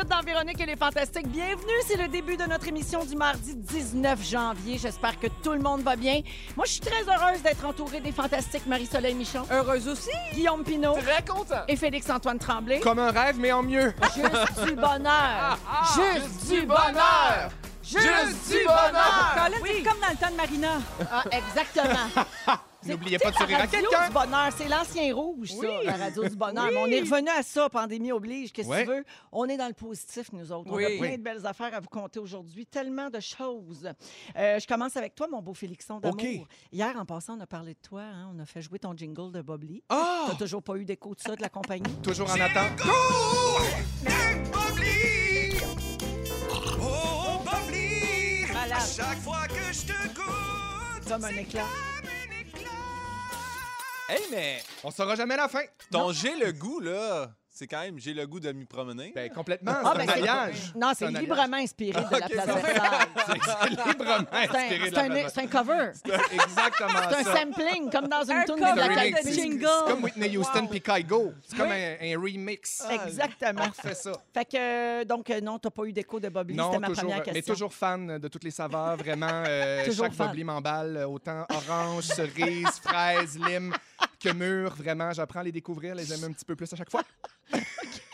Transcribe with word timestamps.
16h30 0.00 0.04
minutes 0.04 0.08
dans 0.08 0.20
Véronique 0.20 0.60
et 0.60 0.66
les 0.66 0.76
Fantastiques. 0.76 1.28
Bienvenue, 1.28 1.72
c'est 1.86 1.96
le 1.96 2.08
début 2.08 2.36
de 2.36 2.44
notre 2.44 2.66
émission 2.68 3.04
du 3.04 3.16
mardi 3.16 3.54
19 3.54 4.22
janvier. 4.22 4.78
J'espère 4.78 5.18
que 5.18 5.26
tout 5.42 5.52
le 5.52 5.58
monde 5.58 5.82
va 5.82 5.96
bien. 5.96 6.20
Moi, 6.56 6.64
je 6.66 6.72
suis 6.72 6.80
très 6.80 7.02
heureuse 7.02 7.42
d'être 7.42 7.64
entourée 7.66 8.00
des 8.00 8.12
Fantastiques 8.12 8.66
Marie-Soleil 8.66 9.14
Michon. 9.14 9.42
Heureuse 9.50 9.88
aussi. 9.88 10.10
Guillaume 10.32 10.64
Pinot. 10.64 10.94
Très 10.94 11.22
content. 11.22 11.62
Et 11.68 11.76
Félix-Antoine 11.76 12.38
Tremblay. 12.38 12.80
Comme 12.80 12.98
un 12.98 13.10
rêve, 13.10 13.36
mais 13.38 13.52
en 13.52 13.62
mieux. 13.62 13.92
Juste 14.14 14.64
du 14.66 14.74
bonheur. 14.74 15.58
Juste 15.94 16.50
du 16.50 16.62
bonheur. 16.66 16.86
bonheur. 16.92 17.50
Juste 17.82 18.50
du 18.50 18.64
bonheur. 18.64 19.34
Colin, 19.34 19.56
Oui. 19.62 19.70
c'est 19.76 19.82
comme 19.82 20.00
dans 20.00 20.10
le 20.10 20.16
temps 20.16 20.30
de 20.30 20.36
Marina. 20.36 20.68
Ah, 21.10 21.24
exactement. 21.30 22.24
N'oubliez 22.86 23.18
pas 23.18 23.30
de 23.30 23.36
sourire 23.36 23.56
à 23.56 23.60
radio 23.60 23.78
quelqu'un. 23.80 24.06
du 24.08 24.12
bonheur, 24.14 24.48
c'est 24.56 24.68
l'ancien 24.68 25.14
rouge, 25.14 25.50
ça, 25.52 25.66
la 25.84 25.96
radio 25.96 26.26
du 26.28 26.34
bonheur. 26.36 26.66
Mais 26.70 26.76
on 26.78 26.86
est 26.86 27.00
revenu 27.00 27.28
à 27.28 27.42
ça, 27.42 27.68
pandémie 27.68 28.10
oblige, 28.12 28.52
qu'est-ce 28.52 28.68
que 28.68 28.72
Ouais. 28.72 28.84
tu 28.84 28.90
veux? 28.90 29.04
On 29.32 29.46
est 29.48 29.56
dans 29.58 29.66
le 29.68 29.74
positif, 29.74 30.32
nous 30.32 30.50
autres. 30.50 30.70
Oui. 30.72 30.84
On 30.88 30.94
a 30.94 30.98
plein 31.08 31.16
de 31.18 31.22
belles 31.22 31.46
affaires 31.46 31.74
à 31.74 31.80
vous 31.80 31.88
conter 31.88 32.18
aujourd'hui, 32.20 32.64
tellement 32.66 33.10
de 33.10 33.20
choses. 33.20 33.88
Euh, 34.36 34.58
je 34.58 34.66
commence 34.66 34.96
avec 34.96 35.14
toi, 35.14 35.28
mon 35.30 35.42
beau 35.42 35.52
Félixon 35.54 36.00
d'amour. 36.00 36.16
OK. 36.18 36.26
Hier, 36.72 36.96
en 36.98 37.04
passant, 37.04 37.36
on 37.36 37.40
a 37.40 37.46
parlé 37.46 37.74
de 37.74 37.78
toi, 37.86 38.02
hein, 38.02 38.30
on 38.34 38.38
a 38.38 38.46
fait 38.46 38.62
jouer 38.62 38.78
ton 38.78 38.96
jingle 38.96 39.30
de 39.32 39.42
Bob 39.42 39.62
Lee. 39.64 39.82
Ah! 39.90 40.26
T'as 40.28 40.36
toujours 40.36 40.62
pas 40.62 40.76
eu 40.76 40.84
d'écho 40.84 41.14
de 41.14 41.20
ça 41.20 41.36
de 41.36 41.42
la 41.42 41.48
compagnie? 41.50 41.92
Toujours 42.02 42.30
en 42.30 42.40
attente. 42.40 42.80
Oh! 42.86 43.58
Malade. 48.52 48.72
À 48.72 48.80
chaque 48.86 49.18
fois 49.20 49.46
que 49.48 49.72
je 49.72 49.82
te 49.86 50.08
goûte, 50.14 51.08
Comme 51.08 51.24
un 51.24 51.28
éclat. 51.36 51.64
Hey, 54.10 54.22
mais 54.30 54.62
On 54.82 54.90
saura 54.90 55.14
jamais 55.14 55.36
la 55.36 55.48
fin. 55.48 55.62
ton 55.90 56.12
j'ai 56.12 56.34
le 56.34 56.50
goût, 56.52 56.80
là, 56.80 57.30
c'est 57.48 57.66
quand 57.66 57.80
même 57.80 57.98
j'ai 57.98 58.12
le 58.14 58.26
goût 58.26 58.40
de 58.40 58.50
m'y 58.52 58.64
promener. 58.64 59.12
Ben, 59.14 59.30
complètement. 59.30 59.72
Ah, 59.84 59.92
c'est 59.92 59.98
ben, 59.98 60.02
un 60.02 60.06
c'est- 60.12 60.18
alliage. 60.20 60.72
Non, 60.74 60.88
c'est 60.90 60.94
C'est 61.00 61.04
un 61.04 61.08
alliage. 61.08 61.22
librement 61.22 61.56
inspiré 61.58 62.00
de 62.04 62.10
la 62.10 62.16
Ok, 62.18 62.30
place 62.32 62.46
ça 62.46 62.54
Versailles. 62.54 63.08
C'est 63.26 63.68
librement 63.68 64.26
C'est 64.32 64.36
un- 64.36 64.42
inspiré 64.42 64.78
de 64.78 64.84
c'est 64.84 64.90
la 64.90 65.02
un, 65.02 65.08
place. 65.10 65.32
c'est 65.34 65.40
un 65.42 65.46
cover. 65.46 65.90
C'est 65.94 66.34
exactement 66.34 67.00
C'est 67.10 67.16
un 67.16 67.24
ça. 67.24 67.36
sampling, 67.36 67.90
comme 67.90 68.08
dans 68.08 68.22
une 68.24 68.30
Un 68.32 68.44
tune 68.44 68.54
de 68.56 68.60
cover 68.60 68.72
Black 68.74 68.98
Eyed 68.98 69.14
de 69.16 69.22
Peas. 69.22 69.32
jingle. 69.32 69.66
C'est 69.86 69.92
comme 69.92 70.04
Whitney 70.04 70.36
Houston 70.38 70.60
Wow. 70.62 70.68
puis 70.68 70.80
Kygo. 70.80 71.32
C'est 71.46 71.56
comme 71.56 71.68
Oui. 71.68 71.74
un, 71.76 72.16
un 72.16 72.20
remix. 72.20 72.82
Exactement. 73.06 73.62
On 73.68 73.88
fait 73.88 73.94
ça. 73.94 74.12
Fait 74.34 74.44
que, 74.44 74.56
euh, 74.56 75.04
donc, 75.04 75.28
euh, 75.30 75.40
non, 75.40 75.58
t'as 75.58 75.70
pas 75.70 75.84
eu 75.84 75.92
d'écho 75.92 76.18
de 76.18 76.28
Bob 76.30 76.48
Lee. 76.50 76.56
Non, 76.56 76.68
C'était 76.72 76.78
ma 76.80 76.86
toujours, 76.88 77.02
première 77.02 77.18
mais 77.26 77.32
question. 77.32 77.54
toujours 77.54 77.74
fan 77.74 78.18
de 78.18 78.28
toutes 78.28 78.44
les 78.44 78.50
saveurs, 78.50 78.96
vraiment. 78.96 79.44
euh, 79.46 79.84
Toujours 79.90 80.06
chaque 80.06 80.14
fan. 80.14 80.28
Bobli 80.28 80.44
m'emballe, 80.44 80.96
euh, 80.96 81.06
autant 81.06 81.46
orange, 81.50 82.04
cerise, 82.04 82.80
fraise, 82.82 83.38
lime 83.38 83.72
que 84.18 84.32
mûr. 84.32 84.74
Vraiment, 84.74 85.12
j'apprends 85.12 85.40
à 85.40 85.44
les 85.44 85.52
découvrir, 85.52 85.94
les 85.94 86.12
aimer 86.12 86.24
un 86.24 86.32
petit 86.32 86.44
peu 86.44 86.56
plus 86.56 86.72
à 86.72 86.76
chaque 86.76 86.90
fois. 86.90 87.02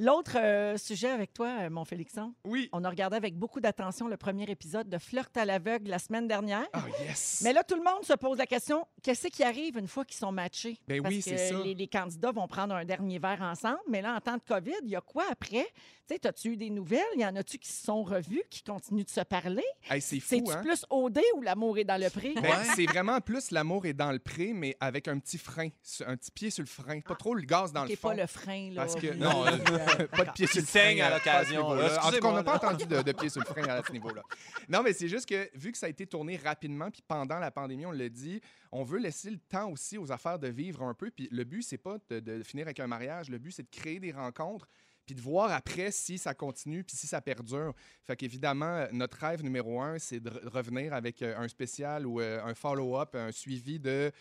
L'autre 0.00 0.36
euh, 0.36 0.76
sujet 0.76 1.08
avec 1.10 1.32
toi, 1.34 1.48
euh, 1.62 1.70
mon 1.70 1.84
Félixon, 1.84 2.34
Oui. 2.44 2.68
on 2.72 2.84
a 2.84 2.90
regardé 2.90 3.16
avec 3.16 3.36
beaucoup 3.36 3.60
d'attention 3.60 4.08
le 4.08 4.16
premier 4.16 4.44
épisode 4.50 4.88
de 4.88 4.98
Flirt 4.98 5.36
à 5.36 5.44
l'aveugle 5.44 5.90
la 5.90 5.98
semaine 5.98 6.26
dernière. 6.28 6.66
Oh, 6.74 6.78
yes. 7.04 7.42
Mais 7.44 7.52
là, 7.52 7.62
tout 7.64 7.74
le 7.76 7.82
monde 7.82 8.04
se 8.04 8.12
pose 8.14 8.38
la 8.38 8.46
question 8.46 8.86
qu'est-ce 9.02 9.28
qui 9.28 9.42
arrive 9.42 9.76
une 9.78 9.88
fois 9.88 10.04
qu'ils 10.04 10.16
sont 10.16 10.32
matchés? 10.32 10.78
Ben 10.88 11.02
Parce 11.02 11.14
oui, 11.14 11.20
que 11.22 11.30
c'est 11.30 11.48
ça. 11.50 11.58
Les, 11.62 11.74
les 11.74 11.88
candidats 11.88 12.32
vont 12.32 12.46
prendre 12.48 12.74
un 12.74 12.84
dernier 12.84 13.18
verre 13.18 13.42
ensemble, 13.42 13.80
mais 13.88 14.02
là, 14.02 14.14
en 14.16 14.20
temps 14.20 14.36
de 14.36 14.42
COVID, 14.46 14.72
il 14.84 14.90
y 14.90 14.96
a 14.96 15.00
quoi 15.00 15.24
après? 15.30 15.66
Tu 16.08 16.16
sais, 16.16 16.26
as-tu 16.26 16.48
eu 16.52 16.56
des 16.56 16.68
nouvelles? 16.70 17.00
Il 17.14 17.20
y 17.20 17.26
en 17.26 17.34
a-tu 17.36 17.58
qui 17.58 17.70
se 17.70 17.84
sont 17.84 18.02
revus, 18.02 18.42
qui 18.50 18.62
continuent 18.62 19.04
de 19.04 19.08
se 19.10 19.20
parler? 19.20 19.62
Hey, 19.88 20.00
c'est 20.00 20.18
fou, 20.18 20.26
C'est-tu 20.30 20.50
hein? 20.52 20.60
plus 20.62 20.84
OD 20.90 21.20
ou 21.36 21.42
l'amour 21.42 21.78
est 21.78 21.84
dans 21.84 22.00
le 22.00 22.10
pré? 22.10 22.34
Ben, 22.34 22.50
C'est 22.74 22.86
vraiment 22.86 23.20
plus 23.20 23.50
l'amour 23.52 23.86
est 23.86 23.92
dans 23.92 24.10
le 24.10 24.18
pré, 24.18 24.52
mais 24.52 24.76
avec 24.80 25.06
un 25.08 25.18
petit 25.20 25.38
frein, 25.38 25.68
un 26.06 26.16
petit 26.16 26.30
pied 26.32 26.50
sur 26.50 26.62
le 26.64 26.68
frein. 26.68 27.00
Pas 27.00 27.14
trop 27.14 27.34
le 27.34 27.42
gaz 27.42 27.72
dans 27.72 27.84
Ok, 27.84 27.90
le 27.90 27.96
fond. 27.96 28.08
pas 28.08 28.14
le 28.14 28.26
frein, 28.26 28.70
là. 28.72 28.82
Parce 28.82 28.96
que. 28.96 29.06
Non, 29.22 29.46
euh, 29.46 29.56
pas 30.16 30.24
de 30.24 30.32
pied 30.32 30.46
sur 30.46 30.60
le 30.60 30.66
frein. 30.66 30.98
à 31.00 31.10
euh, 31.10 31.14
l'occasion. 31.14 31.66
En 31.66 32.10
tout 32.10 32.18
cas, 32.20 32.28
on 32.28 32.32
n'a 32.32 32.42
pas 32.44 32.56
entendu 32.56 32.86
de, 32.86 33.02
de 33.02 33.12
pied 33.12 33.28
sur 33.28 33.40
le 33.40 33.46
frein 33.46 33.64
à 33.68 33.82
ce 33.82 33.92
niveau-là. 33.92 34.22
Non, 34.68 34.82
mais 34.82 34.92
c'est 34.92 35.08
juste 35.08 35.26
que 35.28 35.50
vu 35.56 35.72
que 35.72 35.78
ça 35.78 35.86
a 35.86 35.88
été 35.88 36.06
tourné 36.06 36.36
rapidement, 36.36 36.90
puis 36.90 37.02
pendant 37.06 37.38
la 37.38 37.50
pandémie, 37.50 37.86
on 37.86 37.92
l'a 37.92 38.08
dit, 38.08 38.40
on 38.70 38.82
veut 38.84 38.98
laisser 38.98 39.30
le 39.30 39.38
temps 39.38 39.70
aussi 39.70 39.98
aux 39.98 40.10
affaires 40.12 40.38
de 40.38 40.48
vivre 40.48 40.82
un 40.82 40.94
peu. 40.94 41.10
Puis 41.10 41.28
le 41.30 41.44
but, 41.44 41.62
c'est 41.62 41.78
pas 41.78 41.98
de, 42.10 42.20
de 42.20 42.42
finir 42.42 42.66
avec 42.66 42.80
un 42.80 42.86
mariage. 42.86 43.28
Le 43.28 43.38
but, 43.38 43.52
c'est 43.52 43.62
de 43.64 43.70
créer 43.70 44.00
des 44.00 44.12
rencontres 44.12 44.68
puis 45.04 45.14
de 45.16 45.20
voir 45.20 45.50
après 45.50 45.90
si 45.90 46.16
ça 46.16 46.32
continue 46.34 46.84
puis 46.84 46.96
si 46.96 47.06
ça 47.06 47.20
perdure. 47.20 47.74
Fait 48.04 48.16
qu'évidemment, 48.16 48.86
notre 48.92 49.18
rêve 49.18 49.42
numéro 49.42 49.80
un, 49.80 49.98
c'est 49.98 50.20
de 50.20 50.30
re- 50.30 50.48
revenir 50.48 50.92
avec 50.94 51.22
euh, 51.22 51.36
un 51.36 51.48
spécial 51.48 52.06
ou 52.06 52.20
euh, 52.20 52.40
un 52.44 52.54
follow-up, 52.54 53.14
un 53.14 53.32
suivi 53.32 53.78
de 53.80 54.12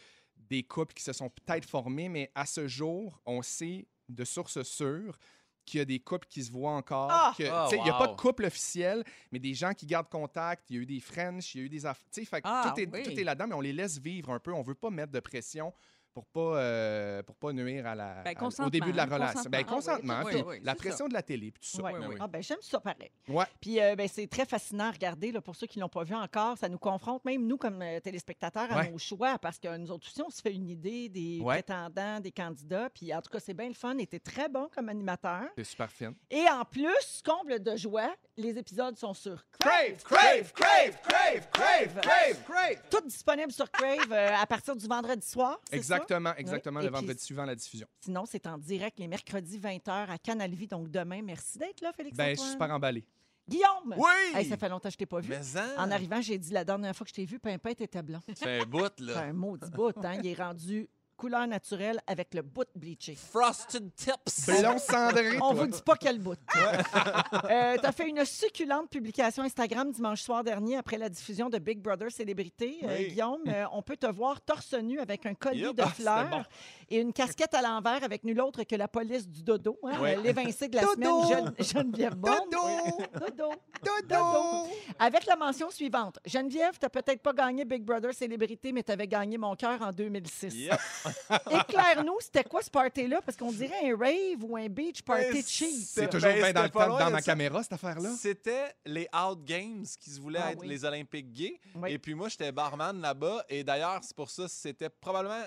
des 0.50 0.64
couples 0.64 0.94
qui 0.96 1.04
se 1.04 1.14
sont 1.14 1.30
peut-être 1.30 1.70
formés, 1.70 2.10
mais 2.10 2.32
à 2.34 2.46
ce 2.48 2.68
jour, 2.68 3.22
on 3.26 3.42
sait 3.44 3.88
de 4.10 4.26
sources 4.26 4.64
sûres 4.64 5.18
qu'il 5.66 5.78
y 5.80 5.82
a 5.82 5.86
des 5.86 6.00
couples 6.00 6.28
qui 6.28 6.44
se 6.44 6.52
voient 6.52 6.72
encore. 6.76 7.08
Ah! 7.12 7.34
que- 7.38 7.44
Ah, 7.50 7.68
Il 7.72 7.84
n'y 7.84 7.90
a 7.90 7.94
pas 7.98 8.08
de 8.08 8.16
couple 8.16 8.46
officiel, 8.46 9.04
mais 9.32 9.40
des 9.40 9.54
gens 9.54 9.74
qui 9.74 9.86
gardent 9.86 10.10
contact. 10.10 10.70
Il 10.70 10.76
y 10.76 10.80
a 10.80 10.82
eu 10.82 10.86
des 10.86 11.00
French, 11.00 11.56
il 11.56 11.60
y 11.60 11.62
a 11.62 11.66
eu 11.66 11.70
des 11.70 11.86
sais, 12.12 12.26
fait 12.26 12.42
Ah, 12.44 12.72
tout 12.74 12.82
est, 12.82 12.90
oui. 12.92 13.04
tout 13.04 13.12
est 13.12 13.24
là-dedans, 13.24 13.48
mais 13.48 13.56
on 13.56 13.62
les 13.62 13.74
laisse 13.74 13.98
vivre 14.00 14.32
un 14.32 14.40
peu. 14.40 14.52
On 14.54 14.62
veut 14.62 14.76
pas 14.76 14.90
mettre 14.90 15.12
de 15.12 15.20
pression 15.20 15.74
pour 16.14 16.26
pas 16.28 16.58
euh, 16.58 17.24
pour 17.24 17.36
pas 17.36 17.54
nuire 17.54 17.88
à 17.88 17.96
la, 17.96 18.22
Ben, 18.24 18.36
à- 18.38 18.66
au 18.66 18.70
début 18.70 18.92
de 18.92 18.98
la 18.98 19.06
consentement, 19.06 19.28
relation. 19.28 19.50
Ben, 19.50 19.66
consentement. 19.66 19.76
consentement, 19.76 20.14
Ah 20.18 20.24
oui, 20.26 20.32
puis 20.32 20.42
oui, 20.42 20.56
oui, 20.58 20.60
la 20.64 20.76
pression 20.76 21.08
de 21.08 21.14
la 21.14 21.22
télé, 21.24 21.52
puis 21.52 21.62
tout 21.62 21.78
ça. 21.78 21.84
Oui. 21.84 22.16
Ah, 22.20 22.28
ben, 22.28 22.42
j'aime 22.44 22.62
ça 22.62 22.80
pareil. 22.80 23.12
Ouais. 23.28 23.46
Puis 23.60 23.80
euh, 23.82 23.96
ben, 23.96 24.08
c'est 24.08 24.28
très 24.28 24.46
fascinant 24.46 24.86
à 24.86 24.92
regarder 24.92 25.32
là, 25.32 25.42
pour 25.42 25.56
ceux 25.56 25.68
qui 25.68 25.80
ne 25.80 25.84
l'ont 25.84 25.90
pas 25.90 26.04
vu 26.04 26.16
encore. 26.16 26.58
Ça 26.58 26.70
nous 26.70 26.78
confronte, 26.80 27.24
même 27.26 27.46
nous, 27.48 27.58
comme 27.58 27.82
euh, 27.82 28.00
téléspectateurs, 28.00 28.72
à 28.72 28.78
Ouais. 28.78 28.90
nos 28.92 28.98
choix, 28.98 29.38
parce 29.40 29.60
que 29.60 29.76
nous 29.78 29.92
autres 29.92 30.08
aussi, 30.08 30.22
on 30.22 30.30
se 30.30 30.42
fait 30.42 30.54
une 30.54 30.70
idée 30.70 31.10
des 31.10 31.40
Ouais. 31.42 31.56
prétendants, 31.62 32.20
des 32.20 32.32
candidats. 32.32 32.90
Puis 32.90 33.14
en 33.14 33.22
tout 33.22 33.30
cas, 33.30 33.40
c'est 33.40 33.54
bien 33.54 33.68
le 33.68 33.74
fun. 33.74 33.94
Il 33.96 34.02
était 34.02 34.20
très 34.20 34.50
bon 34.50 34.70
comme 34.74 34.90
animateur. 34.90 35.44
C'est 35.58 35.64
super 35.64 35.92
fin. 35.92 36.14
Et 36.30 36.46
en 36.50 36.66
plus, 36.66 37.22
comble 37.26 37.62
de 37.62 37.76
joie, 37.76 38.14
les 38.38 38.58
épisodes 38.58 38.98
sont 38.98 39.14
sur 39.14 39.44
Crave, 39.60 40.04
crave, 40.04 40.52
crave, 40.54 40.98
crave, 41.04 41.50
crave, 41.52 42.02
crave, 42.02 42.44
crave. 42.46 42.82
Tout 42.90 43.02
disponible 43.06 43.52
sur 43.52 43.70
Crave 43.72 44.12
euh, 44.12 44.36
à 44.36 44.46
partir 44.48 44.76
du 44.76 44.88
vendredi 44.88 45.26
soir. 45.28 45.60
ça? 45.72 46.00
Exactement, 46.02 46.36
exactement, 46.36 46.80
Oui. 46.80 46.86
le 46.86 46.92
puis, 46.92 47.00
vendredi 47.02 47.24
suivant 47.24 47.46
la 47.46 47.56
diffusion. 47.56 47.88
Sinon, 48.02 48.26
c'est 48.26 48.46
en 48.48 48.58
direct 48.58 49.00
les 49.00 49.08
mercredis 49.08 49.60
20h 49.60 50.10
à 50.10 50.18
Canal 50.18 50.52
Vie. 50.54 50.68
Donc 50.68 50.90
demain, 50.90 51.22
merci 51.22 51.58
d'être 51.58 51.82
là, 51.82 51.92
Félix. 51.94 52.18
Ben, 52.18 52.36
je 52.36 52.42
suis 52.42 52.52
super 52.52 52.72
emballé. 52.72 53.06
Guillaume! 53.48 53.96
Oui! 53.98 54.36
Hey, 54.36 54.46
ça 54.46 54.56
fait 54.56 54.70
longtemps 54.70 54.88
que 54.90 54.94
je 54.94 54.98
t'ai 54.98 55.06
pas 55.06 55.20
vu. 55.20 55.30
Mais 55.30 55.58
hein, 55.58 55.68
En 55.78 55.92
arrivant, 55.92 56.22
j'ai 56.22 56.38
dit 56.38 56.52
la 56.54 56.64
dernière 56.64 56.96
fois 56.96 57.04
que 57.06 57.10
je 57.10 57.16
t'ai 57.16 57.26
vu, 57.26 57.40
Pimpin 57.40 57.72
était 57.72 58.02
blanc. 58.04 58.20
c'est 58.36 58.62
un 58.62 58.66
bout, 58.66 58.88
C'est 58.98 59.04
là. 59.06 59.22
un 59.24 59.34
maudit 59.34 59.70
bout, 59.72 59.98
hein? 60.06 60.14
Il 60.24 60.28
est 60.28 60.36
rendu 60.42 60.88
couleur 61.22 61.46
naturelle 61.46 62.00
avec 62.08 62.34
le 62.34 62.42
bout 62.42 62.66
bleaché. 62.74 63.14
Frosted 63.14 63.94
tips. 63.96 64.48
Blond 64.48 64.80
cendré, 64.80 65.36
On 65.36 65.54
toi. 65.54 65.54
vous 65.54 65.68
dit 65.68 65.82
pas 65.86 65.96
quel 65.96 66.18
bout. 66.18 66.34
euh, 66.56 67.78
tu 67.78 67.86
as 67.86 67.92
fait 67.92 68.10
une 68.10 68.26
succulente 68.26 68.90
publication 68.90 69.44
Instagram 69.44 69.92
dimanche 69.92 70.24
soir 70.24 70.44
dernier 70.44 70.78
après 70.78 70.98
la 70.98 71.10
diffusion 71.10 71.48
de 71.48 71.60
Big 71.60 71.80
Brother 71.80 72.10
Célébrité. 72.12 72.80
Euh. 72.86 72.98
Guillaume, 73.08 73.44
euh, 73.48 73.66
on 73.72 73.84
peut 73.84 73.98
te 73.98 74.08
voir 74.08 74.42
torse 74.42 74.74
nu 74.74 75.00
avec 75.00 75.28
un 75.28 75.36
collier 75.36 75.62
Yep. 75.62 75.76
de 75.76 75.84
Ah, 75.84 75.90
fleurs. 75.90 76.50
Et 76.92 77.00
une 77.00 77.14
casquette 77.14 77.54
à 77.54 77.62
l'envers 77.62 78.04
avec 78.04 78.24
nul 78.24 78.40
autre 78.42 78.64
que 78.64 78.76
la 78.76 78.88
police 78.88 79.28
du 79.28 79.42
dodo. 79.44 79.78
Hein? 79.84 79.94
Euh, 80.04 80.22
L'évincé 80.22 80.68
de 80.68 80.76
la 80.76 80.82
Dodo. 80.84 81.24
semaine, 81.24 81.54
Gene- 81.58 81.66
Geneviève 81.74 82.16
Bond. 82.16 82.32
Dodo. 82.52 83.28
Dodo. 83.28 83.52
Dodo. 83.84 84.68
Avec 85.00 85.26
la 85.26 85.36
mention 85.36 85.70
suivante. 85.72 86.20
Geneviève, 86.26 86.78
tu 86.80 86.88
peut-être 86.90 87.22
pas 87.22 87.34
gagné 87.34 87.66
Big 87.66 87.84
Brother 87.84 88.14
Célébrité, 88.14 88.72
mais 88.72 88.84
tu 88.84 88.92
avais 88.92 89.08
gagné 89.08 89.38
mon 89.38 89.56
cœur 89.56 89.82
en 89.82 89.92
2006. 89.92 90.54
Yep. 90.54 90.80
Éclaire-nous, 91.52 92.18
c'était 92.20 92.44
quoi 92.44 92.62
ce 92.62 92.70
party-là? 92.70 93.22
Parce 93.26 93.38
qu'on 93.38 93.52
dirait 93.52 93.90
un 93.92 93.98
rave 93.98 94.44
ou 94.44 94.56
un 94.58 94.68
beach 94.68 95.02
party 95.02 95.32
Ben, 95.34 95.44
cheap. 95.46 95.86
C'est 95.88 96.02
Ben, 96.02 96.10
toujours 96.10 96.34
bien 96.34 96.52
dans, 96.54 96.64
le 96.64 96.70
temps- 96.70 96.88
loin 96.88 97.00
dans 97.00 97.12
ma 97.12 97.20
ça. 97.22 97.32
caméra, 97.32 97.64
cette 97.64 97.74
affaire-là. 97.74 98.10
C'était 98.18 98.74
les 98.86 99.08
Out 99.16 99.44
Games 99.44 99.86
qui 100.00 100.10
se 100.10 100.20
voulaient 100.20 100.40
Ah 100.44 100.52
être 100.52 100.60
oui. 100.60 100.68
les 100.68 100.86
Olympiques 100.86 101.32
gays. 101.32 101.60
Oui. 101.76 101.92
Et 101.94 102.00
puis 102.00 102.14
moi, 102.14 102.30
j'étais 102.30 102.52
barman 102.52 103.00
là-bas. 103.02 103.46
Et 103.50 103.64
d'ailleurs, 103.64 104.00
c'est 104.04 104.16
pour 104.16 104.30
ça, 104.30 104.48
c'était 104.48 104.90
probablement 104.90 105.44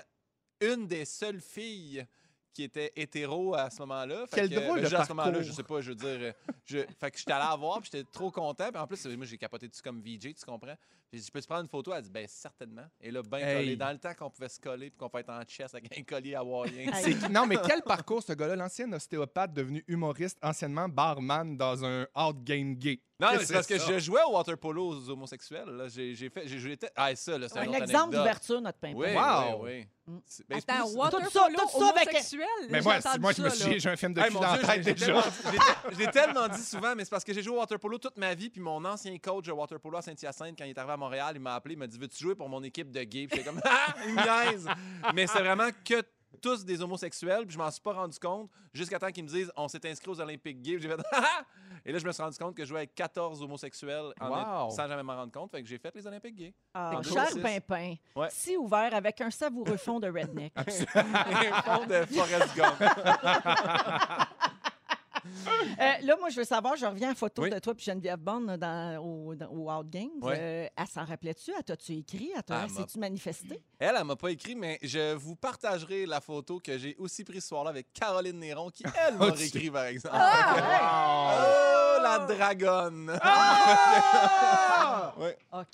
une 0.61 0.87
des 0.87 1.05
seules 1.05 1.41
filles 1.41 2.05
qui 2.53 2.63
était 2.63 2.93
hétéro 2.95 3.53
à 3.53 3.69
ce 3.69 3.79
moment-là. 3.81 4.25
Quel 4.31 4.49
que, 4.49 4.55
drôle 4.55 4.75
ben, 4.75 4.83
de 4.83 4.87
juste 4.87 4.93
à 4.93 5.05
ce 5.05 5.13
moment-là, 5.13 5.41
je 5.41 5.51
sais 5.51 5.63
pas, 5.63 5.81
je 5.81 5.89
veux 5.89 5.95
dire, 5.95 6.33
je, 6.63 6.77
fait 6.99 7.11
que 7.11 7.17
j'étais 7.17 7.33
allé 7.33 7.45
la 7.49 7.55
voir, 7.55 7.83
j'étais 7.83 8.03
trop 8.05 8.31
content. 8.31 8.69
Puis 8.71 8.81
en 8.81 8.87
plus, 8.87 9.05
moi, 9.07 9.25
j'ai 9.25 9.37
capoté 9.37 9.67
dessus 9.67 9.81
comme 9.81 10.01
VJ, 10.01 10.33
tu 10.33 10.45
comprends? 10.45 10.75
J'ai 11.15 11.21
dit, 11.21 11.27
je 11.27 11.31
peux 11.31 11.39
te 11.41 11.45
prendre 11.47 11.61
une 11.61 11.69
photo? 11.69 11.93
Elle 11.93 12.01
dit, 12.01 12.09
ben 12.09 12.25
certainement. 12.27 12.85
Et 12.99 13.09
là, 13.09 13.21
bien 13.23 13.39
Hey. 13.39 13.55
collé. 13.55 13.75
Dans 13.77 13.91
le 13.91 13.97
temps 13.97 14.13
qu'on 14.13 14.29
pouvait 14.29 14.49
se 14.49 14.59
coller, 14.59 14.89
puis 14.89 14.97
qu'on 14.97 15.07
pouvait 15.09 15.21
être 15.21 15.29
en 15.29 15.41
chess 15.47 15.73
avec 15.73 15.97
un 15.97 16.03
collier 16.03 16.35
hawaïen. 16.35 16.91
Non, 17.31 17.45
mais 17.45 17.55
quel 17.65 17.81
parcours, 17.83 18.21
ce 18.21 18.33
gars-là? 18.33 18.55
L'ancien 18.57 18.91
ostéopathe 18.91 19.53
devenu 19.53 19.83
humoriste, 19.87 20.37
anciennement 20.43 20.89
barman 20.89 21.55
dans 21.55 21.85
un 21.85 22.05
outgame 22.15 22.75
gay. 22.75 22.99
Non, 23.17 23.29
mais 23.31 23.45
c'est 23.45 23.53
parce 23.53 23.65
que 23.65 23.77
ça? 23.77 23.93
je 23.93 23.99
jouais 23.99 24.19
au 24.27 24.33
water 24.33 24.57
polo 24.57 24.89
aux 24.89 25.09
homosexuels. 25.09 25.69
là. 25.69 25.87
J'ai 25.87 26.13
j'ai 26.15 26.29
fait, 26.29 26.45
j'ai 26.49 26.57
joué. 26.59 26.77
Ah, 26.97 27.15
ça, 27.15 27.37
là, 27.37 27.47
c'est 27.47 27.59
Un 27.59 27.71
exemple 27.71 27.83
anecdote. 27.93 28.11
d'ouverture, 28.11 28.59
notre 28.61 28.77
pimpin. 28.77 28.97
Oui, 28.97 29.07
Wow. 29.15 29.63
oui, 29.63 29.71
oui. 29.71 29.87
Mm. 30.07 30.19
C'est- 30.25 30.47
ben, 30.49 30.57
Attends, 30.57 30.85
plus- 30.85 30.95
water 30.97 31.19
Tout 31.21 31.29
ça- 31.31 31.39
polo 31.45 31.55
tout 31.57 31.79
ça 31.79 31.91
homosexuel? 31.93 32.47
Mais 32.69 32.81
moi, 32.81 32.97
moi 33.21 33.33
qui 33.33 33.41
me 33.41 33.49
ça, 33.49 33.55
suis. 33.55 33.79
J'ai 33.79 33.89
un 33.89 33.95
film 33.95 34.13
de 34.13 34.19
Hey, 34.19 34.27
cul 34.27 34.33
dans 34.33 34.41
la 34.41 34.57
tête 34.57 34.83
j'ai- 34.83 34.93
déjà. 34.93 35.21
je 35.21 35.93
Je 35.93 35.97
l'ai 35.99 36.07
tellement 36.11 36.47
dit 36.49 36.61
souvent, 36.61 36.93
mais 36.93 37.05
c'est 37.05 37.09
parce 37.09 37.23
que 37.23 37.33
j'ai 37.33 37.41
joué 37.41 37.55
au 37.55 37.59
water 37.59 37.79
polo 37.79 37.97
toute 37.97 38.17
ma 38.17 38.33
vie, 38.35 38.49
puis 38.49 38.59
mon 38.61 38.83
ancien 38.83 39.17
coach 39.17 39.45
de 39.45 39.51
water 39.53 39.79
polo 39.79 39.97
à 39.97 40.01
Saint-Hyacinthe, 40.01 40.55
quand 40.57 40.65
il 40.65 40.71
est 40.71 40.77
arrivé 40.77 40.93
à 40.93 40.97
Montréal, 41.05 41.33
il 41.35 41.41
m'a 41.41 41.55
appelé, 41.55 41.75
il 41.75 41.77
m'a 41.77 41.87
dit 41.87 41.97
Veux-tu 41.99 42.17
jouer 42.23 42.35
pour 42.35 42.49
mon 42.49 42.61
équipe 42.63 42.91
de 42.91 43.03
gay 43.03 43.27
Puis 43.27 43.37
j'étais 43.37 43.49
comme 43.49 43.61
Ah, 43.65 43.93
il 44.07 44.15
niaise 44.15 44.67
Mais 45.13 45.27
c'est 45.27 45.39
vraiment 45.39 45.69
que 45.83 46.01
tous 46.41 46.65
des 46.65 46.81
homosexuels, 46.81 47.45
puis 47.45 47.53
je 47.53 47.57
m'en 47.57 47.71
suis 47.71 47.81
pas 47.81 47.93
rendu 47.93 48.19
compte 48.19 48.49
jusqu'à 48.73 48.99
temps 48.99 49.09
qu'ils 49.11 49.23
me 49.23 49.29
disent 49.29 49.51
on 49.55 49.67
s'est 49.69 49.89
inscrit 49.89 50.09
aux 50.11 50.19
Olympiques 50.19 50.61
gays. 50.61 50.79
J'ai 50.79 50.89
fait 50.89 50.97
Ah! 51.13 51.41
Et 51.87 51.91
là, 51.91 51.99
je 51.99 52.05
me 52.05 52.11
suis 52.11 52.21
rendu 52.23 52.37
compte 52.37 52.55
que 52.55 52.63
je 52.63 52.69
jouais 52.69 52.79
avec 52.79 52.95
14 52.95 53.41
homosexuels 53.43 54.11
en 54.19 54.29
Wow. 54.65 54.69
sans 54.71 54.87
jamais 54.87 55.03
m'en 55.03 55.15
rendre 55.15 55.31
compte. 55.31 55.51
Fait 55.51 55.61
que 55.61 55.69
j'ai 55.69 55.77
fait 55.77 55.93
les 55.95 56.05
Olympiques 56.07 56.35
gays. 56.35 56.53
Ah, 56.73 56.99
cher 57.03 57.27
Pimpin, 57.41 57.95
Ouais. 58.15 58.27
si 58.31 58.57
ouvert 58.57 58.93
avec 58.93 59.21
un 59.21 59.29
savoureux 59.29 59.77
fond 59.77 59.99
de 59.99 60.07
redneck. 60.07 60.51
Fond 60.59 61.85
de 61.85 62.05
Forrest 62.05 62.55
Gump. 62.55 62.75
Euh, 65.25 65.91
là, 66.03 66.15
moi, 66.19 66.29
je 66.29 66.37
veux 66.37 66.43
savoir, 66.45 66.75
je 66.75 66.85
reviens 66.85 67.07
à 67.09 67.11
la 67.11 67.15
photo 67.15 67.41
Oui. 67.43 67.49
de 67.49 67.59
toi 67.59 67.73
et 67.77 67.81
Geneviève 67.81 68.19
Bonne 68.19 68.57
dans, 68.57 68.97
au, 69.03 69.35
dans- 69.35 69.49
au 69.49 69.71
Out 69.71 69.89
Games. 69.89 70.09
Euh, 70.23 70.67
elle 70.75 70.87
s'en 70.87 71.03
rappelait-tu? 71.05 71.51
Elle 71.57 71.63
t'as-tu 71.63 71.93
écrit? 71.93 72.31
Elle 72.35 72.43
t'a- 72.43 72.67
S'es-tu 72.69 72.99
manifesté? 72.99 73.59
Elle, 73.79 73.95
elle 73.97 74.03
m'a 74.05 74.15
pas 74.15 74.29
écrit, 74.31 74.55
mais 74.55 74.79
je 74.81 75.13
vous 75.15 75.35
partagerai 75.35 76.05
la 76.05 76.21
photo 76.21 76.59
que 76.59 76.77
j'ai 76.77 76.95
aussi 76.97 77.23
prise 77.23 77.41
ce 77.43 77.49
soir-là 77.49 77.69
avec 77.71 77.91
Caroline 77.93 78.39
Néron, 78.39 78.69
qui, 78.69 78.83
elle, 79.07 79.15
m'a 79.17 79.25
réécrit, 79.31 79.69
par 79.71 79.85
exemple. 79.85 80.15
Ah, 80.17 81.35
Oh, 81.77 81.84
la 82.05 82.19
dragonne! 82.19 83.19
Ouais. 85.17 85.37
OK. 85.53 85.65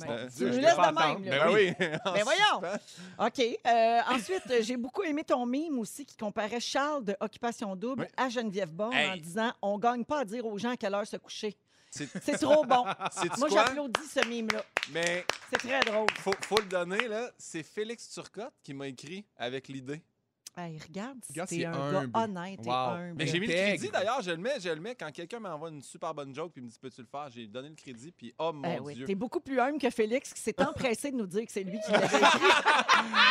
Ben, 0.00 0.28
tu 0.36 0.44
nous 0.44 0.50
laisses 0.58 0.74
de 0.76 0.98
même. 0.98 1.24
là. 1.24 1.44
Ben 1.44 1.52
oui. 1.52 1.72
Ben 1.78 1.98
voyons. 2.24 2.74
OK. 3.18 3.58
Euh, 3.66 4.00
ensuite, 4.10 4.62
j'ai 4.62 4.76
beaucoup 4.76 5.02
aimé 5.04 5.22
ton 5.22 5.46
mime 5.46 5.78
aussi 5.78 6.04
qui 6.04 6.16
comparait 6.16 6.58
Charles 6.60 7.04
de 7.04 7.16
Occupation 7.20 7.76
Double 7.76 8.02
Oui. 8.02 8.08
à 8.16 8.28
Geneviève 8.28 8.70
Bonne 8.72 8.88
en 8.88 9.14
Hey. 9.14 9.20
disant 9.20 9.52
on 9.62 9.78
gagne 9.78 10.04
pas 10.04 10.20
à 10.20 10.24
dire 10.24 10.44
aux 10.44 10.58
gens 10.58 10.70
à 10.70 10.76
quelle 10.76 10.94
heure 10.94 11.06
se 11.06 11.16
coucher. 11.18 11.56
C'est 11.90 12.38
trop 12.40 12.64
bon. 12.64 12.84
Moi, 13.38 13.48
j'applaudis 13.48 14.06
ce 14.12 14.26
mime-là. 14.26 14.62
Mais 14.92 15.24
C'est 15.52 15.58
très 15.68 15.80
drôle. 15.80 16.06
faut, 16.18 16.32
faut 16.42 16.58
le 16.58 16.66
donner, 16.66 17.06
là. 17.08 17.30
C'est 17.38 17.62
Félix 17.62 18.10
Turcotte 18.10 18.54
qui 18.64 18.74
m'a 18.74 18.88
écrit 18.88 19.24
avec 19.36 19.68
l'idée. 19.68 20.02
Hey, 20.56 20.78
regarde, 20.86 21.18
Regarde, 21.30 21.48
t'es 21.48 21.56
c'est 21.56 21.64
un 21.64 21.72
humble. 21.72 22.10
gars 22.12 22.20
honnête 22.24 22.60
et 22.66 22.70
humble. 22.70 23.14
Mais 23.16 23.26
j'ai 23.26 23.38
mis 23.38 23.46
le 23.46 23.52
crédit 23.52 23.88
d'ailleurs, 23.88 24.20
je 24.20 24.30
le 24.32 24.36
mets, 24.36 24.58
je 24.60 24.68
le 24.68 24.80
mets 24.80 24.94
quand 24.96 25.10
quelqu'un 25.12 25.38
m'envoie 25.38 25.68
une 25.70 25.80
super 25.80 26.12
bonne 26.12 26.34
joke 26.34 26.52
puis 26.52 26.60
me 26.60 26.68
dit 26.68 26.76
peux-tu 26.80 27.00
le 27.00 27.06
faire, 27.06 27.28
j'ai 27.30 27.46
donné 27.46 27.68
le 27.68 27.76
crédit 27.76 28.10
puis 28.10 28.34
oh 28.38 28.52
mon 28.52 28.62
Eh 28.76 28.80
oui, 28.80 28.94
dieu. 28.94 29.06
T'es 29.06 29.14
beaucoup 29.14 29.40
plus 29.40 29.60
humble 29.60 29.78
que 29.78 29.88
Félix 29.90 30.34
qui 30.34 30.40
s'est 30.42 30.60
empressé 30.62 31.12
de 31.12 31.16
nous 31.16 31.26
dire 31.26 31.46
que 31.46 31.52
c'est 31.52 31.62
lui 31.62 31.78
qui 31.86 31.92
l'avait 31.92 32.06
écrit. 32.06 32.18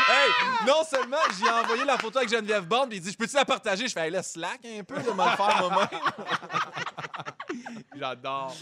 Hey, 0.10 0.66
non 0.66 0.83
seulement 0.89 1.18
j'ai 1.38 1.50
envoyé 1.50 1.83
la 1.83 1.98
photo 1.98 2.19
avec 2.19 2.30
Geneviève 2.30 2.66
Bond, 2.66 2.88
puis 2.88 2.98
il 2.98 3.01
dit 3.01 3.12
je 3.12 3.18
peux-tu 3.18 3.36
la 3.36 3.45
partager, 3.45 3.88
je 3.88 3.94
fais 3.94 4.06
hey, 4.06 4.12
là 4.12 4.24
slack 4.24 4.65
un 4.65 4.83
peu 4.83 4.95
de 4.95 5.12
me 5.12 5.30
le 5.30 5.36
faire 5.36 5.69
moi-même. 5.69 5.89
J'adore. 7.96 8.54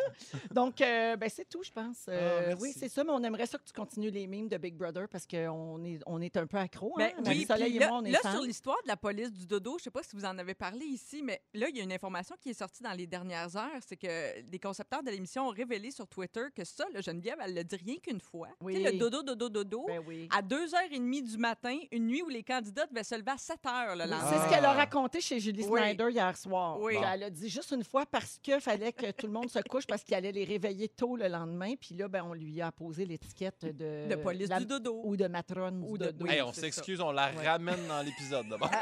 Donc, 0.50 0.80
euh, 0.80 1.16
ben, 1.16 1.28
c'est 1.28 1.48
tout, 1.48 1.62
je 1.62 1.70
pense. 1.70 2.06
Euh, 2.08 2.38
Ah, 2.40 2.46
merci. 2.48 2.62
oui, 2.62 2.72
c'est 2.76 2.88
ça, 2.88 3.04
mais 3.04 3.10
on 3.12 3.22
aimerait 3.22 3.46
ça 3.46 3.58
que 3.58 3.64
tu 3.64 3.72
continues 3.72 4.10
les 4.10 4.26
mimes 4.26 4.48
de 4.48 4.56
Big 4.56 4.74
Brother 4.76 5.08
parce 5.08 5.26
qu'on 5.26 5.82
est, 5.84 6.00
on 6.06 6.20
est 6.20 6.36
un 6.36 6.46
peu 6.46 6.56
accro. 6.58 6.94
Ben, 6.96 7.06
hein? 7.06 7.12
oui, 7.18 7.24
Marie-Soleil 7.24 7.68
puis 7.68 7.76
et 7.76 7.80
là, 7.80 7.88
moi, 7.88 7.98
on 7.98 8.04
est 8.04 8.10
là, 8.10 8.20
sur 8.30 8.42
l'histoire 8.42 8.76
de 8.84 8.88
la 8.88 8.96
police 8.96 9.32
du 9.32 9.46
dodo, 9.46 9.76
je 9.78 9.84
sais 9.84 9.90
pas 9.90 10.02
si 10.02 10.16
vous 10.16 10.24
en 10.24 10.36
avez 10.38 10.54
parlé 10.54 10.84
ici, 10.86 11.22
mais 11.22 11.42
là, 11.54 11.68
il 11.68 11.76
y 11.76 11.80
a 11.80 11.84
une 11.84 11.92
information 11.92 12.36
qui 12.40 12.50
est 12.50 12.54
sortie 12.58 12.82
dans 12.82 12.92
les 12.92 13.06
dernières 13.06 13.56
heures. 13.56 13.70
C'est 13.86 13.96
que 13.96 14.40
les 14.50 14.58
concepteurs 14.58 15.02
de 15.02 15.10
l'émission 15.10 15.46
ont 15.48 15.50
révélé 15.50 15.90
sur 15.90 16.06
Twitter 16.06 16.44
que 16.54 16.64
ça, 16.64 16.84
là, 16.92 17.00
Geneviève, 17.00 17.38
elle 17.40 17.54
le 17.54 17.64
dit 17.64 17.76
rien 17.76 17.96
qu'une 18.02 18.20
fois. 18.20 18.48
Oui. 18.60 18.74
Tu 18.76 18.82
sais, 18.82 18.92
le 18.92 18.98
dodo, 18.98 19.22
dodo, 19.22 19.48
dodo. 19.48 19.84
Ben 19.86 20.02
oui. 20.06 20.28
À 20.34 20.42
2h30 20.42 21.22
du 21.24 21.38
matin, 21.38 21.76
une 21.90 22.06
nuit 22.06 22.22
où 22.22 22.28
les 22.28 22.42
candidats 22.42 22.86
devaient 22.86 23.04
se 23.04 23.14
lever 23.14 23.30
à 23.32 23.38
7 23.38 23.56
h 23.64 23.86
le 23.86 23.92
Oui, 24.04 24.10
lendemain. 24.10 24.30
C'est 24.30 24.44
ce 24.44 24.50
qu'elle 24.50 24.64
a 24.64 24.72
raconté 24.72 25.20
chez 25.20 25.40
Julie 25.40 25.64
Oui. 25.68 25.80
Snyder 25.80 26.10
hier 26.10 26.36
soir. 26.36 26.78
Oui. 26.80 26.96
Puis 26.96 27.04
Elle 27.12 27.22
a 27.24 27.30
dit 27.30 27.48
juste 27.48 27.70
une 27.72 27.84
fois 27.84 28.06
parce 28.06 28.38
qu'il 28.42 28.60
fallait 28.60 28.92
que 28.92 29.10
tout 29.12 29.26
le 29.26 29.32
monde 29.32 29.48
se 29.50 29.58
couche 29.60 29.86
parce 29.86 30.02
qu'il 30.04 30.14
allait 30.14 30.32
les 30.32 30.44
réveiller 30.44 30.88
tôt 30.88 31.16
le 31.16 31.28
lendemain. 31.28 31.74
Puis 31.80 31.94
là, 31.94 32.08
ben, 32.08 32.22
on 32.24 32.34
lui 32.34 32.60
a 32.62 32.72
posé 32.72 33.04
l'étiquette 33.04 33.64
de... 33.64 34.08
De 34.08 34.14
police 34.16 34.48
la- 34.48 34.58
du 34.60 34.66
dodo. 34.66 35.00
Ou 35.04 35.16
de 35.16 35.26
matrone 35.28 35.82
Ou 35.86 35.96
de- 35.98 36.06
dodo. 36.06 36.26
hey, 36.26 36.42
on 36.42 36.52
s'excuse, 36.52 37.00
on 37.00 37.12
la 37.12 37.30
Ouais. 37.30 37.46
ramène 37.46 37.86
dans 37.88 38.02
l'épisode 38.02 38.48
d'abord. 38.48 38.70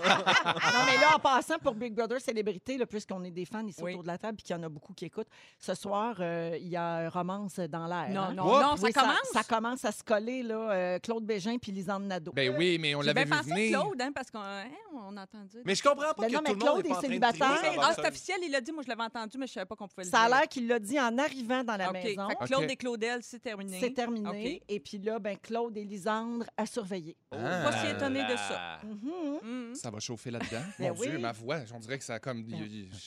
Non, 0.00 0.84
mais 0.86 0.96
là, 0.98 1.16
en 1.16 1.18
passant 1.18 1.58
pour 1.58 1.74
Big 1.74 1.94
Brother 1.94 2.20
Célébrité, 2.20 2.78
là, 2.78 2.86
puisqu'on 2.86 3.22
est 3.24 3.30
des 3.30 3.44
fans 3.44 3.66
ici 3.66 3.80
Oui. 3.82 3.92
autour 3.92 4.02
de 4.02 4.08
la 4.08 4.18
table, 4.18 4.36
puis 4.36 4.44
qu'il 4.44 4.56
y 4.56 4.58
en 4.58 4.62
a 4.62 4.68
beaucoup 4.68 4.92
qui 4.94 5.04
écoutent, 5.06 5.28
ce 5.58 5.74
soir, 5.74 6.16
euh, 6.20 6.56
il 6.60 6.68
y 6.68 6.76
a 6.76 7.08
Romance 7.10 7.58
dans 7.58 7.86
l'air. 7.86 8.08
Non, 8.10 8.20
hein? 8.22 8.34
non, 8.34 8.44
Oups! 8.54 8.62
non, 8.62 8.76
ça 8.76 8.82
Oui, 8.84 8.92
commence. 8.92 9.16
Ça, 9.32 9.42
commence 9.44 9.84
à 9.84 9.92
se 9.92 10.02
coller, 10.02 10.42
là, 10.42 10.70
euh, 10.72 10.98
Claude 10.98 11.24
Bégin 11.24 11.58
puis 11.58 11.72
Lisande 11.72 12.04
Nadeau. 12.04 12.32
Ben 12.32 12.54
oui, 12.56 12.78
mais 12.78 12.94
on 12.94 13.00
l'avait 13.00 13.24
bien 13.24 13.36
vu 13.36 13.42
pensé 13.42 13.50
venir. 13.50 13.78
à 13.78 13.82
Claude, 13.82 14.00
hein, 14.00 14.12
parce 14.14 14.30
qu'on 14.30 14.38
hein, 14.40 14.64
on 14.94 15.16
entend 15.16 15.44
dire. 15.44 15.60
mais 15.64 15.74
je 15.74 15.82
comprends 15.82 16.12
pas 16.14 16.22
Ben 16.22 16.28
que 16.28 16.32
non, 16.34 16.40
mais 16.42 16.50
tout 16.52 16.58
le 16.58 16.64
monde 16.72 16.82
Claude 16.84 16.96
est 16.98 17.00
célibataire. 17.00 17.60
ah, 17.80 17.92
c'est 17.94 18.06
officiel, 18.08 18.38
il 18.42 18.50
l'a 18.50 18.60
dit. 18.60 18.72
Moi, 18.72 18.82
je 18.84 18.89
l'avais 18.90 19.02
entendu, 19.02 19.38
mais 19.38 19.46
je 19.46 19.52
savais 19.52 19.66
pas 19.66 19.74
qu'on 19.76 19.88
pouvait 19.88 20.04
le 20.04 20.10
Ça 20.10 20.20
a 20.22 20.28
dire. 20.28 20.36
l'air 20.38 20.48
qu'il 20.48 20.66
l'a 20.68 20.78
dit 20.78 21.00
en 21.00 21.16
arrivant 21.18 21.64
dans 21.64 21.76
la 21.76 21.88
OK. 21.88 21.94
maison. 21.94 22.28
Fait 22.28 22.34
que 22.36 22.44
Claude 22.44 22.64
OK. 22.64 22.70
et 22.70 22.76
Claudel, 22.76 23.20
c'est 23.22 23.38
terminé. 23.40 23.78
C'est 23.80 23.90
terminé. 23.94 24.28
OK. 24.58 24.62
Et 24.68 24.80
puis 24.80 24.98
là, 24.98 25.18
ben, 25.18 25.36
Claude 25.38 25.76
et 25.76 25.84
Lisandre 25.84 26.44
à 26.56 26.66
surveiller. 26.66 27.16
Ah. 27.32 27.62
Pas 27.64 27.72
si 27.72 27.86
étonné 27.88 28.22
de 28.24 28.36
ça. 28.36 28.78
Mhm. 28.84 29.38
Mhm. 29.42 29.74
Ça 29.74 29.90
va 29.90 29.98
chauffer 30.00 30.30
là-dedans? 30.30 30.60
Ben 30.78 30.88
Mon 30.94 31.00
Dieu, 31.00 31.12
oui. 31.16 31.20
ma 31.22 31.32
voix, 31.32 31.58
on 31.74 31.78
dirait 31.78 31.98
que 31.98 32.04
ça 32.04 32.14
a 32.14 32.18
comme. 32.18 32.42
Ben, 32.44 32.58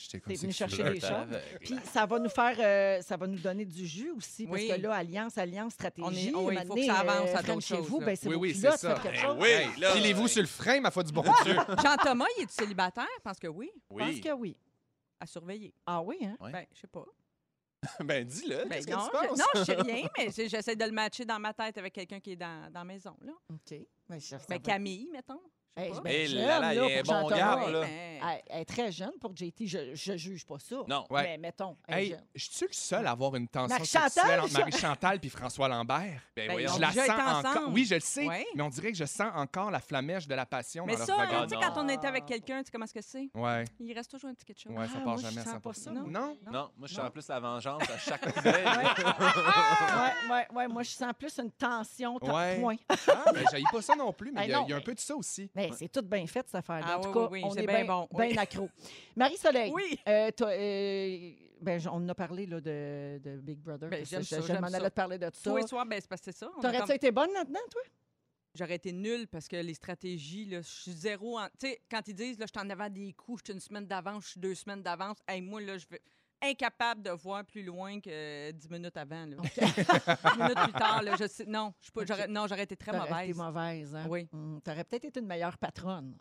J'étais 0.02 0.20
comme 0.20 0.32
T'es 0.32 0.38
venu 0.40 0.52
chercher 0.52 0.84
je- 0.94 1.00
choses. 1.00 1.38
Puis 1.60 1.76
ça 1.92 2.06
va 2.06 2.18
nous 2.18 2.28
faire, 2.30 2.56
euh, 2.58 3.02
ça 3.02 3.16
va 3.16 3.26
nous 3.26 3.38
donner 3.38 3.64
du 3.64 3.86
jus 3.86 4.10
aussi, 4.16 4.46
parce 4.46 4.62
que 4.62 4.80
là, 4.80 4.94
alliance, 4.94 5.38
alliance, 5.38 5.74
stratégie. 5.74 6.02
On 6.06 6.10
est- 6.10 6.14
oui, 6.14 6.28
un 6.28 6.32
moment 6.32 6.50
il 6.50 6.56
faut 6.56 6.62
que 6.62 6.68
donné, 6.80 6.86
ça 6.86 6.94
avance 6.98 7.28
euh, 7.30 7.36
à 7.38 7.42
d'autres 7.42 7.60
chez 7.60 7.76
vous, 7.76 7.88
choses, 7.88 8.00
là. 8.00 8.06
ben, 8.06 8.16
c'est 8.16 8.28
Oui, 8.28 8.34
vos 8.34 8.40
oui, 8.40 8.54
c'est 8.54 8.70
ça. 8.76 8.94
faites 8.94 9.02
quelque 9.02 9.18
chose. 9.18 9.36
oui, 9.40 9.48
là, 9.80 9.92
Pilez-vous 9.92 10.28
sur 10.28 10.42
le 10.42 10.48
frein, 10.48 10.80
ma 10.80 10.90
foi 10.90 11.02
du 11.02 11.12
bon 11.12 11.22
Dieu. 11.44 11.54
Jean-Thomas, 11.82 12.24
il 12.38 12.42
est 12.44 12.50
célibataire? 12.50 13.06
Je 13.18 13.22
pense 13.22 13.38
que 13.38 13.48
oui. 13.48 13.70
Je 13.90 13.96
pense 13.96 14.08
Oui. 14.08 14.20
que 14.20 14.32
oui. 14.32 14.56
À 15.20 15.26
surveiller. 15.26 15.74
Ah 15.86 16.02
oui, 16.02 16.18
hein? 16.22 16.36
Ouais. 16.40 16.52
Ben, 16.52 16.66
je 16.72 16.80
sais 16.80 16.86
pas. 16.86 17.04
Ben 18.04 18.24
dis-le, 18.26 18.64
Ben, 18.66 18.82
que 18.84 18.90
non, 18.90 18.98
tu 18.98 19.04
je, 19.04 19.10
penses? 19.28 19.38
non, 19.38 19.44
je 19.54 19.64
sais 19.64 19.74
rien, 19.82 20.08
mais 20.16 20.30
j'essaie 20.30 20.74
de 20.76 20.84
le 20.84 20.90
matcher 20.92 21.24
dans 21.24 21.38
ma 21.38 21.52
tête 21.52 21.76
avec 21.78 21.92
quelqu'un 21.92 22.18
qui 22.20 22.32
est 22.32 22.36
dans, 22.36 22.70
dans 22.72 22.80
la 22.80 22.84
maison. 22.84 23.16
Là. 23.20 23.32
OK. 23.50 23.74
Ben, 24.08 24.18
je- 24.18 24.26
ça 24.26 24.38
Ben, 24.48 24.58
Camille, 24.60 25.10
mettons. 25.12 25.40
Je 25.76 25.82
Hey, 25.82 25.92
ben, 26.04 26.26
jeune, 26.28 26.38
là 26.46 26.60
là, 26.60 26.72
il 26.74 26.78
est 26.92 27.02
bon 27.02 27.28
là. 27.28 27.64
Elle, 27.66 28.42
elle 28.46 28.60
est 28.60 28.64
très 28.64 28.92
jeune 28.92 29.10
pour 29.20 29.36
JT. 29.36 29.66
Je, 29.66 29.94
je 29.94 30.16
juge 30.16 30.46
pas 30.46 30.58
ça. 30.60 30.76
Non. 30.88 31.04
Ouais. 31.10 31.22
Mais 31.24 31.38
mettons, 31.38 31.76
elle 31.88 31.94
est 31.98 32.02
Hey, 32.02 32.10
jeune. 32.10 32.24
je 32.36 32.44
suis 32.48 32.66
le 32.66 32.72
seul 32.72 33.06
à 33.06 33.10
avoir 33.10 33.34
une 33.34 33.48
tension 33.48 33.84
sexuelle 33.84 34.40
entre 34.40 34.52
Marie-Chantal 34.58 35.18
puis 35.20 35.28
François 35.30 35.66
Lambert. 35.68 36.22
Ben 36.36 36.48
Ben, 36.48 36.58
Je 36.68 36.80
la 36.80 36.92
sens 36.92 37.44
encore. 37.44 37.68
Oui, 37.72 37.84
je 37.84 37.96
le 37.96 38.00
sais, 38.00 38.26
Ouais. 38.26 38.46
mais 38.54 38.62
on 38.62 38.68
dirait 38.70 38.92
que 38.92 38.98
je 38.98 39.04
sens 39.04 39.30
encore 39.34 39.70
la 39.72 39.80
flamèche 39.80 40.28
de 40.28 40.34
la 40.34 40.46
passion 40.46 40.86
Mais 40.86 40.96
dans 40.96 41.04
ça, 41.04 41.16
leur 41.16 41.26
regard. 41.26 41.46
non. 41.48 41.60
quand 41.60 41.84
on 41.84 41.88
était 41.88 42.06
avec 42.06 42.24
quelqu'un, 42.26 42.60
tu 42.60 42.66
sais 42.66 42.70
comment 42.72 42.84
est-ce 42.84 42.94
que 42.94 43.02
c'est? 43.02 43.28
Ouais, 43.34 43.64
Il 43.80 43.92
reste 43.92 44.10
toujours 44.12 44.30
un 44.30 44.34
petit 44.34 44.44
quelque 44.44 44.60
chose. 44.60 44.72
ouais, 44.72 44.86
ça 44.86 44.92
Ah, 44.94 44.98
part 45.00 45.04
moi, 45.06 45.16
je 45.16 45.22
jamais 45.22 45.40
à 45.40 45.44
sens 45.44 45.52
100 45.54 45.60
pas 45.60 45.74
ça. 45.74 45.90
Non? 45.90 46.06
Non? 46.06 46.38
Non, 46.52 46.70
moi 46.78 46.86
je 46.88 46.94
sens 46.94 47.10
plus 47.10 47.28
la 47.28 47.40
vengeance 47.40 47.82
à 47.90 47.98
chaque 47.98 48.24
nouvelle. 48.36 48.64
ouais, 48.64 50.30
ouais, 50.30 50.46
ouais. 50.54 50.68
Moi, 50.68 50.82
je 50.82 50.90
sens 50.90 51.12
plus 51.18 51.36
une 51.38 51.50
tension. 51.50 52.16
Ouais. 52.22 52.58
Point. 52.60 52.76
Ah, 52.88 53.32
ben, 53.32 53.44
j'haïs 53.50 53.64
pas 53.70 53.82
ça 53.82 53.94
non 53.96 54.12
plus, 54.12 54.32
mais 54.32 54.44
il 54.44 54.50
y 54.50 54.54
a- 54.54 54.60
un 54.60 54.66
mais- 54.66 54.80
peu 54.80 54.94
de 54.94 55.00
ça 55.00 55.14
aussi. 55.16 55.50
C'est 55.72 55.88
tout 55.90 56.02
bien 56.02 56.26
fait, 56.26 56.44
cette 56.46 56.54
affaire-là. 56.56 56.86
Ah 56.88 56.98
en 56.98 57.00
tout 57.02 57.08
oui, 57.08 57.14
cas, 57.14 57.28
oui, 57.30 57.42
on 57.44 57.54
est 57.54 57.66
bien 57.66 57.84
bon, 57.84 58.08
accro. 58.38 58.68
Marie-Soleil, 59.16 59.72
Oui. 59.74 59.98
euh, 60.08 60.30
toi, 60.32 60.48
euh, 60.48 61.30
ben, 61.60 61.80
on 61.88 61.96
en 61.96 62.08
a 62.08 62.14
parlé 62.14 62.46
là, 62.46 62.60
de, 62.60 63.18
de 63.22 63.36
Big 63.40 63.58
Brother. 63.58 63.88
Ben, 63.88 64.04
ça, 64.04 64.20
je, 64.20 64.42
j'aime 64.46 64.60
m'en 64.60 64.66
allais 64.66 64.90
te 64.90 64.94
parler 64.94 65.18
de 65.18 65.30
ça. 65.32 65.50
Tous 65.50 65.56
les 65.56 65.66
soirs, 65.66 65.86
ben, 65.86 65.98
c'est 66.00 66.08
parce 66.08 66.20
que 66.20 66.32
c'est 66.32 66.38
ça. 66.38 66.50
T'aurais-tu 66.60 66.80
comme- 66.86 66.90
été 66.96 67.10
bonne 67.10 67.32
là-dedans, 67.32 67.60
toi? 67.70 67.82
J'aurais 68.56 68.76
été 68.76 68.92
nulle 68.92 69.26
parce 69.26 69.48
que 69.48 69.56
les 69.56 69.74
stratégies, 69.74 70.44
là, 70.44 70.60
je 70.62 70.68
suis 70.68 70.92
zéro. 70.92 71.38
en- 71.38 71.46
Tu 71.58 71.66
sais, 71.68 71.80
quand 71.90 72.06
ils 72.06 72.14
disent, 72.14 72.38
là, 72.38 72.46
je 72.46 72.56
suis 72.58 72.64
en 72.66 72.70
avant 72.70 72.88
des 72.88 73.12
coups, 73.12 73.40
je 73.40 73.52
suis 73.52 73.54
une 73.54 73.60
semaine 73.60 73.86
d'avance, 73.86 74.24
je 74.24 74.28
suis 74.30 74.40
deux 74.40 74.54
semaines 74.54 74.82
d'avance, 74.82 75.18
hey, 75.26 75.40
moi, 75.40 75.60
là, 75.60 75.76
je 75.76 75.86
vais 75.90 76.00
incapable 76.50 77.02
de 77.02 77.10
voir 77.10 77.44
plus 77.44 77.62
loin 77.62 78.00
que 78.00 78.50
dix 78.52 78.68
minutes 78.70 78.96
avant. 78.96 79.26
Là. 79.26 79.36
Dix 79.56 80.38
minutes 80.38 80.58
plus 80.64 80.72
tard, 80.72 81.02
là, 81.02 81.16
je 81.18 81.26
sais, 81.26 81.44
non, 81.46 81.72
je 81.80 81.90
j'aurais, 82.06 82.28
non, 82.28 82.46
j'aurais 82.46 82.62
été 82.64 82.76
très 82.76 82.92
T'aurais 82.92 83.24
été 83.28 83.34
mauvaise. 83.34 83.36
mauvaise, 83.36 83.94
hein? 83.96 84.06
Oui. 84.08 84.28
Hum, 84.32 84.60
T'aurais 84.62 84.84
peut-être 84.84 85.04
été 85.04 85.20
une 85.20 85.26
meilleure 85.26 85.58
patronne. 85.58 86.16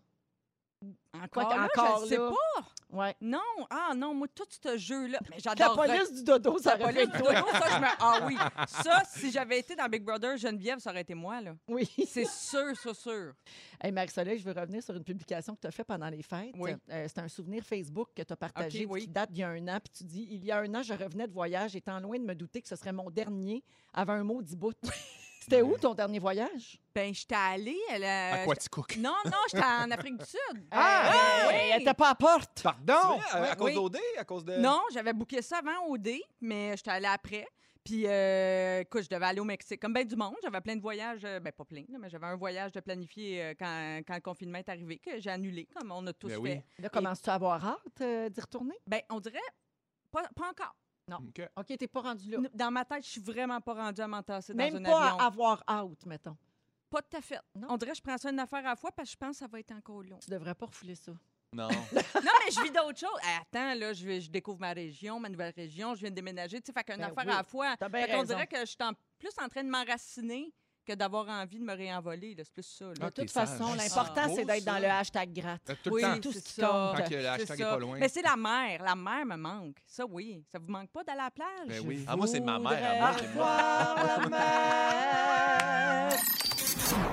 Encore, 1.16 1.30
Quoi 1.30 1.44
là, 1.58 1.68
qu'encore 1.76 2.02
je 2.04 2.06
sais 2.08 2.18
là. 2.18 2.30
pas. 2.32 2.66
Ouais. 2.90 3.16
Non, 3.22 3.40
ah 3.70 3.94
non, 3.96 4.14
moi, 4.14 4.28
tout 4.34 4.46
ce 4.50 4.78
jeu-là, 4.78 5.20
mais 5.30 5.38
La 5.58 5.70
police 5.70 6.14
du 6.14 6.24
dodo, 6.24 6.58
ça 6.60 6.76
La 6.76 6.84
aurait 6.86 6.94
police 6.94 7.10
pu 7.10 7.12
du 7.12 7.18
être 7.18 7.24
toi. 7.24 7.34
dodo, 7.42 7.52
ça, 7.52 7.70
je 7.76 7.80
me... 7.82 7.88
Ah 8.00 8.20
oui, 8.26 8.38
ça, 8.68 9.02
si 9.08 9.32
j'avais 9.32 9.60
été 9.60 9.76
dans 9.76 9.88
Big 9.88 10.04
Brother 10.04 10.38
Geneviève, 10.38 10.80
ça 10.80 10.90
aurait 10.92 11.02
été 11.02 11.14
moi, 11.14 11.42
là. 11.42 11.56
Oui. 11.68 11.88
C'est 12.08 12.28
sûr, 12.28 12.76
sûr, 12.80 12.96
sûr. 12.96 13.34
Hey, 13.82 13.92
Marie-Soleil, 13.92 14.40
je 14.40 14.44
veux 14.44 14.60
revenir 14.60 14.82
sur 14.84 14.96
une 14.96 15.04
publication 15.04 15.56
que 15.56 15.62
tu 15.62 15.68
as 15.68 15.72
faite 15.72 15.88
pendant 15.88 16.10
les 16.10 16.22
fêtes. 16.24 16.54
Oui. 16.58 16.72
Euh, 16.92 17.06
c'est 17.08 17.20
un 17.20 17.28
souvenir 17.28 17.64
Facebook 17.64 18.10
que 18.16 18.22
tu 18.24 18.34
as 18.34 18.38
partagé 18.38 18.86
OK, 18.86 18.92
oui. 18.94 19.02
qui 19.02 19.08
date 19.08 19.32
d'il 19.32 19.42
y 19.42 19.44
a 19.44 19.50
un 19.50 19.68
an. 19.68 19.80
Puis 19.84 19.92
tu 19.98 20.04
dis 20.04 20.28
Il 20.32 20.44
y 20.46 20.52
a 20.52 20.60
un 20.60 20.76
an, 20.76 20.82
je 20.84 20.94
revenais 20.94 21.28
de 21.28 21.34
voyage, 21.34 21.76
étant 21.76 22.00
loin 22.00 22.18
de 22.18 22.24
me 22.26 22.34
douter 22.36 22.62
que 22.62 22.68
ce 22.68 22.76
serait 22.76 22.94
mon 22.94 23.10
dernier 23.10 23.64
avant 23.94 24.14
un 24.14 24.24
mot 24.24 24.42
dix 24.42 24.56
bouts. 24.56 24.72
C'était 25.44 25.62
où 25.62 25.78
ton 25.78 25.94
dernier 25.94 26.20
voyage? 26.20 26.80
Ben, 26.96 27.14
j'étais 27.14 27.36
allée. 27.36 27.80
Elle, 27.90 28.04
À 28.04 28.42
euh, 28.42 28.46
quoi 28.46 28.56
tu 28.56 28.70
cook? 28.70 28.96
Non, 28.98 29.16
non, 29.26 29.32
j'étais 29.52 29.64
en 29.64 29.90
Afrique 29.92 30.18
du 30.18 30.26
Sud. 30.26 30.66
Ah, 30.72 31.12
Euh, 31.14 31.48
oui, 31.50 31.56
elle 31.72 31.80
n'était 31.80 31.94
pas 31.94 32.10
à 32.12 32.16
porte. 32.16 32.62
Pardon! 32.64 32.94
vois, 33.18 33.24
à, 33.32 33.52
à 33.52 33.56
cause 33.56 33.66
oui. 33.68 33.76
d'OD, 33.76 33.98
à 34.18 34.24
cause 34.24 34.46
de. 34.46 34.58
Non, 34.58 34.82
j'avais 34.94 35.14
booké 35.14 35.42
ça 35.42 35.58
avant 35.60 35.88
au 35.88 35.98
D, 35.98 36.24
mais 36.42 36.76
j'étais 36.78 36.92
allée 36.92 37.08
après. 37.08 37.48
Puis, 37.84 38.04
euh, 38.08 38.80
écoute, 38.80 39.04
je 39.04 39.10
devais 39.10 39.26
aller 39.26 39.42
au 39.42 39.44
Mexique. 39.44 39.82
Comme 39.82 39.94
bien 39.94 40.06
du 40.06 40.16
monde, 40.16 40.36
j'avais 40.42 40.62
plein 40.62 40.78
de 40.78 40.82
voyages, 40.82 41.20
euh, 41.26 41.42
ben 41.42 41.52
pas 41.52 41.66
plein, 41.66 41.84
mais 42.00 42.10
j'avais 42.10 42.28
un 42.28 42.38
voyage 42.38 42.72
de 42.72 42.80
planifié 42.80 43.44
euh, 43.44 43.54
quand, 43.60 44.00
quand 44.08 44.16
le 44.16 44.22
confinement 44.22 44.60
est 44.60 44.70
arrivé, 44.70 45.00
que 45.00 45.20
j'ai 45.20 45.30
annulé, 45.30 45.68
comme 45.78 45.92
on 45.92 46.08
a 46.08 46.14
tous 46.14 46.28
Ben 46.30 46.36
fait. 46.36 46.40
oui. 46.42 46.62
Là, 46.80 46.88
commences-tu 46.88 47.30
à 47.30 47.34
avoir 47.34 47.66
hâte 47.68 48.02
euh, 48.02 48.30
d'y 48.30 48.40
retourner? 48.40 48.76
Ben, 48.88 49.02
on 49.10 49.20
dirait, 49.20 49.38
pas, 50.12 50.24
pas 50.34 50.50
encore. 50.50 50.74
OK. 51.12 51.42
OK, 51.58 51.78
t'es 51.78 51.88
pas 51.88 52.02
rendu 52.02 52.30
là. 52.32 52.38
Dans 52.54 52.72
ma 52.72 52.86
tête, 52.86 53.04
je 53.06 53.10
suis 53.10 53.22
vraiment 53.22 53.60
pas 53.62 53.74
rendue 53.74 54.02
à 54.02 54.08
m'entasser 54.08 54.54
dans 54.54 54.58
Même 54.58 54.78
un 54.78 54.82
pas 54.84 55.06
avion. 55.08 55.20
à 55.20 55.26
avoir 55.26 55.64
hâte, 55.68 56.06
mettons. 56.06 56.38
pas 56.90 57.02
tout 57.02 57.18
à 57.18 57.22
fait. 57.22 57.40
Non. 57.56 57.68
On 57.72 57.78
dirait 57.78 57.92
que 57.92 57.98
je 57.98 58.02
prends 58.02 58.18
ça 58.18 58.30
une 58.30 58.40
affaire 58.40 58.60
à 58.60 58.70
la 58.70 58.76
fois 58.76 58.92
parce 58.92 59.10
que 59.10 59.14
je 59.14 59.18
pense 59.18 59.32
que 59.32 59.38
ça 59.38 59.48
va 59.48 59.60
être 59.60 59.72
encore 59.72 60.04
long. 60.04 60.20
Tu 60.20 60.30
devrais 60.30 60.56
pas 60.56 60.66
refouler 60.68 60.96
ça. 60.96 61.12
Non. 61.52 61.68
non, 61.94 62.32
mais 62.46 62.52
je 62.52 62.64
vis 62.64 62.72
d'autres 62.72 62.98
choses. 63.00 63.20
Attends, 63.40 63.76
là, 63.76 63.94
je, 63.94 64.28
découvre 64.30 64.60
ma 64.60 64.74
région, 64.74 65.20
ma 65.20 65.30
nouvelle 65.30 65.54
région, 65.56 65.94
je 65.94 66.00
viens 66.02 66.10
de 66.10 66.16
déménager. 66.16 66.60
Tu 66.62 66.68
sais, 66.68 66.74
fait 66.74 66.84
qu'une 66.84 66.98
Ben 66.98 67.12
affaire 67.12 67.26
oui, 67.26 67.32
à 67.32 67.38
la 67.38 67.44
fois. 67.44 67.76
Fait 67.78 67.90
qu'on 67.90 68.20
raison. 68.20 68.24
dirait 68.24 68.48
que 68.48 68.60
je 68.62 68.66
suis 68.66 68.78
en- 68.82 68.94
plus 69.20 69.34
en 69.40 69.48
train 69.50 69.64
de 69.64 69.70
m'enraciner 69.70 70.52
que 70.84 70.94
d'avoir 70.94 71.28
envie 71.30 71.60
de 71.60 71.64
me 71.64 71.74
réenvoler. 71.76 72.36
C'est 72.38 72.52
plus 72.54 72.64
ça. 72.64 72.86
là. 72.86 72.94
De 72.94 73.00
Ah, 73.04 73.12
toute 73.12 73.32
façon, 73.32 73.66
Ah, 73.74 73.76
l'important, 73.78 74.34
c'est 74.36 74.46
d'être 74.46 74.66
dans 74.66 74.80
le 74.80 74.86
hashtag 74.88 75.34
gratte. 75.34 75.62
Euh, 75.70 75.76
Tout 75.84 75.90
Oui, 75.92 76.02
le 76.02 76.08
temps. 76.16 76.20
tout 76.22 76.32
ce 76.32 76.40
qui 76.40 76.62
compte. 76.62 76.98
Tant 76.98 77.04
que 77.06 77.14
le 77.16 77.22
C'est 77.22 77.28
hashtag 77.28 77.60
est 77.60 77.64
ça. 77.64 77.70
pas 77.72 77.80
loin. 77.80 77.98
Mais 78.00 78.10
c'est 78.10 78.22
la 78.22 78.36
mer. 78.36 78.84
La 78.84 78.96
mer 78.96 79.26
me 79.26 79.36
manque. 79.36 79.78
Ça, 79.86 80.06
oui. 80.10 80.44
Ça 80.52 80.60
vous 80.60 80.72
manque 80.72 80.90
pas 80.90 81.04
d'aller 81.04 81.22
à 81.22 81.24
la 81.26 81.32
plage? 81.32 81.68
Ben 81.68 81.82
oui. 81.86 82.04
Ah, 82.08 82.16
moi, 82.16 82.28
c'est 82.28 82.40
ma 82.40 82.60
mère 82.60 82.72
à 82.72 82.96
moi 83.00 83.12
la 84.18 84.30
mer. 84.30 86.10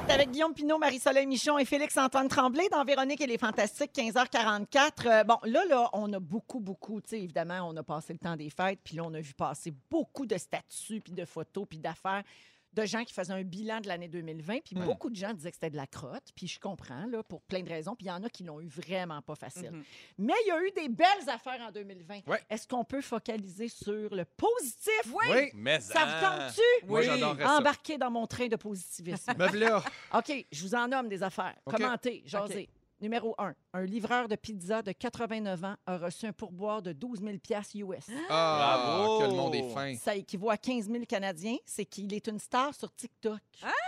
C'est 0.07 0.13
Avec 0.13 0.31
Guillaume 0.33 0.53
Pinot, 0.55 0.79
Marie-Soleil 0.79 1.27
Michon 1.27 1.57
et 1.59 1.65
Félix-Antoine 1.65 2.27
Tremblay 2.29 2.69
dans 2.69 2.85
Véronique 2.85 3.21
et 3.21 3.27
les 3.27 3.39
Fantastiques, 3.39 3.93
15h44. 3.95 5.07
Euh, 5.07 5.25
bon, 5.25 5.39
là, 5.45 5.65
là, 5.69 5.89
on 5.93 6.13
a 6.13 6.19
beaucoup, 6.19 6.59
beaucoup, 6.59 7.01
tu 7.01 7.11
sais, 7.11 7.21
évidemment, 7.23 7.69
on 7.69 7.77
a 7.77 7.83
passé 7.83 8.13
le 8.13 8.19
temps 8.19 8.37
des 8.37 8.51
fêtes, 8.51 8.81
puis 8.83 8.97
là, 8.97 9.05
on 9.05 9.15
a 9.15 9.21
vu 9.21 9.33
passer 9.35 9.73
beaucoup 9.91 10.27
de 10.27 10.37
statuts, 10.37 11.01
puis 11.01 11.13
de 11.13 11.25
photos, 11.25 11.65
puis 11.69 11.79
d'affaires 11.79 12.25
de 12.73 12.85
gens 12.85 13.05
qui 13.05 13.13
faisaient 13.13 13.33
un 13.33 13.43
bilan 13.43 13.81
de 13.81 13.89
l'année 13.89 14.09
2020, 14.09 14.61
puis 14.65 14.77
beaucoup 14.77 15.11
de 15.11 15.17
gens 15.17 15.33
disaient 15.33 15.51
que 15.51 15.57
c'était 15.57 15.71
de 15.71 15.77
la 15.77 15.87
crotte, 15.87 16.31
puis 16.37 16.47
je 16.47 16.61
comprends, 16.61 17.07
là, 17.07 17.23
pour 17.23 17.43
plein 17.43 17.63
de 17.63 17.69
raisons, 17.69 17.97
puis 17.97 18.07
il 18.07 18.09
y 18.09 18.13
en 18.13 18.23
a 18.23 18.29
qui 18.29 18.45
l'ont 18.45 18.61
eu 18.61 18.69
vraiment 18.69 19.21
pas 19.23 19.35
facile. 19.35 19.71
Mhm. 19.73 19.85
Mais 20.19 20.35
il 20.45 20.49
y 20.49 20.51
a 20.53 20.63
eu 20.63 20.71
des 20.71 20.89
belles 20.89 21.29
affaires 21.29 21.61
en 21.61 21.73
2020. 21.73 22.27
Ouais. 22.29 22.41
Est-ce 22.49 22.69
qu'on 22.69 22.85
peut 22.85 23.01
focaliser 23.01 23.69
sur 23.69 24.15
le 24.15 24.25
positif? 24.25 25.13
Oui. 25.13 25.51
Mais 25.55 25.81
Ça 25.81 26.05
vous 26.05 26.25
hein? 26.25 26.39
tente-tu? 26.39 26.87
Oui. 26.89 27.07
Embarquer 27.45 27.99
dans 27.99 28.11
mon 28.11 28.27
train 28.27 28.47
de 28.47 28.57
positivisme. 28.57 29.33
Me 29.39 29.49
voilà. 29.49 29.83
OK, 30.15 30.47
je 30.51 30.63
vous 30.63 30.75
en 30.75 30.89
nomme 30.89 31.09
des 31.09 31.23
affaires. 31.23 31.57
Commentez, 31.65 32.23
jasez. 32.25 32.69
Numéro 33.01 33.35
1. 33.39 33.55
Un 33.73 33.85
livreur 33.85 34.29
de 34.29 34.37
pizza 34.37 34.83
de 34.83 34.93
89 34.93 35.65
ans 35.65 35.77
a 35.87 35.97
reçu 35.99 36.27
un 36.27 36.33
pourboire 36.33 36.83
de 36.83 36.93
12 36.93 37.21
000 37.21 37.33
US. 37.93 38.07
Ah, 38.29 38.77
Bravo. 38.79 39.19
que 39.21 39.25
le 39.25 39.35
monde 39.37 39.55
est 39.55 39.69
fin. 39.71 39.95
Ça 39.97 40.15
équivaut 40.15 40.51
à 40.51 40.57
15 40.59 40.91
000 40.91 41.05
Canadiens. 41.07 41.57
C'est 41.65 41.87
qu'il 41.87 42.13
est 42.13 42.27
une 42.27 42.39
star 42.39 42.75
sur 42.75 42.93
TikTok, 42.95 43.41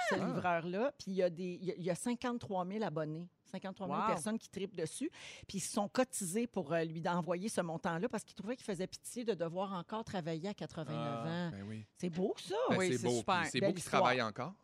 ce 0.08 0.14
Ah. 0.14 0.16
livreur-là. 0.16 0.92
Puis 0.98 1.10
il 1.12 1.14
y, 1.14 1.22
a 1.22 1.28
des, 1.30 1.58
il 1.60 1.64
y 1.66 1.70
a- 1.72 1.74
il 1.76 1.82
y 1.84 1.90
a 1.90 1.94
53 1.94 2.64
000 2.66 2.82
abonnés. 2.84 3.28
53 3.50 3.86
000 3.86 3.98
Wow. 4.00 4.06
personnes 4.06 4.38
qui 4.38 4.48
tripent 4.48 4.74
dessus. 4.76 5.10
Puis 5.46 5.58
ils 5.58 5.60
se 5.60 5.72
sont 5.72 5.86
cotisés 5.88 6.46
pour 6.46 6.72
euh, 6.72 6.84
lui 6.84 7.02
envoyer 7.06 7.50
ce 7.50 7.60
montant-là 7.60 8.08
parce 8.08 8.24
qu'ils 8.24 8.34
trouvaient 8.34 8.56
qu'il 8.56 8.64
faisait 8.64 8.86
pitié 8.86 9.24
de 9.24 9.34
devoir 9.34 9.74
encore 9.74 10.04
travailler 10.04 10.48
à 10.48 10.54
89 10.54 10.96
Ah. 11.22 11.28
ans. 11.28 11.50
Ben 11.50 11.62
oui. 11.68 11.84
C'est 11.98 12.08
beau, 12.08 12.34
ça? 12.38 12.54
Ben, 12.70 12.78
Oui, 12.78 12.88
c'est 12.92 12.96
c'est 12.98 13.06
beau. 13.08 13.18
super. 13.18 13.40
Puis 13.42 13.50
C'est 13.50 13.60
Belle 13.60 13.68
beau 13.68 13.74
qu'il 13.74 13.84
histoire. 13.84 14.00
travaille 14.02 14.22
encore. 14.22 14.54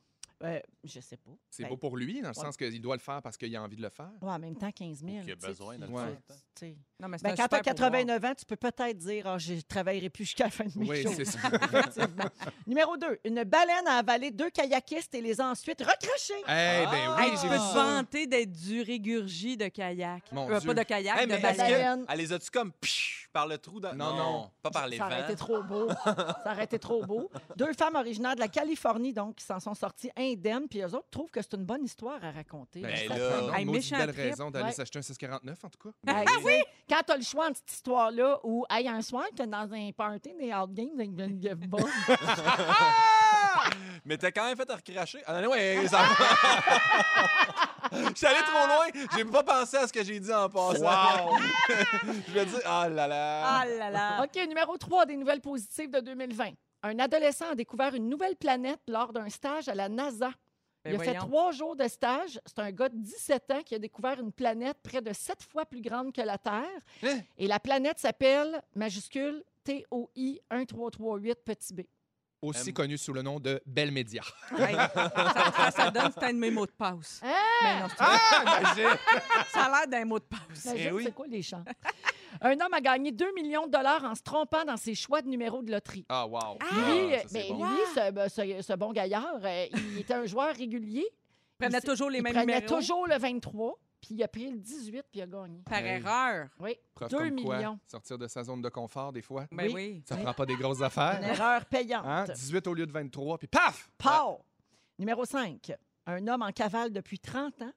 Euh, 0.45 0.61
je 0.85 1.00
sais 1.00 1.16
pas. 1.16 1.33
C'est 1.50 1.64
Ben, 1.64 1.68
beau 1.71 1.76
pour 1.76 1.97
lui, 1.97 2.21
dans 2.21 2.28
le 2.30 2.37
ouais. 2.38 2.45
sens 2.45 2.57
qu'il 2.57 2.80
doit 2.80 2.95
le 2.95 3.00
faire 3.00 3.21
parce 3.23 3.37
qu'il 3.37 3.54
a 3.57 3.61
envie 3.62 3.76
de 3.76 3.83
le 3.83 3.88
faire. 3.90 4.11
ouais, 4.23 4.30
en 4.30 4.38
même 4.38 4.57
temps, 4.57 4.71
15 4.71 4.99
000. 5.04 5.23
Qu'il 5.23 5.33
a 5.33 5.35
besoin 5.35 5.78
de 5.78 5.87
sais. 6.54 6.76
Non, 7.00 7.09
mais 7.09 7.18
Ben, 7.23 7.30
quand 7.30 7.35
tu 7.35 7.40
as 7.40 7.45
super 7.45 7.61
pouvoir. 7.61 7.64
89 7.92 8.25
ans, 8.25 8.35
tu 8.37 8.45
peux 8.45 8.57
peut-être 8.57 8.99
dire 8.99 9.26
ah, 9.26 9.38
je 9.38 9.54
ne 9.54 9.61
travaillerai 9.61 10.11
plus 10.11 10.25
jusqu'à 10.25 10.45
la 10.45 10.50
fin 10.50 10.64
de 10.64 10.78
mes 10.78 10.88
Oui, 10.88 11.02
jours. 11.02 11.12
c'est 11.16 11.25
ça. 11.25 11.38
Numéro 12.66 12.97
2. 12.97 13.18
Une 13.25 13.45
baleine 13.45 13.87
a 13.87 13.99
avalé 13.99 14.30
deux 14.30 14.50
kayakistes 14.50 15.14
et 15.14 15.21
les 15.21 15.40
a 15.40 15.49
ensuite 15.50 15.80
recrachés. 15.80 16.35
Eh 16.42 16.47
ben 16.47 16.87
Ah. 17.09 17.16
oui, 17.18 17.25
Hey, 17.25 17.30
j'ai 17.37 17.42
tu 17.42 17.49
vu 17.49 17.57
ça. 17.59 17.73
vanter 17.97 18.26
d'être 18.26 18.52
du 18.52 18.83
régurgie 18.83 19.57
de 19.57 19.68
kayak. 19.68 20.30
Mon 20.33 20.50
Euh, 20.50 20.59
Dieu. 20.59 20.66
pas 20.68 20.75
de 20.75 20.83
kayak, 20.88 21.18
Hey, 21.18 21.26
de 21.26 21.33
mais 21.33 21.38
est-ce 21.40 21.57
baleine. 21.59 22.07
que- 22.07 22.12
Elle 22.12 22.18
les 22.18 22.33
a-tu 22.33 22.50
comme 22.50 22.73
psh, 22.73 23.28
par 23.33 23.47
le 23.47 23.59
trou 23.59 23.80
dans... 23.80 23.95
Non, 23.95 24.16
non. 24.16 24.50
Pas 24.62 24.71
par 24.71 24.87
les 24.88 24.99
Ça 24.99 25.07
aurait 25.07 25.21
été 25.23 25.35
vents. 25.35 25.37
trop 25.47 25.62
beau. 25.62 25.88
Ça 26.04 26.42
aurait 26.52 26.64
été 26.64 26.78
trop 26.78 27.04
beau. 27.07 27.30
Deux 27.57 27.73
femmes 27.73 27.95
originaires 27.97 28.35
de 28.35 28.40
la 28.40 28.49
Californie, 28.49 29.12
donc, 29.12 29.37
qui 29.37 29.45
s'en 29.45 29.61
sont 29.61 29.75
sorties 29.75 30.11
indemnes, 30.32 30.68
puis 30.68 30.80
eux 30.80 30.94
autres 30.94 31.08
trouvent 31.11 31.30
que 31.30 31.40
c'est 31.42 31.54
une 31.54 31.64
bonne 31.64 31.85
histoire 31.85 32.23
à 32.25 32.30
raconter. 32.30 32.80
Ben, 32.80 32.94
Ben 33.08 33.18
là. 33.18 33.58
Hey, 33.58 33.64
méchant 33.64 33.97
belle 33.99 34.11
raison 34.11 34.50
d'aller 34.50 34.66
Ouais. 34.66 34.73
s'acheter 34.73 34.99
un 34.99 35.02
649, 35.02 35.64
en 35.64 35.68
tout 35.68 35.78
cas. 35.88 35.94
Ben, 36.04 36.25
sais, 36.44 36.64
Quand 36.88 37.00
tu 37.06 37.12
as 37.12 37.16
le 37.16 37.23
choix 37.23 37.47
entre 37.49 37.58
cette 37.58 37.73
histoire-là 37.73 38.38
où, 38.44 38.64
hey, 38.70 38.88
un 38.88 39.02
soir, 39.02 39.25
tu 39.37 39.42
es 39.42 39.47
dans 39.47 39.73
un 39.73 39.90
party 39.97 40.35
des 40.38 40.52
Out 40.52 40.73
Games 40.73 40.90
avec 40.94 41.16
Geneviève 41.18 41.58
Bob. 41.68 41.80
Mais 44.04 44.16
t'as 44.16 44.30
quand 44.30 44.44
même 44.47 44.56
fait 44.56 44.64
te 44.64 44.73
recracher. 44.73 45.23
Ah 45.26 45.40
non, 45.42 45.50
ouais, 45.50 45.87
ça... 45.88 46.02
Je 47.92 48.14
suis 48.14 48.26
allé 48.26 48.38
trop 48.40 48.66
loin. 48.66 49.06
J'ai 49.16 49.25
pas 49.25 49.42
pensé 49.42 49.76
à 49.78 49.87
ce 49.87 49.92
que 49.92 50.04
j'ai 50.04 50.20
dit 50.20 50.32
en 50.32 50.49
passant. 50.50 50.80
Je 52.28 52.32
vais 52.32 52.44
dire, 52.44 52.61
ah 52.66 52.88
là 52.88 53.06
là. 53.06 53.42
Ah 53.47 53.66
là 53.66 53.90
là. 53.90 54.23
OK, 54.25 54.47
numéro 54.47 54.76
3 54.76 55.06
des 55.06 55.16
nouvelles 55.16 55.40
positives 55.40 55.90
de 55.90 56.00
2020. 56.00 56.50
Un 56.82 56.99
adolescent 56.99 57.50
a 57.50 57.54
découvert 57.54 57.94
une 57.94 58.08
nouvelle 58.08 58.37
planète 58.37 58.80
lors 58.87 59.12
d'un 59.12 59.28
stage 59.28 59.68
à 59.68 59.75
la 59.75 59.88
NASA. 59.88 60.30
Ben 60.85 60.94
Il 60.94 61.00
a 61.00 61.04
fait 61.04 61.14
trois 61.14 61.50
jours 61.50 61.75
de 61.75 61.88
stage. 61.88 62.40
C'est 62.47 62.61
un 62.61 62.70
gars 62.70 62.88
de 62.88 62.97
17 62.97 63.50
ans 63.50 63.62
qui 63.64 63.75
a 63.75 63.78
découvert 63.80 64.20
une 64.20 64.30
planète 64.32 64.76
près 64.82 65.02
de 65.02 65.12
sept 65.12 65.42
fois 65.42 65.66
plus 65.66 65.80
grande 65.82 66.12
que 66.12 66.20
la 66.20 66.38
Terre. 66.38 66.62
Hein? 67.02 67.18
Et 67.37 67.49
la 67.49 67.58
planète 67.58 67.99
s'appelle, 67.99 68.62
majuscule, 68.76 69.42
TOI 69.64 70.08
1338 70.16 71.35
petit 71.44 71.75
b. 71.75 71.80
Aussi 72.40 72.73
connu 72.73 72.97
sous 72.97 73.12
le 73.12 73.23
nom 73.23 73.40
de 73.40 73.61
Belle 73.66 73.90
Média. 73.90 74.23
Hey, 74.56 74.76
ça, 74.94 75.11
ça, 75.56 75.70
ça 75.73 75.90
donne, 75.90 76.12
c'est 76.14 76.23
un 76.25 76.32
de 76.32 76.38
mes 76.38 76.52
mots 76.52 76.66
de 76.66 76.70
passe. 76.70 77.20
Hein? 77.25 77.35
Mais 77.64 77.80
non, 77.80 77.88
c'est- 77.88 77.97
Ah, 77.99 79.44
ça 79.52 79.64
a 79.64 79.68
l'air 79.80 79.88
d'un 79.88 80.04
mot 80.04 80.20
de 80.20 80.25
passe. 80.25 80.64
Imagine, 80.66 80.92
oui. 80.92 81.02
c'est 81.06 81.12
quoi 81.14 81.26
les 81.26 81.42
chants? 81.42 81.64
Un 82.40 82.52
homme 82.61 82.73
a 82.75 82.80
gagné 82.80 83.12
2 83.12 83.32
millions 83.35 83.66
de 83.66 83.73
dollars 83.73 84.04
en 84.04 84.14
se 84.14 84.23
trompant 84.23 84.64
dans 84.64 84.76
ses 84.76 84.94
choix 84.94 85.23
de 85.23 85.28
numéro 85.28 85.62
de 85.62 85.70
loterie. 85.73 86.04
Ah, 86.08 86.26
wow. 86.26 86.58
Lui, 86.73 87.14
Ah, 87.14 87.18
ça, 87.23 87.28
c'est 87.28 87.49
ben, 87.49 87.56
bon. 87.56 87.64
lui 87.70 87.78
ce, 87.94 88.11
ben, 88.11 88.28
ce- 88.28 88.62
ce 88.62 88.73
bon 88.75 88.92
gaillard, 88.92 89.38
euh, 89.42 89.66
il 89.92 89.99
était 89.99 90.14
un 90.14 90.26
joueur 90.26 90.54
régulier. 90.54 91.06
Il 91.61 91.64
prenait 91.66 91.78
s- 91.78 91.85
toujours 91.85 92.11
les 92.11 92.18
il 92.18 92.23
mêmes 92.23 92.32
prenait 92.35 92.54
numéros. 92.61 92.76
toujours 92.76 93.06
le 93.08 93.16
23, 93.18 93.78
puis 94.00 94.11
il 94.14 94.23
a 94.23 94.28
pris 94.28 94.50
le 94.50 94.58
18, 94.58 95.02
puis 95.11 95.20
il 95.20 95.23
a 95.23 95.26
gagné. 95.26 95.61
Par 95.64 95.78
Hey. 95.78 96.00
erreur. 96.00 96.49
Oui, 96.61 96.76
Preuve 96.94 97.11
2 97.11 97.18
comme 97.18 97.42
quoi, 97.42 97.56
millions. 97.56 97.78
sortir 97.90 98.16
de 98.18 98.28
sa 98.28 98.44
zone 98.44 98.62
de 98.62 98.68
confort, 98.68 99.12
des 99.12 99.23
fois, 99.23 99.47
Ben 99.50 99.66
Oui. 99.66 99.73
oui. 99.75 100.02
ça 100.08 100.14
Oui. 100.14 100.23
prend 100.23 100.35
pas 100.35 100.47
des 100.47 100.54
grosses 100.56 100.78
Une 100.78 100.85
affaires. 100.85 101.23
erreur 101.23 101.64
payante. 101.66 102.04
Hein? 102.06 102.25
18 102.32 102.66
au 102.68 102.75
lieu 102.75 102.87
de 102.87 102.92
23, 102.92 103.38
puis 103.38 103.49
paf! 103.49 103.90
Paul. 103.99 104.37
Numéro 104.99 105.25
5. 105.25 105.73
Un 106.06 106.26
homme 106.28 106.42
en 106.42 106.52
cavale 106.52 106.92
depuis 106.92 107.18
30 107.18 107.61
ans. 107.62 107.73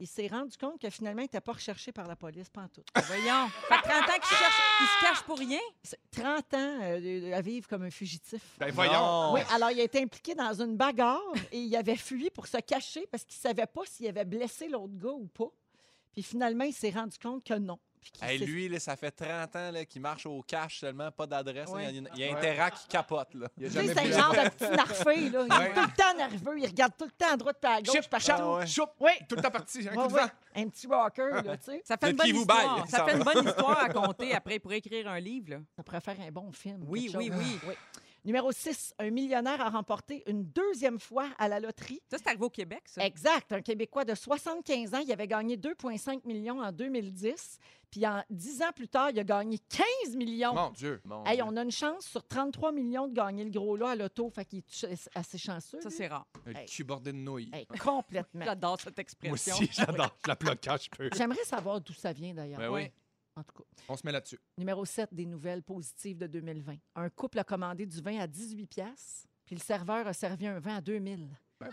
Il 0.00 0.06
s'est 0.06 0.28
rendu 0.28 0.56
compte 0.56 0.80
que 0.80 0.88
finalement, 0.88 1.20
il 1.20 1.24
n'était 1.24 1.42
pas 1.42 1.52
recherché 1.52 1.92
par 1.92 2.08
la 2.08 2.16
police, 2.16 2.48
pas 2.48 2.62
en 2.62 2.68
tout. 2.68 2.82
Voyons. 3.06 3.48
Fait 3.68 3.74
que 3.74 3.82
30 3.82 4.02
ans 4.02 4.14
qu'il 4.14 4.36
cherche, 4.36 4.62
il 4.80 4.86
se 4.86 5.04
cache 5.04 5.22
pour 5.24 5.38
rien? 5.38 5.60
C'est 5.82 6.00
30 6.10 6.54
ans 6.54 6.78
euh, 6.80 7.34
à 7.34 7.42
vivre 7.42 7.68
comme 7.68 7.82
un 7.82 7.90
fugitif. 7.90 8.40
Ben 8.58 8.70
voyons! 8.72 9.34
Oui, 9.34 9.40
alors 9.52 9.70
il 9.70 9.78
a 9.78 9.82
été 9.82 10.02
impliqué 10.02 10.34
dans 10.34 10.54
une 10.54 10.74
bagarre 10.74 11.20
et 11.52 11.58
il 11.58 11.76
avait 11.76 11.96
fui 11.96 12.30
pour 12.30 12.46
se 12.46 12.56
cacher 12.56 13.06
parce 13.10 13.24
qu'il 13.24 13.36
savait 13.36 13.66
pas 13.66 13.82
s'il 13.84 14.06
avait 14.06 14.24
blessé 14.24 14.68
l'autre 14.68 14.96
gars 14.96 15.10
ou 15.10 15.26
pas. 15.26 15.52
Puis 16.12 16.22
finalement, 16.22 16.64
il 16.64 16.72
s'est 16.72 16.90
rendu 16.90 17.18
compte 17.18 17.44
que 17.44 17.54
non. 17.54 17.78
Hey, 18.22 18.38
lui, 18.38 18.68
là, 18.68 18.78
ça 18.78 18.96
fait 18.96 19.10
30 19.10 19.56
ans 19.56 19.70
là, 19.70 19.84
qu'il 19.84 20.02
marche 20.02 20.26
au 20.26 20.42
cash 20.42 20.80
seulement, 20.80 21.10
pas 21.10 21.26
d'adresse. 21.26 21.68
Ouais. 21.70 21.86
Il 21.92 22.02
y 22.02 22.06
a, 22.06 22.10
il 22.14 22.20
y 22.20 22.24
a 22.24 22.36
Interac 22.36 22.74
qui 22.74 22.88
capote. 22.88 23.34
Là. 23.34 23.48
Il 23.56 23.66
a 23.66 23.68
Tu 23.68 23.74
sais, 23.74 23.80
jamais 23.86 23.94
c'est 23.94 24.14
un 24.14 24.18
genre 24.18 24.32
de 24.32 24.48
petit 24.50 24.70
narfé, 24.76 25.30
là. 25.30 25.44
Il 25.46 25.52
Ouais. 25.52 25.70
est 25.70 25.74
tout 25.74 25.80
le 25.80 25.96
temps 25.96 26.16
nerveux. 26.16 26.58
Il 26.58 26.66
regarde 26.66 26.92
tout 26.98 27.04
le 27.06 27.10
temps 27.12 27.32
à 27.32 27.36
droite 27.36 27.58
et 27.62 27.66
à 27.66 27.80
gauche. 27.82 27.94
Chip, 27.94 28.04
Ah 28.28 28.54
ouais. 28.56 28.66
choup, 28.66 28.82
Oui. 29.00 29.12
tout 29.28 29.36
le 29.36 29.42
temps 29.42 29.50
parti, 29.50 29.78
un 29.80 29.82
Ouais, 29.94 30.02
coup 30.02 30.08
de 30.08 30.14
ouais. 30.14 30.20
vent. 30.22 30.30
Un 30.56 30.68
petit 30.68 30.86
rocker, 30.86 31.30
là, 31.44 31.56
tu 31.56 31.64
sais. 31.64 31.82
Ça 31.84 31.96
fait 31.96 32.06
Le 32.06 32.12
une 32.12 32.16
bonne 32.18 32.26
histoire. 32.36 32.76
baille, 32.78 32.88
Ça 32.90 33.04
fait 33.04 33.16
une 33.16 33.22
bonne 33.24 33.46
histoire 33.46 33.78
à 33.78 33.88
compter. 33.88 34.34
Après, 34.34 34.56
il 34.56 34.60
pourrait 34.60 34.78
écrire 34.78 35.08
un 35.08 35.20
livre. 35.20 35.50
Là. 35.50 35.56
Ça 35.76 35.82
pourrait 35.82 36.00
faire 36.00 36.16
un 36.20 36.30
bon 36.30 36.50
film. 36.52 36.84
Oui, 36.86 37.10
oui, 37.16 37.30
oui. 37.34 37.74
Numéro 38.24 38.52
6. 38.52 38.94
Un 38.98 39.10
millionnaire 39.10 39.60
a 39.60 39.70
remporté 39.70 40.22
une 40.26 40.44
deuxième 40.44 40.98
fois 40.98 41.28
à 41.38 41.48
la 41.48 41.58
loterie. 41.60 42.00
Ça, 42.10 42.18
c'est 42.18 42.28
arrivé 42.28 42.44
au 42.44 42.50
Québec, 42.50 42.82
ça. 42.86 43.04
Exact. 43.04 43.52
Un 43.52 43.62
Québécois 43.62 44.04
de 44.04 44.14
75 44.14 44.94
ans, 44.94 44.98
il 44.98 45.10
avait 45.12 45.26
gagné 45.26 45.56
2,5 45.56 46.26
millions 46.26 46.60
en 46.62 46.70
2010. 46.72 47.58
Puis 47.90 48.06
en 48.06 48.22
10 48.30 48.62
ans 48.62 48.72
plus 48.74 48.86
tard, 48.88 49.10
il 49.10 49.18
a 49.18 49.24
gagné 49.24 49.58
15 50.04 50.16
millions. 50.16 50.54
Mon 50.54 50.70
Dieu. 50.70 51.00
Mon 51.04 51.24
Hey, 51.24 51.36
Dieu. 51.36 51.44
on 51.46 51.56
a 51.56 51.62
une 51.62 51.70
chance 51.72 52.06
sur 52.06 52.24
33 52.26 52.72
millions 52.72 53.08
de 53.08 53.14
gagner 53.14 53.42
le 53.44 53.50
gros 53.50 53.76
lot 53.76 53.86
à 53.86 53.96
l'auto. 53.96 54.30
Fait 54.30 54.44
qu'il 54.44 54.58
est 54.60 55.08
assez 55.14 55.38
chanceux. 55.38 55.80
Ça, 55.80 55.90
c'est 55.90 56.06
rare. 56.06 56.26
Hey. 56.46 56.66
cul 56.66 56.84
bordé 56.84 57.12
de 57.12 57.16
nouilles. 57.18 57.50
Hey, 57.52 57.66
complètement. 57.66 58.44
J'adore 58.44 58.78
cette 58.80 58.96
Moi 58.96 59.02
expression. 59.02 59.54
aussi, 59.56 59.68
j'adore. 59.72 60.16
Je 60.24 60.28
la 60.28 60.34
bloque 60.36 60.58
quand 60.62 60.76
je 60.80 60.88
peux. 60.90 61.10
J'aimerais 61.16 61.44
savoir 61.44 61.80
d'où 61.80 61.92
ça 61.94 62.12
vient 62.12 62.32
d'ailleurs. 62.34 62.60
Ben 62.60 62.68
oui. 62.70 62.90
En 63.36 63.42
tout 63.42 63.54
cas. 63.56 63.64
On 63.88 63.96
se 63.96 64.02
met 64.04 64.12
là-dessus. 64.12 64.38
Numéro 64.58 64.84
7 64.84 65.12
des 65.14 65.26
nouvelles 65.26 65.62
positives 65.62 66.18
de 66.18 66.26
2020. 66.26 66.76
Un 66.96 67.08
couple 67.10 67.38
a 67.38 67.44
commandé 67.44 67.86
du 67.86 68.00
vin 68.02 68.18
à 68.18 68.26
18 68.26 68.66
pièces, 68.66 69.26
puis 69.46 69.54
le 69.54 69.60
serveur 69.60 70.06
a 70.06 70.12
servi 70.12 70.46
un 70.46 70.58
vin 70.58 70.76
à 70.76 70.80
2000. 70.80 71.28
Ben. 71.60 71.68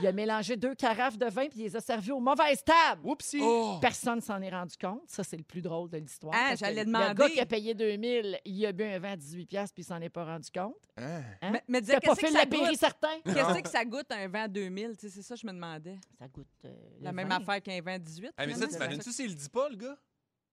Il 0.00 0.06
a 0.08 0.12
mélangé 0.12 0.56
deux 0.56 0.74
carafes 0.74 1.16
de 1.16 1.26
vin 1.26 1.46
puis 1.48 1.60
il 1.60 1.62
les 1.62 1.76
a 1.76 1.80
servis 1.80 2.10
aux 2.10 2.18
mauvaises 2.18 2.64
tables. 2.64 3.00
Oupsie! 3.06 3.38
Oh! 3.40 3.78
Personne 3.80 4.20
s'en 4.20 4.42
est 4.42 4.50
rendu 4.50 4.74
compte. 4.76 5.02
Ça, 5.06 5.22
c'est 5.22 5.36
le 5.36 5.44
plus 5.44 5.62
drôle 5.62 5.88
de 5.88 5.98
l'histoire. 5.98 6.34
Ah, 6.36 6.56
j'allais 6.56 6.80
Le 6.80 6.86
demander. 6.86 7.14
gars 7.14 7.30
qui 7.30 7.38
a 7.38 7.46
payé 7.46 7.72
2000, 7.74 8.40
il 8.44 8.66
a 8.66 8.72
bu 8.72 8.82
un 8.82 8.98
vin 8.98 9.12
à 9.12 9.16
18 9.16 9.46
pièces 9.46 9.72
puis 9.72 9.82
il 9.82 9.86
s'en 9.86 10.00
est 10.00 10.08
pas 10.08 10.24
rendu 10.24 10.50
compte. 10.52 10.74
Hein? 10.96 11.22
Hein? 11.42 11.50
Mais, 11.52 11.62
mais 11.68 11.80
disais, 11.80 11.94
C'était 11.94 12.08
pas 12.08 12.16
qu'est-ce 12.16 12.20
que 12.22 12.26
Phil 12.26 12.36
ça 12.36 12.42
Lapéry, 12.44 12.70
goûte? 12.70 12.80
certain? 12.80 13.20
Qu'est-ce 13.24 13.62
que 13.62 13.68
ça 13.68 13.84
goûte 13.84 14.10
un 14.10 14.26
vin 14.26 14.42
à 14.42 14.48
2000? 14.48 14.96
Tu 14.96 15.02
sais, 15.02 15.10
C'est 15.10 15.22
ça 15.22 15.34
que 15.36 15.40
je 15.42 15.46
me 15.46 15.52
demandais. 15.52 15.98
Ça 16.18 16.26
goûte 16.26 16.48
euh, 16.64 16.74
La 17.00 17.10
le 17.10 17.16
même 17.16 17.28
vin. 17.28 17.36
affaire 17.36 17.62
qu'un 17.62 17.80
vin 17.82 17.94
à 17.94 17.98
18. 18.00 18.32
Ah, 18.36 18.46
mais 18.46 18.54
ça, 18.54 18.66
finalement, 18.66 18.72
t'imagines-tu 18.78 19.12
s'il 19.12 19.28
le 19.28 19.34
dit 19.36 19.48
pas, 19.48 19.68
le 19.68 19.76
gars? 19.76 19.96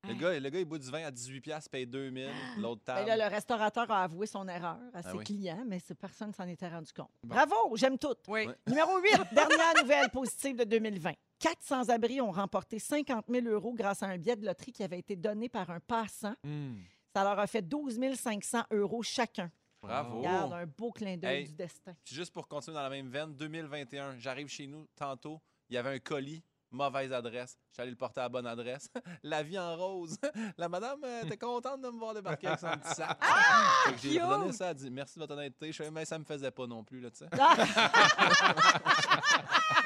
Le 0.08 0.14
gars, 0.16 0.40
le 0.40 0.50
gars, 0.50 0.60
il 0.60 0.66
boit 0.66 0.80
du 0.80 0.90
vin 0.90 1.04
à 1.06 1.12
18$, 1.12 1.42
piastres, 1.42 1.70
paye 1.70 1.86
2000 1.86 2.30
l'autre 2.58 2.82
Ben 2.86 2.96
table. 2.96 3.08
là, 3.10 3.30
le 3.30 3.36
restaurateur 3.36 3.90
a 3.92 4.04
avoué 4.04 4.26
son 4.28 4.48
erreur 4.48 4.78
à 4.94 5.02
ses 5.02 5.10
Ah 5.10 5.16
oui. 5.16 5.24
clients, 5.24 5.64
mais 5.68 5.80
c'est- 5.80 5.96
personne 5.96 6.30
ne 6.30 6.34
s'en 6.34 6.48
était 6.48 6.68
rendu 6.68 6.92
compte. 6.94 7.10
Bon. 7.24 7.36
Bravo, 7.36 7.76
j'aime 7.76 7.98
tout. 7.98 8.16
Oui. 8.28 8.48
Numéro 8.68 8.98
8, 9.00 9.10
dernière 9.34 9.74
nouvelle 9.82 10.10
positive 10.10 10.56
de 10.58 10.64
2020. 10.64 11.14
Quatre 11.40 11.62
sans-abri 11.62 12.20
ont 12.22 12.32
remporté 12.32 12.80
50 12.80 13.26
000 13.30 13.48
euros 13.48 13.74
grâce 13.74 14.02
à 14.04 14.08
un 14.08 14.18
billet 14.18 14.36
de 14.36 14.46
loterie 14.46 14.72
qui 14.72 14.84
avait 14.84 15.00
été 15.00 15.16
donné 15.16 15.50
par 15.50 15.70
un 15.70 15.80
passant. 15.80 16.34
Hmm. 16.44 16.76
Ça 17.14 17.24
leur 17.24 17.38
a 17.40 17.48
fait 17.48 17.62
12 17.62 18.00
500 18.16 18.64
euros 18.72 19.02
chacun. 19.04 19.52
Bravo. 19.82 20.18
Regarde, 20.20 20.54
un 20.54 20.66
beau 20.66 20.92
clin 20.92 21.18
d'œil 21.18 21.42
Hey. 21.42 21.46
du 21.48 21.54
destin. 21.54 21.96
Puis 22.04 22.16
juste 22.16 22.34
pour 22.34 22.48
continuer 22.48 22.76
dans 22.76 22.82
la 22.84 22.90
même 22.90 23.10
veine, 23.10 23.36
2021, 23.36 24.18
j'arrive 24.18 24.48
chez 24.48 24.66
nous 24.68 24.88
tantôt, 24.96 25.40
il 25.70 25.76
y 25.76 25.78
avait 25.78 25.92
un 25.96 26.00
colis, 26.00 26.44
mauvaise 26.72 27.14
adresse. 27.14 27.58
Je 27.70 27.76
suis 27.76 27.82
allé 27.82 27.92
le 27.92 27.98
porter 27.98 28.22
à 28.22 28.24
la 28.24 28.30
bonne 28.30 28.48
adresse. 28.48 28.90
la 29.24 29.44
vie 29.44 29.60
en 29.60 29.76
rose. 29.76 30.18
La 30.58 30.70
madame 30.70 31.04
euh, 31.04 31.24
était 31.24 31.38
contente 31.38 31.82
de 31.82 31.90
me 31.90 32.00
voir 32.00 32.14
débarquer 32.14 32.48
avec 32.48 32.60
son 32.60 32.68
petit 32.68 32.96
sac? 32.96 33.20
Que 33.20 33.98
J'ai 33.98 34.20
donné 34.20 34.52
ça, 34.52 34.72
elle 34.72 34.76
dit 34.76 34.90
merci 34.90 35.16
de 35.16 35.22
votre 35.22 35.34
honnêteté. 35.34 35.72
Je 35.72 35.78
savais, 35.78 35.92
mais 35.92 36.06
ça 36.06 36.18
me 36.18 36.26
faisait 36.26 36.52
pas 36.52 36.68
non 36.68 36.84
plus, 36.84 37.00
là, 37.00 37.12
tu 37.12 37.20
sais. 37.20 37.30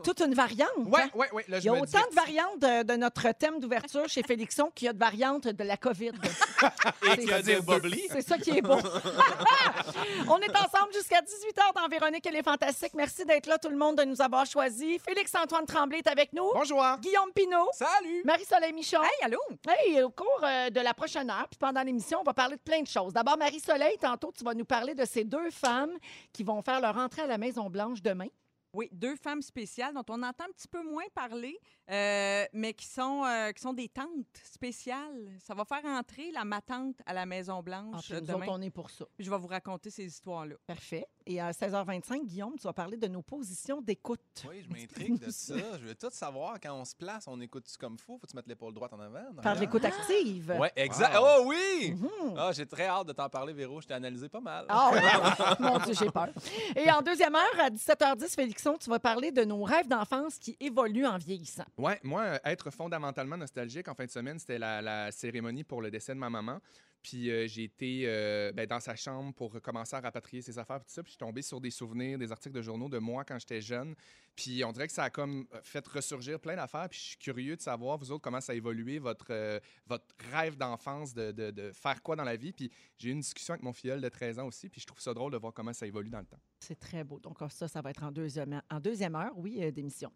toute 0.00 0.20
une 0.20 0.34
variante. 0.34 0.68
Hein? 0.78 1.08
ouais, 1.14 1.30
ouais. 1.32 1.44
Là, 1.48 1.58
Il 1.58 1.64
y 1.64 1.68
a 1.68 1.72
autant 1.72 1.84
dis- 1.84 2.10
de 2.10 2.14
variantes 2.14 2.58
de, 2.58 2.82
de 2.84 2.96
notre 2.96 3.30
thème 3.32 3.60
d'ouverture 3.60 4.08
chez 4.08 4.22
Félixon 4.22 4.70
qu'il 4.74 4.86
y 4.86 4.88
a 4.88 4.92
de 4.92 4.98
variantes 4.98 5.46
de 5.48 5.64
la 5.64 5.76
COVID. 5.76 6.12
Et 7.12 7.16
tu 7.18 7.26
vas 7.26 7.42
dire 7.42 7.62
Bobli. 7.62 8.02
C'est 8.10 8.22
ça 8.22 8.38
qui 8.38 8.50
est 8.50 8.62
beau. 8.62 8.76
On 10.28 10.38
est 10.38 10.50
ensemble 10.56 10.92
jusqu'à 10.92 11.20
18h 11.20 11.74
dans 11.74 11.88
Véronique 11.88 12.26
et 12.26 12.30
les 12.30 12.42
Fantastiques. 12.42 12.94
Merci 12.94 13.24
d'être 13.24 13.46
là, 13.46 13.58
tout 13.58 13.68
le 13.70 13.76
monde, 13.76 13.96
de 13.98 14.04
nous 14.04 14.20
avoir 14.20 14.46
choisis. 14.46 15.00
Félix-Antoine 15.02 15.66
Tremblay 15.66 15.98
est 15.98 16.06
avec 16.08 16.32
nous. 16.32 16.50
Bonjour. 16.54 16.84
Guillaume 17.00 17.32
Pinault. 17.34 17.68
Salut! 17.72 18.22
Marie-Soleil 18.24 18.72
Michon. 18.72 19.02
Hey, 19.02 19.24
allô? 19.24 19.38
Hey, 19.68 20.02
au 20.02 20.10
cours 20.10 20.40
euh, 20.44 20.70
de 20.70 20.80
la 20.80 20.94
prochaine 20.94 21.30
heure, 21.30 21.46
puis 21.48 21.58
pendant 21.58 21.82
l'émission, 21.82 22.18
on 22.20 22.24
va 22.24 22.34
parler 22.34 22.56
de 22.56 22.60
plein 22.62 22.82
de 22.82 22.86
choses. 22.86 23.12
D'abord, 23.12 23.36
Marie-Soleil, 23.38 23.96
tantôt, 24.00 24.32
tu 24.36 24.44
vas 24.44 24.54
nous 24.54 24.64
parler 24.64 24.94
de 24.94 25.04
ces 25.04 25.24
deux 25.24 25.50
femmes 25.50 25.92
qui 26.32 26.42
vont 26.44 26.62
faire 26.62 26.80
leur 26.80 26.96
entrée 26.96 27.22
à 27.22 27.26
la 27.26 27.38
Maison-Blanche 27.38 28.02
demain. 28.02 28.26
Oui, 28.72 28.88
deux 28.92 29.16
femmes 29.16 29.42
spéciales 29.42 29.94
dont 29.94 30.04
on 30.08 30.22
entend 30.22 30.44
un 30.44 30.52
petit 30.52 30.68
peu 30.68 30.82
moins 30.82 31.04
parler, 31.14 31.58
euh, 31.90 32.44
mais 32.52 32.72
qui 32.72 32.86
sont, 32.86 33.24
euh, 33.24 33.50
qui 33.50 33.60
sont 33.60 33.72
des 33.72 33.88
tantes 33.88 34.08
spéciales. 34.44 35.28
Ça 35.44 35.54
va 35.54 35.64
faire 35.64 35.84
entrer 35.84 36.30
la 36.30 36.44
ma 36.44 36.60
tante 36.60 36.96
à 37.06 37.12
la 37.12 37.22
Ah, 37.22 37.26
Maison-Blanche 37.26 38.04
puis 38.08 38.20
nous 38.22 38.30
autres, 38.34 38.44
on 38.48 38.60
est 38.62 38.70
pour 38.70 38.90
ça. 38.90 39.04
Puis 39.16 39.24
Je 39.26 39.30
vais 39.30 39.38
vous 39.38 39.48
raconter 39.48 39.90
ces 39.90 40.04
histoires-là. 40.06 40.54
Parfait. 40.66 41.06
Et 41.26 41.40
à 41.40 41.50
16h25, 41.52 42.24
Guillaume, 42.26 42.54
tu 42.56 42.62
vas 42.62 42.72
parler 42.72 42.96
de 42.96 43.06
nos 43.08 43.22
positions 43.22 43.80
d'écoute. 43.80 44.20
Oui, 44.48 44.62
je 44.62 44.68
m'intrigue 44.72 45.18
de 45.18 45.30
ça. 45.30 45.54
Je 45.78 45.84
veux 45.86 45.94
tout 45.94 46.10
savoir. 46.10 46.58
Quand 46.60 46.74
on 46.74 46.84
se 46.84 46.94
place, 46.94 47.24
on 47.28 47.40
écoute-tu 47.40 47.76
comme 47.76 47.98
fou? 47.98 48.18
Faut-tu 48.20 48.34
mettre 48.36 48.48
l'épaule 48.48 48.72
droite 48.74 48.92
en 48.92 49.00
avant? 49.00 49.32
Par 49.42 49.54
l'écoute 49.56 49.84
active. 49.84 50.56
Ouais, 50.58 50.72
exact. 50.76 51.14
Wow. 51.14 51.24
Oh 51.40 51.44
oui! 51.46 51.92
Mhm. 51.92 52.34
Ah, 52.36 52.50
j'ai 52.52 52.66
très 52.66 52.86
hâte 52.86 53.06
de 53.08 53.12
t'en 53.12 53.28
parler, 53.28 53.52
Véro. 53.52 53.80
Je 53.80 53.86
t'ai 53.88 53.94
analysé 53.94 54.28
pas 54.28 54.40
mal. 54.40 54.66
Ah 54.68 54.90
oui. 54.92 55.00
Mon 55.60 55.78
Dieu, 55.78 55.94
j'ai 55.94 56.10
peur. 56.10 56.28
Et 56.74 56.90
en 56.90 57.02
deuxième 57.02 57.34
heure, 57.34 57.58
à 57.60 57.70
17h10, 57.70 58.36
Tu 58.80 58.90
vas 58.90 58.98
parler 58.98 59.32
de 59.32 59.44
nos 59.44 59.62
rêves 59.62 59.88
d'enfance 59.88 60.38
qui 60.38 60.56
évoluent 60.60 61.06
en 61.06 61.18
vieillissant. 61.18 61.64
Ouais, 61.78 61.98
moi, 62.02 62.22
euh, 62.22 62.38
être 62.44 62.70
fondamentalement 62.70 63.36
nostalgique 63.36 63.88
en 63.88 63.94
fin 63.94 64.04
de 64.04 64.10
semaine, 64.10 64.38
c'était 64.38 64.58
la 64.58 65.10
cérémonie 65.12 65.64
pour 65.64 65.80
le 65.80 65.90
décès 65.90 66.14
de 66.14 66.18
ma 66.18 66.30
maman. 66.30 66.60
Puis 67.02 67.30
euh, 67.30 67.46
j'ai 67.46 67.64
été 67.64 68.02
euh, 68.04 68.52
ben, 68.52 68.66
dans 68.66 68.80
sa 68.80 68.94
chambre 68.94 69.32
pour 69.34 69.60
commencer 69.62 69.96
à 69.96 70.00
rapatrier 70.00 70.42
ses 70.42 70.58
affaires, 70.58 70.78
tout 70.80 70.84
ça. 70.88 71.02
Puis 71.02 71.10
je 71.10 71.14
suis 71.14 71.18
tombé 71.18 71.40
sur 71.42 71.60
des 71.60 71.70
souvenirs, 71.70 72.18
des 72.18 72.30
articles 72.30 72.54
de 72.54 72.62
journaux 72.62 72.88
de 72.88 72.98
moi 72.98 73.24
quand 73.24 73.38
j'étais 73.38 73.60
jeune. 73.60 73.94
Puis 74.36 74.62
on 74.64 74.72
dirait 74.72 74.86
que 74.86 74.92
ça 74.92 75.04
a 75.04 75.10
comme 75.10 75.46
euh, 75.54 75.60
fait 75.62 75.86
ressurgir 75.88 76.38
plein 76.38 76.56
d'affaires. 76.56 76.88
Puis 76.88 76.98
je 76.98 77.04
suis 77.08 77.16
curieux 77.16 77.56
de 77.56 77.60
savoir, 77.62 77.96
vous 77.98 78.12
autres, 78.12 78.22
comment 78.22 78.40
ça 78.40 78.52
a 78.52 78.54
évolué, 78.54 78.98
votre, 78.98 79.60
votre 79.86 80.04
rêve 80.32 80.56
d'enfance, 80.56 81.14
de, 81.14 81.32
de- 81.32 81.72
faire 81.72 82.02
quoi 82.02 82.16
dans 82.16 82.24
la 82.24 82.36
vie. 82.36 82.52
Puis 82.52 82.70
j'ai 82.98 83.08
eu 83.08 83.12
une 83.12 83.20
discussion 83.20 83.54
avec 83.54 83.62
mon 83.62 83.72
filleul 83.72 84.00
de 84.00 84.08
13 84.08 84.38
ans 84.38 84.46
aussi. 84.46 84.68
Puis 84.68 84.80
je 84.80 84.86
trouve 84.86 85.00
ça 85.00 85.14
drôle 85.14 85.32
de 85.32 85.38
voir 85.38 85.52
comment 85.54 85.72
ça 85.72 85.86
évolue 85.86 86.10
dans 86.10 86.20
le 86.20 86.26
temps. 86.26 86.40
C'est 86.60 86.78
très 86.78 87.02
beau. 87.04 87.18
Donc, 87.18 87.38
ça, 87.50 87.66
ça 87.68 87.80
va 87.80 87.90
être 87.90 88.02
en 88.02 88.12
deuxième, 88.12 88.60
en 88.70 88.80
deuxième 88.80 89.14
heure, 89.14 89.32
oui, 89.36 89.72
d'émission. 89.72 90.12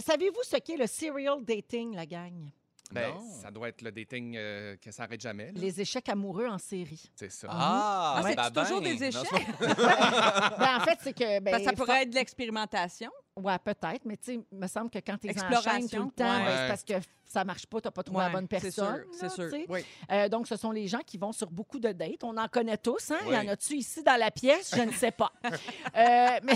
Savez-vous 0.00 0.42
ce 0.42 0.56
qu'est 0.56 0.76
le 0.76 0.86
serial 0.86 1.44
dating, 1.44 1.94
la 1.94 2.06
gang? 2.06 2.50
Ben, 2.92 3.12
ça 3.42 3.50
doit 3.50 3.68
être 3.68 3.82
le 3.82 3.90
dating 3.92 4.34
euh, 4.36 4.76
que 4.76 4.90
ça 4.92 5.02
n'arrête 5.04 5.20
jamais. 5.20 5.46
là. 5.46 5.52
Les 5.56 5.80
échecs 5.80 6.08
amoureux 6.08 6.46
en 6.46 6.58
série. 6.58 7.10
C'est 7.16 7.30
ça. 7.30 7.48
Ah, 7.50 8.14
Ah, 8.18 8.22
c'est 8.24 8.36
ben 8.36 8.50
toujours 8.50 8.80
ben. 8.80 8.96
des 8.96 9.10
Non, 9.10 9.22
échecs? 9.22 9.46
c'est 9.58 9.66
Ben, 10.58 10.76
en 10.76 10.80
fait, 10.84 10.98
c'est 11.02 11.12
que. 11.12 11.40
Ben, 11.40 11.50
Parce 11.50 11.58
que 11.64 11.70
ça 11.70 11.72
pourrait 11.74 12.02
être 12.02 12.10
de 12.10 12.14
l'expérimentation. 12.14 13.10
Ouais, 13.36 13.58
peut-être, 13.58 14.04
mais 14.06 14.16
tu 14.16 14.32
sais, 14.34 14.40
il 14.50 14.58
me 14.58 14.66
semble 14.66 14.88
que 14.88 14.98
quand 14.98 15.18
tu 15.18 15.26
es 15.26 15.30
Exploration, 15.30 15.70
enchaînes 15.70 15.88
tout 15.90 16.04
le 16.04 16.10
temps, 16.10 16.24
ouais. 16.38 16.44
ben, 16.44 16.56
c'est 16.56 16.68
parce 16.68 16.84
que 16.84 17.08
ça 17.26 17.44
marche 17.44 17.66
pas, 17.66 17.80
tu 17.82 17.88
n'as 17.88 17.92
pas 17.92 18.02
trouvé 18.02 18.20
la 18.20 18.30
bonne 18.30 18.46
c'est 18.50 18.60
personne. 18.60 18.96
sûr, 18.96 19.04
c'est 19.12 19.22
là, 19.26 19.28
sûr. 19.30 19.44
tu 19.44 19.50
sais. 19.50 19.66
Oui. 19.68 19.84
Euh, 20.10 20.28
donc, 20.30 20.46
ce 20.48 20.56
sont 20.56 20.70
les 20.70 20.86
gens 20.86 21.00
qui 21.04 21.18
vont 21.18 21.32
sur 21.32 21.50
beaucoup 21.50 21.78
de 21.78 21.92
dates. 21.92 22.24
On 22.24 22.36
en 22.38 22.48
connaît 22.48 22.78
tous. 22.78 23.10
Hein? 23.10 23.18
Il 23.26 23.32
y 23.34 23.36
en 23.36 23.40
Oui. 23.40 23.48
a-tu 23.50 23.74
ici 23.74 24.02
dans 24.02 24.16
la 24.18 24.30
pièce? 24.30 24.74
Je 24.74 24.80
ne 24.82 24.92
sais 24.92 25.10
pas. 25.10 25.32
Euh, 25.96 26.40
mais 26.44 26.54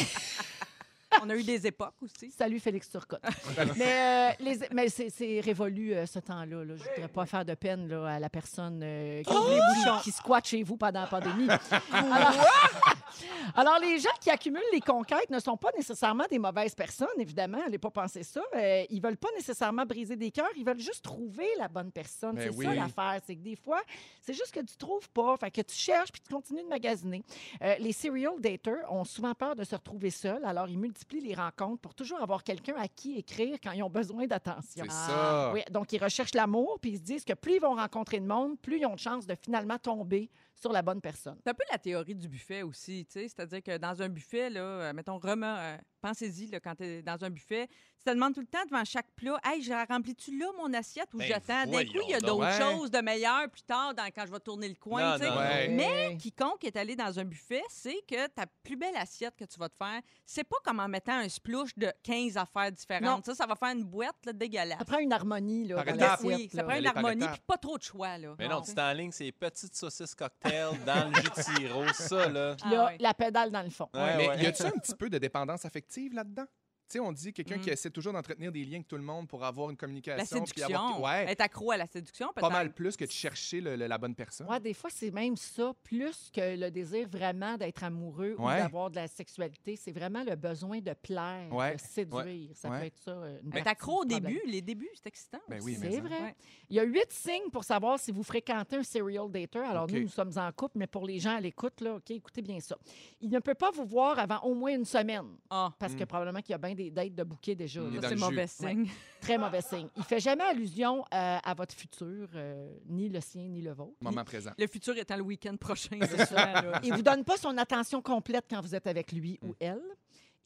On 1.23 1.29
a 1.31 1.35
eu 1.37 1.43
des 1.43 1.67
époques 1.67 1.95
aussi. 2.03 2.31
salut 2.31 2.61
Félix 2.61 2.89
Turcotte. 2.89 3.23
mais 3.77 4.31
euh, 4.31 4.33
les- 4.41 4.59
mais 4.73 4.89
c'est 4.89 5.11
c'est 5.11 5.41
révolu 5.41 5.93
euh, 5.95 6.07
ce 6.07 6.19
temps-là. 6.19 6.65
là. 6.65 6.77
Je 6.77 6.83
ne 6.85 6.95
voudrais 6.95 7.09
pas 7.09 7.27
faire 7.27 7.45
de 7.45 7.55
peine 7.55 7.89
là, 7.89 8.07
à 8.07 8.19
la 8.19 8.29
personne 8.31 8.81
euh, 8.83 9.23
qui, 9.23 9.33
qui, 9.33 10.03
qui 10.05 10.13
squatte 10.13 10.47
chez 10.47 10.63
vous 10.63 10.77
pendant 10.77 11.01
la 11.01 11.07
pandémie. 11.07 11.49
Alors, 11.93 12.33
alors, 13.57 13.79
les 13.81 13.99
gens 13.99 14.09
qui 14.21 14.31
accumulent 14.31 14.63
les 14.73 14.81
conquêtes 14.81 15.29
ne 15.31 15.41
sont 15.41 15.57
pas 15.57 15.71
nécessairement 15.77 16.25
des 16.31 16.39
mauvaises 16.39 16.75
personnes, 16.75 17.09
évidemment. 17.19 17.59
Allez 17.67 17.79
pas 17.79 17.91
penser 17.91 18.23
ça. 18.23 18.41
Euh, 18.55 18.85
ils 18.89 19.03
veulent 19.03 19.17
pas 19.17 19.29
nécessairement 19.37 19.85
briser 19.85 20.17
des 20.17 20.31
cœurs. 20.31 20.49
Ils 20.57 20.65
veulent 20.65 20.79
juste 20.81 21.03
trouver 21.05 21.49
la 21.59 21.69
bonne 21.69 21.91
personne. 21.91 22.37
Ben 22.37 22.51
c'est 22.51 22.57
oui. 22.57 22.65
ça 22.67 22.75
l'affaire. 22.75 23.21
C'est 23.27 23.35
que 23.37 23.41
des 23.43 23.57
fois, 23.57 23.83
c'est 24.23 24.33
juste 24.33 24.53
que 24.53 24.61
tu 24.61 24.77
trouves 24.77 25.09
pas. 25.11 25.37
Fait 25.39 25.51
que 25.51 25.61
tu 25.63 25.75
cherches 25.75 26.13
puis 26.13 26.21
tu 26.23 26.33
continues 26.33 26.63
de 26.63 26.69
magasiner. 26.69 27.23
Euh, 27.63 27.75
les 27.79 27.93
serial 27.93 28.35
daters 28.39 28.91
ont 28.91 29.05
souvent 29.05 29.35
peur 29.35 29.57
de 29.57 29.65
se 29.65 29.75
retrouver 29.75 30.11
seuls. 30.11 30.45
Alors, 30.45 30.69
ils 30.69 30.79
multiplient 30.79 31.00
les 31.21 31.35
rencontres 31.35 31.81
pour 31.81 31.95
toujours 31.95 32.21
avoir 32.23 32.43
quelqu'un 32.45 32.75
à 32.77 32.89
qui 32.89 33.17
écrire 33.19 33.59
quand 33.63 33.73
ils 33.73 33.83
ont 33.83 33.91
besoin 33.91 34.27
d'attention. 34.27 34.85
C'est 34.89 34.91
Ah, 34.91 35.07
ça. 35.09 35.53
Oui, 35.53 35.61
donc 35.71 35.93
ils 35.93 36.03
recherchent 36.03 36.35
l'amour, 36.35 36.79
puis 36.81 36.93
ils 36.93 36.97
se 36.99 37.03
disent 37.03 37.25
que 37.25 37.33
plus 37.35 37.55
ils 37.55 37.61
vont 37.61 37.75
rencontrer 37.75 38.21
de 38.21 38.27
monde, 38.27 38.59
plus 38.61 38.79
ils 38.81 38.87
ont 38.87 38.95
de 38.95 38.99
chances 39.01 39.27
de 39.27 39.35
finalement 39.35 39.79
tomber 39.79 40.31
sur 40.55 40.73
la 40.73 40.83
bonne 40.83 41.01
personne. 41.01 41.37
C'est 41.43 41.51
un 41.51 41.55
peu 41.55 41.65
la 41.71 41.79
théorie 41.79 42.15
du 42.15 42.29
buffet 42.29 42.63
aussi, 42.63 43.07
tu 43.07 43.13
sais. 43.13 43.29
C'est-à-dire 43.29 43.63
que 43.63 43.79
dans 43.79 44.03
un 44.03 44.09
buffet, 44.09 44.51
là, 44.51 44.61
euh, 44.61 44.93
mettons, 44.93 45.19
euh, 45.25 45.77
pensez-y, 46.03 46.51
quand 46.61 46.75
tu 46.77 46.85
es 46.85 47.03
dans 47.03 47.25
un 47.25 47.31
buffet, 47.31 47.69
tu 48.01 48.05
te 48.05 48.11
demandes 48.15 48.33
tout 48.35 48.41
le 48.41 48.47
temps 48.47 48.65
devant 48.71 48.85
chaque 48.85 49.11
plat, 49.15 49.39
Hey, 49.45 49.63
je 49.63 49.73
remplis-tu 49.89 50.39
là 50.39 50.47
mon 50.57 50.73
assiette 50.73 51.13
ou 51.13 51.19
Ben, 51.19 51.27
j'attends? 51.29 51.67
D'un 51.67 51.85
coup, 51.85 52.01
il 52.07 52.11
y 52.11 52.15
a 52.15 52.21
d'autres 52.21 52.51
choses 52.53 52.91
de 52.91 52.99
meilleures 53.01 53.49
plus 53.51 53.63
tard 53.63 53.95
dans- 53.95 54.07
quand 54.07 54.25
je 54.27 54.33
vais 54.33 54.41
tourner 54.41 54.69
le 54.69 54.75
coin, 54.75 55.13
Non, 55.13 55.19
tu 55.19 55.25
sais. 55.25 55.31
non, 55.31 55.37
Ouais. 55.37 55.69
Mais 55.69 56.17
quiconque 56.17 56.65
est 56.65 56.77
allé 56.77 56.97
dans 56.97 57.19
un 57.19 57.25
buffet, 57.25 57.63
c'est 57.69 58.01
que 58.09 58.27
ta 58.29 58.47
plus 58.63 58.77
belle 58.77 58.97
assiette 58.97 59.37
que 59.37 59.45
tu 59.45 59.59
vas 59.59 59.69
te 59.69 59.77
faire, 59.77 60.01
c'est 60.25 60.45
pas 60.45 60.57
comme 60.65 60.81
en 60.81 60.89
mettant 60.89 61.13
un 61.19 61.29
splouche 61.29 61.77
de 61.77 61.93
15 62.03 62.37
affaires 62.39 62.73
différentes. 62.73 63.05
Non. 63.05 63.21
Ça, 63.25 63.35
ça 63.35 63.47
va 63.47 63.55
faire 63.55 63.71
une 63.73 63.85
boîte 63.85 64.17
là, 64.25 64.33
dégueulasse. 64.33 64.79
Ça 64.79 64.85
prend 64.85 64.99
une 64.99 65.13
harmonie 65.13 65.67
là, 65.69 65.77
dans 65.77 65.85
ça 65.85 65.91
là. 65.97 66.17
prend 66.65 66.77
une 66.77 66.87
harmonie 66.87 67.27
puis 67.29 67.41
pas 67.47 67.59
trop 67.59 67.77
de 67.77 67.83
choix. 67.83 68.17
Là. 68.17 68.35
Mais 68.39 68.49
non, 68.49 68.63
tu 68.63 68.75
t'es 68.75 68.81
en 68.81 68.93
ligne, 68.93 69.13
c'est 69.13 69.25
les 69.25 69.33
petites 69.33 69.75
saucisses 69.77 70.15
cocktail 70.15 70.71
dans 70.87 71.09
le 71.11 71.15
jus 71.17 71.31
de 71.37 71.43
sirop, 71.43 71.89
ça, 71.93 72.29
là. 72.29 72.57
Puis 72.61 72.71
là, 72.71 72.83
Ah 72.83 72.87
ouais. 72.93 72.97
la 72.99 73.15
pédale 73.15 73.51
dans 73.51 73.63
le 73.63 73.71
fond. 73.71 73.89
Ouais, 73.95 74.17
Mais 74.17 74.43
y 74.43 74.47
a-tu 74.47 74.63
un 74.63 74.71
petit 74.71 74.95
peu 74.95 75.11
de 75.11 75.19
dépendance 75.19 75.65
affective 75.65 76.15
là-dedans? 76.15 76.47
Tu 76.91 76.95
sais, 76.99 77.01
on 77.01 77.13
dit 77.13 77.33
quelqu'un 77.33 77.57
Mm. 77.57 77.61
qui 77.61 77.71
essaie 77.71 77.89
toujours 77.91 78.13
d'entretenir 78.13 78.51
des 78.51 78.65
liens 78.65 78.79
avec 78.79 78.89
tout 78.89 78.97
le 78.97 79.03
monde 79.03 79.29
pour 79.29 79.45
avoir 79.45 79.71
une 79.71 79.77
communication. 79.77 80.17
La 80.41 80.45
puis 80.45 80.61
avoir- 80.65 80.89
séduction. 80.89 81.05
Ouais, 81.05 81.31
Être 81.31 81.41
accro 81.43 81.71
à 81.71 81.77
la 81.77 81.87
séduction, 81.87 82.27
peut-être. 82.35 82.41
pas 82.41 82.51
mal 82.53 82.73
plus 82.73 82.97
que 82.97 83.05
de 83.05 83.11
chercher 83.13 83.61
le- 83.61 83.77
le- 83.77 83.87
la 83.87 83.97
bonne 83.97 84.17
personne. 84.17 84.49
Ouais, 84.49 84.59
des 84.59 84.75
fois, 84.75 84.91
c'est 84.91 85.13
même 85.13 85.37
ça, 85.37 85.73
plus 85.85 86.31
que 86.35 86.57
le 86.57 86.69
désir 86.69 87.07
vraiment 87.09 87.57
d'être 87.57 87.85
amoureux 87.85 88.35
ou 88.37 88.45
d'avoir 88.49 88.91
de 88.91 88.97
la 88.97 89.07
sexualité. 89.07 89.77
C'est 89.77 89.93
vraiment 89.93 90.25
le 90.25 90.35
besoin 90.35 90.81
de 90.81 90.93
plaire, 90.95 91.53
Ouais. 91.55 91.77
de 91.77 91.81
séduire. 91.81 92.51
Ça 92.55 92.69
Ouais. 92.71 92.81
peut 92.81 92.87
être 92.87 92.99
ça. 92.99 93.11
euh, 93.13 93.39
Une 93.45 93.57
Être 93.57 93.69
accro 93.69 94.01
au 94.01 94.05
début. 94.05 94.41
Les 94.47 94.61
débuts, 94.61 94.91
c'est 94.95 95.07
excitant. 95.07 95.39
Ben 95.49 95.61
oui, 95.63 95.77
C'est 95.81 96.01
vrai. 96.01 96.21
Ouais. 96.23 96.35
Il 96.71 96.75
y 96.77 96.81
a 96.81 96.83
huit 96.83 97.13
signes 97.13 97.51
pour 97.53 97.63
savoir 97.63 98.01
si 98.01 98.11
vous 98.11 98.25
fréquentez 98.25 98.75
un 98.77 98.83
serial 98.83 99.31
dater. 99.31 99.61
Alors, 99.61 99.85
OK. 99.85 99.93
nous, 99.93 100.01
nous 100.01 100.09
sommes 100.09 100.33
en 100.37 100.51
couple, 100.51 100.79
mais 100.79 100.89
pour 100.89 101.07
les 101.07 101.21
gens 101.21 101.37
à 101.37 101.41
l'écoute, 101.41 101.81
là, 101.83 101.95
OK, 101.95 102.11
écoutez 102.11 102.43
bien 102.43 102.59
ça. 102.59 102.77
Il 103.21 103.31
ne 103.31 103.39
peut 103.39 103.55
pas 103.55 103.71
vous 103.71 103.85
voir 103.85 104.19
avant 104.19 104.41
au 104.41 104.55
moins 104.55 104.75
une 104.75 104.85
semaine, 104.85 105.37
Ah, 105.51 105.73
parce 105.79 105.95
que 105.95 106.03
Mm. 106.03 106.07
probablement 106.07 106.41
qu'il 106.41 106.51
y 106.51 106.55
a 106.55 106.59
bien 106.59 106.75
des 106.85 106.91
dates 106.91 107.15
de 107.15 107.23
bouquets 107.25 107.55
déjà. 107.55 107.81
Il 107.83 107.89
est 107.89 107.95
là. 107.97 108.01
dans 108.01 108.09
c'est 108.09 108.15
le 108.15 108.21
mauvais 108.21 108.47
jus. 108.47 108.53
signe. 108.67 108.89
Très 109.21 109.39
mauvais 109.39 109.61
signe. 109.63 109.89
Il 109.97 110.03
fait 110.05 110.21
jamais 110.21 110.45
allusion 110.45 111.01
euh, 111.13 111.39
à 111.43 111.55
votre 111.55 111.75
futur, 111.75 112.29
euh, 112.35 112.71
ni 112.89 113.09
le 113.09 113.21
sien, 113.21 113.49
ni 113.49 113.61
le 113.61 113.73
vôtre. 113.73 113.97
Moment 114.01 114.25
présent. 114.25 114.51
Le 114.59 114.67
futur 114.67 114.97
étant 114.97 115.17
le 115.17 115.23
week-end 115.23 115.57
prochain. 115.57 115.99
C'est 116.03 116.27
ça. 116.27 116.63
Il 116.83 116.93
vous 116.95 117.03
donne 117.03 117.25
pas 117.25 117.37
son 117.37 117.57
attention 117.59 118.01
complète 118.03 118.47
quand 118.49 118.61
vous 118.61 118.75
êtes 118.75 118.87
avec 118.87 119.13
lui 119.13 119.39
ou 119.43 119.55
elle. 119.61 119.81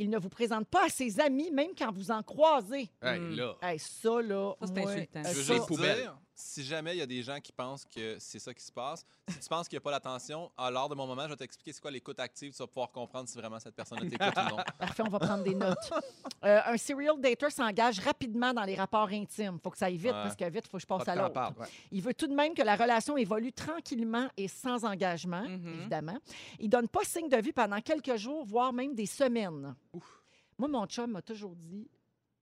Il 0.00 0.10
ne 0.10 0.18
vous 0.18 0.28
présente 0.28 0.66
pas 0.66 0.86
à 0.86 0.88
ses 0.88 1.20
amis, 1.20 1.52
même 1.52 1.70
quand 1.78 1.92
vous 1.92 2.10
en 2.10 2.20
croisez. 2.22 2.90
Hey, 3.00 3.20
Mm. 3.20 3.36
là. 3.36 3.54
Hey, 3.62 3.78
ça, 3.78 4.20
là, 4.22 4.52
Ça, 4.60 4.66
c'est 4.74 4.80
moi, 4.80 4.90
insultant. 4.90 5.20
euh, 5.20 5.28
Je 5.32 5.40
veux 5.40 5.54
juste 5.54 5.68
dire, 5.80 6.18
si 6.36 6.64
jamais 6.64 6.94
il 6.94 6.98
y 6.98 7.02
a 7.02 7.06
des 7.06 7.22
gens 7.22 7.38
qui 7.40 7.52
pensent 7.52 7.84
que 7.84 8.16
c'est 8.18 8.38
ça 8.40 8.52
qui 8.52 8.62
se 8.64 8.72
passe, 8.72 9.04
si 9.28 9.38
tu 9.38 9.48
penses 9.48 9.68
qu'il 9.68 9.76
n'y 9.76 9.78
a 9.78 9.82
pas 9.82 9.90
l'attention, 9.92 10.50
à 10.56 10.70
l'heure 10.70 10.88
de 10.88 10.94
mon 10.94 11.06
moment, 11.06 11.22
je 11.24 11.28
vais 11.28 11.36
t'expliquer 11.36 11.72
c'est 11.72 11.80
quoi 11.80 11.90
l'écoute 11.90 12.18
active. 12.18 12.52
Tu 12.52 12.58
vas 12.58 12.66
pouvoir 12.66 12.90
comprendre 12.90 13.28
si 13.28 13.38
vraiment 13.38 13.60
cette 13.60 13.74
personne 13.74 13.98
t'écoute 14.08 14.34
ou 14.36 14.48
non. 14.50 14.56
Parfait, 14.78 15.02
on 15.06 15.08
va 15.10 15.18
prendre 15.20 15.44
des 15.44 15.54
notes. 15.54 15.92
Euh, 16.44 16.60
un 16.66 16.76
serial 16.76 17.20
dater 17.20 17.50
s'engage 17.50 18.00
rapidement 18.00 18.52
dans 18.52 18.64
les 18.64 18.74
rapports 18.74 19.08
intimes. 19.08 19.58
faut 19.62 19.70
que 19.70 19.78
ça 19.78 19.86
aille 19.86 19.96
vite 19.96 20.06
Ouais. 20.06 20.22
parce 20.22 20.36
que 20.36 20.44
vite, 20.44 20.64
il 20.66 20.70
faut 20.70 20.76
que 20.78 20.82
je 20.82 20.86
Pas 20.86 20.98
passe 20.98 21.08
à 21.08 21.14
l'autre. 21.14 21.40
ouais. 21.60 21.66
Il 21.92 22.02
veut 22.02 22.14
tout 22.14 22.26
de 22.26 22.34
même 22.34 22.52
que 22.54 22.62
la 22.62 22.76
relation 22.76 23.16
évolue 23.16 23.52
tranquillement 23.52 24.28
et 24.36 24.48
sans 24.48 24.84
engagement, 24.84 25.42
Mhm. 25.48 25.74
évidemment. 25.80 26.18
Il 26.58 26.68
donne 26.68 26.88
pas 26.88 27.04
signe 27.04 27.28
de 27.28 27.36
vie 27.36 27.52
pendant 27.52 27.80
quelques 27.80 28.16
jours, 28.16 28.44
voire 28.44 28.72
même 28.72 28.94
des 28.94 29.06
semaines. 29.06 29.74
Moi, 30.58 30.68
mon 30.68 30.86
chum 30.86 31.10
m'a 31.12 31.22
toujours 31.22 31.54
dit, 31.56 31.88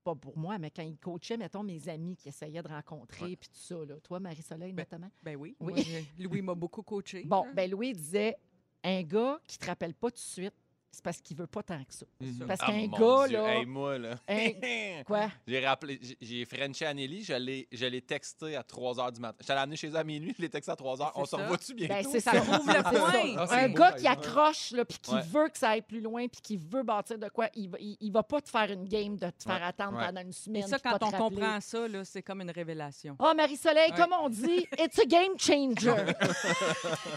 pas 0.02 0.14
pour 0.14 0.36
moi, 0.36 0.58
mais 0.58 0.70
quand 0.70 0.82
il 0.82 0.98
coachait, 0.98 1.36
mettons, 1.36 1.62
mes 1.62 1.88
amis 1.88 2.16
qui 2.16 2.28
essayaient 2.28 2.62
de 2.62 2.68
rencontrer, 2.68 3.36
puis 3.36 3.48
tout 3.48 3.60
ça, 3.60 3.76
là. 3.86 3.94
toi, 4.02 4.20
Marie-Soleil, 4.20 4.72
Ben, 4.72 4.82
notamment? 4.82 5.10
Ben 5.22 5.36
oui. 5.36 5.56
Oui. 5.60 5.72
Moi, 5.74 6.00
Louis 6.18 6.42
m'a 6.42 6.54
beaucoup 6.54 6.82
coaché. 6.82 7.24
Bon, 7.24 7.44
là. 7.44 7.52
ben 7.52 7.70
Louis 7.70 7.92
disait, 7.92 8.36
un 8.84 9.02
gars 9.02 9.40
qui 9.46 9.58
te 9.58 9.66
rappelle 9.66 9.94
pas 9.94 10.10
tout 10.10 10.16
de 10.16 10.20
suite, 10.20 10.54
c'est 10.92 11.02
parce 11.02 11.20
qu'il 11.22 11.36
veut 11.36 11.46
pas 11.46 11.62
tant 11.62 11.82
que 11.82 11.92
ça. 11.94 12.04
Parce 12.46 12.60
Ah, 12.62 12.66
qu'un 12.66 12.86
gars, 12.86 13.26
Dieu. 13.28 13.38
là... 13.38 13.54
Hey, 13.54 13.64
moi, 13.66 13.98
là. 13.98 14.14
un- 14.28 15.02
Quoi? 15.06 15.30
J'ai 15.46 15.66
rappelé, 15.66 15.98
j'ai- 16.20 16.44
Frenché 16.44 16.84
Anneli, 16.86 17.24
je 17.24 17.32
l'ai, 17.32 17.66
l'ai 17.72 18.02
texté 18.02 18.56
à 18.56 18.62
3 18.62 18.94
h 18.96 19.12
du 19.12 19.20
matin. 19.20 19.38
Je 19.40 19.46
t'allais 19.46 19.60
amener 19.60 19.76
chez 19.76 19.88
eux 19.88 19.96
à 19.96 20.04
minuit, 20.04 20.34
je 20.36 20.42
l'ai 20.42 20.50
texté 20.50 20.70
à 20.70 20.76
3 20.76 20.96
h. 20.98 21.10
On 21.14 21.24
se 21.24 21.30
ça. 21.30 21.36
revoit-tu 21.38 21.74
bientôt? 21.74 21.94
Ben, 21.94 22.04
c'est 22.10 22.20
Ça 22.20 22.32
ça. 22.32 22.40
prouve 22.42 22.66
le 22.66 22.72
C'est 22.74 22.82
point. 22.82 23.46
ça. 23.46 23.46
Ah, 23.50 23.56
un 23.64 23.68
beau, 23.68 23.74
gars 23.74 23.92
qui 23.92 24.06
accroche, 24.06 24.70
là, 24.72 24.84
puis 24.84 24.98
qui 24.98 25.14
Ouais. 25.14 25.22
veut 25.22 25.48
que 25.48 25.58
ça 25.58 25.70
aille 25.70 25.82
plus 25.82 26.00
loin, 26.02 26.28
puis 26.28 26.40
qui 26.42 26.56
veut 26.58 26.82
bâtir 26.82 27.18
de 27.18 27.28
quoi, 27.30 27.48
il 27.54 27.70
va, 27.70 27.78
il, 27.80 27.96
il 28.00 28.12
va 28.12 28.22
pas 28.22 28.40
te 28.42 28.50
faire 28.50 28.70
une 28.70 28.84
game 28.86 29.16
de 29.16 29.30
te 29.30 29.42
faire 29.44 29.56
Ouais. 29.56 29.62
attendre 29.62 29.96
Ouais. 29.98 30.06
pendant 30.06 30.20
une 30.20 30.28
Et 30.28 30.32
semaine. 30.32 30.66
ça, 30.68 30.78
puis 30.78 30.90
pas 30.90 30.98
quand 30.98 31.06
on 31.06 31.10
rappeler. 31.10 31.36
comprend 31.40 31.60
ça, 31.60 31.88
là, 31.88 32.04
c'est 32.04 32.22
comme 32.22 32.42
une 32.42 32.50
révélation. 32.50 33.16
Oh, 33.18 33.32
Marie-Soleil, 33.34 33.92
Ouais. 33.92 33.96
comme 33.96 34.12
on 34.20 34.28
dit, 34.28 34.66
it's 34.78 34.98
a 34.98 35.04
game 35.06 35.38
changer. 35.38 35.94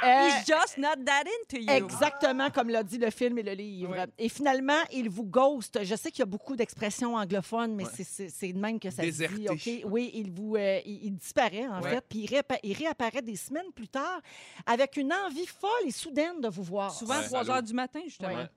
He's 0.00 0.46
just 0.46 0.78
not 0.78 1.04
that 1.04 1.24
into 1.26 1.56
you. 1.60 1.70
Exactement 1.72 2.50
comme 2.50 2.68
l'a 2.70 2.82
dit 2.84 2.98
le 2.98 3.10
film 3.18 3.38
et 3.38 3.42
le 3.42 3.52
livre. 3.52 3.94
Et 4.18 4.28
finalement, 4.28 4.80
il 4.92 5.10
vous 5.10 5.24
ghost. 5.24 5.78
Je 5.82 5.94
sais 5.94 6.10
qu'il 6.10 6.20
y 6.20 6.22
a 6.22 6.26
beaucoup 6.26 6.56
d'expressions 6.56 7.14
anglophones, 7.16 7.74
mais 7.74 7.84
Ouais. 7.84 7.90
c'est- 7.94 8.28
c'est 8.30 8.52
de 8.52 8.58
même 8.58 8.78
que 8.80 8.90
ça 8.90 9.02
Déserté. 9.02 9.36
se 9.36 9.40
dit. 9.40 9.82
OK? 9.84 9.90
Oui, 9.92 10.10
il, 10.14 10.30
vous, 10.30 10.56
euh, 10.56 10.80
il, 10.86 11.04
il 11.06 11.16
disparaît, 11.16 11.66
en 11.66 11.82
Ouais. 11.82 11.90
fait, 11.90 12.04
puis 12.08 12.20
il, 12.20 12.26
réappa- 12.26 12.60
il 12.62 12.72
réapparaît 12.74 13.22
des 13.22 13.36
semaines 13.36 13.70
plus 13.74 13.88
tard 13.88 14.20
avec 14.66 14.96
une 14.96 15.12
envie 15.12 15.46
folle 15.46 15.70
et 15.86 15.90
soudaine 15.90 16.40
de 16.40 16.48
vous 16.48 16.62
voir. 16.62 16.92
Souvent, 16.94 17.18
Ouais. 17.18 17.24
3 17.26 17.50
heures 17.50 17.62
du 17.62 17.74
matin, 17.74 18.00
justement. 18.04 18.28
Ouais. 18.34 18.48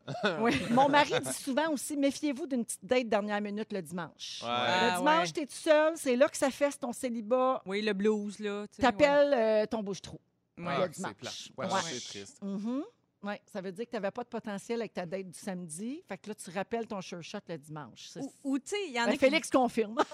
Oui. 0.41 0.51
Mon 0.71 0.89
mari 0.89 1.13
dit 1.19 1.33
souvent 1.33 1.69
aussi 1.71 1.97
méfiez-vous 1.97 2.47
d'une 2.47 2.63
petite 2.63 2.85
date 2.85 3.09
dernière 3.09 3.41
minute 3.41 3.71
le 3.73 3.81
dimanche. 3.81 4.41
Ouais. 4.43 4.47
Le 4.49 4.53
Ah, 4.53 4.95
dimanche, 4.97 5.27
ouais. 5.27 5.33
t'es 5.33 5.45
tout 5.45 5.53
seul, 5.53 5.93
c'est 5.95 6.15
là 6.15 6.27
que 6.27 6.37
ça 6.37 6.51
fesse 6.51 6.77
ton 6.79 6.93
célibat. 6.93 7.61
Oui, 7.65 7.81
le 7.81 7.93
blues, 7.93 8.39
là. 8.39 8.65
T'appelles 8.79 9.33
euh, 9.33 9.65
ton 9.65 9.81
bouche-trou. 9.81 10.19
ouais. 10.57 10.63
le 10.77 10.83
Ah, 10.83 10.87
dimanche. 10.87 11.13
c'est. 11.23 11.51
Ouais, 11.57 11.65
Ouais. 11.65 11.79
C'est 11.83 11.99
triste. 12.19 12.37
Mhm. 12.41 12.83
Oui, 13.23 13.33
ça 13.45 13.61
veut 13.61 13.71
dire 13.71 13.85
que 13.85 13.91
tu 13.91 13.95
n'avais 13.95 14.11
pas 14.11 14.23
de 14.23 14.29
potentiel 14.29 14.79
avec 14.81 14.93
ta 14.93 15.05
date 15.05 15.29
du 15.29 15.37
samedi. 15.37 16.01
Fait 16.07 16.17
que 16.17 16.29
là, 16.29 16.35
tu 16.35 16.49
rappelles 16.49 16.87
ton 16.87 17.01
sure 17.01 17.21
shot 17.21 17.37
le 17.47 17.57
dimanche. 17.57 18.07
C'est- 18.09 18.19
Ou, 18.19 18.31
ou, 18.43 18.59
tu 18.59 18.69
sais, 18.69 18.77
il 18.87 18.93
y 18.93 18.99
en 18.99 19.03
Ben, 19.05 19.09
a 19.09 19.13
qui- 19.13 19.19
Félix 19.19 19.49
confirme. 19.49 19.95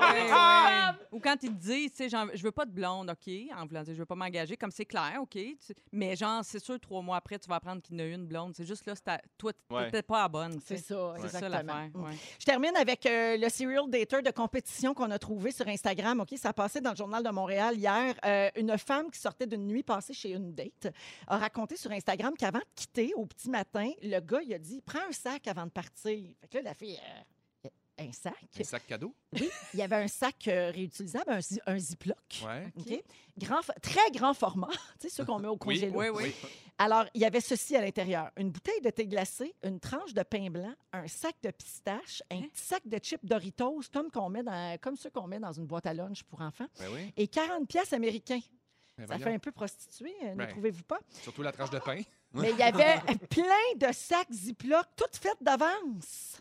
Ouais, 0.00 0.32
ouais. 0.32 0.98
Ou 1.12 1.20
quand 1.20 1.36
ils 1.42 1.50
te 1.50 1.54
disent, 1.60 1.90
tu 1.90 1.96
sais, 1.96 2.08
genre, 2.08 2.26
je 2.34 2.42
veux 2.42 2.52
pas 2.52 2.64
de 2.66 2.70
blonde, 2.70 3.10
OK, 3.10 3.32
en 3.56 3.66
voulant 3.66 3.82
dire, 3.82 3.94
je 3.94 3.98
veux 3.98 4.06
pas 4.06 4.14
m'engager, 4.14 4.56
comme 4.56 4.70
c'est 4.70 4.84
clair, 4.84 5.18
OK. 5.20 5.30
tu- 5.32 5.56
Mais 5.92 6.16
genre, 6.16 6.44
c'est 6.44 6.58
sûr, 6.62 6.78
trois 6.80 7.02
mois 7.02 7.16
après, 7.16 7.38
tu 7.38 7.48
vas 7.48 7.56
apprendre 7.56 7.82
qu'il 7.82 7.96
y 7.96 8.00
en 8.00 8.04
a 8.04 8.06
une 8.08 8.26
blonde. 8.26 8.54
C'est 8.54 8.64
juste 8.66 8.86
là, 8.86 8.94
c'est 8.94 9.04
ta- 9.04 9.20
toi, 9.36 9.52
tu 9.52 9.74
Ouais. 9.74 9.86
n'étais 9.86 10.02
pas 10.02 10.24
à 10.24 10.28
bonne. 10.28 10.54
tu 10.56 10.62
C'est 10.64 10.76
sais. 10.76 10.82
ça, 10.94 11.14
C'est 11.16 11.28
ça 11.28 11.38
exactement. 11.38 11.72
l'affaire. 11.74 11.90
Mm. 11.94 12.04
ouais. 12.04 12.16
Je 12.38 12.44
termine 12.44 12.76
avec 12.76 13.06
euh, 13.06 13.36
le 13.36 13.48
serial 13.48 13.88
dater 13.88 14.22
de 14.22 14.30
compétition 14.30 14.94
qu'on 14.94 15.10
a 15.10 15.18
trouvé 15.18 15.50
sur 15.50 15.66
Instagram. 15.68 16.20
OK, 16.20 16.34
ça 16.36 16.50
a 16.50 16.52
passé 16.52 16.80
dans 16.80 16.90
le 16.90 16.96
journal 16.96 17.22
de 17.22 17.30
Montréal 17.30 17.76
hier. 17.76 18.14
Euh, 18.24 18.50
une 18.56 18.76
femme 18.78 19.10
qui 19.10 19.18
sortait 19.20 19.46
d'une 19.46 19.66
nuit 19.66 19.82
passée 19.82 20.12
chez 20.14 20.30
une 20.30 20.52
date 20.54 20.88
a 21.26 21.38
raconté 21.38 21.76
sur 21.78 21.90
Instagram 21.92 22.34
qu'avant 22.36 22.58
de 22.58 22.64
quitter 22.74 23.12
au 23.14 23.24
petit 23.26 23.50
matin, 23.50 23.90
le 24.02 24.20
gars 24.20 24.40
il 24.42 24.52
a 24.54 24.58
dit 24.58 24.80
prends 24.84 25.06
un 25.08 25.12
sac 25.12 25.46
avant 25.48 25.64
de 25.66 25.70
partir. 25.70 26.30
Fait 26.40 26.48
que 26.48 26.56
là, 26.58 26.62
la 26.64 26.74
fille 26.74 26.98
euh, 27.64 27.68
un 28.00 28.12
sac. 28.12 28.32
Un 28.60 28.62
sac 28.64 28.86
cadeau? 28.86 29.12
Il 29.32 29.48
y 29.74 29.82
avait 29.82 29.96
un 29.96 30.06
sac 30.06 30.46
euh, 30.46 30.70
réutilisable, 30.70 31.32
un, 31.32 31.40
zi- 31.40 31.60
un 31.66 31.78
ziploc. 31.78 32.16
Ouais. 32.44 32.72
OK? 32.78 33.02
Grand, 33.36 33.58
très 33.82 34.10
grand 34.12 34.34
format, 34.34 34.68
tu 35.00 35.08
sais, 35.08 35.08
ceux 35.08 35.24
qu'on 35.24 35.40
met 35.40 35.48
au 35.48 35.52
Oui, 35.52 35.58
congélo. 35.80 35.98
Oui, 35.98 36.06
oui. 36.14 36.34
Alors, 36.80 37.06
il 37.14 37.20
y 37.22 37.24
avait 37.24 37.40
ceci 37.40 37.74
à 37.74 37.80
l'intérieur. 37.80 38.30
Une 38.36 38.50
bouteille 38.50 38.80
de 38.82 38.90
thé 38.90 39.04
glacé, 39.08 39.52
une 39.64 39.80
tranche 39.80 40.14
de 40.14 40.22
pain 40.22 40.48
blanc, 40.48 40.72
un 40.92 41.08
sac 41.08 41.34
de 41.42 41.50
pistache, 41.50 42.22
un 42.30 42.36
Hein? 42.36 42.42
petit 42.52 42.62
sac 42.64 42.86
de 42.86 42.98
chips 42.98 43.24
Doritos, 43.24 43.80
comme, 43.92 44.12
qu'on 44.12 44.28
met 44.28 44.44
dans, 44.44 44.78
comme 44.80 44.94
ceux 44.96 45.10
qu'on 45.10 45.26
met 45.26 45.40
dans 45.40 45.52
une 45.52 45.66
boîte 45.66 45.86
à 45.86 45.94
lunch 45.94 46.22
pour 46.22 46.40
enfants, 46.40 46.68
Ben 46.78 46.86
oui. 46.94 47.12
et 47.16 47.26
40 47.26 47.66
pièces 47.66 47.92
américains. 47.92 48.38
Ça 48.98 49.06
voyons. 49.06 49.24
fait 49.24 49.34
un 49.34 49.38
peu 49.38 49.52
prostitué, 49.52 50.12
euh, 50.24 50.30
ne 50.30 50.34
Ben. 50.36 50.46
trouvez-vous 50.48 50.82
pas? 50.84 50.98
Surtout 51.22 51.42
la 51.42 51.52
tranche 51.52 51.70
de 51.70 51.78
pain. 51.78 52.00
Mais 52.34 52.50
il 52.50 52.56
y 52.58 52.62
avait 52.62 53.00
plein 53.30 53.44
de 53.76 53.92
sacs 53.92 54.30
Ziploc, 54.32 54.84
toutes 54.96 55.16
faites 55.16 55.40
d'avance. 55.40 56.36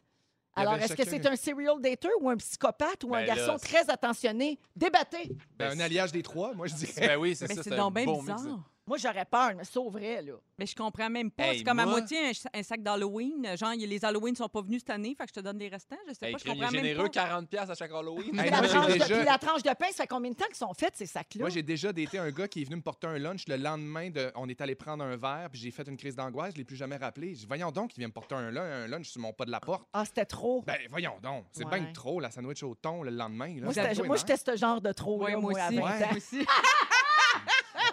Il 0.56 0.60
y 0.60 0.62
Alors, 0.62 0.74
avait 0.74 0.86
est-ce 0.86 0.94
que 0.96 1.04
chacun- 1.06 1.12
c'est 1.22 1.28
un 1.28 1.36
serial 1.36 1.80
dater 1.80 2.10
ou 2.20 2.30
un 2.30 2.36
psychopathe 2.38 3.04
ou 3.04 3.14
un 3.16 3.20
Ben 3.24 3.28
garçon 3.36 3.58
c'est- 3.60 3.68
très 3.68 3.90
attentionné? 3.92 4.60
Débattez! 4.76 5.36
Ben, 5.58 5.78
un 5.78 5.80
alliage 5.80 6.12
des 6.12 6.24
trois, 6.24 6.54
moi, 6.56 6.66
je 6.68 6.74
dirais. 6.74 7.08
Ben 7.10 7.18
oui, 7.18 7.36
c'est 7.36 7.48
Mais 7.48 7.56
ça. 7.56 7.64
c'est 7.64 7.74
un 7.74 7.78
donc 7.78 7.94
bien 7.94 8.06
bon 8.06 8.24
mix. 8.24 8.36
bizarre. 8.42 8.60
Moi, 8.88 8.98
j'aurais 8.98 9.26
peur, 9.26 9.50
je 9.52 9.56
me 9.58 9.64
sauverais, 9.66 10.22
là. 10.22 10.34
Mais 10.58 10.66
je 10.66 10.74
comprends 10.76 11.10
même 11.10 11.30
pas. 11.30 11.48
Hey, 11.48 11.58
c'est 11.60 11.64
comme 11.66 11.80
à 11.80 11.84
moi- 11.86 12.00
moitié 12.00 12.32
un, 12.54 12.64
sac 12.64 12.82
d'Halloween. 12.82 13.46
Genre, 13.58 13.74
les 13.78 14.06
Halloween 14.06 14.36
sont 14.36 14.48
pas 14.48 14.62
venus 14.62 14.80
cette 14.80 14.92
année, 14.92 15.14
fait 15.16 15.26
que 15.26 15.30
je 15.30 15.34
te 15.34 15.40
donne 15.42 15.58
des 15.58 15.68
restants. 15.68 15.98
Je 16.08 16.14
sais 16.14 16.28
Hey, 16.28 16.32
pas, 16.32 16.38
je 16.38 16.44
crime, 16.46 16.56
il 16.56 16.58
est 16.58 16.66
comprends 16.66 16.72
même 16.72 16.84
généreux, 16.86 17.10
pas. 17.10 17.26
40$ 17.42 17.48
piastres 17.48 17.72
à 17.72 17.76
chaque 17.76 17.92
Halloween. 17.92 18.40
Hey, 18.40 18.42
Puis 18.42 18.50
la, 18.50 18.62
tranche 18.62 18.98
de, 18.98 19.04
puis 19.16 19.26
la 19.26 19.38
tranche 19.38 19.64
de 19.64 19.70
pain, 19.74 19.88
ça 19.92 20.04
fait 20.04 20.08
combien 20.08 20.32
de 20.32 20.36
temps 20.38 20.46
qu'ils 20.48 20.56
sont 20.56 20.74
faits, 20.74 20.96
ces 20.96 21.06
sacs-là? 21.06 21.42
Moi, 21.42 21.50
j'ai 21.50 21.64
déjà 21.64 21.92
daté 21.92 22.18
un 22.18 22.32
gars 22.32 22.48
qui 22.48 22.62
est 22.62 22.66
venu 22.66 22.78
me 22.78 22.82
porter 22.82 23.08
un 23.08 23.18
lunch 23.20 23.46
le 23.48 23.58
lendemain 23.58 24.10
de. 24.10 24.32
On 24.36 24.48
est 24.48 24.62
allé 24.62 24.74
prendre 24.76 25.04
un 25.04 25.18
verre, 25.18 25.50
puis 25.52 25.60
j'ai 25.60 25.72
fait 25.72 25.88
une 25.88 25.98
crise 25.98 26.16
d'angoisse, 26.16 26.54
je 26.54 26.58
l'ai 26.60 26.64
plus 26.64 26.78
jamais 26.78 26.96
rappelé. 26.98 27.36
J'ai 27.36 27.46
voyons 27.46 27.72
donc, 27.72 27.92
il 27.98 28.00
vient 28.00 28.08
me 28.08 28.14
porter 28.14 28.36
un, 28.36 28.56
un 28.56 28.88
lunch 28.88 29.10
sur 29.10 29.20
mon 29.22 29.34
pas 29.34 29.44
de 29.46 29.52
la 29.52 29.60
porte. 29.60 29.86
Ah, 29.94 30.06
c'était 30.06 30.26
trop. 30.26 30.64
Ben, 30.66 30.78
voyons 30.90 31.16
donc. 31.22 31.46
C'est 31.52 31.66
Ouais. 31.66 31.80
bien 31.82 31.92
trop, 31.92 32.20
la 32.22 32.32
sandwich 32.32 32.64
au 32.64 32.74
thon 32.76 33.04
le 33.04 33.12
lendemain. 33.12 33.54
Là. 33.60 33.66
moi, 33.66 34.06
moi. 34.06 34.16
j'étais 34.16 34.38
ce 34.38 34.56
genre 34.56 34.80
de 34.80 34.94
trop, 34.94 35.22
Ouais, 35.22 35.32
là, 35.34 35.38
moi 35.40 35.60
à 35.60 35.68
aussi. 35.68 35.76
20 35.80 35.84
Ouais. 35.84 36.04
ans. 36.06 36.08
Moi 36.10 36.18
aussi. 36.18 36.46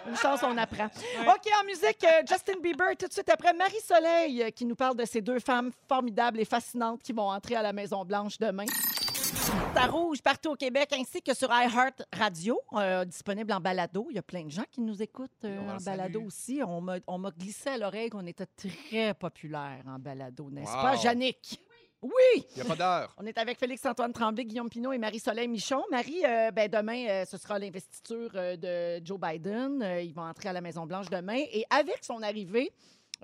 Une 0.07 0.15
chance, 0.15 0.41
on 0.43 0.57
apprend. 0.57 0.85
OK, 0.85 1.51
en 1.61 1.65
musique, 1.65 2.03
euh, 2.03 2.21
Justin 2.27 2.59
Bieber, 2.61 2.95
tout 2.97 3.07
de 3.07 3.13
suite 3.13 3.29
après 3.29 3.53
Marie-Soleil, 3.53 4.43
euh, 4.43 4.49
qui 4.51 4.65
nous 4.65 4.75
parle 4.75 4.95
de 4.95 5.05
ces 5.05 5.21
deux 5.21 5.39
femmes 5.39 5.71
formidables 5.87 6.39
et 6.39 6.45
fascinantes 6.45 7.01
qui 7.01 7.11
vont 7.13 7.29
entrer 7.29 7.55
à 7.55 7.61
la 7.61 7.73
Maison-Blanche 7.73 8.37
demain. 8.37 8.65
Ça 9.75 9.87
rouge 9.87 10.21
partout 10.21 10.51
au 10.51 10.55
Québec 10.55 10.93
ainsi 10.97 11.21
que 11.21 11.33
sur 11.33 11.49
iHeart 11.51 12.03
Radio, 12.13 12.59
euh, 12.73 13.03
disponible 13.05 13.51
en 13.51 13.59
balado. 13.59 14.07
Il 14.09 14.15
y 14.15 14.19
a 14.19 14.23
plein 14.23 14.43
de 14.43 14.49
gens 14.51 14.63
qui 14.71 14.81
nous 14.81 15.01
écoutent 15.01 15.29
euh, 15.43 15.59
en 15.69 15.77
balado 15.83 16.21
aussi. 16.23 16.61
On 16.65 16.81
m'a 16.81 16.95
on 17.07 17.17
m'a 17.17 17.31
glissé 17.31 17.69
à 17.71 17.77
l'oreille 17.77 18.09
qu'on 18.09 18.25
était 18.25 18.45
très 18.47 19.13
populaire 19.13 19.83
en 19.87 19.99
balado, 19.99 20.49
n'est-ce 20.49 20.71
Wow. 20.71 20.81
pas, 20.81 20.95
Yannick? 20.95 21.59
Oui! 22.01 22.45
Il 22.55 22.55
n'y 22.55 22.61
a 22.61 22.65
pas 22.65 22.75
d'heure. 22.75 23.15
On 23.17 23.25
est 23.25 23.37
avec 23.37 23.57
Félix-Antoine 23.57 24.13
Tremblay, 24.13 24.45
Guillaume 24.45 24.69
Pinot 24.69 24.93
et 24.93 24.97
Marie-Soleil 24.97 25.47
Michon. 25.47 25.83
Marie, 25.89 26.23
euh, 26.25 26.51
ben, 26.51 26.69
demain, 26.69 27.07
euh, 27.07 27.25
ce 27.25 27.37
sera 27.37 27.57
l'investiture 27.57 28.31
euh, 28.35 28.55
de 28.99 29.05
Joe 29.05 29.19
Biden. 29.19 29.83
Ils 30.03 30.13
vont 30.13 30.23
entrer 30.23 30.49
à 30.49 30.53
la 30.53 30.61
Maison-Blanche 30.61 31.09
demain. 31.09 31.43
Et 31.51 31.65
avec 31.69 32.03
son 32.03 32.21
arrivée, 32.21 32.71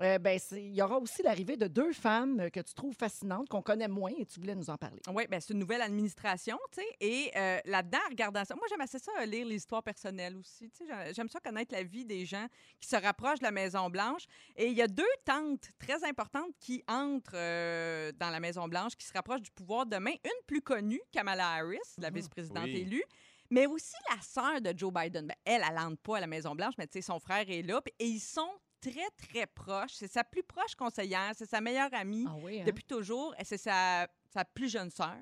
euh, 0.00 0.18
ben, 0.18 0.38
il 0.52 0.74
y 0.74 0.80
aura 0.82 0.98
aussi 0.98 1.22
l'arrivée 1.22 1.56
de 1.56 1.66
deux 1.68 1.92
femmes 1.92 2.50
que 2.50 2.60
tu 2.60 2.72
trouves 2.74 2.94
fascinantes, 2.94 3.48
qu'on 3.48 3.60
connaît 3.62 3.88
moins, 3.88 4.10
et 4.18 4.24
tu 4.24 4.40
voulais 4.40 4.54
nous 4.54 4.70
en 4.70 4.76
parler. 4.76 5.00
Oui, 5.12 5.26
ben 5.28 5.38
c'est 5.40 5.52
une 5.52 5.58
nouvelle 5.58 5.82
administration, 5.82 6.58
tu 6.72 6.80
sais. 6.80 6.86
Et 7.00 7.30
euh, 7.36 7.58
là-dedans, 7.66 7.98
en 8.06 8.10
regardant 8.10 8.44
ça, 8.44 8.54
moi, 8.54 8.66
j'aime 8.70 8.80
assez 8.80 8.98
ça, 8.98 9.12
euh, 9.20 9.26
lire 9.26 9.46
les 9.46 9.56
histoires 9.56 9.82
personnelles 9.82 10.36
aussi. 10.36 10.70
tu 10.70 10.86
sais. 10.86 11.12
J'aime- 11.14 11.28
ça 11.28 11.40
connaître 11.40 11.74
la 11.74 11.82
vie 11.82 12.04
des 12.04 12.24
gens 12.24 12.46
qui 12.80 12.88
se 12.88 12.96
rapprochent 12.96 13.38
de 13.40 13.44
la 13.44 13.50
Maison-Blanche. 13.50 14.22
Et 14.56 14.66
il 14.68 14.74
y 14.74 14.82
a 14.82 14.88
deux 14.88 15.04
tantes 15.24 15.68
très 15.78 16.02
importantes 16.04 16.50
qui 16.58 16.82
entrent 16.88 17.32
euh, 17.34 18.10
dans 18.18 18.30
la 18.30 18.40
Maison-Blanche, 18.40 18.96
qui 18.96 19.06
se 19.06 19.12
rapprochent 19.12 19.42
du 19.42 19.50
pouvoir 19.50 19.84
demain. 19.86 20.12
Une 20.24 20.46
plus 20.46 20.62
connue, 20.62 21.00
Kamala 21.12 21.46
Harris, 21.52 21.78
la 21.98 22.10
Mhm. 22.10 22.16
vice-présidente 22.16 22.64
Oui. 22.64 22.78
élue. 22.80 23.04
Mais 23.50 23.66
aussi 23.66 23.94
la 24.10 24.20
sœur 24.22 24.60
de 24.62 24.72
Joe 24.76 24.90
Biden. 24.92 25.26
Ben, 25.26 25.34
elle, 25.44 25.62
elle 25.68 25.74
n'entre 25.74 26.00
pas 26.00 26.16
à 26.16 26.20
la 26.20 26.26
Maison-Blanche, 26.26 26.74
mais 26.78 26.86
tu 26.86 26.94
sais, 26.94 27.02
son 27.02 27.20
frère 27.20 27.44
est 27.50 27.60
là. 27.60 27.82
Et 27.98 28.06
ils 28.06 28.18
sont 28.20 28.48
très, 28.82 29.08
très 29.16 29.46
proches. 29.46 29.92
C'est 29.94 30.10
sa 30.10 30.24
plus 30.24 30.42
proche 30.42 30.74
conseillère, 30.74 31.32
c'est 31.36 31.48
sa 31.48 31.60
meilleure 31.60 31.92
amie 31.94 32.26
Ah 32.28 32.34
oui, 32.42 32.60
hein? 32.60 32.64
depuis 32.66 32.84
toujours. 32.84 33.34
et 33.38 33.44
C'est 33.44 33.56
sa, 33.58 34.08
sa 34.34 34.44
plus 34.44 34.68
jeune 34.70 34.90
sœur. 34.90 35.14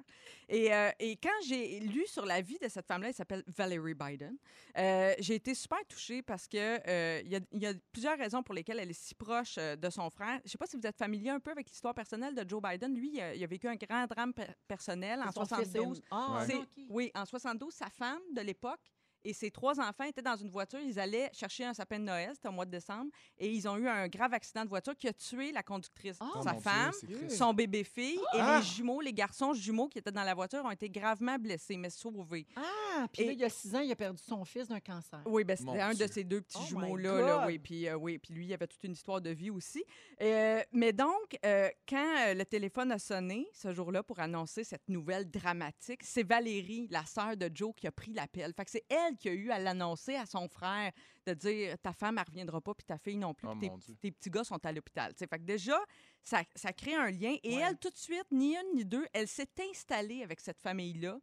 Et, 0.48 0.72
euh, 0.72 0.90
et 0.98 1.16
quand 1.16 1.28
j'ai 1.46 1.78
lu 1.80 2.06
sur 2.06 2.24
la 2.24 2.40
vie 2.40 2.58
de 2.60 2.68
cette 2.68 2.86
femme-là, 2.86 3.08
elle 3.08 3.14
s'appelle 3.14 3.44
Valerie 3.46 3.94
Biden, 3.94 4.36
euh, 4.78 5.14
j'ai 5.18 5.34
été 5.34 5.54
super 5.54 5.78
touchée 5.88 6.22
parce 6.22 6.48
que 6.48 6.56
euh, 6.88 7.20
y, 7.24 7.36
a, 7.36 7.40
il 7.52 7.62
y 7.62 7.66
a 7.66 7.74
plusieurs 7.92 8.16
raisons 8.18 8.42
pour 8.42 8.54
lesquelles 8.54 8.78
elle 8.80 8.90
est 8.90 9.00
si 9.00 9.14
proche 9.14 9.56
euh, 9.58 9.76
de 9.76 9.90
son 9.90 10.08
frère. 10.10 10.38
Je 10.38 10.44
ne 10.46 10.48
sais 10.50 10.58
pas 10.58 10.66
si 10.66 10.76
vous 10.76 10.86
êtes 10.86 10.96
familier 10.96 11.30
un 11.30 11.40
peu 11.40 11.50
avec 11.50 11.68
l'histoire 11.68 11.94
personnelle 11.94 12.34
de 12.34 12.48
Joe 12.48 12.62
Biden. 12.62 12.94
Lui, 12.94 13.10
il 13.14 13.20
a, 13.20 13.34
il 13.34 13.44
a 13.44 13.46
vécu 13.46 13.68
un 13.68 13.76
grand 13.76 14.06
drame 14.06 14.32
per- 14.32 14.46
personnel 14.66 15.20
en 15.22 15.30
Son 15.32 15.44
fils 15.44 15.58
est- 15.60 15.64
72. 15.72 16.02
Ah, 16.10 16.44
ok. 16.48 16.66
Oui, 16.88 17.10
en 17.14 17.24
72, 17.26 17.72
sa 17.74 17.90
femme 17.90 18.20
de 18.32 18.40
l'époque 18.40 18.80
Et 19.24 19.33
ses 19.33 19.50
trois 19.50 19.78
enfants 19.80 20.04
étaient 20.04 20.22
dans 20.22 20.37
une 20.37 20.50
voiture. 20.50 20.80
Ils 20.80 20.98
allaient 20.98 21.30
chercher 21.33 21.64
un 21.64 21.74
sapin 21.74 21.98
de 21.98 22.04
Noël, 22.04 22.30
c'était 22.35 22.48
au 22.48 22.52
mois 22.52 22.64
de 22.66 22.70
décembre. 22.70 23.11
Et 23.38 23.50
ils 23.50 23.68
ont 23.68 23.76
eu 23.76 23.88
un 23.88 24.09
grave 24.09 24.33
accident 24.35 24.64
de 24.64 24.68
voiture 24.68 24.96
qui 24.96 25.09
a 25.09 25.12
tué 25.12 25.52
la 25.52 25.62
conductrice, 25.62 26.18
Oh, 26.20 26.42
sa 26.42 26.52
Dieu, 26.52 26.61
femme, 26.61 26.92
son 27.28 27.52
bébé-fille. 27.54 28.16
Et 28.35 28.38
Ah! 28.40 28.59
les 28.61 28.66
jumeaux, 28.66 29.00
les 29.00 29.12
garçons 29.12 29.52
jumeaux 29.54 29.88
qui 29.88 29.98
étaient 29.98 30.11
dans 30.12 30.24
la 30.24 30.35
voiture 30.35 30.64
ont 30.64 30.70
été 30.70 30.88
gravement 30.88 31.37
blessés, 31.38 31.76
mais 31.76 31.90
sauvés. 31.90 32.46
Ah, 32.56 33.06
puis 33.12 33.24
là, 33.24 33.33
il 33.33 33.38
y 33.38 33.44
a 33.44 33.48
six 33.48 33.74
ans, 33.74 33.80
il 33.80 33.90
a 33.92 33.96
perdu 33.96 34.22
son 34.22 34.44
fils 34.44 34.68
d'un 34.68 34.80
cancer. 34.80 35.20
Oui, 35.26 35.44
ben, 35.44 35.56
c'était 35.56 35.80
un 35.80 35.92
Dieu. 35.94 36.06
de 36.06 36.12
ces 36.12 36.24
deux 36.24 36.40
petits 36.40 36.59
Oh 36.61 36.66
jumeaux-là. 36.66 37.20
là, 37.20 37.46
oui, 37.46 37.59
puis 37.59 37.88
euh, 37.88 37.94
oui, 37.96 38.18
puis 38.18 38.35
lui, 38.35 38.46
il 38.46 38.52
avait 38.54 38.66
toute 38.66 38.83
une 38.85 38.92
histoire 38.92 39.20
de 39.20 39.30
vie 39.30 39.50
aussi. 39.50 39.85
Euh, 40.22 40.62
mais 40.72 40.92
donc, 40.92 41.37
euh, 41.44 41.68
quand 41.88 42.16
euh, 42.20 42.35
le 42.35 42.44
téléphone 42.44 42.92
a 42.92 42.98
sonné 42.98 43.46
ce 43.52 43.72
jour-là 43.72 44.02
pour 44.02 44.18
annoncer 44.20 44.64
cette 44.64 44.88
nouvelle 44.88 45.30
dramatique, 45.30 46.00
c'est 46.02 46.22
Valérie, 46.22 46.88
la 46.90 47.04
sœur 47.06 47.37
de 47.37 47.50
Joe, 47.52 47.72
qui 47.76 47.87
a 47.87 47.92
pris 47.92 48.12
l'appel. 48.12 48.52
Fait 48.56 48.64
que 48.64 48.70
c'est 48.70 48.85
elle 48.88 49.09
qui 49.16 49.28
a 49.28 49.32
eu 49.32 49.50
à 49.50 49.58
l'annoncer 49.58 50.14
à 50.16 50.26
son 50.26 50.48
frère 50.48 50.92
de 51.26 51.34
dire 51.34 51.76
ta 51.78 51.92
femme, 51.92 52.18
elle 52.18 52.24
reviendra 52.26 52.60
pas, 52.60 52.74
puis 52.74 52.84
ta 52.86 52.98
fille 52.98 53.16
non 53.16 53.34
plus, 53.34 53.48
Oh, 53.50 53.54
puis 53.58 53.70
tes, 54.00 54.10
petits 54.10 54.30
gars 54.30 54.44
sont 54.44 54.64
à 54.64 54.72
l'hôpital. 54.72 55.12
Fait 55.16 55.26
que 55.26 55.36
déjà, 55.44 55.78
ça, 56.22 56.42
ça 56.54 56.72
crée 56.72 56.94
un 56.94 57.10
lien. 57.10 57.36
Et 57.42 57.56
Ouais. 57.56 57.62
elle, 57.62 57.78
tout 57.78 57.90
de 57.90 57.96
suite, 57.96 58.26
ni 58.30 58.54
une 58.56 58.74
ni 58.74 58.84
deux, 58.84 59.06
elle 59.12 59.28
s'est 59.28 59.48
installée 59.70 60.22
avec 60.22 60.40
cette 60.40 60.60
famille-là. 60.60 61.18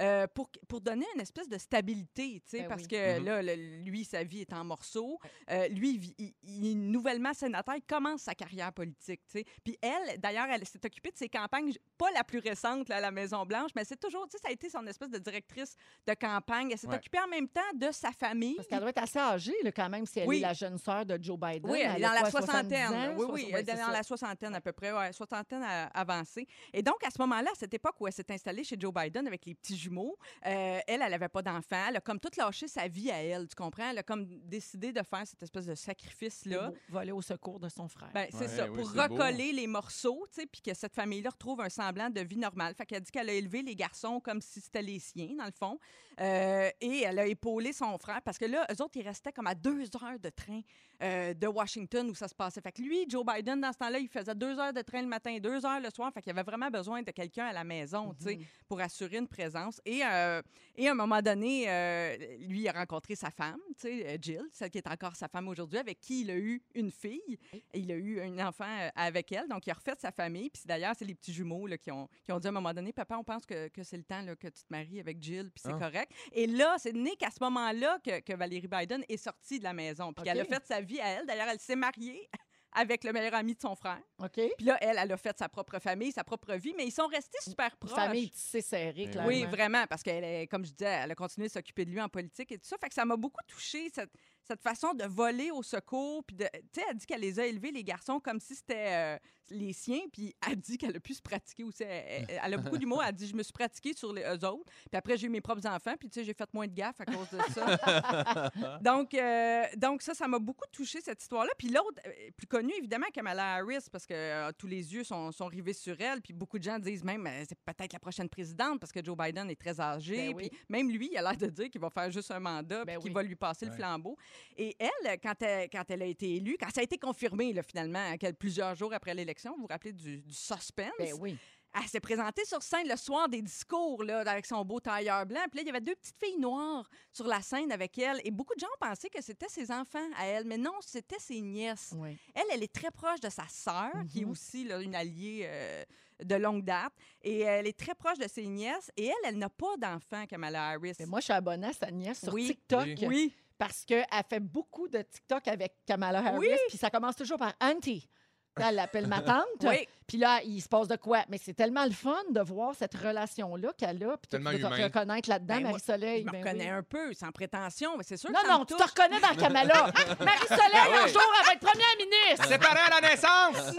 Euh, 0.00 0.26
pour, 0.34 0.48
pour 0.68 0.80
donner 0.80 1.06
une 1.14 1.20
espèce 1.20 1.48
de 1.48 1.58
stabilité, 1.58 2.40
tu 2.44 2.56
sais, 2.56 2.62
Ben 2.62 2.68
parce 2.68 2.82
oui. 2.82 2.88
que 2.88 3.18
Mhm. 3.18 3.24
là, 3.24 3.42
le- 3.42 3.82
lui, 3.84 4.04
sa 4.04 4.22
vie 4.24 4.40
est 4.40 4.52
en 4.52 4.64
morceaux. 4.64 5.18
Euh, 5.50 5.68
lui, 5.68 6.14
il 6.18 6.32
il, 6.42 6.90
nouvellement 6.90 7.32
sénateur, 7.34 7.74
il 7.76 7.82
commence 7.82 8.22
sa 8.22 8.34
carrière 8.34 8.72
politique, 8.72 9.20
tu 9.26 9.38
sais. 9.38 9.44
Puis 9.64 9.78
elle, 9.82 10.18
d'ailleurs, 10.20 10.46
elle 10.50 10.66
s'est 10.66 10.84
occupée 10.84 11.10
de 11.10 11.16
ses 11.18 11.28
campagnes, 11.28 11.72
pas 11.98 12.10
la 12.12 12.24
plus 12.24 12.38
récente 12.38 12.88
là, 12.88 12.96
à 12.96 13.00
la 13.00 13.10
Maison-Blanche, 13.10 13.70
mais 13.76 13.84
c'est 13.84 13.98
toujours, 13.98 14.26
tu 14.28 14.36
sais, 14.36 14.42
ça 14.42 14.48
a 14.48 14.52
été 14.52 14.68
son 14.70 14.86
espèce 14.86 15.10
de 15.10 15.18
directrice 15.18 15.76
de 16.06 16.14
campagne. 16.14 16.70
Elle 16.72 16.78
s'est 16.78 16.86
Ouais. 16.88 16.96
occupée 16.96 17.18
en 17.20 17.28
même 17.28 17.48
temps 17.48 17.60
de 17.74 17.90
sa 17.92 18.12
famille. 18.12 18.54
Parce 18.56 18.68
qu'elle 18.68 18.80
doit 18.80 18.90
être 18.90 19.02
assez 19.02 19.18
âgée, 19.18 19.54
là, 19.62 19.72
quand 19.72 19.88
même, 19.88 20.06
si 20.06 20.20
elle 20.20 20.28
Oui. 20.28 20.38
est 20.38 20.40
la 20.40 20.52
jeune 20.52 20.78
sœur 20.78 21.04
de 21.06 21.18
Joe 21.22 21.38
Biden. 21.38 21.70
Oui, 21.70 21.80
elle 21.82 21.96
est 21.98 22.00
dans 22.00 22.12
la 22.12 22.20
quoi, 22.22 22.30
70 22.30 22.68
soixantaine. 22.68 22.92
ans? 23.12 23.14
oui, 23.18 23.26
oui, 23.30 23.46
elle 23.52 23.68
est 23.68 23.74
dans 23.76 23.88
la 23.90 24.02
soixantaine 24.02 24.54
à 24.54 24.60
peu 24.60 24.72
près, 24.72 24.92
ouais, 24.92 25.12
soixantaine 25.12 25.62
à- 25.62 25.86
avancée. 25.88 26.46
Et 26.72 26.82
donc, 26.82 27.02
à 27.04 27.10
ce 27.10 27.20
moment-là, 27.20 27.50
à 27.52 27.54
cette 27.54 27.74
époque 27.74 27.96
où 28.00 28.06
elle 28.06 28.12
s'est 28.12 28.30
installée 28.30 28.64
chez 28.64 28.76
Joe 28.78 28.92
Biden 28.92 29.26
avec 29.26 29.44
les 29.46 29.54
petits 29.54 29.76
jumeaux, 29.90 30.16
euh, 30.46 30.80
elle, 30.86 31.02
elle 31.02 31.10
n'avait 31.10 31.28
pas 31.28 31.42
d'enfant. 31.42 31.84
Elle 31.88 31.96
a 31.96 32.00
comme 32.00 32.20
tout 32.20 32.30
lâché 32.38 32.68
sa 32.68 32.88
vie 32.88 33.10
à 33.10 33.22
elle, 33.22 33.48
tu 33.48 33.54
comprends? 33.54 33.90
Elle 33.90 33.98
a 33.98 34.02
comme 34.02 34.26
décidé 34.44 34.92
de 34.92 35.02
faire 35.02 35.26
cette 35.26 35.42
espèce 35.42 35.66
de 35.66 35.74
sacrifice-là. 35.74 36.72
Voler 36.88 37.12
au 37.12 37.22
secours 37.22 37.58
de 37.60 37.68
son 37.68 37.88
frère. 37.88 38.10
Ben, 38.14 38.26
c'est 38.30 38.40
Ouais, 38.40 38.48
ça, 38.48 38.70
oui, 38.70 38.76
pour 38.82 38.90
beau. 38.92 39.02
recoller 39.02 39.52
les 39.52 39.66
morceaux, 39.66 40.26
tu 40.32 40.40
sais, 40.40 40.46
puis 40.46 40.62
que 40.62 40.74
cette 40.74 40.94
famille-là 40.94 41.30
retrouve 41.30 41.60
un 41.60 41.68
semblant 41.68 42.10
de 42.10 42.20
vie 42.20 42.36
normale. 42.36 42.74
Fait 42.74 42.86
qu'elle 42.86 43.02
dit 43.02 43.10
qu'elle 43.10 43.28
a 43.28 43.32
élevé 43.32 43.62
les 43.62 43.74
garçons 43.76 44.20
comme 44.20 44.40
si 44.40 44.60
c'était 44.60 44.82
les 44.82 44.98
siens, 44.98 45.34
dans 45.38 45.44
le 45.46 45.52
fond. 45.52 45.78
Euh, 46.20 46.70
et 46.80 47.02
elle 47.02 47.18
a 47.18 47.26
épaulé 47.26 47.72
son 47.72 47.96
frère 47.98 48.20
parce 48.22 48.36
que 48.38 48.44
là, 48.44 48.66
eux 48.70 48.82
autres, 48.82 48.96
ils 48.96 49.06
restaient 49.06 49.32
comme 49.32 49.46
à 49.46 49.54
deux 49.54 49.84
heures 50.02 50.18
de 50.20 50.28
train 50.28 50.60
euh, 51.02 51.34
de 51.34 51.46
Washington 51.46 52.08
où 52.10 52.14
ça 52.14 52.28
se 52.28 52.34
passait. 52.34 52.60
Fait 52.60 52.72
que 52.72 52.82
lui, 52.82 53.06
Joe 53.08 53.24
Biden, 53.24 53.60
dans 53.60 53.72
ce 53.72 53.78
temps-là, 53.78 53.98
il 53.98 54.08
faisait 54.08 54.34
deux 54.34 54.58
heures 54.58 54.72
de 54.72 54.82
train 54.82 55.00
le 55.02 55.08
matin, 55.08 55.36
deux 55.38 55.64
heures 55.64 55.80
le 55.80 55.90
soir. 55.90 56.12
Fait 56.12 56.20
qu'il 56.22 56.30
avait 56.30 56.42
vraiment 56.42 56.70
besoin 56.70 57.02
de 57.02 57.10
quelqu'un 57.10 57.46
à 57.46 57.52
la 57.52 57.64
maison, 57.64 58.14
tu 58.18 58.24
sais, 58.24 58.38
pour 58.68 58.80
assurer 58.80 59.16
une 59.18 59.28
présence. 59.28 59.80
Et, 59.84 60.00
euh, 60.04 60.42
et 60.76 60.88
à 60.88 60.92
un 60.92 60.94
moment 60.94 61.20
donné, 61.22 61.64
euh, 61.68 62.16
lui, 62.40 62.60
il 62.60 62.68
a 62.68 62.72
rencontré 62.72 63.14
sa 63.16 63.30
femme, 63.30 63.60
tu 63.78 63.88
sais, 63.88 64.18
Jill, 64.20 64.42
celle 64.52 64.70
qui 64.70 64.78
est 64.78 64.88
encore 64.88 65.16
sa 65.16 65.28
femme 65.28 65.48
aujourd'hui, 65.48 65.78
avec 65.78 66.00
qui 66.00 66.22
il 66.22 66.30
a 66.30 66.36
eu 66.36 66.62
une 66.74 66.90
fille. 66.90 67.38
Il 67.74 67.90
a 67.92 67.96
eu 67.96 68.20
un 68.20 68.46
enfant 68.46 68.90
avec 68.94 69.32
elle. 69.32 69.48
Donc, 69.48 69.66
il 69.66 69.70
a 69.70 69.74
refait 69.74 69.94
sa 69.98 70.12
famille. 70.12 70.50
Puis 70.50 70.62
d'ailleurs, 70.66 70.94
c'est 70.98 71.04
les 71.04 71.14
petits 71.14 71.32
jumeaux 71.32 71.66
là, 71.66 71.78
qui, 71.78 71.90
ont, 71.90 72.08
qui 72.24 72.32
ont 72.32 72.38
dit 72.38 72.46
à 72.46 72.50
un 72.50 72.52
moment 72.52 72.74
donné, 72.74 72.92
papa, 72.92 73.16
on 73.16 73.24
pense 73.24 73.46
que, 73.46 73.68
que 73.68 73.82
c'est 73.82 73.96
le 73.96 74.04
temps 74.04 74.22
là, 74.22 74.36
que 74.36 74.48
tu 74.48 74.62
te 74.62 74.66
maries 74.70 75.00
avec 75.00 75.22
Jill, 75.22 75.50
puis 75.50 75.62
c'est 75.64 75.72
Ah. 75.72 75.78
correct. 75.78 76.12
Et 76.32 76.46
là, 76.46 76.76
c'est 76.78 76.92
né 76.92 77.16
qu'à 77.16 77.30
ce 77.30 77.38
moment-là 77.42 77.98
que, 78.04 78.20
que 78.20 78.32
Valérie 78.34 78.68
Biden 78.68 79.04
est 79.08 79.16
sortie 79.16 79.58
de 79.58 79.64
la 79.64 79.72
maison. 79.72 80.12
Puis 80.12 80.22
OK. 80.22 80.24
qu'elle 80.24 80.40
a 80.40 80.44
fait 80.44 80.64
sa 80.66 80.80
vie 80.80 80.89
à 80.98 81.08
elle. 81.08 81.26
D'ailleurs, 81.26 81.48
elle 81.48 81.60
s'est 81.60 81.76
mariée 81.76 82.28
avec 82.72 83.04
le 83.04 83.12
meilleur 83.12 83.34
ami 83.34 83.54
de 83.54 83.60
son 83.60 83.74
frère. 83.74 84.00
OK? 84.18 84.40
Puis 84.56 84.66
là, 84.66 84.78
elle, 84.80 84.96
elle 84.98 85.12
a 85.12 85.16
fait 85.16 85.36
sa 85.38 85.48
propre 85.48 85.78
famille, 85.78 86.12
sa 86.12 86.24
propre 86.24 86.54
vie, 86.54 86.72
mais 86.76 86.86
ils 86.86 86.92
sont 86.92 87.06
restés 87.06 87.38
super 87.42 87.76
proches. 87.76 87.94
famille 87.94 88.30
tissée 88.30 88.62
serrée, 88.62 89.04
Oui, 89.04 89.10
clairement. 89.10 89.28
Oui, 89.28 89.44
vraiment, 89.44 89.86
parce 89.86 90.02
qu'elle 90.02 90.24
est, 90.24 90.46
comme 90.46 90.64
je 90.64 90.72
disais, 90.72 91.00
elle 91.02 91.10
a 91.10 91.14
continué 91.14 91.48
de 91.48 91.52
s'occuper 91.52 91.84
de 91.84 91.90
lui 91.90 92.00
en 92.00 92.08
politique 92.08 92.50
et 92.52 92.58
tout 92.58 92.66
ça. 92.66 92.76
Fait 92.80 92.88
que 92.88 92.94
ça 92.94 93.04
m'a 93.04 93.16
beaucoup 93.16 93.42
touché 93.46 93.90
cette, 93.94 94.12
cette 94.44 94.62
façon 94.62 94.94
de 94.94 95.04
voler 95.04 95.50
au 95.50 95.62
secours. 95.62 96.24
Puis, 96.24 96.36
tu 96.36 96.44
sais, 96.72 96.84
elle 96.88 96.96
dit 96.96 97.06
qu'elle 97.06 97.20
les 97.20 97.38
a 97.38 97.46
élevés, 97.46 97.70
les 97.72 97.84
garçons, 97.84 98.20
comme 98.20 98.40
si 98.40 98.54
c'était 98.54 98.92
euh, 98.92 99.18
les 99.50 99.72
siens. 99.72 100.00
Puis, 100.12 100.34
elle 100.48 100.56
dit 100.56 100.78
qu'elle 100.78 100.96
a 100.96 101.00
pu 101.00 101.14
se 101.14 101.22
pratiquer 101.22 101.64
aussi. 101.64 101.82
Elle, 101.82 102.26
elle- 102.28 102.40
elle 102.44 102.54
a 102.54 102.56
beaucoup 102.58 102.78
d'humour. 102.78 103.02
Elle 103.04 103.14
dit 103.14 103.26
Je 103.26 103.34
me 103.34 103.42
suis 103.42 103.52
pratiquée 103.52 103.92
sur 103.94 104.12
les 104.12 104.22
eux 104.22 104.44
autres. 104.46 104.64
Puis 104.90 104.96
après, 104.96 105.16
j'ai 105.16 105.26
eu 105.26 105.30
mes 105.30 105.40
propres 105.40 105.66
enfants. 105.66 105.94
Puis, 105.98 106.08
tu 106.08 106.20
sais, 106.20 106.24
j'ai 106.24 106.34
fait 106.34 106.48
moins 106.52 106.66
de 106.66 106.74
gaffes 106.74 107.00
à 107.00 107.04
cause 107.06 107.28
de 107.30 107.38
ça. 107.52 108.50
donc, 108.80 109.14
euh, 109.14 109.64
donc, 109.76 110.02
ça, 110.02 110.14
ça 110.14 110.26
m'a 110.28 110.38
beaucoup 110.38 110.66
touché, 110.72 111.00
cette 111.00 111.20
histoire-là. 111.22 111.50
Puis, 111.58 111.68
l'autre, 111.68 112.00
euh, 112.06 112.10
plus 112.36 112.46
connue, 112.46 112.72
évidemment, 112.78 113.06
Kamala 113.12 113.54
Harris, 113.56 113.84
parce 113.90 114.06
que 114.06 114.14
euh, 114.14 114.50
tous 114.56 114.66
les 114.66 114.94
yeux 114.94 115.04
sont, 115.04 115.32
sont 115.32 115.46
rivés 115.46 115.72
sur 115.72 116.00
elle. 116.00 116.20
Puis, 116.20 116.32
beaucoup 116.32 116.58
de 116.58 116.64
gens 116.64 116.78
disent 116.78 117.04
même 117.04 117.28
c'est 117.48 117.58
peut-être 117.58 117.92
la 117.92 117.98
prochaine 117.98 118.28
présidente 118.28 118.80
parce 118.80 118.92
que 118.92 119.04
Joe 119.04 119.16
Biden 119.16 119.50
est 119.50 119.60
très 119.60 119.80
âgé. 119.80 120.28
Ben 120.28 120.34
oui. 120.36 120.48
Puis, 120.48 120.58
même 120.68 120.90
lui, 120.90 121.08
il 121.12 121.16
a 121.18 121.22
l'air 121.22 121.36
de 121.36 121.46
dire 121.46 121.70
qu'il 121.70 121.80
va 121.80 121.90
faire 121.90 122.10
juste 122.10 122.30
un 122.30 122.40
mandat 122.40 122.84
Ben 122.84 122.94
puis 122.94 123.02
qu'il 123.02 123.10
oui. 123.10 123.14
va 123.14 123.22
lui 123.22 123.36
passer 123.36 123.66
le 123.66 123.72
flambeau. 123.72 124.16
Et 124.56 124.76
elle, 124.78 125.18
quand 125.20 125.40
elle, 125.42 125.68
quand 125.70 125.84
elle 125.88 126.02
a 126.02 126.06
été 126.06 126.36
élue, 126.36 126.56
quand 126.58 126.70
ça 126.72 126.80
a 126.80 126.84
été 126.84 126.98
confirmé, 126.98 127.52
là, 127.52 127.62
finalement, 127.62 127.98
hein, 127.98 128.16
plusieurs 128.38 128.74
jours 128.74 128.92
après 128.92 129.14
l'élection, 129.14 129.39
vous 129.48 129.62
vous 129.62 129.66
rappelez 129.66 129.92
du, 129.92 130.18
du 130.18 130.34
suspense? 130.34 130.92
Ben 130.98 131.14
oui. 131.18 131.36
Elle 131.72 131.86
s'est 131.88 132.00
présentée 132.00 132.44
sur 132.44 132.60
scène 132.64 132.88
le 132.88 132.96
soir 132.96 133.28
des 133.28 133.40
discours, 133.42 134.02
là, 134.02 134.20
avec 134.28 134.44
son 134.44 134.64
beau 134.64 134.80
tailleur 134.80 135.24
blanc. 135.24 135.40
Puis 135.48 135.58
là, 135.58 135.62
il 135.62 135.66
y 135.68 135.70
avait 135.70 135.80
deux 135.80 135.94
petites 135.94 136.16
filles 136.20 136.36
noires 136.40 136.88
sur 137.12 137.28
la 137.28 137.40
scène 137.42 137.70
avec 137.70 137.96
elle. 137.96 138.20
Et 138.24 138.32
beaucoup 138.32 138.56
de 138.56 138.58
gens 138.60 138.66
pensaient 138.80 139.08
que 139.08 139.22
c'était 139.22 139.46
ses 139.48 139.70
enfants 139.70 140.04
à 140.16 140.26
elle. 140.26 140.44
Mais 140.46 140.58
non, 140.58 140.72
c'était 140.80 141.20
ses 141.20 141.40
nièces. 141.40 141.92
oui. 141.96 142.18
Elle, 142.34 142.42
elle 142.52 142.64
est 142.64 142.72
très 142.72 142.90
proche 142.90 143.20
de 143.20 143.28
sa 143.28 143.46
sœur, 143.46 143.92
qui 144.10 144.22
est 144.22 144.24
Mhm. 144.24 144.30
aussi 144.32 144.64
là, 144.64 144.80
une 144.80 144.96
alliée 144.96 145.42
euh, 145.44 145.84
de 146.24 146.34
longue 146.34 146.64
date. 146.64 146.92
Et 147.22 147.38
elle 147.42 147.68
est 147.68 147.78
très 147.78 147.94
proche 147.94 148.18
de 148.18 148.26
ses 148.26 148.48
nièces. 148.48 148.90
Et 148.96 149.06
elle, 149.06 149.14
elle 149.26 149.38
n'a 149.38 149.48
pas 149.48 149.76
d'enfant, 149.78 150.26
Kamala 150.26 150.70
Harris. 150.70 150.94
Mais 150.98 151.06
moi, 151.06 151.20
je 151.20 151.26
suis 151.26 151.32
abonnée 151.32 151.68
à 151.68 151.72
sa 151.72 151.88
nièce 151.92 152.18
sur 152.24 152.34
Oui. 152.34 152.48
TikTok. 152.48 152.84
Oui. 152.84 153.06
oui. 153.06 153.34
Parce 153.56 153.84
qu'elle 153.84 154.04
fait 154.28 154.40
beaucoup 154.40 154.88
de 154.88 155.02
TikTok 155.02 155.46
avec 155.46 155.84
Kamala 155.86 156.18
Harris. 156.18 156.38
Oui. 156.38 156.56
Puis 156.68 156.78
ça 156.78 156.90
commence 156.90 157.14
toujours 157.14 157.38
par 157.38 157.54
Auntie. 157.60 158.08
Elle 158.56 158.74
l'appelle 158.74 159.06
ma 159.06 159.20
tante. 159.22 159.44
Oui. 159.62 159.86
Puis 160.06 160.18
là, 160.18 160.40
il 160.44 160.60
se 160.60 160.68
passe 160.68 160.88
de 160.88 160.96
quoi? 160.96 161.24
Mais 161.28 161.38
c'est 161.38 161.54
tellement 161.54 161.84
le 161.84 161.92
fun 161.92 162.18
de 162.30 162.40
voir 162.40 162.74
cette 162.74 162.94
relation-là 162.94 163.72
qu'elle 163.78 164.02
a. 164.04 164.16
Puis 164.16 164.22
tu 164.24 164.28
Tellement 164.30 164.50
peux 164.50 164.58
te 164.58 164.82
reconnaître 164.82 165.28
là-dedans, 165.30 165.54
Ben, 165.56 165.62
Marie-Soleil. 165.62 166.22
Je 166.22 166.26
me 166.26 166.32
ben 166.32 166.38
reconnais 166.44 166.64
oui. 166.64 166.70
un 166.78 166.82
peu, 166.82 167.12
sans 167.14 167.30
prétention, 167.30 167.96
mais 167.96 168.02
c'est 168.02 168.16
sûr 168.16 168.30
Non, 168.30 168.40
que 168.40 168.46
ça 168.46 168.58
non, 168.58 168.64
tu 168.64 168.74
te 168.74 168.82
reconnais 168.82 169.20
dans 169.20 169.34
Kamala. 169.36 169.74
Marie-Soleil, 170.20 170.74
Ah 170.74 171.00
un 171.00 171.04
oui. 171.06 171.12
jour, 171.12 171.22
elle 171.40 171.46
va 171.46 171.52
être 171.52 171.60
première 171.60 171.96
ministre. 171.96 172.48
Séparés 172.48 172.92
à 172.92 173.00
la 173.00 173.08
naissance! 173.08 173.74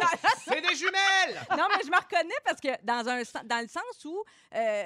C'est 0.46 0.62
des 0.62 0.76
jumelles! 0.76 1.42
non, 1.52 1.68
mais 1.70 1.84
je 1.86 1.90
me 1.92 1.98
reconnais 1.98 2.34
parce 2.46 2.62
que 2.62 2.70
dans, 2.84 3.08
un, 3.10 3.22
dans 3.46 3.62
le 3.62 3.68
sens 3.68 4.06
où, 4.06 4.24
euh, 4.56 4.84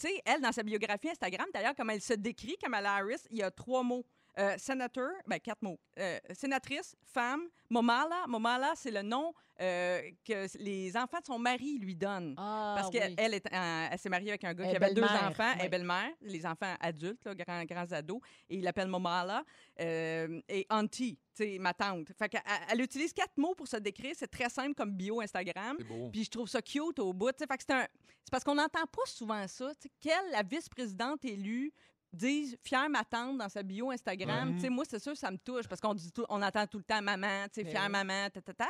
tu 0.00 0.08
sais, 0.08 0.22
elle, 0.24 0.40
dans 0.40 0.52
sa 0.52 0.62
biographie 0.64 1.10
Instagram, 1.10 1.46
d'ailleurs, 1.54 1.74
comme 1.76 1.90
elle 1.90 2.00
se 2.02 2.14
décrit, 2.14 2.56
Kamala 2.60 2.94
Harris, 2.94 3.22
il 3.30 3.38
y 3.38 3.42
a 3.44 3.50
trois 3.52 3.82
mots. 3.84 4.04
Euh, 4.38 4.54
sénateur, 4.56 5.10
ben 5.26 5.38
quatre 5.40 5.62
mots. 5.62 5.80
Euh, 5.98 6.18
sénatrice, 6.32 6.94
femme, 7.02 7.42
Momala. 7.70 8.24
Momala, 8.28 8.72
c'est 8.76 8.92
le 8.92 9.02
nom 9.02 9.34
euh, 9.60 10.00
que 10.24 10.46
les 10.62 10.96
enfants 10.96 11.18
de 11.18 11.26
son 11.26 11.38
mari 11.40 11.78
lui 11.78 11.96
donnent. 11.96 12.34
Ah, 12.36 12.74
Parce 12.76 12.88
oui. 12.88 13.00
qu'elle 13.00 13.14
elle 13.18 13.34
est, 13.34 13.44
elle 13.50 13.98
s'est 13.98 14.08
mariée 14.08 14.30
avec 14.30 14.44
un 14.44 14.54
gars 14.54 14.64
Elle 14.64 14.70
qui 14.70 14.76
avait 14.76 14.94
deux 14.94 15.00
belle-mère, 15.02 15.28
enfants, 15.30 15.52
oui. 15.60 15.68
belle-mère, 15.68 16.10
les 16.20 16.46
enfants 16.46 16.72
adultes, 16.78 17.24
là, 17.24 17.34
grands, 17.34 17.64
grands 17.64 17.90
ados, 17.92 18.20
et 18.48 18.58
il 18.58 18.62
l'appelle 18.62 18.86
Momala 18.86 19.42
euh, 19.80 20.40
et 20.48 20.64
Auntie, 20.70 21.18
tu 21.34 21.42
sais, 21.44 21.58
ma 21.58 21.74
tante. 21.74 22.12
Fait 22.16 22.28
qu'elle 22.28 22.42
elle 22.70 22.80
utilise 22.80 23.12
quatre 23.12 23.36
mots 23.36 23.56
pour 23.56 23.66
se 23.66 23.76
décrire, 23.78 24.14
c'est 24.16 24.30
très 24.30 24.48
simple 24.48 24.74
comme 24.74 24.92
bio 24.92 25.20
Instagram. 25.20 25.76
C'est 25.80 25.84
beau. 25.84 26.10
Puis 26.12 26.24
je 26.24 26.30
trouve 26.30 26.48
ça 26.48 26.62
cute 26.62 27.00
au 27.00 27.12
bout. 27.12 27.36
Fait 27.36 27.46
que 27.46 27.64
c'est 27.66 27.72
un- 27.74 27.88
c'est 28.22 28.30
parce 28.30 28.44
qu'on 28.44 28.54
n'entend 28.54 28.86
pas 28.86 29.06
souvent 29.06 29.48
ça. 29.48 29.72
tu 29.74 29.88
sais. 29.88 29.90
Quelle 30.00 30.30
la 30.30 30.42
vice-présidente 30.44 31.24
élue 31.24 31.72
dise 32.12 32.56
fière 32.64 32.88
ma 32.88 33.04
tante 33.04 33.36
dans 33.38 33.48
sa 33.48 33.62
bio 33.62 33.90
Instagram. 33.90 34.54
Tu 34.54 34.60
sais, 34.62 34.70
Moi, 34.70 34.84
c'est 34.88 34.98
sûr, 34.98 35.16
ça 35.16 35.30
me 35.30 35.36
touche 35.38 35.68
parce 35.68 35.80
qu'on 35.80 35.94
dit 35.94 36.10
tout- 36.12 36.24
on 36.28 36.40
entend 36.42 36.66
tout 36.66 36.78
le 36.78 36.84
temps 36.84 37.02
maman, 37.02 37.44
tu 37.52 37.60
sais, 37.60 37.64
fière 37.70 37.88
maman, 37.90 38.28
ta, 38.30 38.40
ta, 38.40 38.54
ta. 38.54 38.68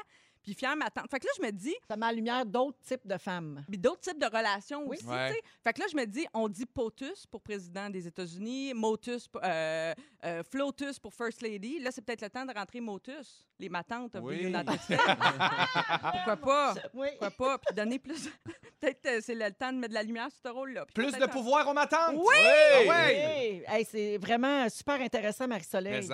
Puis 0.49 0.55
fière 0.55 0.75
ma 0.77 0.89
tante. 0.89 1.11
Fait 1.11 1.21
que 1.21 1.27
là, 1.27 1.33
je 1.37 1.43
me 1.43 1.51
dis, 1.53 1.75
Ça 1.87 1.95
met 1.99 2.07
en 2.07 2.11
lumière 2.11 2.47
d'autres 2.47 2.79
types 2.81 3.07
de 3.07 3.19
femmes. 3.19 3.63
puis 3.69 3.77
d'autres 3.77 4.01
types 4.01 4.19
de 4.19 4.25
relations 4.25 4.83
Oui. 4.87 4.97
aussi. 4.97 5.07
Ouais. 5.07 5.29
tu 5.29 5.35
sais. 5.35 5.41
Fait 5.63 5.73
que 5.75 5.81
là, 5.81 5.87
je 5.93 5.97
me 5.97 6.07
dis, 6.07 6.27
on 6.33 6.49
dit 6.49 6.65
POTUS 6.65 7.27
pour 7.31 7.43
président 7.43 7.91
des 7.91 8.07
États-Unis, 8.07 8.73
MOTUS, 8.73 9.29
euh, 9.45 9.93
euh, 10.25 10.43
FLOTUS 10.51 10.99
pour 11.03 11.13
First 11.13 11.43
Lady. 11.43 11.81
Là, 11.81 11.91
c'est 11.93 12.01
peut-être 12.01 12.23
le 12.23 12.31
temps 12.31 12.47
de 12.47 12.55
rentrer 12.55 12.81
MOTUS, 12.81 13.45
les 13.59 13.69
matantes 13.69 14.15
of 14.15 14.23
the 14.23 14.27
Oui. 14.27 14.37
United 14.45 14.81
States. 14.81 15.01
Pourquoi 16.13 16.37
pas? 16.37 16.75
Oui. 16.95 17.09
Pourquoi 17.19 17.31
pas? 17.31 17.59
Puis 17.59 17.75
donner 17.77 17.99
plus. 17.99 18.31
peut-être 18.81 19.05
euh, 19.07 19.21
c'est 19.23 19.35
le 19.35 19.51
temps 19.53 19.71
de 19.73 19.77
mettre 19.79 19.91
de 19.91 19.95
la 19.95 20.03
lumière 20.03 20.29
sur 20.31 20.41
ce 20.47 20.49
rôle-là. 20.49 20.87
Plus 20.95 21.13
de 21.13 21.27
pouvoir 21.27 21.69
aux 21.69 21.75
matantes! 21.75 22.15
Oui! 22.17 22.35
Ah 22.35 22.79
Oui. 22.81 22.89
ouais! 22.89 23.65
Hey, 23.69 23.85
c'est 23.85 24.17
vraiment 24.17 24.67
super 24.71 24.99
intéressant, 25.01 25.47
Marie-Soleil. 25.47 26.03
Je 26.03 26.09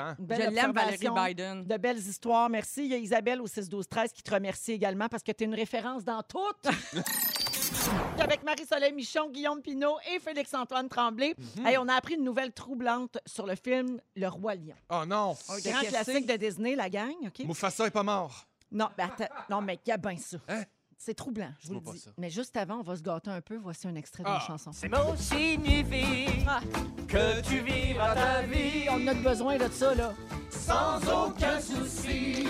l'aime, 0.50 0.72
Valérie. 0.72 1.08
Biden. 1.34 1.64
De 1.64 1.76
belles 1.76 1.98
histoires. 1.98 2.48
Merci. 2.50 2.84
Il 2.86 2.90
y 2.90 2.94
a 2.94 2.98
Isabelle 2.98 3.40
au 3.40 3.46
6-12-13 3.46 4.12
qui 4.12 4.22
te 4.24 4.34
remercie 4.34 4.72
également 4.72 5.08
parce 5.08 5.22
que 5.22 5.32
tu 5.32 5.44
es 5.44 5.46
une 5.46 5.54
référence 5.54 6.04
dans 6.04 6.22
toutes. 6.22 6.66
Avec 8.18 8.42
Marie-Soleil 8.42 8.92
Michon, 8.92 9.28
Guillaume 9.30 9.60
Pinot 9.60 9.96
et 10.14 10.18
Félix-Antoine 10.18 10.88
Tremblay. 10.88 11.34
Hey, 11.64 11.76
on 11.78 11.88
a 11.88 11.94
appris 11.94 12.14
une 12.14 12.24
nouvelle 12.24 12.52
troublante 12.52 13.18
sur 13.26 13.46
le 13.46 13.54
film 13.54 14.00
Le 14.16 14.28
Roi 14.28 14.54
Lion. 14.54 14.74
Oh 14.90 15.04
non! 15.06 15.32
De 15.32 15.70
grand 15.70 15.80
classique 15.80 16.26
de 16.26 16.36
Disney, 16.36 16.74
la 16.76 16.88
gang, 16.88 17.12
OK? 17.26 17.40
Mufasa 17.46 17.86
est 17.86 17.90
pas 17.90 18.02
mort. 18.02 18.46
Non, 18.72 18.88
ben 18.96 19.10
attends. 19.16 19.32
Non, 19.50 19.60
mais 19.60 19.78
gabin 19.84 20.16
ça. 20.16 20.38
Hein? 20.48 20.62
C'est 20.96 21.14
troublant, 21.14 21.52
je 21.60 21.68
vous 21.68 21.74
le 21.74 21.80
pas 21.82 21.92
dis. 21.92 21.98
ça. 21.98 22.10
Mais 22.16 22.30
juste 22.30 22.56
avant, 22.56 22.76
on 22.78 22.82
va 22.82 22.96
se 22.96 23.02
gâter 23.02 23.28
un 23.30 23.40
peu. 23.42 23.56
Voici 23.56 23.86
un 23.86 23.94
extrait 23.96 24.22
de 24.22 24.28
Ah. 24.28 24.34
la 24.40 24.46
chanson. 24.46 24.72
Ces 24.72 24.88
mots 24.88 25.14
signifient 25.16 26.44
Ah. 26.48 26.60
que 27.06 27.42
tu 27.42 27.58
vivras 27.60 28.14
ta 28.14 28.42
vie 28.42 28.86
On 28.90 29.06
a 29.06 29.12
besoin 29.14 29.58
de 29.58 29.68
ça, 29.70 29.94
là. 29.94 30.14
sans 30.50 30.98
aucun 31.26 31.60
souci. 31.60 32.46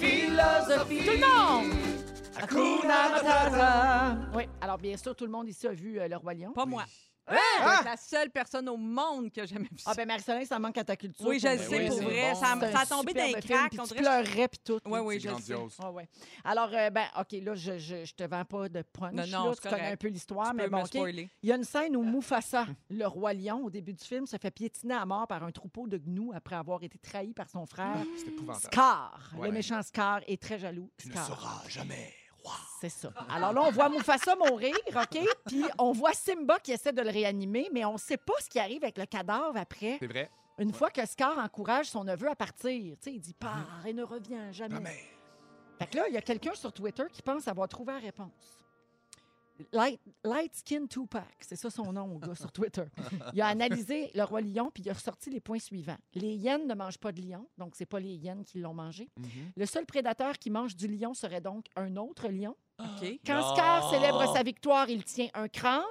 Philosophie. 0.00 1.04
Tout 1.04 1.10
le 1.10 1.20
monde! 1.20 1.76
Hakuna 2.42 3.10
Matata. 3.10 4.16
Oui, 4.34 4.44
alors 4.60 4.78
bien 4.78 4.96
sûr, 4.96 5.14
tout 5.14 5.26
le 5.26 5.30
monde 5.30 5.48
ici 5.48 5.66
a 5.66 5.72
vu 5.72 6.00
euh, 6.00 6.08
Le 6.08 6.16
Roi 6.16 6.34
Lion. 6.34 6.52
Pas 6.52 6.64
moi. 6.64 6.84
Hein? 7.28 7.36
C'est 7.78 7.84
la 7.84 7.96
seule 7.96 8.30
personne 8.30 8.68
au 8.68 8.76
monde 8.76 9.30
qui 9.30 9.40
a 9.40 9.46
jamais 9.46 9.68
vu 9.70 9.78
ça. 9.78 9.90
Ah 9.92 9.94
ben 9.94 10.06
Marie-Soleil, 10.08 10.46
ça 10.46 10.58
manque 10.58 10.76
à 10.78 10.84
ta 10.84 10.96
culture. 10.96 11.24
oui, 11.26 11.38
je 11.38 11.46
le 11.46 11.58
sais, 11.58 11.86
pour 11.86 11.96
c'est 11.98 12.04
vrai. 12.04 12.32
bon. 12.32 12.40
Ça, 12.40 12.72
ça 12.72 12.78
a 12.80 12.86
tombé 12.86 13.12
d'un 13.14 13.32
crack. 13.40 13.70
puis 13.70 13.80
On 13.80 13.84
tu 13.86 13.94
pleurais, 13.94 14.48
puis 14.48 14.60
tout. 14.64 14.80
Oui, 14.86 14.98
oui, 15.00 15.20
je 15.20 15.28
grandiose. 15.28 15.76
Ah 15.80 15.92
ouais. 15.92 16.08
Alors, 16.44 16.70
euh, 16.72 16.90
ben, 16.90 17.06
OK, 17.18 17.32
là, 17.42 17.54
je, 17.54 17.78
je, 17.78 18.04
je 18.04 18.14
te 18.14 18.24
vends 18.24 18.44
pas 18.44 18.68
de 18.68 18.82
punch. 18.82 19.12
Non, 19.14 19.26
non, 19.26 19.50
là, 19.50 19.54
connais 19.62 19.76
correct. 19.76 19.92
un 19.92 19.96
peu 19.96 20.08
l'histoire, 20.08 20.54
mais 20.54 20.68
bon, 20.68 20.78
me 20.78 20.82
OK. 20.82 20.88
spoiler. 20.88 21.30
Il 21.42 21.48
y 21.48 21.52
a 21.52 21.56
une 21.56 21.64
scène 21.64 21.94
où 21.96 22.02
Mufasa, 22.02 22.66
le 22.88 23.06
roi 23.06 23.32
lion, 23.34 23.64
au 23.64 23.70
début 23.70 23.92
du 23.92 24.04
film, 24.04 24.26
se 24.26 24.36
fait 24.36 24.50
piétiner 24.50 24.94
à 24.94 25.06
mort 25.06 25.26
par 25.28 25.44
un 25.44 25.52
troupeau 25.52 25.86
de 25.86 25.98
gnous 25.98 26.32
après 26.34 26.56
avoir 26.56 26.82
été 26.82 26.98
trahi 26.98 27.32
par 27.32 27.48
son 27.48 27.64
frère. 27.66 27.96
C'est 28.16 28.28
épouvantable. 28.28 28.64
Scar, 28.72 29.30
Ouais. 29.38 29.46
le 29.48 29.54
méchant 29.54 29.82
Scar, 29.82 30.20
est 30.26 30.42
très 30.42 30.58
jaloux. 30.58 30.90
Tu 30.96 31.08
ne 31.08 31.12
Scar. 31.12 31.26
seras 31.26 31.68
jamais. 31.68 32.12
C'est 32.80 32.88
ça. 32.88 33.12
Alors 33.28 33.52
là, 33.52 33.62
on 33.62 33.70
voit 33.70 33.88
Mufasa 33.88 34.34
mourir, 34.36 34.74
OK? 34.94 35.18
Puis 35.46 35.64
on 35.78 35.92
voit 35.92 36.12
Simba 36.12 36.58
qui 36.58 36.72
essaie 36.72 36.92
de 36.92 37.02
le 37.02 37.10
réanimer, 37.10 37.68
mais 37.72 37.84
on 37.84 37.94
ne 37.94 37.98
sait 37.98 38.16
pas 38.16 38.32
ce 38.40 38.48
qui 38.48 38.58
arrive 38.58 38.82
avec 38.82 38.96
le 38.96 39.06
cadavre 39.06 39.56
après. 39.56 39.96
C'est 40.00 40.06
vrai. 40.06 40.30
Une 40.58 40.72
fois 40.72 40.90
que 40.90 41.04
Scar 41.06 41.38
encourage 41.38 41.86
son 41.86 42.04
neveu 42.04 42.28
à 42.28 42.36
partir, 42.36 42.96
tu 42.96 43.04
sais, 43.04 43.14
il 43.14 43.20
dit 43.20 43.34
pars 43.34 43.82
et 43.86 43.92
ne 43.92 44.02
reviens 44.02 44.52
jamais. 44.52 44.74
Jamais. 44.74 45.04
Fait 45.78 45.86
que 45.86 45.96
là, 45.96 46.08
il 46.08 46.14
y 46.14 46.18
a 46.18 46.22
quelqu'un 46.22 46.54
sur 46.54 46.72
Twitter 46.72 47.04
qui 47.10 47.22
pense 47.22 47.48
avoir 47.48 47.66
trouvé 47.68 47.94
la 47.94 47.98
réponse. 47.98 48.59
Light, 49.72 50.00
Light 50.24 50.54
Skin 50.54 50.86
Tupac, 50.86 51.36
c'est 51.40 51.56
ça 51.56 51.70
son 51.70 51.92
nom, 51.92 52.16
au 52.16 52.18
gars, 52.18 52.34
sur 52.34 52.52
Twitter. 52.52 52.84
Il 53.34 53.40
a 53.40 53.46
analysé 53.46 54.10
le 54.14 54.22
roi 54.22 54.40
lion, 54.40 54.70
puis 54.72 54.82
il 54.82 54.90
a 54.90 54.92
ressorti 54.92 55.30
les 55.30 55.40
points 55.40 55.58
suivants. 55.58 55.98
Les 56.14 56.34
hyènes 56.34 56.66
ne 56.66 56.74
mangent 56.74 56.98
pas 56.98 57.12
de 57.12 57.20
lion, 57.20 57.46
donc 57.58 57.74
c'est 57.76 57.86
pas 57.86 58.00
les 58.00 58.14
hyènes 58.14 58.44
qui 58.44 58.58
l'ont 58.58 58.74
mangé. 58.74 59.08
Mhm. 59.16 59.26
Le 59.56 59.66
seul 59.66 59.86
prédateur 59.86 60.38
qui 60.38 60.50
mange 60.50 60.76
du 60.76 60.88
lion 60.88 61.14
serait 61.14 61.40
donc 61.40 61.66
un 61.76 61.96
autre 61.96 62.28
lion. 62.28 62.56
Quand 63.26 63.40
Non. 63.40 63.54
Scar 63.54 63.90
célèbre 63.90 64.32
sa 64.34 64.42
victoire, 64.42 64.88
il 64.88 65.04
tient 65.04 65.28
un 65.34 65.48
crâne, 65.48 65.82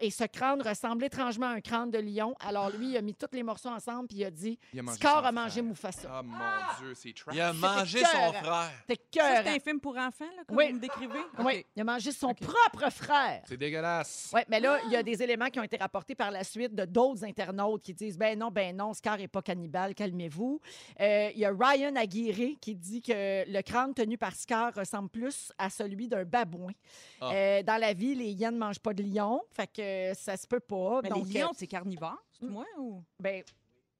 et 0.00 0.10
ce 0.10 0.24
crâne 0.24 0.62
ressemble 0.62 1.04
étrangement 1.04 1.46
à 1.46 1.50
un 1.50 1.60
crâne 1.60 1.90
de 1.90 1.98
lion. 1.98 2.34
Alors 2.40 2.70
lui, 2.70 2.90
il 2.90 2.96
a 2.96 3.02
mis 3.02 3.14
tous 3.14 3.26
les 3.32 3.42
morceaux 3.42 3.68
ensemble, 3.68 4.08
puis 4.08 4.18
il 4.18 4.24
a 4.24 4.30
dit 4.30 4.58
Il 4.72 4.80
a 4.80 4.82
mangé 4.82 4.96
Scar 4.98 5.24
a 5.24 5.32
mangé 5.32 5.50
frère. 5.60 5.64
Mufasa. 5.64 6.08
Ah, 6.12 6.22
mon 6.22 6.36
Dieu, 6.80 6.94
c'est 6.94 7.14
trash. 7.14 7.34
Il 7.34 7.40
a 7.40 7.52
mangé 7.52 7.98
son 8.00 8.32
frère. 8.32 8.70
T'es 8.86 8.94
Ça, 8.94 9.00
cœur. 9.10 9.42
c'est 9.44 9.56
un 9.56 9.60
film 9.60 9.80
pour 9.80 9.96
enfants, 9.96 10.24
là, 10.36 10.42
comme 10.46 10.56
Oui. 10.56 10.68
vous 10.68 10.74
me 10.76 10.80
décrivez? 10.80 11.18
Oui, 11.38 11.64
il 11.74 11.80
a 11.80 11.84
mangé 11.84 12.12
son 12.12 12.34
propre 12.34 12.90
frère. 12.90 13.42
C'est 13.46 13.56
dégueulasse. 13.56 14.30
Oui, 14.34 14.40
mais 14.48 14.60
là, 14.60 14.78
il 14.86 14.92
y 14.92 14.96
a 14.96 15.02
des 15.02 15.22
éléments 15.22 15.46
qui 15.48 15.58
ont 15.60 15.64
été 15.64 15.76
rapportés 15.76 16.14
par 16.14 16.30
la 16.30 16.44
suite 16.44 16.74
de 16.74 16.84
d'autres 16.84 17.24
internautes 17.24 17.82
qui 17.82 17.94
disent 17.94 18.18
ben 18.18 18.38
non, 18.38 18.50
ben 18.50 18.76
non, 18.76 18.92
Scar 18.94 19.16
n'est 19.18 19.28
pas 19.28 19.42
cannibale, 19.42 19.94
calmez-vous. 19.94 20.60
Euh, 21.00 21.30
Il 21.34 21.38
y 21.40 21.44
a 21.44 21.50
Ryan 21.58 21.94
Aguirre 21.96 22.56
qui 22.60 22.74
dit 22.74 23.00
que 23.02 23.50
le 23.50 23.62
crâne 23.62 23.94
tenu 23.94 24.18
par 24.18 24.34
Scar 24.34 24.72
ressemble 24.74 25.08
plus 25.08 25.52
à 25.58 25.70
celui 25.70 26.08
d'un 26.08 26.24
babouin. 26.26 26.72
Ah. 27.20 27.30
Euh, 27.32 27.62
dans 27.62 27.80
la 27.80 27.92
vie, 27.94 28.14
les 28.14 28.30
hyènes 28.32 28.54
ne 28.54 28.58
mangent 28.60 28.78
pas 28.80 28.92
de 28.94 29.02
lion, 29.02 29.40
fait 29.50 29.70
que 29.72 30.12
ça 30.18 30.36
se 30.36 30.46
peut 30.46 30.60
pas. 30.60 31.00
Mais 31.02 31.08
Donc, 31.08 31.26
les 31.28 31.40
lions, 31.40 31.48
euh, 31.48 31.56
c'est 31.56 31.66
carnivore, 31.66 32.16
c'est 32.38 32.46
moi 32.46 32.66
ou? 32.78 33.02
Ben, 33.18 33.42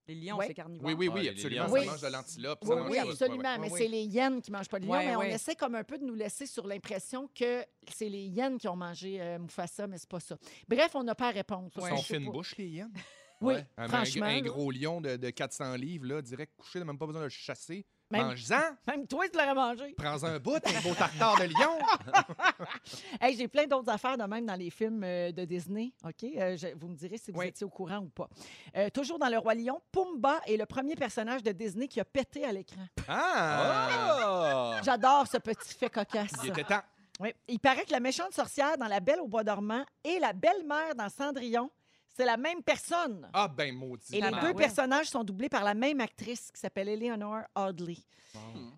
les 0.08 0.14
lions, 0.14 0.36
Ouais. 0.36 0.46
c'est 0.46 0.54
carnivore? 0.54 0.86
Oui, 0.86 0.94
oui, 0.96 1.08
oui, 1.08 1.22
les 1.24 1.28
absolument. 1.30 1.62
lions, 1.64 1.68
Ça 1.68 1.80
Oui. 1.80 1.86
mange 1.86 2.00
de 2.00 2.06
l'antilope. 2.06 2.58
Oui, 2.62 2.68
ça. 2.76 2.82
Ouais, 2.90 2.98
absolument. 3.00 3.42
ouais. 3.42 3.58
Mais 3.58 3.68
c'est 3.70 3.88
les 3.88 4.04
hyènes 4.04 4.40
qui 4.40 4.52
mangent 4.52 4.68
pas 4.68 4.78
de 4.78 4.84
lion. 4.86 4.92
Ouais, 4.92 5.04
mais 5.06 5.16
on 5.16 5.22
essaie 5.22 5.56
comme 5.56 5.74
un 5.74 5.82
peu 5.84 5.98
de 5.98 6.04
nous 6.04 6.14
laisser 6.14 6.46
sur 6.46 6.66
l'impression 6.66 7.28
que 7.34 7.64
c'est 7.92 8.08
les 8.08 8.26
hyènes 8.26 8.56
qui 8.58 8.68
ont 8.68 8.76
mangé 8.76 9.20
euh, 9.20 9.38
Mufasa, 9.40 9.86
mais 9.88 9.98
c'est 9.98 10.08
pas 10.08 10.20
ça. 10.20 10.36
Bref, 10.68 10.92
on 10.94 11.02
n'a 11.02 11.14
pas 11.16 11.28
à 11.28 11.32
répondre. 11.32 11.70
Ils 11.74 11.80
Ça, 11.82 11.96
sont 11.96 12.24
pas. 12.24 12.30
bouches, 12.30 12.56
les 12.56 12.68
hyènes? 12.68 12.92
Oui. 13.40 13.54
Un, 13.76 13.88
franchement. 13.88 14.26
un 14.26 14.40
gros 14.40 14.70
lion 14.70 15.00
de, 15.00 15.16
de 15.16 15.30
400 15.30 15.74
livres, 15.74 16.06
là, 16.06 16.22
direct 16.22 16.52
couché, 16.56 16.82
même 16.84 16.96
pas 16.96 17.04
besoin 17.06 17.20
de 17.22 17.26
le 17.26 17.30
chasser. 17.30 17.84
Même- 18.11 18.27
Mange-en, 18.29 18.61
Même 18.87 19.07
toi, 19.07 19.29
tu 19.29 19.37
l'aurais 19.37 19.55
mangé. 19.55 19.95
prends 19.99 20.23
un 20.25 20.38
bout, 20.38 20.61
un 20.64 20.81
beau 20.81 20.95
tartare 20.95 21.37
de 21.38 21.45
lion. 21.45 21.79
Hey, 23.21 23.37
j'ai 23.37 23.49
plein 23.49 23.66
d'autres 23.66 23.88
affaires 23.90 24.16
de 24.16 24.23
même 24.25 24.47
dans 24.47 24.55
les 24.55 24.71
films 24.71 25.03
euh, 25.05 25.33
de 25.33 25.45
Disney. 25.45 25.92
OK? 26.05 26.25
Euh, 26.37 26.57
je- 26.57 26.75
vous 26.77 26.88
me 26.88 26.95
direz 26.95 27.19
si 27.19 27.31
vous 27.33 27.38
Oui. 27.40 27.49
étiez 27.49 27.64
au 27.66 27.69
courant 27.71 27.99
ou 27.99 28.09
pas. 28.09 28.29
Euh, 28.77 28.88
toujours 28.90 29.19
dans 29.19 29.29
Le 29.29 29.38
Roi 29.38 29.55
Lion, 29.55 29.81
Pumba 29.90 30.40
est 30.47 30.57
le 30.57 30.66
premier 30.66 30.95
personnage 30.95 31.42
de 31.42 31.51
Disney 31.53 31.88
qui 31.88 31.99
a 32.01 32.05
pété 32.05 32.45
à 32.45 32.53
l'écran. 32.53 32.87
Ah! 33.09 33.88
Ah! 33.90 34.81
J'adore 34.85 35.27
ce 35.27 35.38
petit 35.38 35.75
fait 35.75 35.90
cocasse. 35.90 36.31
Il 36.45 36.51
était 36.51 36.64
temps. 36.64 36.83
Oui. 37.19 37.33
Il 37.49 37.59
paraît 37.59 37.85
que 37.85 37.92
la 37.92 38.01
méchante 38.01 38.33
sorcière 38.35 38.77
dans 38.79 38.87
La 38.88 39.01
Belle 39.01 39.21
au 39.21 39.27
Bois 39.27 39.42
dormant 39.42 39.85
et 40.05 40.19
la 40.21 40.33
belle-mère 40.33 40.95
dans 40.95 41.09
Cendrillon, 41.09 41.71
c'est 42.16 42.24
la 42.24 42.37
même 42.37 42.62
personne. 42.62 43.29
Ah, 43.33 43.48
ben 43.48 43.74
maudit. 43.74 44.16
Et 44.16 44.20
les 44.20 44.29
Ah, 44.33 44.40
deux 44.40 44.46
ouais. 44.48 44.55
personnages 44.55 45.07
sont 45.07 45.22
doublés 45.24 45.48
par 45.48 45.64
la 45.64 45.74
même 45.74 46.00
actrice 46.00 46.50
qui 46.52 46.61
s'appelle 46.61 46.88
Eleanor 46.88 47.42
Audley. 47.55 47.98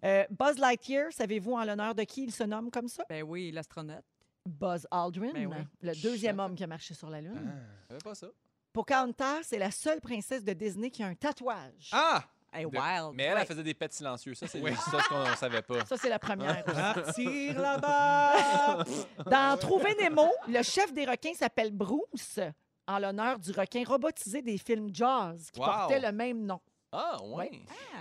Euh, 0.05 0.25
Buzz 0.31 0.59
Lightyear, 0.59 1.13
savez-vous 1.13 1.53
en 1.55 1.65
l'honneur 1.65 1.95
de 1.95 2.03
qui 2.05 2.25
il 2.25 2.33
se 2.33 2.45
nomme 2.45 2.71
comme 2.71 2.89
ça? 2.89 3.05
Ben 3.09 3.23
oui, 3.23 3.51
l'astronaute. 3.51 4.05
Buzz 4.47 4.87
Aldrin, 4.91 5.33
Ben 5.35 5.47
oui. 5.47 5.57
le 5.83 5.95
deuxième 6.03 6.39
homme 6.41 6.55
qui 6.55 6.65
a 6.65 6.67
marché 6.67 6.95
sur 6.95 7.11
la 7.11 7.21
Lune. 7.21 7.53
Je 7.83 7.89
savais 7.89 8.01
pas 8.03 8.15
ça. 8.15 8.29
Pocahontas, 8.73 9.43
c'est 9.43 9.59
la 9.59 9.71
seule 9.71 10.01
princesse 10.01 10.45
de 10.45 10.53
Disney 10.53 10.91
qui 10.91 11.03
a 11.03 11.07
un 11.07 11.15
tatouage. 11.15 11.91
Ah! 11.93 12.23
Hey, 12.53 12.63
De- 12.65 12.69
wild. 12.71 13.13
Mais 13.15 13.25
elle, 13.25 13.35
Ouais. 13.35 13.41
elle 13.43 13.47
faisait 13.47 13.63
des 13.63 13.75
pets 13.75 13.93
silencieux. 13.93 14.33
Ça, 14.35 14.47
c'est 14.47 14.61
Ouais. 14.63 14.75
ça 14.75 15.01
ce 15.03 15.09
qu'on 15.09 15.29
ne 15.29 15.35
savait 15.37 15.61
pas. 15.61 15.85
Ça, 15.85 15.97
c'est 15.99 16.09
la 16.09 16.19
première. 16.19 16.65
Partir 16.65 17.61
là-bas! 17.61 18.85
Dans 19.27 19.59
Trouver 19.59 19.95
Nemo, 20.01 20.29
le 20.47 20.63
chef 20.63 20.93
des 20.95 21.05
requins 21.05 21.35
s'appelle 21.35 21.73
Bruce, 21.73 22.41
en 22.89 22.99
l'honneur 22.99 23.39
du 23.39 23.53
requin 23.53 23.85
robotisé 23.87 24.43
des 24.43 24.59
films 24.59 24.89
Jaws, 24.93 25.37
qui 25.53 25.61
Wow. 25.61 25.67
portait 25.67 26.01
le 26.01 26.11
même 26.11 26.45
nom. 26.45 26.61
Ah, 26.91 27.23
ouais. 27.23 27.51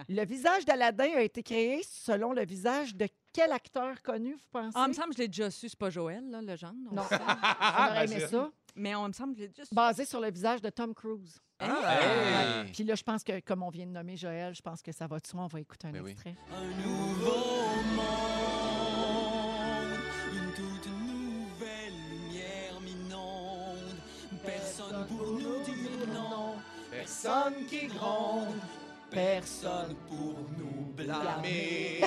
Le 0.08 0.24
visage 0.26 0.64
d'Aladin 0.66 1.10
a 1.18 1.22
été 1.22 1.44
créé 1.44 1.82
selon 1.84 2.32
le 2.32 2.46
visage 2.46 2.96
de 2.96 3.08
quel 3.34 3.52
acteur 3.52 4.02
connu, 4.02 4.34
vous 4.34 4.40
pensez? 4.50 4.72
Ah, 4.76 4.84
il 4.86 4.90
me 4.90 4.94
semble 4.94 5.10
que 5.10 5.18
je 5.18 5.22
l'ai 5.24 5.28
déjà 5.28 5.52
su, 5.52 5.68
c'est 5.68 5.78
pas 5.78 5.90
Joël, 5.90 6.24
là, 6.30 6.42
le 6.42 6.56
genre. 6.56 6.72
Non, 6.92 7.04
sait. 7.04 7.18
on 7.22 7.86
aurait 7.92 8.06
aimé 8.06 8.22
ça. 8.22 8.50
Mais 8.76 8.96
on 8.96 9.08
me 9.10 9.14
semble 9.14 9.34
que 9.34 9.40
je 9.40 9.44
l'ai 9.44 9.50
déjà 9.50 9.66
su. 9.66 9.76
Basé 9.76 10.06
sur 10.06 10.22
le 10.22 10.32
visage 10.32 10.62
de 10.62 10.70
Tom 10.70 10.94
Cruise. 10.96 11.38
Ah! 11.60 12.00
Hey! 12.64 12.72
Puis 12.72 12.84
là, 12.86 12.96
je 12.96 13.04
pense 13.04 13.24
que, 13.26 13.40
comme 13.42 13.64
on 13.64 13.70
vient 13.70 13.88
de 13.88 13.92
nommer 13.92 14.16
Joël, 14.16 14.56
je 14.56 14.62
pense 14.62 14.82
que 14.82 14.92
ça 14.94 15.06
va 15.08 15.20
de 15.20 15.28
soi. 15.28 15.42
On 15.42 15.48
va 15.48 15.60
écouter 15.60 15.88
un 15.88 15.92
Ben 15.92 16.02
oui. 16.04 16.12
extrait. 16.12 16.36
Un 16.56 16.66
nouveau 16.82 17.26
monde, 17.96 18.37
personne 27.28 27.66
qui 27.66 27.88
gronde, 27.88 28.56
personne 29.12 29.96
pour 30.08 30.36
nous 30.58 30.86
blâmer. 30.96 32.00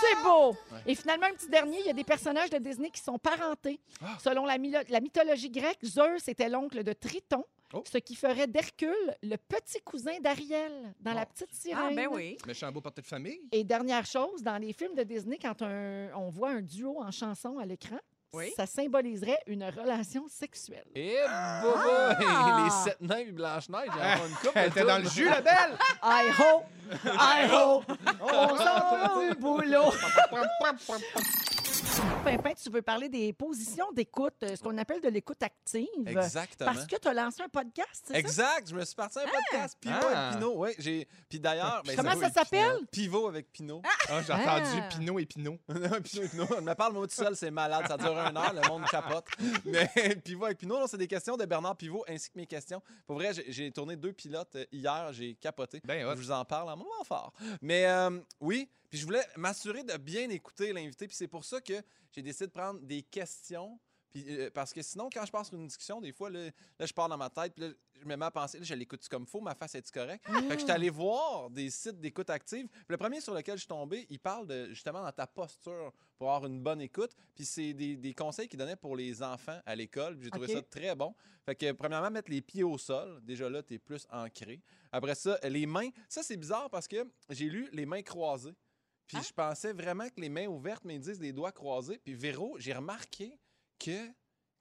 C'est 0.00 0.22
beau! 0.22 0.50
Ouais. 0.72 0.78
Et 0.86 0.94
finalement, 0.94 1.26
un 1.26 1.32
petit 1.34 1.48
dernier, 1.48 1.80
il 1.80 1.86
y 1.86 1.90
a 1.90 1.92
des 1.92 2.04
personnages 2.04 2.50
de 2.50 2.58
Disney 2.58 2.90
qui 2.90 3.00
sont 3.02 3.18
parentés. 3.18 3.80
Ah. 4.02 4.16
Selon 4.22 4.46
la, 4.46 4.56
mylo- 4.58 4.84
la 4.88 5.00
mythologie 5.00 5.50
grecque, 5.50 5.84
Zeus 5.84 6.26
était 6.28 6.48
l'oncle 6.48 6.82
de 6.84 6.92
Triton, 6.92 7.44
Oh. 7.72 7.84
ce 7.86 7.98
qui 7.98 8.16
ferait 8.16 8.48
d'Hercule 8.48 9.14
le 9.22 9.36
petit 9.36 9.80
cousin 9.84 10.18
d'Ariel 10.20 10.92
dans 11.00 11.12
La 11.12 11.22
Oh. 11.22 11.32
Petite 11.32 11.54
Sirène. 11.54 11.86
Ah, 11.90 11.94
ben 11.94 12.08
oui. 12.10 12.36
Méchant 12.46 12.72
beau 12.72 12.80
porté 12.80 13.00
de 13.02 13.06
famille. 13.06 13.40
Et 13.52 13.62
dernière 13.62 14.04
chose, 14.06 14.42
dans 14.42 14.56
les 14.58 14.72
films 14.72 14.94
de 14.96 15.02
Disney, 15.04 15.38
quand 15.40 15.62
un- 15.62 16.10
on 16.16 16.30
voit 16.30 16.50
un 16.50 16.62
duo 16.62 17.00
en 17.00 17.10
chanson 17.12 17.58
à 17.58 17.66
l'écran, 17.66 17.98
Oui. 18.32 18.52
ça 18.56 18.64
symboliserait 18.64 19.40
une 19.48 19.64
relation 19.64 20.28
sexuelle. 20.28 20.84
Et 20.94 21.16
bobo! 21.62 21.78
Les 22.64 22.70
sept 22.70 23.00
nains 23.00 23.16
et 23.18 23.32
Blanche-Neige, 23.32 23.88
en 23.90 24.00
a 24.00 24.14
une 24.26 24.34
couple. 24.36 24.52
Elle 24.54 24.68
était 24.70 24.84
dans 24.84 24.98
le 24.98 25.08
jus, 25.08 25.24
la 25.24 25.40
belle! 25.40 25.76
I 26.02 26.30
hope, 26.38 26.64
I 27.04 27.48
hope, 27.52 27.84
on 28.22 28.56
s'en 28.56 28.64
va 28.64 29.14
au 29.16 29.34
boulot. 29.34 29.92
Pimpin, 32.24 32.52
tu 32.54 32.70
veux 32.70 32.82
parler 32.82 33.08
des 33.08 33.32
positions 33.32 33.90
d'écoute, 33.92 34.34
euh, 34.42 34.54
ce 34.54 34.62
qu'on 34.62 34.76
appelle 34.78 35.00
de 35.00 35.08
l'écoute 35.08 35.42
active. 35.42 35.86
Exactement. 36.06 36.72
Parce 36.72 36.86
que 36.86 36.96
tu 36.96 37.08
as 37.08 37.14
lancé 37.14 37.42
un 37.42 37.48
podcast, 37.48 38.04
c'est 38.06 38.12
ça? 38.12 38.18
Exact, 38.18 38.68
je 38.68 38.74
me 38.74 38.84
suis 38.84 38.94
parti 38.94 39.18
à 39.18 39.22
un 39.22 39.24
podcast 39.26 39.76
Pivot 39.80 39.94
Ah. 40.02 40.28
avec 40.28 40.38
Pinot. 40.38 40.56
Ouais, 40.58 40.74
j'ai 40.78 41.08
puis 41.28 41.40
d'ailleurs, 41.40 41.82
ben, 41.86 41.96
Comment 41.96 42.18
ça 42.20 42.30
s'appelle? 42.30 42.86
Pivot 42.92 43.26
avec 43.28 43.50
Pinot. 43.52 43.80
Ah, 44.08 44.20
j'ai 44.26 44.32
Ah. 44.32 44.58
entendu 44.58 44.82
Pinot 44.90 45.18
et 45.18 45.26
Pinot. 45.26 45.58
Pinot 45.68 46.22
et 46.24 46.28
Pinot. 46.28 46.46
Je 46.56 46.60
me 46.60 46.74
parle 46.74 46.92
moi 46.92 47.06
tout 47.08 47.14
seul, 47.14 47.34
c'est 47.36 47.50
malade, 47.50 47.84
ça 47.88 47.96
dure 47.96 48.16
une 48.18 48.36
heure, 48.36 48.52
le 48.54 48.68
monde 48.68 48.84
capote. 48.90 49.24
Mais 49.64 49.88
Pivot 50.22 50.44
avec 50.44 50.58
Pinot, 50.58 50.86
c'est 50.88 50.98
des 50.98 51.08
questions 51.08 51.36
de 51.36 51.44
Bernard 51.46 51.76
Pivot 51.76 52.04
ainsi 52.08 52.30
que 52.30 52.38
mes 52.38 52.46
questions. 52.46 52.82
Pour 53.06 53.16
vrai, 53.16 53.32
j'ai- 53.32 53.50
j'ai 53.50 53.70
tourné 53.72 53.96
deux 53.96 54.12
pilotes 54.12 54.54
euh, 54.56 54.64
hier, 54.72 55.08
j'ai 55.12 55.34
capoté. 55.36 55.80
Ben 55.84 56.04
hot. 56.06 56.12
Je 56.16 56.20
vous 56.20 56.30
en 56.32 56.44
parle 56.44 56.68
en 56.70 56.76
moment 56.76 56.90
fort. 57.04 57.32
Mais 57.62 57.86
euh, 57.86 58.20
oui, 58.40 58.68
Puis 58.90 58.98
je 58.98 59.06
voulais 59.06 59.24
m'assurer 59.36 59.84
de 59.84 59.96
bien 59.96 60.28
écouter 60.30 60.72
l'invité. 60.72 61.06
Puis 61.06 61.16
c'est 61.16 61.28
pour 61.28 61.44
ça 61.44 61.60
que 61.60 61.80
j'ai 62.12 62.22
décidé 62.22 62.48
de 62.48 62.52
prendre 62.52 62.80
des 62.80 63.02
questions. 63.02 63.78
Puis, 64.10 64.24
euh, 64.28 64.50
parce 64.52 64.72
que 64.72 64.82
sinon, 64.82 65.08
quand 65.12 65.24
je 65.24 65.30
passe 65.30 65.48
sur 65.48 65.56
une 65.56 65.68
discussion, 65.68 66.00
des 66.00 66.12
fois, 66.12 66.30
là, 66.30 66.50
là, 66.78 66.86
je 66.86 66.92
pars 66.92 67.08
dans 67.08 67.16
ma 67.16 67.30
tête, 67.30 67.54
puis 67.54 67.64
là, 67.64 67.72
je 68.00 68.04
me 68.04 68.16
mets 68.16 68.24
à 68.24 68.30
penser, 68.32 68.58
là, 68.58 68.64
je 68.64 68.74
l'écoute 68.74 69.06
comme 69.08 69.24
faut, 69.24 69.40
ma 69.40 69.54
face 69.54 69.76
est 69.76 69.88
correcte? 69.92 70.26
Fait 70.26 70.48
que 70.48 70.54
je 70.54 70.64
suis 70.64 70.70
allé 70.70 70.90
voir 70.90 71.48
des 71.50 71.70
sites 71.70 72.00
d'écoute 72.00 72.28
active. 72.28 72.66
Puis 72.66 72.84
le 72.88 72.96
premier 72.96 73.20
sur 73.20 73.34
lequel 73.34 73.54
je 73.54 73.60
suis 73.60 73.68
tombé, 73.68 74.06
il 74.10 74.18
parle 74.18 74.48
de 74.48 74.70
justement 74.70 75.02
dans 75.04 75.12
ta 75.12 75.28
posture 75.28 75.92
pour 76.18 76.32
avoir 76.32 76.50
une 76.50 76.60
bonne 76.60 76.80
écoute. 76.80 77.14
Puis 77.36 77.44
c'est 77.44 77.72
des, 77.72 77.96
des 77.96 78.14
conseils 78.14 78.48
qu'il 78.48 78.58
donnait 78.58 78.74
pour 78.74 78.96
les 78.96 79.22
enfants 79.22 79.60
à 79.64 79.76
l'école. 79.76 80.18
J'ai 80.20 80.30
trouvé 80.30 80.48
ça 80.48 80.62
très 80.62 80.96
bon. 80.96 81.14
Fait 81.46 81.54
que 81.54 81.70
premièrement, 81.72 82.10
mettre 82.10 82.30
les 82.30 82.42
pieds 82.42 82.64
au 82.64 82.78
sol. 82.78 83.20
Déjà 83.22 83.48
là, 83.48 83.62
tu 83.62 83.74
es 83.74 83.78
plus 83.78 84.06
ancré. 84.10 84.60
Après 84.90 85.14
ça, 85.14 85.38
les 85.44 85.66
mains. 85.66 85.90
Ça, 86.08 86.22
c'est 86.22 86.36
bizarre 86.36 86.68
parce 86.68 86.88
que 86.88 87.06
j'ai 87.28 87.46
lu 87.46 87.68
les 87.72 87.86
mains 87.86 88.02
croisées. 88.02 88.54
Puis 89.12 89.18
Ah. 89.20 89.26
je 89.26 89.32
pensais 89.32 89.72
vraiment 89.72 90.08
que 90.08 90.20
les 90.20 90.28
mains 90.28 90.46
ouvertes, 90.46 90.84
mais 90.84 90.94
ils 90.94 91.00
disent 91.00 91.20
les 91.20 91.32
doigts 91.32 91.52
croisés. 91.52 91.98
Puis 92.04 92.14
Véro, 92.14 92.56
j'ai 92.58 92.72
remarqué 92.72 93.36
que 93.78 94.08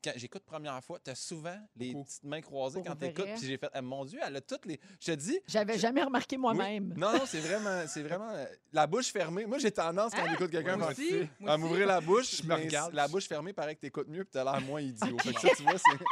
quand 0.02 0.14
j'écoute 0.16 0.44
première 0.46 0.82
fois, 0.82 0.98
tu 1.04 1.12
as 1.12 1.16
souvent 1.16 1.58
les 1.76 1.92
Beaucoup. 1.92 2.06
petites 2.06 2.24
mains 2.24 2.40
croisées 2.40 2.80
Pour 2.80 2.88
quand 2.88 2.96
tu 2.96 3.06
écoutes. 3.08 3.26
vrai? 3.26 3.34
Puis 3.38 3.48
j'ai 3.48 3.58
fait, 3.58 3.70
Ah, 3.74 3.82
mon 3.82 4.06
Dieu, 4.06 4.18
elle 4.26 4.34
a 4.38 4.40
toutes 4.40 4.66
les. 4.66 4.80
Je 5.02 5.08
te 5.08 5.12
dis. 5.18 5.38
J'avais 5.46 5.78
jamais 5.78 6.02
remarqué 6.02 6.38
moi-même. 6.38 6.94
oui. 6.96 6.98
Non, 6.98 7.12
non, 7.12 7.26
c'est 7.26 7.42
vraiment, 7.42 7.84
c'est 7.86 8.02
vraiment 8.04 8.30
euh, 8.30 8.46
la 8.72 8.88
bouche 8.88 9.12
fermée. 9.12 9.46
Moi, 9.46 9.58
j'ai 9.58 9.72
tendance 9.74 10.14
quand 10.14 10.24
Ah, 10.26 10.30
j'écoute 10.32 10.52
quelqu'un 10.52 10.78
moi 10.78 10.94
à- 11.48 11.58
m'ouvrir 11.58 11.86
la 11.86 12.00
bouche. 12.00 12.38
Je 12.42 12.48
me 12.48 12.56
regarde. 12.56 12.94
La 12.94 13.10
bouche 13.10 13.28
fermée, 13.28 13.52
paraît 13.52 13.76
que 13.76 13.82
t'écoutes 13.82 14.08
mieux 14.08 14.24
puis 14.24 14.32
t'as 14.32 14.46
l'air 14.46 14.62
moins 14.62 14.80
idiot. 14.80 15.18
Fait 15.20 15.34
que 15.34 15.42
ça, 15.42 15.50
tu 15.58 15.64
vois, 15.64 15.78
c'est- 15.78 16.06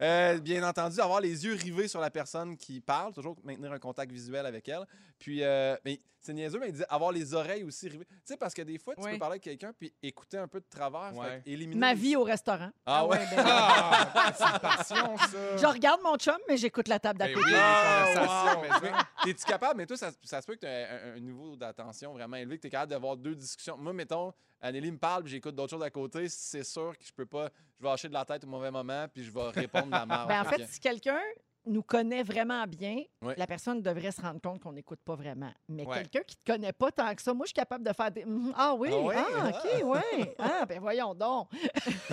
Euh, 0.00 0.38
bien 0.38 0.66
entendu, 0.66 0.98
avoir 1.00 1.20
les 1.20 1.44
yeux 1.44 1.54
rivés 1.54 1.88
sur 1.88 2.00
la 2.00 2.10
personne 2.10 2.56
qui 2.56 2.80
parle, 2.80 3.12
toujours 3.12 3.36
maintenir 3.44 3.70
un 3.70 3.78
contact 3.78 4.10
visuel 4.12 4.46
avec 4.46 4.66
elle. 4.70 4.86
Puis, 5.18 5.42
euh, 5.42 5.76
mais 5.84 6.00
c'est 6.26 6.34
niaiseux, 6.34 6.58
mais 6.58 6.66
il 6.68 6.72
disait 6.72 6.86
avoir 6.88 7.12
les 7.12 7.32
oreilles 7.34 7.64
aussi 7.64 7.88
rivées. 7.88 8.04
Tu 8.06 8.16
sais, 8.24 8.36
parce 8.36 8.52
que 8.52 8.62
des 8.62 8.78
fois, 8.78 8.94
tu 8.94 9.02
Oui. 9.02 9.12
peux 9.12 9.18
parler 9.18 9.34
avec 9.34 9.42
quelqu'un 9.44 9.72
puis 9.78 9.92
écouter 10.02 10.38
un 10.38 10.48
peu 10.48 10.60
de 10.60 10.66
travers. 10.68 11.14
Ouais. 11.16 11.42
éliminer 11.46 11.78
Ma 11.78 11.94
les- 11.94 12.00
vie 12.00 12.16
au 12.16 12.22
restaurant. 12.24 12.70
Ah 12.84 13.06
ouais? 13.06 13.18
ben, 13.30 13.44
Ah, 13.46 14.32
c'est 14.36 14.44
une 14.44 14.58
passion, 14.58 15.16
ça. 15.16 15.56
Je 15.56 15.66
regarde 15.66 16.00
mon 16.02 16.16
chum, 16.16 16.36
mais 16.48 16.56
j'écoute 16.56 16.88
la 16.88 16.98
table 16.98 17.18
d'à 17.18 17.26
Ben 17.26 17.34
côté. 17.34 17.52
Ah, 17.54 18.56
T'es-tu 19.24 19.44
capable, 19.44 19.78
mais 19.78 19.86
toi, 19.86 19.96
ça, 19.96 20.10
ça 20.22 20.40
se 20.40 20.46
peut 20.46 20.54
que 20.54 20.60
tu 20.60 20.66
un, 20.66 21.14
un 21.16 21.20
niveau 21.20 21.56
d'attention 21.56 22.12
vraiment 22.12 22.36
élevé, 22.36 22.56
que 22.56 22.62
tu 22.62 22.66
es 22.68 22.70
capable 22.70 22.90
d'avoir 22.90 23.16
deux 23.16 23.34
discussions. 23.34 23.76
Moi, 23.76 23.92
mettons, 23.92 24.32
Anneli 24.60 24.90
me 24.90 24.98
parle, 24.98 25.22
puis 25.24 25.32
j'écoute 25.32 25.54
d'autres 25.54 25.70
choses 25.70 25.82
à 25.82 25.90
côté, 25.90 26.28
c'est 26.28 26.64
sûr 26.64 26.96
que 26.98 27.04
je 27.04 27.12
peux 27.12 27.26
pas. 27.26 27.50
Je 27.78 27.84
vais 27.84 27.90
hacher 27.90 28.08
de 28.08 28.14
la 28.14 28.24
tête 28.24 28.44
au 28.44 28.46
mauvais 28.48 28.70
moment, 28.70 29.06
puis 29.12 29.24
je 29.24 29.30
vais 29.30 29.48
répondre 29.50 29.86
de 29.86 29.90
la 29.92 30.06
merde. 30.06 30.28
Ben, 30.28 30.40
en 30.40 30.44
Fait 30.44 30.66
si 30.66 30.80
quelqu'un 30.80 31.20
nous 31.66 31.82
connaît 31.82 32.22
vraiment 32.22 32.64
bien, 32.66 33.02
Ouais. 33.22 33.34
la 33.36 33.46
personne 33.46 33.82
devrait 33.82 34.12
se 34.12 34.20
rendre 34.20 34.40
compte 34.40 34.60
qu'on 34.62 34.72
n'écoute 34.72 35.00
pas 35.04 35.14
vraiment. 35.16 35.52
Mais 35.68 35.84
Ouais. 35.86 35.96
quelqu'un 35.98 36.20
qui 36.26 36.36
ne 36.36 36.40
te 36.44 36.52
connaît 36.52 36.72
pas 36.72 36.92
tant 36.92 37.14
que 37.14 37.20
ça, 37.22 37.34
moi, 37.34 37.44
je 37.44 37.48
suis 37.48 37.54
capable 37.54 37.84
de 37.84 37.92
faire 37.92 38.10
des. 38.10 38.24
Mhm, 38.24 38.52
Ah 38.56 38.74
oui, 38.74 38.88
Ah 38.92 38.98
ouais? 39.00 39.16
ah, 39.18 39.48
OK, 39.48 39.82
oui. 39.84 40.26
Ah, 40.38 40.64
ben 40.66 40.80
voyons 40.80 41.14
donc. 41.14 41.48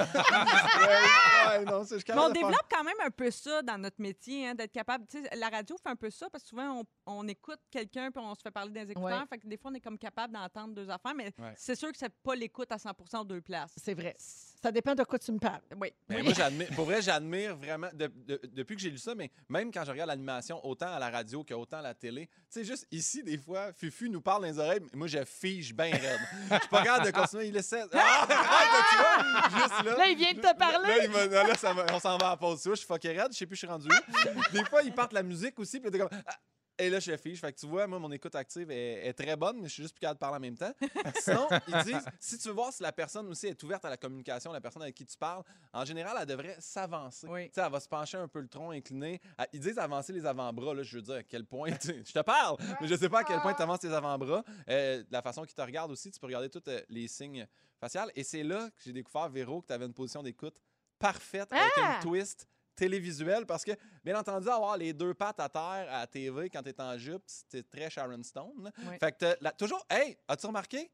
Ouais, 1.46 1.66
non, 1.66 1.84
Mais 1.84 1.96
on 1.96 1.98
faire- 1.98 2.32
développe 2.32 2.68
quand 2.72 2.84
même 2.84 2.96
un 3.06 3.12
peu 3.12 3.30
ça 3.30 3.62
dans 3.62 3.78
notre 3.78 4.02
métier, 4.02 4.48
hein, 4.48 4.56
d'être 4.56 4.72
capable. 4.72 5.06
tu 5.08 5.22
sais, 5.22 5.36
La 5.36 5.50
radio 5.50 5.76
fait 5.82 5.90
un 5.90 5.96
peu 5.96 6.10
ça 6.10 6.30
parce 6.30 6.44
que 6.44 6.50
souvent, 6.50 6.82
on, 7.06 7.14
on 7.20 7.28
écoute 7.28 7.60
quelqu'un 7.70 8.12
puis 8.12 8.24
on 8.24 8.34
se 8.36 8.42
fait 8.42 8.52
parler 8.52 8.72
des 8.72 8.92
écouteurs. 8.92 9.20
Ouais. 9.20 9.26
Fait 9.30 9.38
que 9.38 9.48
des 9.48 9.58
fois, 9.58 9.72
on 9.72 9.76
est 9.76 9.82
comme 9.82 9.98
capable 9.98 10.34
d'entendre 10.34 10.74
deux 10.74 10.90
affaires, 10.90 11.14
mais 11.16 11.32
Ouais. 11.40 11.54
c'est 11.58 11.76
sûr 11.76 11.92
que 11.92 11.98
c'est 11.98 12.14
pas 12.24 12.36
l'écoute 12.36 12.72
à 12.72 12.78
100 12.80 12.92
aux 13.22 13.24
deux 13.26 13.42
places. 13.42 13.74
C'est 13.78 13.94
vrai. 13.94 14.16
Ça 14.64 14.72
dépend 14.72 14.96
de 14.96 15.04
quoi 15.04 15.20
tu 15.20 15.30
me 15.34 15.40
parles. 15.40 15.60
Oui. 15.80 15.94
Mais 16.08 16.24
moi, 16.24 16.32
j'admire, 16.38 16.70
pour 16.74 16.86
vrai, 16.86 17.02
j'admire 17.02 17.56
vraiment, 17.58 17.90
de- 17.94 18.10
de- 18.26 18.40
depuis 18.54 18.76
que 18.78 18.82
j'ai 18.82 18.90
lu 18.90 18.98
ça, 18.98 19.14
mais 19.14 19.30
même 19.50 19.72
quand 19.74 19.84
je 19.84 19.92
regarde 19.92 20.08
l'animation, 20.08 20.66
autant 20.66 20.88
à 20.88 21.00
la 21.00 21.10
radio 21.10 21.44
qu'autant 21.44 21.80
à 21.80 21.82
la 21.82 21.94
télé, 21.94 22.28
tu 22.28 22.34
sais, 22.48 22.64
juste 22.64 22.88
ici, 22.90 23.22
des 23.24 23.38
fois, 23.38 23.74
Fufu 23.74 24.10
nous 24.10 24.22
parle 24.22 24.44
dans 24.44 24.48
les 24.48 24.58
oreilles, 24.60 24.80
mais 24.80 24.98
moi, 25.00 25.08
je 25.08 25.24
fige 25.26 25.74
bien 25.76 25.92
raide. 25.92 26.20
Je 26.50 26.56
suis 26.60 26.68
pas 26.70 26.82
capable 26.82 27.06
de 27.08 27.12
continuer, 27.12 27.48
il 27.48 27.58
essaie. 27.58 27.84
Ah, 27.92 28.26
arrête, 28.30 28.86
tu 28.90 28.96
vois, 28.98 29.60
juste 29.60 29.84
là. 29.86 29.98
Là, 29.98 30.08
il 30.08 30.18
vient 30.18 30.34
de 30.34 30.40
te 30.40 30.58
parler. 30.58 30.88
Là, 30.88 31.26
il 31.26 31.32
là, 31.32 31.56
ça 31.56 31.76
on 31.94 32.00
s'en 32.00 32.18
va 32.18 32.28
à 32.28 32.30
la 32.32 32.38
pause. 32.38 32.62
Tu 32.62 32.70
vois, 32.70 32.76
je 32.76 32.80
suis 32.80 32.88
fucké 32.88 33.10
raide, 33.12 33.34
je 33.34 33.38
sais 33.38 33.46
plus, 33.46 33.56
je 33.58 33.60
suis 33.60 33.68
rendu 33.68 33.88
où. 33.90 34.54
Des 34.54 34.64
fois, 34.66 34.82
ils 34.84 34.94
partent 34.94 35.14
la 35.14 35.24
musique 35.24 35.60
aussi, 35.60 35.80
puis 35.82 35.90
là, 35.90 35.92
t'es 35.92 36.00
comme. 36.00 36.22
Ah, 36.26 36.36
et 36.78 36.90
là, 36.90 37.00
je 37.00 37.16
fiche. 37.18 37.40
Fait 37.40 37.52
que 37.54 37.60
tu 37.60 37.68
vois, 37.68 37.86
moi, 37.88 38.00
mon 38.00 38.12
écoute 38.12 38.34
active 38.36 38.70
est, 38.72 39.08
est 39.08 39.14
très 39.14 39.36
bonne, 39.36 39.58
mais 39.62 39.68
je 39.68 39.74
suis 39.74 39.84
juste 39.84 39.96
plus 39.96 40.02
capable 40.02 40.18
de 40.18 40.20
parler 40.20 40.38
en 40.38 40.40
même 40.40 40.58
temps. 40.58 40.74
Sinon, 41.22 41.48
ils 41.68 41.84
disent, 41.84 42.06
si 42.20 42.38
tu 42.38 42.48
veux 42.48 42.54
voir 42.54 42.74
si 42.74 42.82
la 42.84 42.92
personne 42.92 43.28
aussi 43.28 43.48
est 43.48 43.64
ouverte 43.64 43.86
à 43.86 43.90
la 43.90 43.98
communication, 43.98 44.52
la 44.52 44.62
personne 44.62 44.82
avec 44.82 44.96
qui 44.96 45.06
tu 45.06 45.18
parles, 45.18 45.44
en 45.72 45.86
général, 45.86 46.18
elle 46.20 46.26
devrait 46.26 46.56
s'avancer. 46.60 47.28
Oui. 47.28 47.48
Tu 47.48 47.54
sais, 47.56 47.62
elle 47.62 47.72
va 47.72 47.80
se 47.80 47.88
pencher 47.88 48.18
un 48.18 48.28
peu 48.28 48.40
le 48.40 48.48
tronc 48.48 48.72
incliné. 48.72 49.22
Ils 49.54 49.60
disent 49.60 49.78
avancer 49.78 50.14
les 50.14 50.26
avant-bras. 50.26 50.74
Là, 50.74 50.84
je 50.84 50.96
veux 50.98 51.02
dire, 51.04 51.16
à 51.16 51.24
quel 51.24 51.46
point. 51.46 51.70
Je 51.84 52.12
te 52.12 52.20
parle, 52.22 52.58
mais 52.82 52.88
je 52.88 52.96
sais 52.96 53.10
pas 53.10 53.20
à 53.20 53.24
quel 53.24 53.40
point 53.42 53.54
tu 53.54 53.62
avances 53.62 53.80
tes 53.80 53.92
avant-bras. 53.94 54.44
Euh, 54.70 55.04
la 55.12 55.22
façon 55.22 55.44
qu'ils 55.44 55.56
te 55.56 55.62
regardent 55.62 55.92
aussi, 55.92 56.12
tu 56.12 56.20
peux 56.20 56.28
regarder 56.28 56.50
tous 56.50 56.64
euh, 56.68 56.82
les 56.90 57.08
signes 57.08 57.48
faciaux. 57.80 58.02
Et 58.16 58.24
c'est 58.24 58.44
là 58.44 58.70
que 58.76 58.82
j'ai 58.84 58.94
découvert, 58.94 59.30
Véro, 59.30 59.62
que 59.62 59.68
tu 59.68 59.74
avais 59.74 59.86
une 59.86 59.94
position 59.94 60.24
d'écoute 60.24 60.56
parfaite 61.00 61.52
avec 61.52 61.72
Ah! 61.82 61.98
un 61.98 62.02
twist 62.02 62.48
télévisuel 62.76 63.46
parce 63.46 63.64
que, 63.64 63.72
bien 64.04 64.18
entendu, 64.20 64.50
avoir 64.50 64.78
les 64.78 64.94
deux 64.94 65.14
pattes 65.14 65.40
à 65.40 65.50
terre 65.50 65.62
à 65.90 66.00
la 66.02 66.08
TV 66.08 66.50
quand 66.50 66.62
t'es 66.64 66.80
en 66.82 66.98
jupe, 66.98 67.24
c'était 67.28 67.64
très 67.64 67.90
Sharon 67.90 68.22
Stone. 68.24 68.64
là. 68.64 68.72
Oui. 68.80 68.98
Fait 69.00 69.12
que 69.12 69.18
t'as 69.18 69.36
la- 69.42 69.52
toujours, 69.52 69.86
hey, 69.90 70.18
as-tu 70.28 70.48
remarqué? 70.48 70.92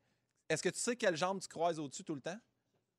Est-ce 0.50 0.64
que 0.64 0.70
tu 0.70 0.80
sais 0.80 0.96
quelle 0.96 1.16
jambe 1.16 1.40
tu 1.40 1.48
croises 1.48 1.80
au-dessus 1.80 2.04
tout 2.04 2.16
le 2.16 2.22
temps? 2.22 2.38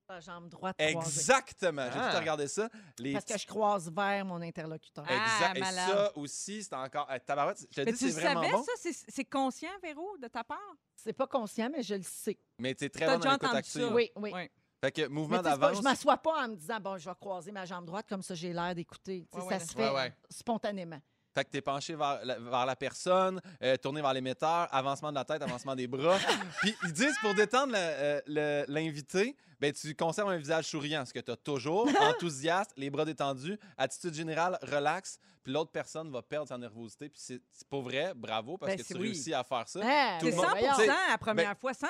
La 0.09 0.19
jambe 0.19 0.49
droite 0.49 0.77
croisée. 0.77 0.97
Exactement. 1.21 1.85
J'ai 1.93 1.99
Ah. 2.01 2.11
tout 2.13 2.19
regardé 2.19 2.49
ça. 2.49 2.69
Les 2.99 3.13
Parce 3.13 3.25
que 3.25 3.39
je 3.39 3.47
croise 3.47 3.89
vers 3.93 4.25
mon 4.25 4.43
interlocuteur. 4.43 5.05
Ah, 5.09 5.13
Exact. 5.15 5.57
Et 5.57 5.61
malade. 5.61 5.89
ça 5.89 6.19
aussi, 6.19 6.65
c'est 6.65 6.75
encore. 6.75 7.09
eh, 7.15 7.21
tabarouette, 7.21 7.61
je 7.71 7.77
te 7.77 7.81
Mais 7.83 7.93
dis, 7.93 7.99
tu 7.99 8.11
c'est 8.11 8.21
vraiment 8.21 8.41
savais 8.43 8.53
bon. 8.53 8.63
ça? 8.65 8.73
C'est- 8.77 9.05
C'est 9.09 9.25
conscient, 9.25 9.71
Véro, 9.81 10.17
de 10.19 10.27
ta 10.27 10.43
part? 10.43 10.59
C'est 10.97 11.13
pas 11.13 11.29
conscient, 11.29 11.71
mais 11.71 11.85
je 11.85 11.95
le 11.95 12.03
sais. 12.03 12.37
Mais 12.59 12.75
tu 12.75 12.85
es 12.87 12.89
très 12.89 13.07
T'as 13.07 13.13
bon 13.13 13.19
dans 13.19 13.19
déjà 13.21 13.31
l'écoute 13.35 13.45
entendu 13.45 13.59
active. 13.59 13.83
ça? 13.83 13.95
Oui, 13.95 14.11
oui. 14.17 14.31
Oui. 14.35 14.51
Fait 14.83 14.93
que 14.93 15.09
mouvement 15.09 15.43
d'avance. 15.43 15.77
je 15.77 15.83
m'assois 15.83 16.17
pas 16.17 16.45
en 16.45 16.49
me 16.49 16.57
disant, 16.57 16.81
bon, 16.81 16.97
je 16.97 17.09
vais 17.09 17.15
croiser 17.21 17.53
ma 17.53 17.67
jambe 17.67 17.85
droite, 17.85 18.07
comme 18.09 18.23
ça 18.23 18.35
j'ai 18.35 18.53
l'air 18.53 18.75
d'écouter. 18.75 19.27
Ouais, 19.33 19.41
ça 19.41 19.47
ouais. 19.47 19.59
se 19.61 19.73
fait 19.75 19.89
Ouais, 19.89 19.95
ouais. 19.95 20.13
spontanément. 20.31 21.01
Fait 21.35 21.45
que 21.45 21.51
t'es 21.51 21.61
penché 21.61 21.95
vers 21.95 22.25
la, 22.25 22.39
vers 22.41 22.67
la 22.67 22.75
personne, 22.75 23.41
euh, 23.63 23.77
tourné 23.77 24.01
vers 24.01 24.13
l'émetteur, 24.13 24.67
avancement 24.73 25.11
de 25.11 25.15
la 25.15 25.25
tête, 25.25 25.41
avancement 25.43 25.77
des 25.77 25.87
bras. 25.87 26.19
Puis 26.63 26.75
ils 26.85 26.93
disent 26.93 27.17
pour 27.21 27.35
détendre 27.35 27.75
euh, 27.77 28.65
l'invité, 28.67 29.37
ben 29.61 29.73
tu 29.73 29.95
conserves 29.95 30.31
un 30.31 30.37
visage 30.39 30.67
souriant, 30.67 31.05
ce 31.05 31.13
que 31.13 31.21
tu 31.21 31.31
as 31.31 31.37
toujours, 31.37 31.89
enthousiaste, 32.01 32.73
les 32.77 32.91
bras 32.91 33.05
détendus, 33.05 33.59
attitude 33.77 34.15
générale, 34.15 34.59
relax. 34.63 35.19
Puis 35.43 35.55
l'autre 35.55 35.71
personne 35.71 36.11
va 36.11 36.21
perdre 36.21 36.47
sa 36.49 36.59
nervosité. 36.59 37.09
Puis 37.09 37.19
c'est 37.19 37.41
pour 37.71 37.81
vrai, 37.81 38.13
bravo, 38.15 38.59
parce 38.59 38.73
Ben, 38.73 38.79
que 38.83 38.87
tu 38.87 38.93
oui. 38.95 39.01
réussis 39.05 39.33
à 39.33 39.43
faire 39.43 39.67
ça. 39.67 39.79
Le 39.81 39.87
C'est 40.31 40.37
monde- 40.37 40.45
100 40.45 40.51
voyons. 40.51 40.69
Tu 40.77 40.81
sais, 40.83 40.87
la 40.87 41.17
première 41.19 41.57
fois, 41.57 41.73
100 41.73 41.87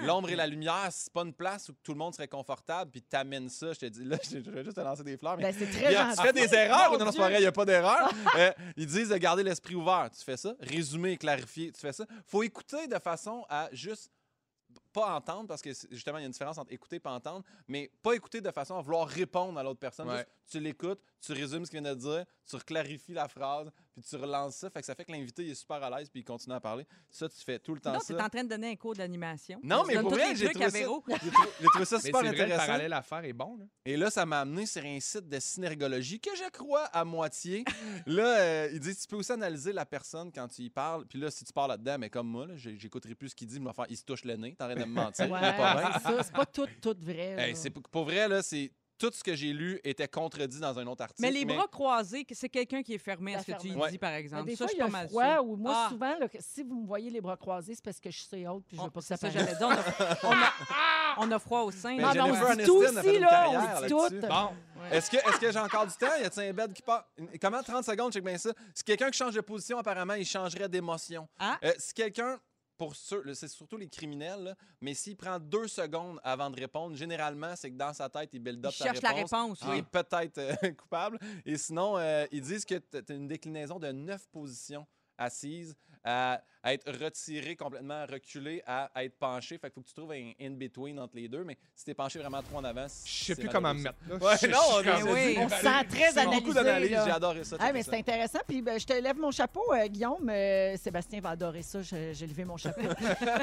L'ombre 0.00 0.30
et 0.30 0.34
la 0.36 0.46
lumière, 0.46 0.88
c'est 0.90 1.12
pas 1.12 1.20
une 1.20 1.34
place 1.34 1.68
où 1.68 1.74
tout 1.82 1.92
le 1.92 1.98
monde 1.98 2.14
serait 2.14 2.26
confortable, 2.26 2.90
puis 2.90 3.02
t'amènes 3.02 3.50
ça. 3.50 3.74
Je 3.74 3.80
te 3.80 3.86
dis, 3.86 4.02
là, 4.02 4.16
je 4.22 4.30
je 4.42 4.50
vais 4.50 4.64
juste 4.64 4.76
te 4.76 4.80
lancer 4.80 5.04
des 5.04 5.18
fleurs. 5.18 5.36
Mais 5.36 5.52
Ben, 5.52 5.54
c'est 5.58 5.66
très 5.70 5.90
Bien, 5.90 6.10
tu 6.14 6.22
fais 6.22 6.32
des 6.32 6.54
erreurs 6.54 6.92
Mon 6.92 6.98
non, 7.04 7.12
c'est 7.12 7.34
il 7.34 7.40
n'y 7.40 7.44
a 7.46 7.52
pas 7.52 7.64
d'erreur. 7.66 8.10
Euh, 8.36 8.52
ils 8.78 8.86
disent 8.86 9.10
de 9.10 9.16
garder 9.16 9.42
l'esprit 9.42 9.74
ouvert. 9.74 10.10
Tu 10.16 10.22
fais 10.24 10.36
ça. 10.36 10.54
Résumer 10.60 11.16
clarifier. 11.18 11.72
Tu 11.72 11.80
fais 11.80 11.92
ça. 11.92 12.04
faut 12.26 12.42
écouter 12.42 12.86
de 12.86 12.98
façon 12.98 13.44
à 13.48 13.68
juste 13.72 14.10
pas 14.96 15.14
entendre, 15.14 15.46
parce 15.46 15.60
que 15.60 15.68
justement, 15.90 16.16
il 16.16 16.22
y 16.22 16.24
a 16.24 16.26
une 16.26 16.32
différence 16.32 16.56
entre 16.56 16.72
écouter 16.72 16.96
et 16.96 17.00
pas 17.00 17.12
entendre, 17.12 17.44
mais 17.68 17.90
pas 18.02 18.14
écouter 18.14 18.40
de 18.40 18.50
façon 18.50 18.78
à 18.78 18.80
vouloir 18.80 19.06
répondre 19.06 19.58
à 19.58 19.62
l'autre 19.62 19.78
personne. 19.78 20.08
Ouais. 20.08 20.16
Juste, 20.16 20.28
tu 20.52 20.60
l'écoutes, 20.60 21.00
tu 21.20 21.32
résumes 21.32 21.66
ce 21.66 21.70
qu'il 21.70 21.82
vient 21.82 21.94
de 21.94 21.98
dire, 21.98 22.24
tu 22.46 22.56
clarifies 22.56 23.12
la 23.12 23.28
phrase, 23.28 23.70
puis 23.96 24.04
tu 24.08 24.16
relances 24.16 24.56
ça. 24.56 24.68
Fait 24.70 24.80
que 24.80 24.86
ça 24.86 24.94
fait 24.94 25.04
que 25.04 25.12
l'invité 25.12 25.42
il 25.44 25.50
est 25.50 25.54
super 25.54 25.82
à 25.82 25.90
l'aise 25.98 26.10
puis 26.10 26.20
il 26.20 26.24
continue 26.24 26.54
à 26.54 26.60
parler. 26.60 26.86
Ça, 27.10 27.28
tu 27.28 27.42
fais 27.42 27.58
tout 27.58 27.74
le 27.74 27.80
temps 27.80 27.92
Non, 27.94 28.00
ça. 28.00 28.12
tu 28.14 28.20
es 28.20 28.22
en 28.22 28.28
train 28.28 28.44
de 28.44 28.48
donner 28.48 28.70
un 28.70 28.76
cours 28.76 28.94
d'animation. 28.94 29.58
Non, 29.62 29.84
mais 29.86 29.98
pour 30.00 30.10
vrai, 30.10 30.36
j'ai 30.36 30.50
trouvé, 30.50 30.70
ça, 30.70 30.78
j'ai 30.78 30.84
trou- 30.84 31.04
j'ai 31.60 31.66
trouvé 31.66 31.84
ça 31.84 31.96
Mais 32.02 32.02
super 32.02 32.20
c'est 32.20 32.26
vrai, 32.28 32.36
le 32.36 32.42
intéressant. 32.44 32.66
parallèle 32.66 32.92
à 32.92 33.02
faire 33.02 33.24
est 33.24 33.32
bon. 33.32 33.56
Là. 33.56 33.64
Et 33.86 33.96
là, 33.96 34.10
ça 34.10 34.26
m'a 34.26 34.40
amené 34.40 34.66
sur 34.66 34.84
un 34.84 35.00
site 35.00 35.28
de 35.28 35.38
synergologie 35.40 36.20
que 36.20 36.30
je 36.36 36.50
crois 36.50 36.84
à 36.84 37.04
moitié. 37.04 37.64
là, 38.06 38.38
euh, 38.40 38.70
ils 38.72 38.80
disent 38.80 39.00
tu 39.00 39.06
peux 39.08 39.16
aussi 39.16 39.32
analyser 39.32 39.72
la 39.72 39.86
personne 39.86 40.30
quand 40.32 40.48
tu 40.48 40.62
y 40.62 40.70
parles. 40.70 41.06
Puis 41.06 41.18
là, 41.18 41.30
si 41.30 41.44
tu 41.44 41.52
parles 41.52 41.70
là-dedans, 41.70 41.96
mais 41.98 42.10
comme 42.10 42.28
moi, 42.28 42.46
j'écouterai 42.56 43.14
plus 43.14 43.30
ce 43.30 43.34
qu'il 43.34 43.48
dit, 43.48 43.56
il 43.56 43.62
va 43.64 43.72
faire 43.72 43.86
il 43.88 43.96
se 43.96 44.04
touche 44.04 44.24
le 44.24 44.36
nez, 44.36 44.54
t'arrêtes 44.54 44.78
de 44.78 44.84
me 44.84 44.92
mentir. 44.92 45.30
Ouais, 45.30 45.40
il 45.42 45.56
pas 45.56 46.00
c'est. 46.04 46.22
C'est 46.24 46.32
pas 46.32 46.46
tout, 46.46 46.66
tout 46.82 46.96
vrai. 47.00 47.36
Hey, 47.38 47.56
c'est 47.56 47.70
pour 47.70 48.04
vrai, 48.04 48.28
là, 48.28 48.42
c'est 48.42 48.70
tout 48.98 49.10
ce 49.12 49.22
que 49.22 49.34
j'ai 49.34 49.52
lu 49.52 49.80
était 49.84 50.08
contredit 50.08 50.58
dans 50.60 50.78
un 50.78 50.86
autre 50.86 51.02
article. 51.02 51.20
Mais 51.22 51.30
les 51.30 51.44
bras 51.44 51.66
croisés, 51.70 52.26
c'est 52.32 52.48
quelqu'un 52.48 52.82
qui 52.82 52.94
est 52.94 52.98
fermé 52.98 53.34
à 53.34 53.40
ce 53.42 53.46
que 53.52 53.58
tu 53.60 53.70
Ouais. 53.72 53.90
dis, 53.90 53.98
par 53.98 54.10
Mais 54.12 54.20
exemple. 54.20 54.44
des 54.46 54.56
ça, 54.56 54.64
fois, 54.64 54.66
je 54.68 54.72
il 54.72 54.74
suis 54.74 54.78
y 54.78 54.82
a 54.82 54.86
pas 54.86 54.90
mal 54.92 55.08
froid 55.08 55.38
ou 55.42 55.56
moi, 55.56 55.72
Ah. 55.76 55.88
souvent, 55.90 56.18
là, 56.18 56.26
si 56.40 56.62
vous 56.62 56.80
me 56.82 56.86
voyez 56.86 57.10
les 57.10 57.20
bras 57.20 57.36
croisés, 57.36 57.74
c'est 57.74 57.84
parce 57.84 58.00
que 58.00 58.10
je 58.10 58.18
suis 58.22 58.46
haute 58.46 58.64
puis 58.66 58.76
je 58.76 58.82
veux 58.82 58.88
On- 58.88 58.90
pas 58.90 59.00
que 59.00 59.06
ça 59.06 59.16
c'est 59.16 59.30
ça, 59.30 59.32
paraisse. 59.38 59.58
j'allais 59.58 59.76
dire. 59.76 60.18
On 60.22 60.30
a, 60.30 60.34
on 61.18 61.24
a- 61.24 61.26
on 61.28 61.32
a 61.32 61.38
froid 61.38 61.62
au 61.62 61.70
sein. 61.70 61.96
Mais 61.96 62.04
Ah, 62.04 62.12
on 62.26 62.34
se 62.34 62.56
dit 62.56 62.64
tout 62.64 62.76
aussi, 62.76 63.18
là. 63.18 63.50
On 63.50 63.80
dit 63.82 63.88
tout. 63.88 64.26
Bon, 64.28 64.50
Ouais. 64.82 64.96
Est-ce 64.98 65.10
que, 65.10 65.16
est 65.16 65.38
que 65.40 65.50
j'ai 65.50 65.58
encore 65.58 65.86
du 65.86 65.94
temps? 65.94 66.14
Y 66.20 66.24
a-t-il 66.24 66.50
un 66.50 66.52
bed 66.52 66.72
qui 66.74 66.82
part? 66.82 67.06
Comment? 67.40 67.62
30 67.62 67.84
secondes, 67.84 68.12
check 68.12 68.22
bien 68.22 68.36
ça. 68.38 68.50
Si 68.74 68.84
quelqu'un 68.84 69.10
qui 69.10 69.18
change 69.18 69.34
de 69.34 69.40
position, 69.40 69.78
apparemment, 69.78 70.14
il 70.14 70.26
changerait 70.26 70.68
d'émotion. 70.68 71.26
Ah. 71.38 71.58
Euh, 71.64 71.72
si 71.78 71.92
quelqu'un, 71.94 72.38
pour 72.76 72.94
c'est 72.94 73.48
surtout 73.48 73.76
les 73.76 73.88
criminels, 73.88 74.42
là, 74.42 74.54
mais 74.80 74.94
s'il 74.94 75.16
prend 75.16 75.38
deux 75.38 75.68
secondes 75.68 76.20
avant 76.22 76.50
de 76.50 76.60
répondre, 76.60 76.96
généralement, 76.96 77.54
c'est 77.56 77.70
que 77.70 77.76
dans 77.76 77.92
sa 77.92 78.08
tête, 78.08 78.30
il 78.32 78.40
build 78.40 78.60
Il 78.60 78.66
up 78.66 78.72
sa 78.72 78.84
cherche 78.84 79.02
la 79.02 79.12
réponse. 79.12 79.60
Il 79.62 79.70
oui. 79.70 79.78
est 79.78 79.82
peut-être 79.82 80.38
euh, 80.38 80.72
coupable. 80.78 81.18
Et 81.44 81.56
sinon, 81.56 81.96
euh, 81.96 82.26
ils 82.30 82.42
disent 82.42 82.64
que 82.64 82.74
tu 82.74 83.12
as 83.12 83.14
une 83.14 83.28
déclinaison 83.28 83.78
de 83.78 83.90
neuf 83.92 84.26
positions 84.28 84.86
assises 85.18 85.74
à, 86.06 86.40
à 86.62 86.72
être 86.72 86.90
retiré 87.02 87.54
complètement, 87.56 88.06
reculé, 88.10 88.62
à, 88.66 88.90
à 88.94 89.04
être 89.04 89.18
penché. 89.18 89.58
Fait 89.58 89.68
qu'il 89.68 89.74
faut 89.74 89.80
que 89.82 89.88
tu 89.88 89.94
trouves 89.94 90.12
un 90.12 90.32
in-between 90.40 90.98
entre 90.98 91.14
les 91.16 91.28
deux. 91.28 91.44
Mais 91.44 91.56
si 91.74 91.84
t'es 91.84 91.94
penché 91.94 92.18
vraiment 92.18 92.42
trop 92.42 92.56
en 92.58 92.64
avant, 92.64 92.86
Je 93.04 93.24
sais 93.24 93.34
plus 93.36 93.48
comment 93.48 93.74
me 93.74 93.82
mettre. 93.82 93.96
Là. 94.08 94.14
Ouais, 94.16 94.48
non, 94.48 94.58
on 95.06 95.12
oui. 95.12 95.36
On 95.38 95.48
se 95.48 95.56
sent 95.56 95.84
très 95.90 96.12
C'est 96.12 96.24
beaucoup 96.24 96.52
d'analyse, 96.52 96.92
analysé. 96.92 97.00
j'ai 97.04 97.08
là. 97.10 97.14
adoré 97.16 97.44
ça. 97.44 97.56
Ah, 97.60 97.72
mais 97.72 97.82
c'est 97.82 97.96
intéressant. 97.96 98.38
Puis 98.48 98.62
ben, 98.62 98.78
je 98.80 98.86
te 98.86 98.92
lève 98.94 99.16
mon 99.18 99.30
chapeau, 99.30 99.62
euh, 99.74 99.86
Guillaume. 99.88 100.28
Euh, 100.30 100.76
Sébastien 100.76 101.20
va 101.20 101.30
adorer 101.30 101.62
ça. 101.62 101.82
J'ai 101.82 102.26
levé 102.26 102.44
mon 102.44 102.56
chapeau. 102.56 102.80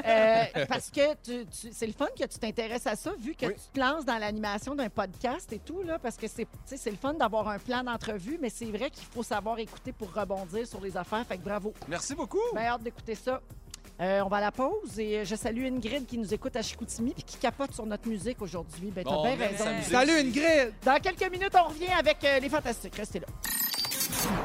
Euh, 0.06 0.44
parce 0.68 0.90
que 0.90 1.14
tu- 1.22 1.46
tu- 1.46 1.72
c'est 1.72 1.86
le 1.86 1.92
fun 1.92 2.06
que 2.18 2.24
tu 2.24 2.38
t'intéresses 2.38 2.86
à 2.86 2.96
ça, 2.96 3.12
vu 3.18 3.34
que 3.34 3.46
Oui. 3.46 3.54
tu 3.54 3.70
te 3.72 3.80
lances 3.80 4.04
dans 4.04 4.18
l'animation 4.18 4.74
d'un 4.74 4.88
podcast 4.88 5.52
et 5.52 5.58
tout, 5.58 5.82
là, 5.82 5.98
parce 5.98 6.16
que 6.16 6.26
c'est 6.26 6.46
le 6.90 6.96
fun 6.96 7.14
d'avoir 7.14 7.48
un 7.48 7.58
plan 7.58 7.82
d'entrevue, 7.82 8.38
mais 8.40 8.50
c'est 8.50 8.64
vrai 8.66 8.90
qu'il 8.90 9.04
faut 9.04 9.22
savoir 9.22 9.58
écouter 9.58 9.92
pour 9.92 10.12
rebondir 10.12 10.66
sur 10.66 10.80
les 10.80 10.96
affaires. 10.96 11.24
Fait 11.26 11.36
que 11.38 11.42
bravo. 11.44 11.72
Merci 11.88 12.14
beaucoup. 12.14 12.38
Bien 12.54 12.66
hâte 12.66 12.82
d'écouter 12.82 13.14
ça. 13.14 13.40
Euh, 14.00 14.22
on 14.24 14.28
va 14.28 14.38
à 14.38 14.40
la 14.40 14.52
pause 14.52 14.98
et 14.98 15.24
je 15.24 15.34
salue 15.36 15.66
Ingrid 15.66 16.06
qui 16.06 16.18
nous 16.18 16.34
écoute 16.34 16.56
à 16.56 16.62
Chicoutimi 16.62 17.14
et 17.16 17.22
qui 17.22 17.36
capote 17.36 17.72
sur 17.72 17.86
notre 17.86 18.08
musique 18.08 18.40
aujourd'hui. 18.42 18.90
Ben, 18.94 19.04
t'as 19.04 19.10
Bon, 19.10 19.22
bien 19.22 19.36
raison. 19.46 19.64
Salut 19.82 20.12
Ingrid! 20.12 20.72
Dans 20.84 21.00
quelques 21.00 21.30
minutes, 21.30 21.52
on 21.54 21.68
revient 21.68 21.92
avec 21.98 22.16
euh, 22.24 22.40
les 22.40 22.48
Fantastiques. 22.48 22.94
Restez 22.96 23.20
là. 23.20 23.26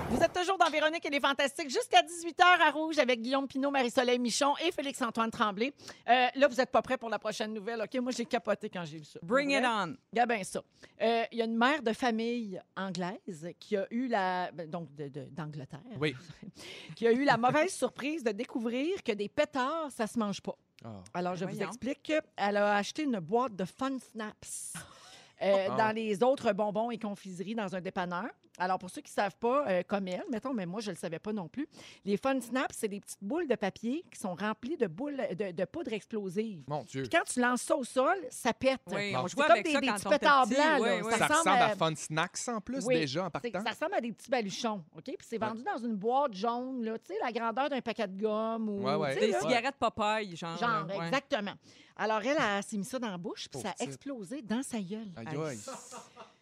Vous 0.10 0.20
êtes 0.24 0.34
toujours 0.34 0.58
dans 0.58 0.70
Véronique 0.70 1.06
et 1.06 1.10
les 1.10 1.20
Fantastiques 1.20 1.70
jusqu'à 1.70 2.02
18h 2.02 2.42
à 2.44 2.72
Rouge 2.72 2.98
avec 2.98 3.22
Guillaume 3.22 3.48
Pinot, 3.48 3.70
Marie-Soleil 3.70 4.18
Michon 4.18 4.56
et 4.66 4.72
Félix-Antoine 4.72 5.30
Tremblay. 5.30 5.72
Euh, 6.08 6.28
là, 6.36 6.48
vous 6.48 6.56
n'êtes 6.56 6.72
pas 6.72 6.82
prêts 6.82 6.98
pour 6.98 7.10
la 7.10 7.20
prochaine 7.20 7.54
nouvelle, 7.54 7.82
OK? 7.82 8.02
Moi, 8.02 8.12
j'ai 8.12 8.26
capoté 8.26 8.70
quand 8.70 8.84
j'ai 8.86 8.98
vu 8.98 9.06
ça. 9.06 9.20
Bring 9.22 9.52
it 9.52 9.64
on. 9.64 9.96
Regarde 10.12 10.30
bien 10.30 10.44
ça. 10.44 10.62
Euh, 11.02 11.24
Il 11.32 11.38
y 11.38 11.42
a 11.42 11.46
une 11.46 11.56
mère 11.58 11.84
de 11.84 11.94
famille 11.94 12.60
anglaise 12.76 13.50
qui 13.60 13.78
a 13.78 13.86
eu 13.92 14.08
la... 14.08 14.52
ben, 14.52 14.68
donc, 14.70 14.94
de- 14.96 15.08
de- 15.10 15.28
d'Angleterre. 15.32 15.80
Oui. 16.00 16.16
qui 16.96 17.06
a 17.08 17.12
eu 17.12 17.24
la 17.24 17.38
mauvaise 17.38 17.74
surprise 17.74 18.24
de 18.24 18.32
découvrir 18.32 19.04
que 19.04 19.12
des 19.12 19.30
pétards, 19.30 19.92
ça 19.92 20.08
se 20.08 20.18
mange 20.18 20.42
pas. 20.42 20.56
Ah. 20.84 20.90
Alors, 21.14 21.36
je 21.36 21.46
vous 21.46 21.52
Voyons. 21.52 21.68
explique. 21.68 22.12
Elle 22.36 22.58
a 22.58 22.76
acheté 22.76 23.04
une 23.04 23.20
boîte 23.20 23.56
de 23.56 23.66
Fun 23.66 23.98
Snaps 24.00 24.74
euh, 25.44 25.68
Ah. 25.70 25.76
dans 25.78 25.96
les 25.96 26.24
autres 26.24 26.52
bonbons 26.54 26.90
et 26.90 26.98
confiseries 26.98 27.56
dans 27.56 27.76
un 27.76 27.82
dépanneur. 27.82 28.26
Alors, 28.60 28.78
pour 28.78 28.90
ceux 28.90 29.02
qui 29.02 29.10
ne 29.12 29.16
savent 29.16 29.36
pas, 29.38 29.68
euh, 29.68 29.84
comme 29.88 30.08
elle, 30.08 30.24
mettons, 30.30 30.54
mais 30.54 30.66
moi, 30.66 30.82
je 30.82 30.90
ne 30.90 30.96
le 30.96 31.00
savais 31.00 31.20
pas 31.20 31.32
non 31.34 31.48
plus, 31.48 31.68
les 32.06 32.18
Fun 32.18 32.40
Snaps, 32.42 32.76
c'est 32.78 32.88
des 32.88 33.00
petites 33.00 33.24
boules 33.24 33.48
de 33.48 33.56
papier 33.56 34.04
qui 34.12 34.20
sont 34.20 34.36
remplies 34.36 34.78
de, 34.78 34.88
boules, 34.88 35.18
de, 35.38 35.52
de 35.52 35.66
poudre 35.66 35.94
explosive. 35.94 36.64
Mon 36.68 36.84
Dieu. 36.84 37.04
Puis 37.04 37.10
quand 37.10 37.24
tu 37.24 37.40
lances 37.40 37.62
ça 37.62 37.76
au 37.76 37.84
sol, 37.84 38.18
ça 38.30 38.54
pète. 38.54 38.82
Oui, 38.88 39.16
on 39.16 39.28
C'est 39.28 39.36
jouait 39.36 39.44
comme 39.44 39.52
avec 39.52 39.66
des, 39.66 39.72
ça 39.74 39.80
des 39.82 39.88
quand 39.88 39.94
petits 39.96 40.08
on 40.08 40.10
était 40.12 40.20
pétards 40.20 40.44
petit. 40.48 40.56
blancs. 40.56 40.80
Oui, 40.82 40.88
là. 40.90 40.96
oui. 40.98 41.04
Ça 41.04 41.10
ressemble 41.28 41.32
ressemble 41.40 41.50
à 41.58 41.66
à- 41.66 41.76
Fun 41.76 41.96
Snacks 41.96 42.48
en 42.50 42.62
plus, 42.62 42.86
Oui. 42.86 42.96
déjà, 43.00 43.22
en 43.22 43.26
c'est- 43.26 43.52
partant. 43.52 43.64
Ça 43.64 43.72
ressemble 43.72 43.94
à 43.96 44.02
des 44.02 44.12
petits 44.12 44.30
baluchons, 44.30 44.84
OK? 44.96 45.04
Puis 45.06 45.16
c'est 45.22 45.38
vendu 45.38 45.64
dans 45.64 45.78
une 45.78 45.96
boîte 45.96 46.34
jaune, 46.34 46.84
là, 46.84 46.98
tu 47.00 47.14
sais, 47.14 47.20
la 47.24 47.32
grandeur 47.32 47.70
d'un 47.70 47.82
paquet 47.82 48.08
de 48.08 48.22
gomme 48.22 48.70
ou... 48.70 48.84
Ouais, 48.84 48.96
ouais. 48.96 49.14
tu 49.14 49.20
sais, 49.22 49.26
Des 49.28 49.32
là. 49.34 49.40
cigarettes 49.42 49.76
Popeye, 49.80 50.36
genre. 50.36 50.58
Genre, 50.58 50.86
ouais. 50.88 51.06
exactement. 51.08 51.54
Alors, 51.96 52.22
elle, 52.24 52.38
elle 52.40 52.64
s'est 52.64 52.78
mis 52.78 52.86
ça 52.86 52.98
dans 53.00 53.10
la 53.10 53.18
bouche, 53.18 53.42
puis 53.50 53.50
Pauvre 53.54 53.64
ça 53.66 53.70
a 53.72 53.74
petite. 53.74 53.88
explosé 53.88 54.42
dans 54.42 54.64
sa 54.64 54.80
gueule. 54.80 55.08
Aïe, 55.18 55.28
Aïe. 55.28 55.60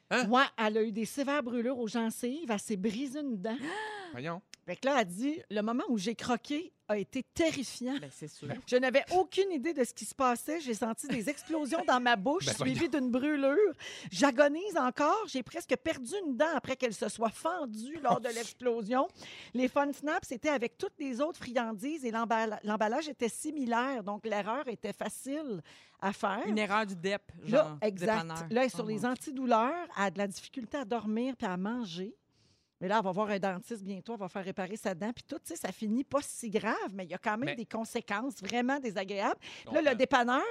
Hein? 0.09 0.25
Moi, 0.27 0.45
elle 0.57 0.77
a 0.77 0.83
eu 0.83 0.91
des 0.91 1.05
sévères 1.05 1.43
brûlures 1.43 1.77
aux 1.79 1.87
gencives, 1.87 2.49
elle 2.49 2.59
s'est 2.59 2.77
brisée 2.77 3.19
une 3.19 3.37
dent. 3.41 3.57
Voyons. 4.13 4.41
Fait 4.65 4.75
que 4.75 4.85
là, 4.85 4.97
elle 5.01 5.07
dit, 5.07 5.41
le 5.49 5.61
moment 5.61 5.83
où 5.89 5.97
j'ai 5.97 6.15
croqué 6.15 6.73
a 6.89 6.97
été 6.97 7.23
terrifiant. 7.33 7.97
Ben, 7.99 8.09
c'est 8.13 8.27
sûr. 8.29 8.47
Je 8.65 8.75
n'avais 8.77 9.03
aucune 9.15 9.51
idée 9.51 9.73
de 9.73 9.83
ce 9.83 9.93
qui 9.93 10.03
se 10.05 10.15
passait. 10.15 10.59
J'ai 10.61 10.73
senti 10.73 11.07
des 11.07 11.29
explosions 11.29 11.83
dans 11.85 11.99
ma 12.01 12.15
bouche, 12.17 12.45
Ben, 12.45 12.53
suivies 12.53 12.87
d'une 12.89 13.09
brûlure. 13.11 13.73
J'agonise 14.11 14.77
encore. 14.77 15.23
J'ai 15.27 15.43
presque 15.43 15.75
perdu 15.77 16.13
une 16.25 16.35
dent 16.37 16.53
après 16.55 16.75
qu'elle 16.75 16.93
se 16.93 17.07
soit 17.09 17.29
fendue 17.29 17.99
lors 18.03 18.19
de 18.21 18.29
l'explosion. 18.29 19.07
Les 19.53 19.67
Fun 19.67 19.91
Snaps 19.91 20.31
étaient 20.31 20.49
avec 20.49 20.77
toutes 20.77 20.97
les 20.99 21.19
autres 21.21 21.39
friandises 21.39 22.05
et 22.05 22.11
l'emballa- 22.11 22.59
l'emballage 22.63 23.09
était 23.09 23.29
similaire. 23.29 24.03
Donc, 24.03 24.25
l'erreur 24.25 24.67
était 24.67 24.93
facile 24.93 25.61
à 25.99 26.13
faire. 26.13 26.43
Une 26.47 26.57
erreur 26.57 26.85
du 26.85 26.95
DEP, 26.95 27.21
Là, 27.43 27.47
genre. 27.63 27.77
exact. 27.81 28.11
dépanneur. 28.13 28.37
Là, 28.37 28.45
elle 28.49 28.57
est 28.67 28.69
sur 28.69 28.85
Oh, 28.85 28.87
les 28.87 29.05
antidouleurs, 29.05 29.87
elle 29.97 30.03
a 30.03 30.11
de 30.11 30.17
la 30.19 30.27
difficulté 30.27 30.77
à 30.77 30.85
dormir 30.85 31.35
puis 31.37 31.47
à 31.47 31.57
manger. 31.57 32.15
Mais 32.79 32.87
là, 32.87 32.97
elle 32.99 33.03
va 33.03 33.11
voir 33.11 33.29
un 33.29 33.39
dentiste 33.39 33.83
bientôt, 33.83 34.13
elle 34.13 34.19
va 34.19 34.27
faire 34.29 34.43
réparer 34.45 34.77
sa 34.77 34.93
dent, 34.93 35.11
puis 35.13 35.23
tout, 35.27 35.37
tu 35.39 35.47
sais, 35.47 35.55
ça 35.55 35.71
finit 35.71 36.03
pas 36.03 36.19
si 36.21 36.49
grave, 36.49 36.75
mais 36.93 37.05
il 37.05 37.09
y 37.11 37.13
a 37.13 37.17
quand 37.17 37.37
même 37.37 37.49
Mais- 37.49 37.55
des 37.55 37.65
conséquences 37.65 38.35
vraiment 38.41 38.79
désagréables. 38.79 39.39
Là, 39.71 39.81
le 39.81 39.95
dépanneur, 39.95 40.41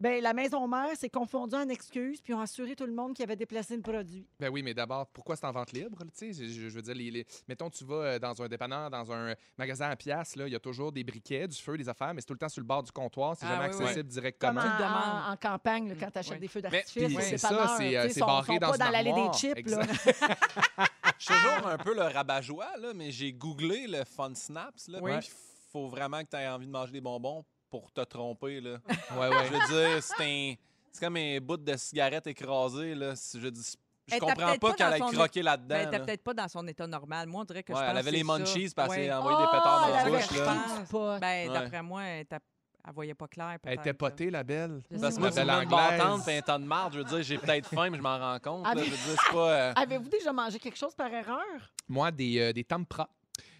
ben 0.00 0.22
la 0.22 0.32
maison 0.32 0.66
mère 0.66 0.96
s'est 0.96 1.08
confondue 1.10 1.54
en 1.54 1.68
excuses, 1.68 2.20
puis 2.20 2.34
ont 2.34 2.40
assuré 2.40 2.74
tout 2.74 2.86
le 2.86 2.92
monde 2.92 3.14
qui 3.14 3.22
avait 3.22 3.36
déplacé 3.36 3.76
le 3.76 3.82
produit. 3.82 4.26
Ben 4.40 4.48
oui, 4.50 4.62
mais 4.62 4.74
d'abord, 4.74 5.06
pourquoi 5.08 5.36
c'est 5.36 5.46
en 5.46 5.52
vente 5.52 5.72
libre? 5.72 5.96
là, 6.00 6.06
tu 6.16 6.32
sais? 6.34 6.46
Je, 6.46 6.68
je 6.68 6.74
veux 6.74 6.82
dire, 6.82 6.94
les, 6.94 7.10
les- 7.10 7.26
mettons, 7.48 7.70
tu 7.70 7.84
vas 7.84 7.94
euh, 7.94 8.18
dans 8.18 8.40
un 8.42 8.48
dépanneur, 8.48 8.90
dans 8.90 9.12
un 9.12 9.34
magasin 9.56 9.88
à 9.90 9.96
pièces, 9.96 10.34
là, 10.36 10.46
il 10.48 10.52
y 10.52 10.56
a 10.56 10.60
toujours 10.60 10.90
des 10.92 11.04
briquets, 11.04 11.46
du 11.46 11.56
feu, 11.56 11.76
des 11.76 11.88
affaires, 11.88 12.12
mais 12.14 12.20
c'est 12.20 12.26
tout 12.26 12.32
le 12.34 12.38
temps 12.38 12.48
sur 12.48 12.60
le 12.62 12.66
bord 12.66 12.82
du 12.82 12.90
comptoir, 12.92 13.36
c'est 13.36 13.46
Ah 13.46 13.50
jamais 13.56 13.68
oui, 13.68 13.74
oui. 13.78 13.82
accessible 13.84 14.02
Comme 14.08 14.12
directement. 14.12 14.60
en, 14.60 14.64
demandes. 14.78 15.28
en- 15.28 15.32
en 15.32 15.36
campagne, 15.36 15.88
là, 15.88 15.94
quand 16.00 16.10
tu 16.10 16.18
achètes 16.18 16.32
Oui. 16.34 16.40
des 16.40 16.48
feux 16.48 16.60
d'artifice, 16.62 17.18
c'est 17.20 17.38
ça, 17.38 17.76
c'est, 17.78 17.96
euh, 17.96 18.08
barré 18.18 18.54
sont 18.54 18.58
dans 18.58 18.70
pas 18.72 18.78
dans 18.78 18.90
l'allée 18.90 19.12
des 19.12 19.32
chips. 19.38 19.54
Suis 21.18 21.34
toujours 21.34 21.66
un 21.66 21.78
peu 21.78 21.94
le 21.94 22.02
rabat-joie, 22.02 22.76
là, 22.78 22.92
mais 22.94 23.10
j'ai 23.10 23.32
googlé 23.32 23.86
le 23.86 24.04
Fun 24.04 24.34
Snaps. 24.34 24.88
Là, 24.88 24.98
Oui. 25.02 25.18
puis 25.18 25.30
faut 25.72 25.88
vraiment 25.88 26.22
que 26.22 26.28
tu 26.30 26.36
aies 26.36 26.48
envie 26.48 26.66
de 26.66 26.70
manger 26.72 26.92
des 26.92 27.00
bonbons 27.00 27.44
pour 27.70 27.90
te 27.92 28.00
tromper. 28.02 28.60
Là. 28.60 28.78
Ouais, 29.18 29.28
ouais. 29.28 29.46
Je 29.46 29.52
veux 29.52 29.66
dire, 29.94 30.02
c'est 30.02 30.22
un... 30.24 30.54
C'est 30.92 31.04
comme 31.04 31.16
un 31.16 31.38
bout 31.40 31.58
de 31.58 31.76
cigarette 31.76 32.26
écrasée. 32.26 32.94
Là. 32.94 33.14
Si 33.16 33.38
Je, 33.40 33.48
dis... 33.48 33.74
je 34.08 34.14
Elle 34.14 34.20
t'a 34.20 34.26
comprends 34.34 34.56
pas 34.56 34.72
qu'elle 34.72 34.94
ait 34.94 34.98
son- 34.98 35.10
croqué 35.10 35.42
là-dedans. 35.42 35.74
Ben, 35.76 35.90
t'es 35.90 35.98
là. 35.98 36.04
peut-être 36.06 36.22
pas 36.24 36.32
dans 36.32 36.48
son 36.48 36.66
état 36.68 36.86
normal. 36.86 37.28
Moi, 37.28 37.42
on 37.42 37.44
dirait 37.44 37.62
que 37.62 37.72
Ouais, 37.72 37.78
je 37.78 37.82
pense 37.84 37.90
elle 37.90 37.98
avait 37.98 38.10
les 38.12 38.24
munchies 38.24 38.70
parce 38.74 38.94
qu'elle 38.94 39.04
Ouais. 39.04 39.10
a 39.10 39.20
envoyé 39.20 39.36
des 39.38 39.44
pétards 39.44 39.84
Oh, 39.86 39.90
dans 39.90 39.96
la 39.96 40.18
bouche. 40.18 40.30
Là. 40.38 41.18
Ben, 41.20 41.48
Ouais. 41.48 41.52
d'après 41.52 41.82
moi, 41.82 42.02
elle, 42.04 42.24
t'a- 42.26 42.38
elle 42.86 42.92
voyait 42.94 43.14
pas 43.14 43.26
clair. 43.28 43.58
Elle 43.64 43.74
était 43.74 43.92
potée, 43.94 44.30
la 44.30 44.44
belle. 44.44 44.82
Parce 45.00 45.16
que 45.16 45.30
c'est 45.30 45.44
belle 45.44 45.50
anglaise. 45.50 46.00
un 46.28 46.40
tas 46.42 46.58
de 46.58 46.64
marde. 46.64 46.92
Je 46.94 46.98
veux 46.98 47.04
dire, 47.04 47.22
j'ai 47.22 47.38
peut-être 47.38 47.68
faim, 47.68 47.90
mais 47.90 47.96
je 47.98 48.02
m'en 48.02 48.18
rends 48.18 48.38
compte. 48.38 48.64
Là. 48.64 48.72
mais- 48.74 48.84
Je 48.84 48.90
veux 48.90 48.96
dire, 48.96 49.22
c'est 49.26 49.32
pas... 49.32 49.52
euh, 49.52 49.72
Avez-vous 49.76 50.08
déjà 50.08 50.32
mangé 50.32 50.58
quelque 50.58 50.78
chose 50.78 50.94
par 50.94 51.12
erreur? 51.12 51.42
Moi, 51.88 52.10
des, 52.12 52.38
euh, 52.38 52.52
des 52.52 52.64
tampras. 52.64 53.08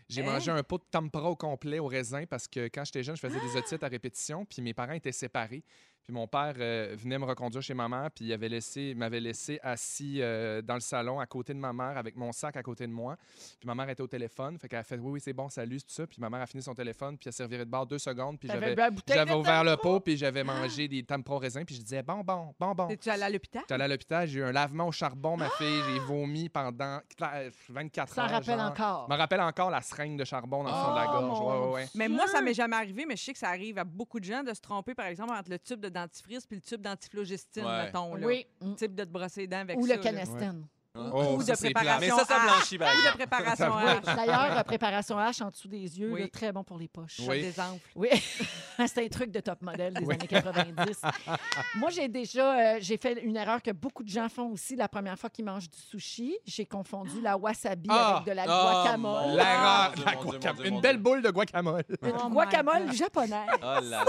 J'ai 0.08 0.22
Hein? 0.22 0.26
mangé 0.32 0.50
un 0.52 0.62
pot 0.62 0.78
de 0.78 0.84
tampra 0.88 1.24
au 1.28 1.34
complet 1.34 1.80
au 1.80 1.86
raisin 1.88 2.24
parce 2.26 2.46
que 2.46 2.66
quand 2.68 2.84
j'étais 2.84 3.02
jeune, 3.02 3.16
je 3.16 3.20
faisais 3.20 3.40
des 3.40 3.56
otites 3.56 3.82
à 3.82 3.88
répétition, 3.88 4.44
puis 4.44 4.62
mes 4.62 4.72
parents 4.72 4.92
étaient 4.92 5.10
séparés. 5.10 5.64
Puis 6.06 6.14
mon 6.14 6.28
père 6.28 6.54
euh, 6.58 6.94
venait 6.96 7.18
me 7.18 7.24
reconduire 7.24 7.62
chez 7.62 7.74
ma 7.74 7.88
mère, 7.88 8.10
puis 8.14 8.26
il 8.26 8.32
avait 8.32 8.48
laissé, 8.48 8.94
m'avait 8.94 9.18
laissé 9.18 9.58
assis 9.60 10.22
euh, 10.22 10.62
dans 10.62 10.74
le 10.74 10.80
salon 10.80 11.18
à 11.18 11.26
côté 11.26 11.52
de 11.52 11.58
ma 11.58 11.72
mère 11.72 11.96
avec 11.98 12.14
mon 12.14 12.30
sac 12.30 12.56
à 12.56 12.62
côté 12.62 12.86
de 12.86 12.92
moi. 12.92 13.16
Puis 13.58 13.66
ma 13.66 13.74
mère 13.74 13.88
était 13.88 14.02
au 14.02 14.06
téléphone, 14.06 14.56
fait 14.56 14.68
qu'elle 14.68 14.78
a 14.78 14.84
fait 14.84 14.98
oui 14.98 15.10
oui 15.14 15.20
c'est 15.20 15.32
bon 15.32 15.48
salut 15.48 15.80
c'est 15.80 15.86
tout 15.86 15.92
ça. 15.94 16.06
Puis 16.06 16.18
ma 16.20 16.30
mère 16.30 16.42
a 16.42 16.46
fini 16.46 16.62
son 16.62 16.74
téléphone, 16.74 17.18
puis 17.18 17.26
elle 17.28 17.32
servirait 17.32 17.64
de 17.64 17.70
bord 17.70 17.86
deux 17.86 17.98
secondes, 17.98 18.38
puis 18.38 18.48
j'avais 18.48 19.32
ouvert 19.34 19.64
le 19.64 19.76
pot, 19.76 19.98
puis 19.98 20.16
j'avais 20.16 20.44
mangé 20.44 20.86
des 20.86 21.02
tampra 21.02 21.34
au 21.34 21.38
raisin, 21.38 21.64
puis 21.64 21.74
je 21.74 21.82
disais 21.82 22.02
bon 22.04 22.20
bon 22.20 22.54
bon 22.58 22.72
bon. 22.72 22.88
Es-tu 22.88 23.10
allé 23.10 23.24
à 23.24 23.30
l'hôpital? 23.30 23.62
J'étais 23.62 23.74
allé 23.74 23.84
à 23.84 23.88
l'hôpital, 23.88 24.28
j'ai 24.28 24.38
eu 24.38 24.44
un 24.44 24.52
lavement 24.52 24.86
au 24.86 24.92
charbon, 24.92 25.36
ma 25.36 25.50
fille, 25.50 25.80
j'ai 25.88 25.98
vomi 25.98 26.48
pendant 26.48 27.00
euh, 27.22 27.50
24 27.68 28.14
Ça 28.14 28.22
heures. 28.22 28.30
rappelle 28.30 28.58
genre. 28.58 28.70
encore. 28.70 29.06
Je 29.08 29.12
me 29.14 29.18
rappelle 29.18 29.40
encore 29.40 29.70
la 29.70 29.82
seringue 29.82 30.16
de 30.18 30.24
charbon 30.24 30.62
dans 30.62 30.70
le 30.70 30.76
fond 30.84 30.90
de 30.92 30.96
la 31.00 31.06
Oh, 31.08 31.12
gorge. 31.20 31.40
mon 31.40 31.46
Ouais, 31.50 31.66
ouais, 31.66 31.72
ouais. 31.74 31.88
Mais 31.96 32.08
moi, 32.08 32.26
ça 32.28 32.40
m'est 32.42 32.54
jamais 32.54 32.76
arrivé, 32.76 33.06
mais 33.06 33.16
je 33.16 33.24
sais 33.24 33.32
que 33.32 33.38
ça 33.40 33.48
arrive 33.48 33.78
à 33.78 33.84
beaucoup 33.84 34.20
de 34.20 34.24
gens 34.24 34.44
de 34.44 34.54
se 34.54 34.60
tromper, 34.60 34.94
par 34.94 35.06
exemple, 35.06 35.32
entre 35.32 35.50
le 35.50 35.58
tube 35.58 35.80
de 35.80 35.88
dentifrice 36.00 36.46
puis 36.46 36.56
le 36.56 36.62
tube 36.62 36.80
d'antiflogestine, 36.82 37.64
Ouais. 37.64 37.84
mettons. 37.86 38.14
Là. 38.14 38.26
Oui. 38.26 38.46
Type 38.76 38.94
de 38.94 39.04
te 39.04 39.10
brosser 39.10 39.42
les 39.42 39.46
dents 39.48 39.58
avec 39.60 39.78
Ou 39.78 39.86
ça. 39.86 39.96
le 39.96 40.02
là. 40.02 40.10
canestène. 40.10 40.66
Oh, 40.98 41.34
Ou 41.36 41.42
ça, 41.42 41.52
de 41.52 41.58
c'est 41.58 41.70
préparation. 41.74 42.16
Mais 42.16 42.22
ça, 42.22 42.26
ça 42.26 42.40
blanchit, 42.42 42.78
par 42.78 42.88
Ou 42.88 42.92
de 42.92 42.96
exemple. 43.00 43.16
préparation. 43.18 43.66
H. 43.76 44.16
D'ailleurs, 44.16 44.58
euh, 44.58 44.62
préparation 44.62 45.16
H 45.18 45.42
en 45.42 45.50
dessous 45.50 45.68
des 45.68 46.00
yeux, 46.00 46.10
Oui. 46.10 46.22
là, 46.22 46.28
très 46.28 46.52
bon 46.52 46.64
pour 46.64 46.78
les 46.78 46.88
poches. 46.88 47.18
Ça 47.18 47.24
Oui. 47.28 47.42
désenfle. 47.42 47.86
Oui, 47.94 48.08
c'est 48.86 49.04
un 49.04 49.08
truc 49.08 49.30
de 49.30 49.40
top 49.40 49.60
modèle 49.60 49.92
des 49.92 50.06
Oui. 50.06 50.14
années 50.14 50.26
90. 50.26 51.02
Moi, 51.74 51.90
j'ai 51.90 52.08
déjà 52.08 52.58
euh, 52.76 52.78
j'ai 52.80 52.96
fait 52.96 53.12
une 53.22 53.36
erreur 53.36 53.60
que 53.60 53.72
beaucoup 53.72 54.04
de 54.04 54.08
gens 54.08 54.30
font 54.30 54.50
aussi 54.52 54.74
la 54.74 54.88
première 54.88 55.18
fois 55.18 55.28
qu'ils 55.28 55.44
mangent 55.44 55.68
du 55.68 55.78
sushi. 55.78 56.34
J'ai 56.46 56.64
confondu 56.64 57.20
la 57.20 57.36
wasabi 57.36 57.90
Ah! 57.92 58.14
avec 58.16 58.28
de 58.28 58.32
la 58.32 58.44
Ah, 58.48 58.82
guacamole. 58.84 59.12
mon- 59.28 59.36
L'erreur, 59.36 59.88
Mon 59.90 59.94
Dieu, 59.96 60.04
la 60.06 60.12
mon 60.14 60.20
Dieu, 60.22 60.30
guacamole. 60.30 60.56
mon 60.56 60.62
Dieu, 60.62 60.70
Une 60.76 60.80
belle 60.80 60.96
boule 60.98 61.20
de 61.20 61.30
guacamole. 61.30 61.84
Une 61.90 62.12
Oh 62.24 62.28
my 62.30 62.34
guacamole 62.36 62.86
God. 62.86 62.94
japonaise. 62.94 63.50
Oh 63.60 63.64
là 63.64 63.80
là. 63.82 64.04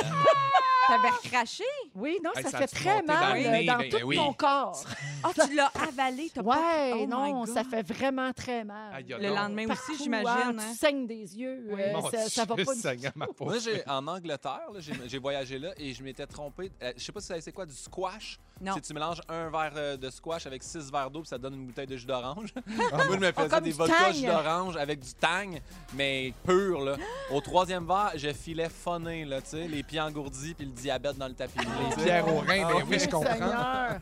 T'avais 0.87 1.09
recraché? 1.09 1.63
Oui, 1.95 2.17
non, 2.23 2.31
Hey, 2.35 2.43
ça, 2.43 2.49
ça 2.51 2.57
fait 2.59 2.63
a-tu 2.65 2.75
très 2.75 2.93
monté 2.95 3.07
dans 3.07 3.13
mal 3.19 3.39
le 3.41 3.47
euh, 3.47 3.51
nez? 3.51 3.65
dans 3.65 3.77
Ben, 3.77 3.89
tout 3.89 3.97
oui. 4.05 4.15
ton 4.15 4.33
corps. 4.33 4.83
Ah, 5.23 5.29
tu 5.33 5.55
l'as 5.55 5.71
avalé, 5.87 6.31
t'as 6.33 6.43
pas... 6.43 6.49
Ouais, 6.49 6.91
Oh 6.93 6.97
my 6.99 7.07
non, 7.07 7.39
God. 7.43 7.53
ça 7.53 7.63
fait 7.63 7.81
vraiment 7.81 8.31
très 8.33 8.63
mal. 8.63 8.93
Aïe, 8.93 9.05
Le 9.19 9.29
non. 9.29 9.35
lendemain 9.35 9.67
Partout, 9.67 9.91
aussi, 9.91 9.93
hein, 9.93 10.03
j'imagine. 10.03 10.57
Tu 10.57 10.63
hein. 10.63 10.73
saignes 10.77 11.07
des 11.07 11.37
yeux. 11.37 11.67
Oui. 11.69 11.81
euh, 11.81 11.93
Mon 11.93 12.09
ça, 12.09 12.29
ça 12.29 12.45
va 12.45 12.55
Dieu, 12.55 12.65
pas 12.65 12.75
du 12.75 12.81
Seigneur, 12.87 13.11
ma 13.15 13.27
pauvre. 13.27 13.51
Moi, 13.51 13.59
j'ai, 13.59 13.83
en 13.87 14.07
Angleterre, 14.07 14.61
là, 14.73 14.79
j'ai, 14.79 14.93
j'ai 15.07 15.17
voyagé 15.17 15.59
là 15.59 15.71
et 15.77 15.93
je 15.93 16.03
m'étais 16.03 16.25
trompé. 16.27 16.71
Euh, 16.81 16.93
je 16.95 17.03
sais 17.03 17.11
pas 17.11 17.19
si 17.21 17.33
c'est 17.41 17.51
quoi, 17.51 17.65
du 17.65 17.73
squash? 17.75 18.39
Non. 18.59 18.73
C'est 18.75 18.81
tu 18.81 18.93
mélanges 18.93 19.21
un 19.29 19.49
verre 19.51 19.73
euh, 19.75 19.97
de 19.97 20.09
squash 20.09 20.47
avec 20.47 20.63
six 20.63 20.91
verres 20.91 21.11
d'eau 21.11 21.19
puis 21.19 21.27
ça 21.29 21.37
donne 21.37 21.53
une 21.53 21.67
bouteille 21.67 21.85
de 21.85 21.95
jus 21.97 22.05
d'orange. 22.07 22.53
Moi, 22.67 22.89
je 23.11 23.17
me 23.17 23.31
faisais 23.31 23.49
comme 23.49 23.63
des 23.63 23.71
du 23.71 23.77
tang. 23.77 24.13
jus 24.13 24.25
d'orange 24.25 24.77
avec 24.77 24.99
du 24.99 25.13
tang, 25.13 25.59
mais 25.93 26.33
pur. 26.45 26.81
Là. 26.81 26.95
Au 27.31 27.39
troisième 27.41 27.85
verre, 27.85 28.13
je 28.15 28.31
filais 28.33 28.69
phoné, 28.69 29.25
là, 29.25 29.41
tu 29.41 29.49
sais, 29.49 29.67
les 29.67 29.83
pieds 29.83 30.01
engourdis 30.01 30.53
puis 30.55 30.65
le 30.65 30.71
diabète 30.77 31.17
dans 31.17 31.27
le 31.27 31.33
tapis. 31.33 31.59
Les 31.59 32.03
pierres 32.03 32.27
au 32.27 32.39
rein, 32.39 32.45
ben 32.73 32.83
oui, 32.89 32.99
je 32.99 33.05
Oh, 33.07 33.19
comprends. 33.19 33.97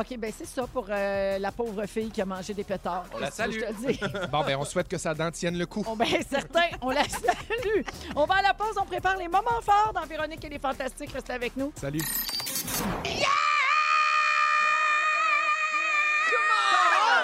OK, 0.00 0.18
ben 0.18 0.30
c'est 0.36 0.46
ça 0.46 0.66
pour 0.66 0.86
euh, 0.90 1.38
la 1.38 1.50
pauvre 1.50 1.86
fille 1.86 2.10
qui 2.10 2.20
a 2.20 2.26
mangé 2.26 2.52
des 2.52 2.62
pétards. 2.64 3.06
On 3.14 3.18
la 3.18 3.30
je 3.30 3.32
te 3.60 3.86
dis? 3.86 3.98
Bon, 4.30 4.44
ben, 4.44 4.56
on 4.58 4.64
souhaite 4.66 4.86
que 4.88 4.98
sa 4.98 5.14
dent 5.14 5.30
tienne 5.30 5.56
le 5.56 5.64
coup. 5.64 5.82
Bon, 5.82 5.96
ben, 5.96 6.06
certain, 6.28 6.66
on 6.82 6.90
la 6.90 7.04
salue. 7.08 7.82
On 8.14 8.26
va 8.26 8.34
à 8.36 8.42
la 8.42 8.52
pause, 8.54 8.76
on 8.80 8.84
prépare 8.84 9.16
les 9.16 9.28
moments 9.28 9.62
forts 9.62 9.92
dans 9.94 10.04
Véronique 10.04 10.44
et 10.44 10.50
les 10.50 10.58
Fantastiques. 10.58 11.12
Restez 11.12 11.32
avec 11.32 11.56
nous. 11.56 11.72
Salut. 11.74 12.02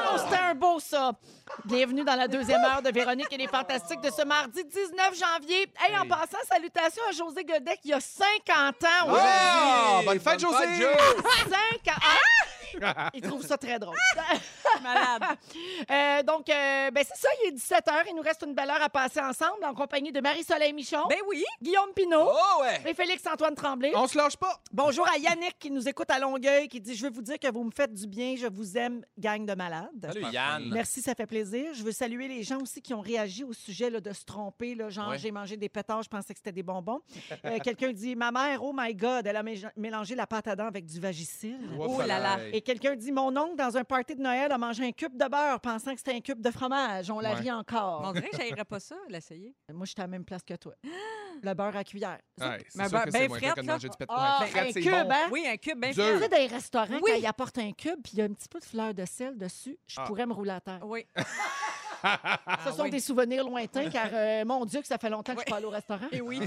Oh, 0.07 0.17
c'était 0.19 0.41
un 0.43 0.55
beau 0.55 0.79
ça. 0.81 1.13
Bienvenue 1.65 2.05
dans 2.05 2.15
la 2.17 2.29
deuxième 2.29 2.61
heure 2.63 2.83
de 2.83 2.91
Véronique 2.91 3.33
et 3.33 3.39
les 3.39 3.47
Fantastiques 3.47 4.03
de 4.03 4.11
ce 4.11 4.23
mardi 4.27 4.63
19 4.65 5.19
janvier. 5.19 5.67
Hey, 5.81 5.97
en 5.97 6.07
passant, 6.07 6.37
salutations 6.47 7.03
à 7.09 7.13
José 7.13 7.43
Godet 7.43 7.79
qui 7.83 7.91
a 7.93 8.01
50 8.01 8.85
ans 8.85 8.89
Oh! 9.07 9.11
aujourd'hui. 9.13 10.07
bonne 10.07 10.21
fête, 10.21 10.41
José! 10.41 10.57
5 10.59 11.95
ans. 11.95 12.01
Il 13.15 13.21
trouve 13.23 13.45
ça 13.45 13.57
très 13.59 13.79
drôle. 13.79 13.97
Malade. 14.83 15.23
Euh, 15.91 16.23
donc, 16.23 16.49
euh, 16.49 16.91
ben 16.91 17.05
c'est 17.07 17.17
ça, 17.21 17.29
il 17.45 17.49
est 17.49 17.53
17 17.53 17.87
h. 17.87 17.93
Il 18.11 18.17
nous 18.17 18.23
reste 18.23 18.43
une 18.47 18.55
belle 18.55 18.71
heure 18.71 18.83
à 18.83 18.89
passer 18.89 19.21
ensemble 19.21 19.65
en 19.65 19.75
compagnie 19.75 20.13
de 20.13 20.21
Marie-Soleil 20.21 20.73
Michon, 20.73 21.03
Ben 21.09 21.19
oui. 21.29 21.45
Guillaume 21.63 21.93
Pinot 21.95 22.29
Oh 22.29 22.63
ouais! 22.63 22.91
et 22.91 22.95
Félix-Antoine 22.95 23.55
Tremblay. 23.55 23.93
On 23.95 24.07
se 24.07 24.17
lâche 24.19 24.37
pas. 24.37 24.61
Bonjour 24.73 25.07
à 25.09 25.17
Yannick 25.19 25.59
qui 25.59 25.71
nous 25.71 25.89
écoute 25.89 26.11
à 26.11 26.19
Longueuil, 26.19 26.69
qui 26.69 26.81
dit 26.81 26.95
Je 26.95 27.05
veux 27.05 27.11
vous 27.13 27.23
dire 27.23 27.39
que 27.39 27.51
vous 27.51 27.65
me 27.65 27.71
faites 27.71 27.95
du 27.95 28.07
bien, 28.07 28.35
je 28.37 28.47
vous 28.47 28.77
aime, 28.77 29.05
gang 29.19 29.45
de 29.47 29.55
malades. 29.55 29.89
Salut 30.03 30.27
Yann. 30.33 30.69
Merci, 30.73 31.01
ça 31.03 31.15
fait 31.15 31.27
plaisir. 31.27 31.73
Je 31.75 31.83
veux 31.83 31.93
saluer 31.93 32.29
les 32.29 32.43
gens 32.43 32.59
aussi 32.61 32.83
qui 32.83 32.95
ont 32.95 33.01
réagi 33.01 33.45
au 33.45 33.53
sujet 33.53 33.91
là, 33.91 34.01
de 34.01 34.13
se 34.13 34.25
tromper. 34.25 34.75
Là, 34.75 34.89
genre, 34.89 35.09
Ouais. 35.11 35.19
j'ai 35.19 35.31
mangé 35.31 35.57
des 35.57 35.69
pétards, 35.69 36.03
je 36.03 36.09
pensais 36.09 36.33
que 36.33 36.39
c'était 36.39 36.53
des 36.53 36.63
bonbons. 36.63 37.01
Euh, 37.45 37.59
Quelqu'un 37.65 37.93
dit 37.93 38.17
Ma 38.17 38.31
mère, 38.33 38.63
oh 38.65 38.73
my 38.75 38.95
God, 38.95 39.27
elle 39.27 39.37
a 39.37 39.43
mé- 39.43 39.71
mélangé 39.77 40.15
la 40.15 40.27
pâte 40.27 40.49
à 40.49 40.57
dents 40.57 40.67
avec 40.67 40.87
du 40.87 40.99
Vagisil. 40.99 41.59
Oh 41.79 42.01
là 42.01 42.19
là. 42.19 42.39
Et 42.53 42.61
quelqu'un 42.65 42.97
dit 42.97 43.13
Mon 43.13 43.37
oncle, 43.37 43.57
dans 43.57 43.77
un 43.77 43.85
party 43.85 44.17
de 44.17 44.23
Noël, 44.23 44.51
a 44.51 44.59
mangé 44.59 44.85
un 44.87 44.93
cube 44.93 45.17
de 45.17 45.29
beurre 45.29 45.61
pensant 45.61 45.93
que 45.93 45.99
c'était 45.99 46.15
un 46.17 46.21
cube 46.21 46.41
de 46.41 46.51
fromage. 46.51 47.11
On 47.11 47.21
la 47.21 47.35
Ouais. 47.35 47.41
rit 47.41 47.53
encore. 47.53 48.03
On 48.05 48.13
dirait 48.13 48.29
que 48.31 48.37
j'aillerais 48.37 48.65
pas 48.65 48.81
ça, 48.81 48.97
l'essayer. 49.09 49.55
Moi, 49.73 49.87
j'étais 49.87 50.01
à 50.01 50.05
la 50.05 50.09
même 50.09 50.25
place 50.25 50.43
que 50.43 50.55
toi. 50.55 50.75
Le 51.43 51.55
beurre 51.55 51.77
à 51.77 51.85
cuillère. 51.85 52.19
Ouais, 52.41 52.65
c'est 52.69 52.79
Mais 52.79 52.89
sûr 52.89 52.93
ben- 52.99 53.05
que 53.05 53.11
ben 53.11 53.21
c'est 53.21 53.29
moins 53.29 53.39
pire 53.39 53.49
frette, 53.51 53.55
que 53.57 53.61
de 53.63 53.67
là. 53.67 53.73
manger 53.75 53.89
du 53.89 53.97
pétard. 53.97 54.17
Ah, 54.41 54.47
frette, 54.47 54.77
un 54.77 54.81
cube, 54.81 54.91
bon. 54.91 55.11
hein? 55.11 55.29
Oui, 55.31 55.47
un 55.47 55.57
cube 55.57 55.79
bien 55.81 55.91
Dur. 55.91 56.05
Tu 56.05 56.13
fait. 56.15 56.19
sais, 56.21 56.29
dans 56.29 56.37
les 56.39 56.47
restaurants, 56.47 56.99
Oui. 57.03 57.11
quand 57.13 57.19
ils 57.19 57.27
apportent 57.27 57.59
un 57.59 57.73
cube 57.73 58.01
puis 58.03 58.13
il 58.15 58.19
y 58.19 58.23
a 58.23 58.25
un 58.25 58.33
petit 58.33 58.49
peu 58.49 58.59
de 58.61 58.65
fleur 58.65 58.95
de 58.95 59.05
sel 59.05 59.37
dessus, 59.37 59.77
je 59.87 59.97
Ah. 60.01 60.05
pourrais 60.07 60.27
me 60.27 60.33
rouler 60.33 60.53
à 60.53 60.61
terre. 60.61 60.81
Oui. 60.85 61.07
Ce 62.65 62.73
sont 62.73 62.83
oui. 62.85 62.91
des 62.91 63.01
souvenirs 63.01 63.45
lointains, 63.45 63.89
car 63.91 64.09
euh, 64.13 64.45
mon 64.45 64.65
Dieu, 64.65 64.81
que 64.81 64.87
ça 64.87 64.99
fait 64.99 65.11
longtemps 65.11 65.33
que 65.35 65.41
je 65.41 65.45
suis 65.45 65.51
pas 65.51 65.57
allée 65.57 65.67
au 65.67 65.71
restaurant. 65.71 66.07
Et 66.13 66.21
oui. 66.21 66.41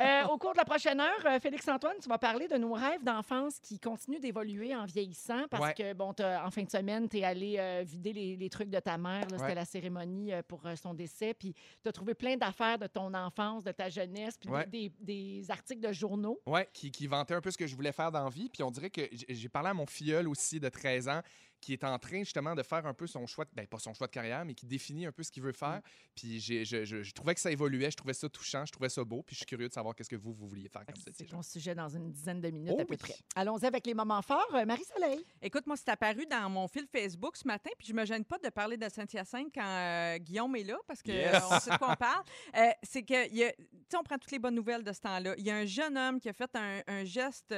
Euh, 0.00 0.24
au 0.28 0.38
cours 0.38 0.52
de 0.52 0.58
la 0.58 0.64
prochaine 0.64 1.00
heure, 1.00 1.24
euh, 1.26 1.38
Félix-Antoine, 1.40 1.96
tu 2.02 2.08
vas 2.08 2.18
parler 2.18 2.48
de 2.48 2.56
nos 2.56 2.72
rêves 2.72 3.02
d'enfance 3.02 3.58
qui 3.60 3.78
continuent 3.78 4.20
d'évoluer 4.20 4.74
en 4.74 4.84
vieillissant 4.84 5.46
parce 5.50 5.62
Ouais. 5.64 5.74
que, 5.74 5.92
bon, 5.94 6.14
en 6.20 6.50
fin 6.50 6.62
de 6.62 6.70
semaine, 6.70 7.08
tu 7.08 7.18
es 7.18 7.24
allé 7.24 7.56
euh, 7.58 7.82
vider 7.86 8.12
les, 8.12 8.36
les 8.36 8.50
trucs 8.50 8.70
de 8.70 8.78
ta 8.80 8.98
mère. 8.98 9.22
là. 9.30 9.38
C'était 9.38 9.42
Ouais. 9.46 9.54
la 9.54 9.64
cérémonie 9.64 10.32
pour 10.48 10.62
son 10.80 10.94
décès. 10.94 11.34
Puis 11.34 11.54
tu 11.82 11.88
as 11.88 11.92
trouvé 11.92 12.14
plein 12.14 12.36
d'affaires 12.36 12.78
de 12.78 12.86
ton 12.86 13.12
enfance, 13.14 13.64
de 13.64 13.72
ta 13.72 13.88
jeunesse, 13.88 14.36
puis 14.38 14.50
Ouais. 14.50 14.66
des, 14.66 14.92
des 15.00 15.50
articles 15.50 15.80
de 15.86 15.92
journaux. 15.92 16.40
Ouais, 16.46 16.68
qui, 16.72 16.90
qui 16.90 17.06
vantait 17.06 17.34
un 17.34 17.40
peu 17.40 17.50
ce 17.50 17.58
que 17.58 17.66
je 17.66 17.74
voulais 17.76 17.92
faire 17.92 18.10
dans 18.12 18.24
la 18.24 18.30
vie. 18.30 18.48
Puis 18.48 18.62
on 18.62 18.70
dirait 18.70 18.90
que 18.90 19.02
j'ai 19.28 19.48
parlé 19.48 19.68
à 19.70 19.74
mon 19.74 19.86
filleul 19.86 20.28
aussi 20.28 20.60
de 20.60 20.68
13 20.68 21.08
ans 21.08 21.20
qui 21.66 21.72
est 21.72 21.82
en 21.82 21.98
train 21.98 22.20
justement 22.20 22.54
de 22.54 22.62
faire 22.62 22.86
un 22.86 22.94
peu 22.94 23.08
son 23.08 23.26
choix, 23.26 23.44
de, 23.44 23.50
ben 23.52 23.66
pas 23.66 23.80
son 23.80 23.92
choix 23.92 24.06
de 24.06 24.12
carrière, 24.12 24.44
mais 24.44 24.54
qui 24.54 24.66
définit 24.66 25.04
un 25.04 25.10
peu 25.10 25.24
ce 25.24 25.32
qu'il 25.32 25.42
veut 25.42 25.52
faire. 25.52 25.80
Puis 26.14 26.38
j'ai- 26.38 26.64
je, 26.64 26.84
je- 26.84 27.02
je 27.02 27.12
trouvais 27.12 27.34
que 27.34 27.40
ça 27.40 27.50
évoluait, 27.50 27.90
je 27.90 27.96
trouvais 27.96 28.14
ça 28.14 28.28
touchant, 28.28 28.64
je 28.64 28.70
trouvais 28.70 28.88
ça 28.88 29.02
beau. 29.02 29.22
Puis 29.24 29.34
je 29.34 29.38
suis 29.38 29.46
curieux 29.46 29.66
de 29.66 29.72
savoir 29.72 29.96
qu'est-ce 29.96 30.08
que 30.08 30.14
vous, 30.14 30.32
vous 30.32 30.46
vouliez 30.46 30.68
faire 30.68 30.86
comme 30.86 30.94
ça. 30.94 31.10
C'est 31.12 31.24
ton 31.24 31.42
sujet 31.42 31.74
dans 31.74 31.88
une 31.88 32.12
dizaine 32.12 32.40
de 32.40 32.50
minutes 32.50 32.72
Oh 32.76 32.80
à 32.80 32.84
peu 32.84 32.92
oui. 32.92 32.98
près. 32.98 33.14
Allons-y 33.34 33.66
avec 33.66 33.84
les 33.84 33.94
moments 33.94 34.22
forts. 34.22 34.46
Euh, 34.54 34.64
Marie-Soleil. 34.64 35.24
Écoute, 35.42 35.66
moi, 35.66 35.76
c'est 35.76 35.88
apparu 35.88 36.24
dans 36.30 36.48
mon 36.48 36.68
fil 36.68 36.86
Facebook 36.86 37.36
ce 37.36 37.48
matin, 37.48 37.70
puis 37.76 37.88
je 37.88 37.92
me 37.94 38.04
gêne 38.06 38.24
pas 38.24 38.38
de 38.38 38.48
parler 38.48 38.76
de 38.76 38.88
Saint-Hyacinthe 38.88 39.48
quand 39.52 39.64
euh, 39.66 40.18
Guillaume 40.18 40.54
est 40.54 40.62
là, 40.64 40.76
parce 40.86 41.02
qu'on 41.02 41.10
Yes. 41.10 41.42
sait 41.62 41.70
de 41.72 41.78
quoi 41.78 41.90
on 41.90 41.96
parle. 41.96 42.22
Euh, 42.56 42.70
c'est 42.84 43.02
que, 43.02 43.28
il 43.28 43.38
y 43.38 43.42
a- 43.44 43.52
tu 43.52 43.64
sais, 43.90 43.96
on 43.98 44.04
prend 44.04 44.18
toutes 44.18 44.30
les 44.30 44.38
bonnes 44.38 44.54
nouvelles 44.54 44.84
de 44.84 44.92
ce 44.92 45.00
temps-là. 45.00 45.34
Il 45.38 45.44
y 45.44 45.50
a 45.50 45.56
un 45.56 45.66
jeune 45.66 45.98
homme 45.98 46.20
qui 46.20 46.28
a 46.28 46.32
fait 46.32 46.54
un, 46.54 46.80
un 46.86 47.04
geste 47.04 47.50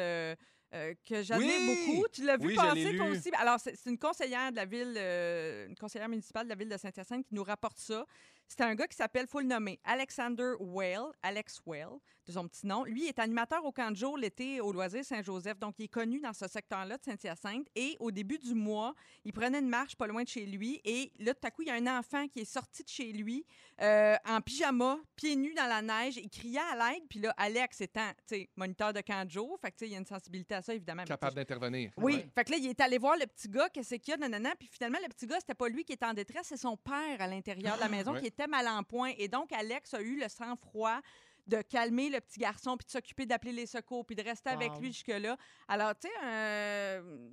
euh, 0.74 0.94
que 1.08 1.22
j'admire 1.22 1.48
Oui! 1.60 1.86
beaucoup. 1.86 2.06
Tu 2.12 2.24
l'as 2.24 2.36
vu 2.36 2.48
Oui, 2.48 2.54
passer, 2.54 2.96
toi 2.96 3.06
aussi. 3.06 3.30
Alors, 3.38 3.58
c'est 3.58 3.74
c'est 3.76 3.90
une 3.90 3.98
conseillère 3.98 4.50
de 4.50 4.56
la 4.56 4.64
ville, 4.66 4.94
euh, 4.96 5.66
une 5.68 5.76
conseillère 5.76 6.08
municipale 6.08 6.44
de 6.44 6.50
la 6.50 6.56
ville 6.56 6.68
de 6.68 6.76
Saint-Hyacinthe 6.76 7.24
qui 7.26 7.34
nous 7.34 7.44
rapporte 7.44 7.78
ça. 7.78 8.04
C'est 8.48 8.62
un 8.62 8.74
gars 8.74 8.86
qui 8.86 8.96
s'appelle, 8.96 9.26
faut 9.26 9.40
le 9.40 9.46
nommer, 9.46 9.78
Alexander 9.84 10.52
Well, 10.58 11.02
Alex 11.22 11.60
Well, 11.66 11.88
de 12.26 12.32
son 12.32 12.48
petit 12.48 12.66
nom. 12.66 12.82
Lui 12.84 13.06
est 13.06 13.18
animateur 13.18 13.62
au 13.64 13.72
camp 13.72 13.90
de 13.90 13.96
jour 13.96 14.16
l'été 14.16 14.60
au 14.60 14.72
loisir 14.72 15.04
Saint-Joseph, 15.04 15.58
donc 15.58 15.74
il 15.78 15.84
est 15.84 15.88
connu 15.88 16.18
dans 16.20 16.32
ce 16.32 16.48
secteur-là 16.48 16.96
de 16.96 17.02
Saint-Hyacinthe. 17.04 17.66
Et 17.74 17.96
au 18.00 18.10
début 18.10 18.38
du 18.38 18.54
mois, 18.54 18.94
il 19.24 19.32
prenait 19.34 19.58
une 19.58 19.68
marche 19.68 19.96
pas 19.96 20.06
loin 20.06 20.22
de 20.22 20.28
chez 20.28 20.46
lui 20.46 20.80
et 20.84 21.12
là, 21.18 21.34
tout 21.34 21.46
à 21.46 21.50
coup, 21.50 21.62
il 21.62 21.68
y 21.68 21.70
a 21.70 21.74
un 21.74 21.98
enfant 21.98 22.26
qui 22.28 22.40
est 22.40 22.44
sorti 22.44 22.82
de 22.84 22.88
chez 22.88 23.12
lui 23.12 23.44
euh, 23.82 24.16
en 24.26 24.40
pyjama, 24.40 24.98
pieds 25.14 25.36
nus 25.36 25.54
dans 25.54 25.66
la 25.66 25.82
neige. 25.82 26.16
Il 26.16 26.30
criait 26.30 26.58
à 26.72 26.74
l'aide. 26.90 27.02
Puis 27.08 27.20
là, 27.20 27.34
Alex 27.36 27.80
étant, 27.82 28.08
tu 28.26 28.34
sais, 28.36 28.48
moniteur 28.56 28.92
de 28.92 29.00
camp 29.02 29.24
de 29.26 29.30
jour, 29.30 29.58
fait 29.60 29.70
que 29.70 29.84
il 29.84 29.92
y 29.92 29.94
a 29.94 29.98
une 29.98 30.06
sensibilité 30.06 30.54
à 30.56 30.62
ça, 30.62 30.74
évidemment. 30.74 31.04
Capable 31.04 31.36
d'intervenir. 31.36 31.92
oui, 31.98 32.14
Ouais. 32.16 32.28
fait 32.34 32.44
que 32.44 32.50
là, 32.52 32.56
il 32.58 32.66
est 32.66 32.80
allé 32.80 32.98
voir 32.98 33.16
le 33.16 33.26
petit 33.26 33.48
gars, 33.48 33.68
qu'est-ce 33.68 33.94
qu'il 33.96 34.10
y 34.12 34.14
a, 34.14 34.16
nanana, 34.16 34.54
puis 34.58 34.68
finalement, 34.72 34.98
le 35.02 35.08
petit 35.08 35.26
gars, 35.26 35.36
c'était 35.38 35.54
pas 35.54 35.68
lui 35.68 35.84
qui 35.84 35.92
était 35.92 36.06
en 36.06 36.14
détresse, 36.14 36.46
c'est 36.48 36.56
son 36.56 36.76
père 36.76 37.20
à 37.20 37.26
l'intérieur 37.26 37.76
de 37.76 37.80
la 37.80 37.88
maison 37.88 38.12
Ouais. 38.12 38.20
qui 38.20 38.26
était 38.26 38.37
mal 38.46 38.68
en 38.68 38.82
point. 38.82 39.12
Et 39.18 39.28
donc, 39.28 39.52
Alex 39.52 39.94
a 39.94 40.00
eu 40.00 40.20
le 40.20 40.28
sang-froid 40.28 41.00
de 41.46 41.62
calmer 41.62 42.10
le 42.10 42.20
petit 42.20 42.38
garçon, 42.38 42.76
puis 42.76 42.84
de 42.84 42.90
s'occuper 42.90 43.26
d'appeler 43.26 43.52
les 43.52 43.66
secours, 43.66 44.04
puis 44.04 44.14
de 44.14 44.22
rester 44.22 44.50
avec 44.50 44.70
lui 44.78 44.88
jusque-là. 44.88 45.36
Alors, 45.66 45.94
tu 45.98 46.06
sais, 46.06 46.14
euh, 46.22 47.28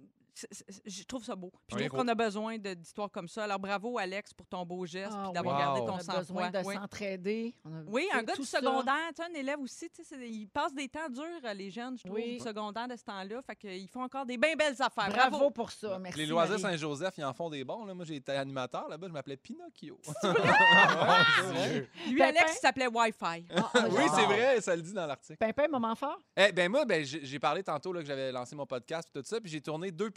je 0.86 1.04
trouve 1.04 1.24
ça 1.24 1.36
beau. 1.36 1.52
Puis 1.68 1.78
je 1.80 1.86
trouve 1.88 2.00
qu'on 2.02 2.08
a 2.08 2.16
besoin 2.16 2.58
d'histoires 2.58 3.10
comme 3.12 3.28
ça. 3.28 3.46
Alors, 3.46 3.60
bravo, 3.60 3.98
Alex, 3.98 4.34
pour 4.34 4.46
ton 4.48 4.66
beau 4.66 4.86
geste, 4.86 5.12
Ah 5.16 5.24
puis 5.26 5.34
d'avoir 5.34 5.58
gardé 5.58 5.80
ton 5.82 5.94
On 5.94 5.96
a 5.96 6.00
sang-froid. 6.02 6.20
besoin 6.20 6.50
de 6.50 6.68
Oui. 6.68 6.76
s'entraider. 6.76 7.56
Oui, 7.88 8.08
un 8.14 8.24
gars 8.24 8.34
tout 8.34 8.42
du 8.42 8.48
secondaire, 8.48 8.96
tu 9.16 9.24
sais, 9.24 9.30
un 9.30 9.34
élève 9.34 9.60
aussi, 9.60 9.90
tu 9.90 10.04
sais, 10.04 10.16
c'est- 10.16 10.30
ils 10.30 10.48
passent 10.48 10.74
des 10.74 10.88
temps 10.90 11.10
durs, 11.10 11.24
euh, 11.44 11.54
les 11.54 11.70
jeunes, 11.72 11.98
je 11.98 12.04
trouve, 12.04 12.16
Oui. 12.16 12.38
du 12.38 12.44
secondaire 12.44 12.88
de 12.88 12.96
ce 12.96 13.04
temps-là. 13.04 13.42
Fait 13.44 13.56
qu'ils 13.56 13.88
font 13.88 14.04
encore 14.04 14.26
des 14.26 14.38
bien 14.38 14.56
belles 14.56 14.76
affaires. 14.82 15.10
Bravo, 15.10 15.30
Bravo. 15.38 15.50
pour 15.52 15.72
ça. 15.72 15.98
Merci. 16.00 16.20
les 16.20 16.26
loisirs. 16.26 16.60
Saint-Joseph, 16.60 17.14
ils 17.18 17.24
en 17.26 17.34
font 17.34 17.50
des 17.50 17.64
bons. 17.64 17.86
Là. 17.86 17.94
Moi, 17.94 18.06
été 18.10 18.32
animateur 18.34 18.88
là-bas, 18.90 19.08
je 19.08 19.14
m'appelais 19.14 19.38
Pinocchio. 19.38 19.98
Lui, 22.08 22.18
Pimpin? 22.18 22.24
Alex, 22.26 22.54
il 22.56 22.60
s'appelait 22.60 22.88
Wi-Fi. 22.88 23.46
Ah, 23.56 23.72
ah, 23.74 23.88
oui, 23.90 24.04
c'est 24.14 24.26
vrai, 24.26 24.62
ça 24.62 24.76
le 24.76 24.82
dit 24.82 24.94
dans 24.94 25.06
l'article. 25.06 25.38
Pimpin, 25.38 25.68
moment 25.68 25.96
fort? 25.96 26.20
Eh 26.36 26.52
ben 26.52 26.70
moi, 26.70 26.86
ben, 26.86 27.04
j'ai 27.06 27.40
parlé 27.40 27.64
tantôt 27.64 27.94
là, 27.94 28.02
que 28.02 28.08
j'avais 28.08 28.32
lancé 28.32 28.56
mon 28.56 28.66
podcast 28.66 29.10
et 29.16 29.20
tout 29.20 29.26
ça, 29.26 29.40
puis 29.40 29.50
j'ai 29.52 29.62
tourné 29.62 29.92
deux 29.92 30.10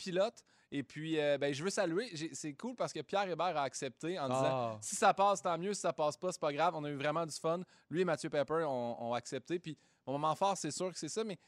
Et 0.71 0.83
puis, 0.83 1.19
euh, 1.19 1.39
ben, 1.39 1.53
je 1.55 1.65
veux 1.65 1.71
saluer. 1.71 2.11
C'est 2.35 2.53
cool 2.55 2.77
parce 2.77 2.93
que 2.93 3.01
Pierre 3.01 3.29
Hébert 3.29 3.57
a 3.57 3.63
accepté 3.63 4.19
en 4.19 4.29
disant 4.29 4.43
Ah. 4.45 4.79
si 4.83 4.97
ça 4.97 5.15
passe, 5.15 5.41
tant 5.41 5.57
mieux. 5.57 5.73
Si 5.73 5.81
ça 5.81 5.93
passe 5.95 6.17
pas, 6.17 6.31
c'est 6.31 6.41
pas 6.41 6.53
grave. 6.53 6.75
On 6.77 6.85
a 6.85 6.91
eu 6.91 6.97
vraiment 6.97 7.25
du 7.25 7.35
fun. 7.35 7.61
Lui 7.89 8.03
et 8.03 8.05
Mathieu 8.05 8.29
Pepper 8.29 8.65
ont, 8.67 9.03
ont 9.03 9.15
accepté. 9.15 9.59
Puis 9.59 9.79
mon 10.07 10.15
moment 10.15 10.35
fort, 10.35 10.57
c'est 10.57 10.71
sûr 10.71 10.93
que 10.93 10.99
c'est 10.99 11.09
ça. 11.09 11.25
Mais 11.25 11.39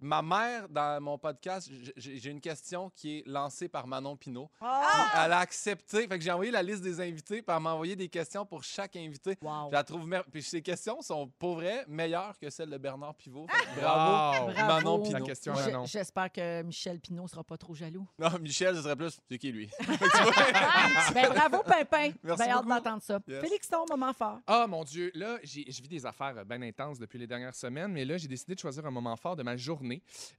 ma 0.00 0.22
mère, 0.22 0.68
dans 0.68 1.00
mon 1.02 1.18
podcast, 1.18 1.70
j'ai 1.96 2.30
une 2.30 2.40
question 2.40 2.90
qui 2.94 3.18
est 3.18 3.22
lancée 3.26 3.68
par 3.68 3.86
Manon 3.86 4.16
Pinault. 4.16 4.50
Ah! 4.60 5.24
Elle 5.24 5.32
a 5.32 5.38
accepté. 5.40 6.06
Fait 6.06 6.18
que 6.18 6.24
j'ai 6.24 6.30
envoyé 6.30 6.50
la 6.50 6.62
liste 6.62 6.82
des 6.82 7.00
invités, 7.00 7.42
puis 7.42 7.54
elle 7.56 7.62
m'a 7.62 7.72
envoyé 7.72 7.96
des 7.96 8.08
questions 8.08 8.44
pour 8.46 8.62
chaque 8.62 8.96
invité. 8.96 9.36
Wow. 9.42 9.68
Je 9.70 9.72
la 9.74 9.84
trouve 9.84 10.06
mer- 10.06 10.24
Puis 10.30 10.42
ces 10.42 10.62
questions 10.62 11.00
sont 11.02 11.28
pour 11.38 11.56
vrai 11.56 11.84
meilleures 11.88 12.38
que 12.38 12.48
celles 12.50 12.70
de 12.70 12.78
Bernard 12.78 13.14
Pivot. 13.14 13.40
Wow. 13.76 13.80
bravo. 13.80 14.50
Manon 14.54 15.02
Pinault. 15.02 15.24
question, 15.26 15.52
Ouais. 15.54 15.66
Manon. 15.66 15.84
J'espère 15.86 16.30
que 16.32 16.62
Michel 16.62 17.00
Pinot 17.00 17.26
sera 17.28 17.42
pas 17.44 17.56
trop 17.56 17.74
jaloux. 17.74 18.06
Non, 18.18 18.30
Michel, 18.40 18.76
ce 18.76 18.82
serait 18.82 18.96
plus. 18.96 19.18
C'est 19.28 19.38
qui 19.38 19.50
lui? 19.52 19.68
ben, 21.14 21.28
bravo, 21.30 21.62
Pimpin. 21.64 22.12
Merci 22.22 22.42
Ben, 22.44 22.50
hâte 22.50 22.66
d'entendre 22.66 23.02
ça. 23.02 23.18
Yes. 23.26 23.40
Félix, 23.40 23.68
ton 23.68 23.84
moment 23.88 24.12
fort. 24.12 24.38
Ah 24.46 24.66
mon 24.68 24.84
Dieu, 24.84 25.10
là, 25.14 25.38
j'ai- 25.42 25.64
je 25.70 25.82
vis 25.82 25.88
des 25.88 26.06
affaires 26.06 26.44
bien 26.44 26.62
intenses 26.62 26.98
depuis 26.98 27.18
les 27.18 27.26
dernières 27.26 27.54
semaines, 27.54 27.92
mais 27.92 28.04
là, 28.04 28.16
j'ai 28.16 28.28
décidé 28.28 28.54
de 28.54 28.60
choisir 28.60 28.84
un 28.86 28.90
moment 28.90 29.16
fort 29.16 29.36
de 29.36 29.42
ma 29.42 29.56
journée. 29.56 29.87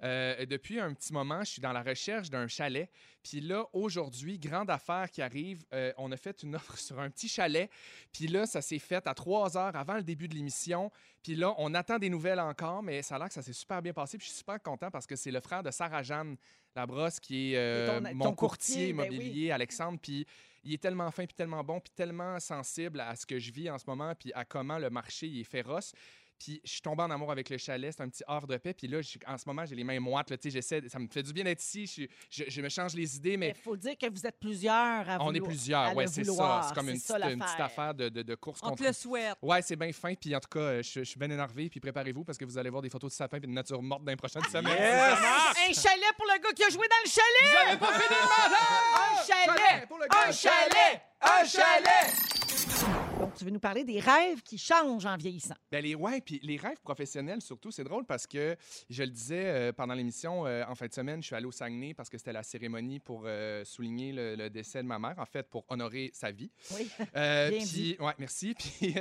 Euh, 0.04 0.46
depuis 0.46 0.80
un 0.80 0.94
petit 0.94 1.14
moment, 1.14 1.40
je 1.44 1.52
suis 1.52 1.62
dans 1.62 1.72
la 1.74 1.82
recherche 1.84 2.30
d'un 2.30 2.48
chalet. 2.48 2.90
Puis 3.24 3.42
là, 3.42 3.66
aujourd'hui, 3.74 4.40
grande 4.40 4.70
affaire 4.70 5.10
qui 5.12 5.22
arrive, 5.22 5.66
euh, 5.74 5.92
on 5.98 6.12
a 6.12 6.18
fait 6.18 6.42
une 6.44 6.56
offre 6.56 6.78
sur 6.78 7.00
un 7.00 7.10
petit 7.10 7.28
chalet. 7.28 7.70
Puis 8.14 8.28
là, 8.28 8.46
ça 8.46 8.62
s'est 8.62 8.80
fait 8.80 9.06
à 9.08 9.14
trois 9.14 9.58
heures 9.58 9.76
avant 9.76 9.96
le 9.96 10.04
début 10.04 10.28
de 10.28 10.36
l'émission. 10.36 10.92
Puis 11.24 11.36
là, 11.36 11.54
on 11.58 11.74
attend 11.74 11.98
des 12.00 12.10
nouvelles 12.10 12.40
encore, 12.40 12.82
mais 12.82 13.02
ça 13.02 13.16
a 13.16 13.20
l'air 13.20 13.28
que 13.28 13.34
ça 13.34 13.42
s'est 13.42 13.54
super 13.54 13.82
bien 13.82 13.94
passé. 13.94 14.18
Puis 14.18 14.26
je 14.28 14.32
suis 14.32 14.40
super 14.40 14.62
content 14.62 14.90
parce 14.90 15.06
que 15.06 15.16
c'est 15.16 15.32
le 15.32 15.42
frère 15.42 15.64
de 15.64 15.72
Sarah-Jeanne 15.72 16.38
Labrosse 16.76 17.20
qui 17.20 17.54
est 17.54 17.58
euh, 17.58 18.00
ton- 18.00 18.16
mon 18.16 18.26
ton 18.26 18.34
courtier 18.36 18.94
courtier, 18.94 18.94
ben 18.94 19.10
oui. 19.10 19.16
immobilier, 19.16 19.52
Alexandre. 19.52 20.00
Puis 20.02 20.26
il 20.64 20.74
est 20.74 20.78
tellement 20.78 21.10
fin, 21.12 21.26
puis 21.26 21.34
tellement 21.36 21.64
bon, 21.64 21.80
puis 21.80 21.92
tellement 21.96 22.40
sensible 22.40 23.00
à 23.00 23.16
ce 23.16 23.26
que 23.26 23.40
je 23.40 23.52
vis 23.52 23.70
en 23.70 23.78
ce 23.78 23.86
moment, 23.88 24.14
puis 24.16 24.32
à 24.34 24.46
comment 24.46 24.78
le 24.78 24.90
marché 24.90 25.28
il 25.28 25.40
est 25.42 25.44
féroce. 25.46 25.94
Puis 26.40 26.62
je 26.64 26.72
suis 26.72 26.82
tombé 26.82 27.04
en 27.04 27.12
amour 27.12 27.32
avec 27.32 27.50
le 27.50 27.58
chalet. 27.58 27.94
C'est 27.96 28.02
un 28.02 28.10
petit 28.10 28.24
havre 28.28 28.48
de 28.48 28.58
paix. 28.58 28.74
Puis 28.74 28.88
là, 28.88 29.00
en 29.28 29.38
ce 29.38 29.44
moment, 29.46 29.66
j'ai 29.66 29.76
les 29.76 29.84
mains 29.84 30.00
moites. 30.00 30.30
là, 30.30 30.38
J'essaie, 30.44 30.82
ça 30.88 30.98
me 30.98 31.08
fait 31.08 31.22
du 31.22 31.34
bien 31.34 31.44
d'être 31.44 31.62
ici. 31.62 31.86
Je, 31.86 31.92
suis- 31.92 32.10
je, 32.30 32.44
je 32.48 32.62
me 32.62 32.70
change 32.70 32.94
les 32.96 33.16
idées, 33.18 33.36
mais 33.38 33.50
Il 33.50 33.62
faut 33.62 33.76
dire 33.76 33.98
que 33.98 34.10
vous 34.10 34.26
êtes 34.26 34.40
plusieurs 34.40 34.74
à 35.10 35.18
on 35.20 35.34
est 35.34 35.42
plusieurs. 35.42 35.96
Ouais, 35.96 36.08
c'est 36.08 36.24
ça. 36.24 36.66
C'est 36.70 36.74
comme 36.76 36.90
une, 36.90 36.98
ça, 36.98 37.16
petite, 37.20 37.34
une 37.34 37.40
petite 37.40 37.60
affaire 37.60 37.94
de, 37.94 38.10
de, 38.10 38.22
de 38.22 38.36
course 38.36 38.60
On 38.64 38.76
te 38.76 38.84
le 38.84 38.94
souhaite. 38.94 39.36
Ouais, 39.42 39.62
c'est 39.62 39.76
bien 39.76 39.92
fin. 39.92 40.14
Puis 40.16 40.36
en 40.36 40.40
tout 40.40 40.50
cas, 40.50 40.60
euh, 40.60 40.82
je, 40.84 41.00
je 41.00 41.04
suis 41.04 41.20
bien 41.20 41.30
énervé. 41.30 41.70
Puis 41.70 41.80
préparez-vous 41.80 42.24
parce 42.24 42.38
que 42.38 42.46
vous 42.46 42.58
allez 42.58 42.70
voir 42.70 42.82
des 42.82 42.90
photos 42.90 43.12
de 43.12 43.16
sapin 43.16 43.38
et 43.38 43.42
de 43.42 43.48
nature 43.48 43.82
morte 43.82 44.04
dans 44.04 44.12
les 44.12 44.16
prochaines 44.16 44.44
semaines. 44.46 44.68
Un 44.68 45.74
chalet 45.74 46.14
pour 46.18 46.26
le 46.26 46.42
gars 46.42 46.54
qui 46.56 46.64
a 46.64 46.70
joué 46.70 46.88
dans 46.88 47.04
le 47.04 47.10
chalet! 47.10 47.52
Vous 47.52 47.70
avez 47.70 47.78
pas 47.80 48.00
fini 48.00 48.16
le! 48.18 49.00
Un 49.02 49.24
chalet! 49.26 49.88
le 49.90 50.08
gars! 50.08 50.28
Un 50.28 50.32
chalet! 50.32 51.02
Un 51.22 51.46
chalet! 51.46 52.99
Donc, 53.20 53.34
tu 53.36 53.44
veux 53.44 53.52
nous 53.52 53.60
parler 53.60 53.84
des 53.84 54.00
rêves 54.00 54.42
qui 54.44 54.58
changent 54.58 55.06
en 55.06 55.18
vieillissant. 55.18 55.56
Ben 55.72 55.84
les, 55.84 55.94
ouais, 55.94 56.22
puis 56.22 56.40
les 56.42 56.56
rêves 56.56 56.80
professionnels 56.82 57.42
surtout, 57.42 57.70
c'est 57.70 57.84
drôle 57.84 58.06
parce 58.06 58.26
que 58.26 58.56
je 58.90 59.04
le 59.04 59.10
disais 59.10 59.46
euh, 59.46 59.74
pendant 59.74 59.94
l'émission, 59.94 60.46
euh, 60.46 60.64
en 60.68 60.74
fin 60.76 60.88
de 60.88 60.94
semaine, 60.94 61.22
je 61.22 61.28
suis 61.28 61.36
allé 61.36 61.46
au 61.46 61.52
Saguenay 61.52 61.94
parce 61.94 62.10
que 62.10 62.18
c'était 62.18 62.32
la 62.32 62.44
cérémonie 62.44 63.00
pour 63.00 63.24
euh, 63.26 63.66
souligner 63.66 64.14
le, 64.14 64.36
le 64.36 64.50
décès 64.50 64.82
de 64.82 64.88
ma 64.88 65.00
mère, 65.00 65.16
en 65.20 65.26
fait, 65.26 65.50
pour 65.50 65.66
honorer 65.68 66.12
sa 66.14 66.32
vie. 66.32 66.50
Oui. 66.76 66.90
Bien 67.14 67.50
puis- 67.60 67.98
ouais, 68.00 68.14
merci. 68.20 68.54
Puis 68.60 68.94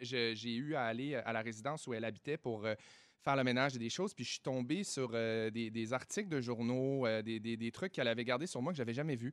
j'ai 0.00 0.54
eu 0.56 0.74
à 0.74 0.82
aller 0.84 1.14
à 1.14 1.32
la 1.32 1.40
résidence 1.40 1.86
où 1.86 1.94
elle 1.94 2.04
habitait 2.04 2.36
pour 2.38 2.66
faire 3.22 3.36
le 3.36 3.44
ménage 3.44 3.76
et 3.76 3.78
des 3.78 3.90
choses. 3.90 4.14
Puis 4.14 4.24
je 4.24 4.30
suis 4.32 4.40
tombé 4.40 4.82
sur 4.82 5.10
euh, 5.14 5.50
des, 5.50 5.70
des 5.70 5.92
articles 5.92 6.28
de 6.28 6.40
journaux, 6.40 7.06
euh, 7.06 7.22
des, 7.22 7.38
des- 7.38 7.56
des 7.56 7.70
trucs 7.70 7.92
qu'elle 7.92 8.08
avait 8.08 8.24
gardés 8.24 8.46
sur 8.48 8.60
moi 8.62 8.72
que 8.72 8.76
j'avais 8.78 8.94
jamais 8.94 9.14
vus. 9.16 9.32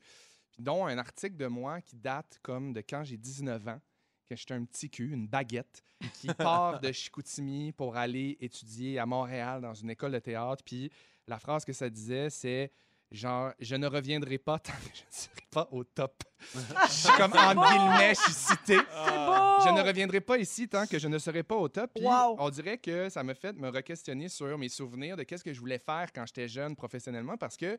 Dont 0.59 0.85
un 0.85 0.97
article 0.99 1.37
de 1.37 1.47
moi 1.47 1.81
qui 1.81 1.95
date 1.95 2.39
comme 2.43 2.73
de 2.73 2.81
quand 2.81 3.03
j'ai 3.03 3.17
19 3.17 3.67
ans, 3.67 3.79
que 4.27 4.35
j'étais 4.35 4.53
un 4.53 4.65
petit 4.65 4.89
cul, 4.89 5.11
une 5.11 5.27
baguette, 5.27 5.83
qui 6.13 6.27
part 6.33 6.79
de 6.79 6.91
Chicoutimi 6.91 7.71
pour 7.71 7.95
aller 7.97 8.37
étudier 8.41 8.99
à 8.99 9.05
Montréal 9.05 9.61
dans 9.61 9.73
une 9.73 9.89
école 9.89 10.11
de 10.11 10.19
théâtre. 10.19 10.63
Puis 10.65 10.91
la 11.27 11.39
phrase 11.39 11.65
que 11.65 11.73
ça 11.73 11.89
disait, 11.89 12.29
c'est 12.29 12.71
genre, 13.11 13.53
je 13.59 13.75
ne 13.75 13.87
reviendrai 13.87 14.37
pas 14.37 14.59
tant 14.59 14.73
que 14.73 14.95
je 14.95 15.01
ne 15.01 15.11
serai 15.11 15.41
pas 15.49 15.67
au 15.71 15.83
top. 15.83 16.23
Je 16.87 16.91
suis 16.91 17.17
comme 17.17 17.33
en 17.33 17.55
guillemets, 17.55 18.13
je 18.13 18.21
suis 18.21 18.33
cité. 18.33 18.77
Ah. 18.93 19.57
Je 19.65 19.69
ne 19.69 19.81
reviendrai 19.81 20.21
pas 20.21 20.37
ici 20.37 20.67
tant 20.67 20.85
que 20.85 20.99
je 20.99 21.07
ne 21.07 21.17
serai 21.17 21.41
pas 21.41 21.55
au 21.55 21.67
top. 21.67 21.89
Puis 21.95 22.03
Wow. 22.05 22.35
on 22.37 22.49
dirait 22.51 22.77
que 22.77 23.09
ça 23.09 23.23
m'a 23.23 23.33
fait 23.33 23.53
me 23.53 23.69
re-questionner 23.69 24.29
sur 24.29 24.55
mes 24.57 24.69
souvenirs 24.69 25.17
de 25.17 25.23
qu'est-ce 25.23 25.43
que 25.43 25.51
je 25.53 25.59
voulais 25.59 25.79
faire 25.79 26.13
quand 26.13 26.25
j'étais 26.27 26.47
jeune 26.47 26.75
professionnellement 26.75 27.37
parce 27.37 27.57
que 27.57 27.75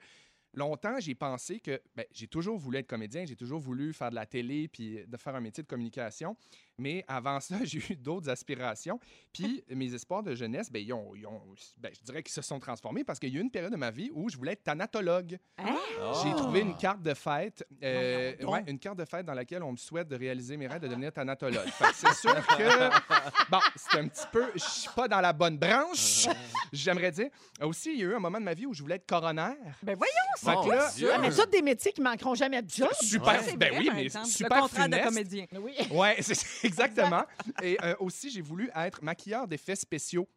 longtemps, 0.55 0.99
j'ai 0.99 1.15
pensé 1.15 1.61
que 1.61 1.81
ben, 1.95 2.05
j'ai 2.13 2.29
toujours 2.29 2.59
voulu 2.59 2.79
être 2.79 2.87
comédien, 2.87 3.25
j'ai 3.25 3.37
toujours 3.37 3.61
voulu 3.61 3.93
faire 3.93 4.11
de 4.11 4.15
la 4.15 4.27
télé 4.27 4.69
puis 4.69 5.05
de 5.07 5.17
faire 5.17 5.35
un 5.35 5.41
métier 5.41 5.63
de 5.63 5.69
communication. 5.69 6.37
Mais 6.79 7.05
avant 7.09 7.41
ça, 7.41 7.57
j'ai 7.65 7.81
eu 7.91 7.97
d'autres 7.97 8.29
aspirations. 8.31 9.01
Puis 9.33 9.65
mes 9.69 9.93
espoirs 9.93 10.23
de 10.23 10.35
jeunesse, 10.35 10.71
ben, 10.71 10.83
ils 10.83 10.93
ont, 10.93 11.13
ils 11.15 11.27
ont- 11.27 11.43
ben, 11.77 11.91
je 11.93 12.01
dirais 12.05 12.23
qu'ils 12.23 12.33
se 12.33 12.43
sont 12.43 12.59
transformés 12.61 13.05
parce 13.05 13.19
qu'il 13.19 13.33
y 13.33 13.37
a 13.37 13.39
eu 13.41 13.43
une 13.43 13.51
période 13.51 13.73
de 13.73 13.77
ma 13.77 13.91
vie 13.91 14.11
où 14.15 14.29
je 14.29 14.37
voulais 14.37 14.53
être 14.53 14.63
thanatologue. 14.65 15.39
Hein? 15.59 15.77
J'ai 16.23 16.31
Ah. 16.31 16.35
trouvé 16.37 16.61
une 16.61 16.77
carte 16.77 17.03
de 17.03 17.15
fête, 17.15 17.67
euh, 17.83 18.35
ouais, 18.43 18.65
une 18.69 18.79
carte 18.79 18.99
de 18.99 19.05
fête 19.05 19.27
dans 19.27 19.35
laquelle 19.35 19.63
on 19.63 19.73
me 19.73 19.77
souhaite 19.77 20.09
de 20.09 20.17
réaliser 20.17 20.57
mes 20.57 20.67
rêves 20.67 20.81
de 20.81 20.89
devenir 20.89 21.13
thanatologue. 21.13 21.69
C'est 21.95 22.15
sûr 22.15 22.35
que, 22.47 22.89
bon, 23.51 23.59
c'est 23.77 23.99
un 23.99 24.09
petit 24.09 24.27
peu, 24.33 24.45
je 24.55 24.61
suis 24.61 24.91
pas 24.95 25.09
dans 25.09 25.21
la 25.21 25.33
bonne 25.33 25.59
branche, 25.59 26.27
j'aimerais 26.73 27.11
dire. 27.11 27.29
Aussi, 27.61 27.93
il 27.93 27.99
y 27.99 28.03
a 28.03 28.07
eu 28.07 28.15
un 28.15 28.21
moment 28.21 28.39
de 28.39 28.45
ma 28.45 28.55
vie 28.55 28.67
où 28.67 28.73
je 28.75 28.83
voulais 28.83 28.97
être 28.97 29.07
coroner. 29.07 29.55
Ben 29.83 29.97
voyons! 29.97 30.69
Là, 30.71 30.91
Dieu. 30.95 31.11
Ah, 31.13 31.19
mais 31.19 31.31
ça, 31.33 31.45
des 31.47 31.63
métiers 31.63 31.93
qui 31.93 32.01
manqueront 32.01 32.35
jamais 32.35 32.63
de 32.63 32.71
job. 32.71 32.89
super, 33.01 33.43
c'est 33.43 33.57
ben 33.57 33.71
vrai, 33.75 33.79
oui, 33.81 33.91
mais 33.93 34.09
super 34.25 34.57
Le 34.57 34.63
contraire 34.63 34.85
funeste. 34.85 35.03
de 35.03 35.09
comédien. 35.09 35.47
Oui. 35.61 35.73
Ouais, 35.91 36.17
c'est 36.21 36.68
exactement. 36.69 37.25
Et 37.63 37.79
euh, 37.83 37.95
aussi, 37.99 38.31
j'ai 38.31 38.43
voulu 38.43 38.71
être 38.75 39.03
maquilleur 39.03 39.49
d'effets 39.49 39.77
spéciaux. 39.77 40.29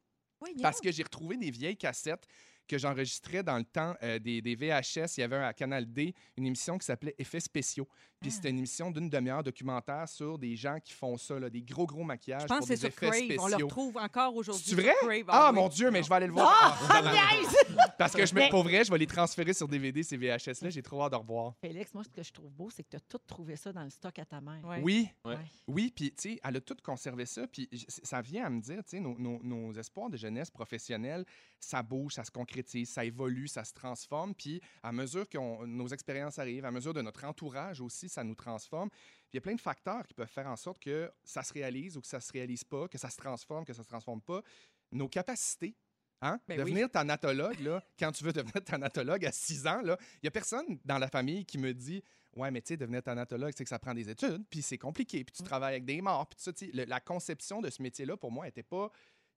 Parce 0.61 0.81
que 0.81 0.91
j'ai 0.91 1.03
retrouvé 1.03 1.37
des 1.37 1.51
vieilles 1.51 1.77
cassettes 1.77 2.25
que 2.67 2.77
j'enregistrais 2.77 3.43
dans 3.43 3.57
le 3.57 3.63
temps 3.65 3.95
euh, 4.03 4.17
des, 4.19 4.41
des 4.41 4.55
VHS. 4.55 5.17
Il 5.17 5.21
y 5.21 5.23
avait 5.23 5.37
à 5.37 5.53
Canal 5.53 5.91
D, 5.91 6.13
une 6.37 6.45
émission 6.45 6.77
qui 6.77 6.85
s'appelait 6.85 7.15
Effets 7.17 7.39
spéciaux. 7.41 7.87
Puis 8.21 8.29
Ah. 8.31 8.35
c'était 8.35 8.49
une 8.51 8.59
émission 8.59 8.91
d'une 8.91 9.09
demi-heure 9.09 9.43
documentaire 9.43 10.07
sur 10.07 10.37
des 10.37 10.55
gens 10.55 10.77
qui 10.79 10.93
font 10.93 11.17
ça, 11.17 11.39
là, 11.39 11.49
des 11.49 11.63
gros, 11.63 11.87
gros 11.87 12.03
maquillages 12.03 12.43
Je 12.43 12.47
pense 12.47 12.59
pour 12.59 12.67
que 12.67 12.75
c'est 12.75 12.87
des 12.87 12.91
sur 12.93 13.03
effets 13.03 13.27
Crave. 13.27 13.39
On 13.39 13.45
le 13.47 13.51
spéciaux. 13.53 13.67
retrouve 13.67 13.97
encore 13.97 14.35
aujourd'hui. 14.35 14.63
C'est 14.67 14.75
vrai? 14.75 14.93
Crave. 15.01 15.25
Ah, 15.27 15.49
oui. 15.51 15.55
mon 15.59 15.67
Dieu, 15.69 15.89
mais 15.91 16.03
je 16.03 16.09
vais 16.09 16.15
aller 16.15 16.27
le 16.27 16.33
voir. 16.33 16.87
Ah, 16.89 17.01
niaise! 17.01 17.55
Parce 17.97 18.13
que 18.13 18.25
je 18.25 18.33
me, 18.35 18.41
Mais- 18.41 18.49
pour 18.49 18.63
vrai, 18.63 18.83
je 18.83 18.91
vais 18.91 18.97
les 18.99 19.07
transférer 19.07 19.53
sur 19.53 19.67
DVD, 19.67 20.03
ces 20.03 20.17
VHS-là. 20.17 20.69
J'ai 20.69 20.81
trop 20.83 21.01
hâte 21.03 21.11
de 21.13 21.17
revoir. 21.17 21.55
Félix, 21.61 21.93
moi, 21.93 22.03
ce 22.03 22.09
que 22.09 22.21
je 22.23 22.31
trouve 22.31 22.51
beau, 22.51 22.69
c'est 22.69 22.83
que 22.83 22.89
tu 22.89 22.95
as 22.97 22.99
tout 23.01 23.19
trouvé 23.27 23.55
ça 23.55 23.73
dans 23.73 23.83
le 23.83 23.89
stock 23.89 24.17
à 24.19 24.25
ta 24.25 24.39
mère. 24.39 24.63
Ouais. 24.63 24.79
Oui, 24.83 25.09
Ouais. 25.25 25.37
Oui, 25.67 25.91
puis 25.95 26.11
tu 26.11 26.33
sais, 26.33 26.39
elle 26.43 26.57
a 26.57 26.61
tout 26.61 26.77
conservé 26.83 27.25
ça, 27.25 27.47
puis 27.47 27.69
ça 27.87 28.21
vient 28.21 28.45
à 28.45 28.49
me 28.51 28.61
dire, 28.61 28.77
tu 28.83 28.91
sais, 28.91 28.99
nos, 28.99 29.17
nos- 29.17 29.41
nos 29.43 29.73
espoirs 29.73 30.09
de 30.11 30.17
jeunesse 30.17 30.49
professionnelle, 30.51 31.25
ça 31.63 31.83
bouge, 31.83 32.15
ça 32.15 32.23
se 32.23 32.31
concrétise, 32.31 32.89
ça 32.89 33.05
évolue, 33.05 33.47
ça 33.47 33.63
se 33.63 33.73
transforme, 33.73 34.33
puis 34.35 34.59
à 34.83 34.91
mesure 34.91 35.29
que 35.29 35.37
nos 35.65 35.87
expériences 35.87 36.39
arrivent, 36.39 36.65
à 36.65 36.71
mesure 36.71 36.93
de 36.93 37.01
notre 37.01 37.23
entourage 37.23 37.79
aussi, 37.81 38.09
ça 38.09 38.23
nous 38.23 38.35
transforme. 38.35 38.89
Il 39.31 39.35
y 39.35 39.37
a 39.37 39.41
plein 39.41 39.55
de 39.55 39.61
facteurs 39.61 40.05
qui 40.07 40.13
peuvent 40.13 40.27
faire 40.27 40.47
en 40.47 40.55
sorte 40.57 40.79
que 40.79 41.09
ça 41.23 41.43
se 41.43 41.53
réalise 41.53 41.95
ou 41.97 42.01
que 42.01 42.07
ça 42.07 42.19
se 42.19 42.31
réalise 42.33 42.63
pas, 42.63 42.87
que 42.87 42.97
ça 42.97 43.09
se 43.09 43.17
transforme, 43.17 43.63
que 43.63 43.73
ça 43.73 43.83
se 43.83 43.87
transforme 43.87 44.21
pas. 44.21 44.41
Nos 44.91 45.07
capacités. 45.07 45.75
Hein? 46.23 46.39
Ben 46.47 46.55
oui. 46.59 46.65
devenir 46.65 46.89
thanatologue, 46.91 47.59
là, 47.61 47.83
quand 47.99 48.11
tu 48.11 48.23
veux 48.23 48.33
devenir 48.33 48.63
thanatologue 48.63 49.25
à 49.25 49.31
6 49.31 49.65
ans, 49.67 49.81
il 49.83 49.95
n'y 50.23 50.27
a 50.27 50.31
personne 50.31 50.79
dans 50.85 50.97
la 50.99 51.07
famille 51.07 51.45
qui 51.45 51.57
me 51.57 51.73
dit 51.73 52.03
Ouais, 52.35 52.49
mais 52.49 52.61
tu 52.61 52.69
sais, 52.69 52.77
devenir 52.77 53.03
thanatologue, 53.03 53.51
c'est 53.57 53.63
que 53.65 53.69
ça 53.69 53.79
prend 53.79 53.93
des 53.93 54.09
études, 54.09 54.45
puis 54.49 54.61
c'est 54.61 54.77
compliqué, 54.77 55.23
puis 55.25 55.33
tu 55.35 55.43
travailles 55.43 55.73
avec 55.73 55.85
des 55.85 56.01
morts, 56.01 56.27
puis 56.27 56.37
tout 56.37 56.43
ça. 56.43 56.65
le- 56.73 56.85
la 56.85 56.99
conception 57.01 57.59
de 57.59 57.69
ce 57.69 57.81
métier-là, 57.81 58.15
pour 58.17 58.31
moi, 58.31 58.45
n'était 58.45 58.63
pas 58.63 58.89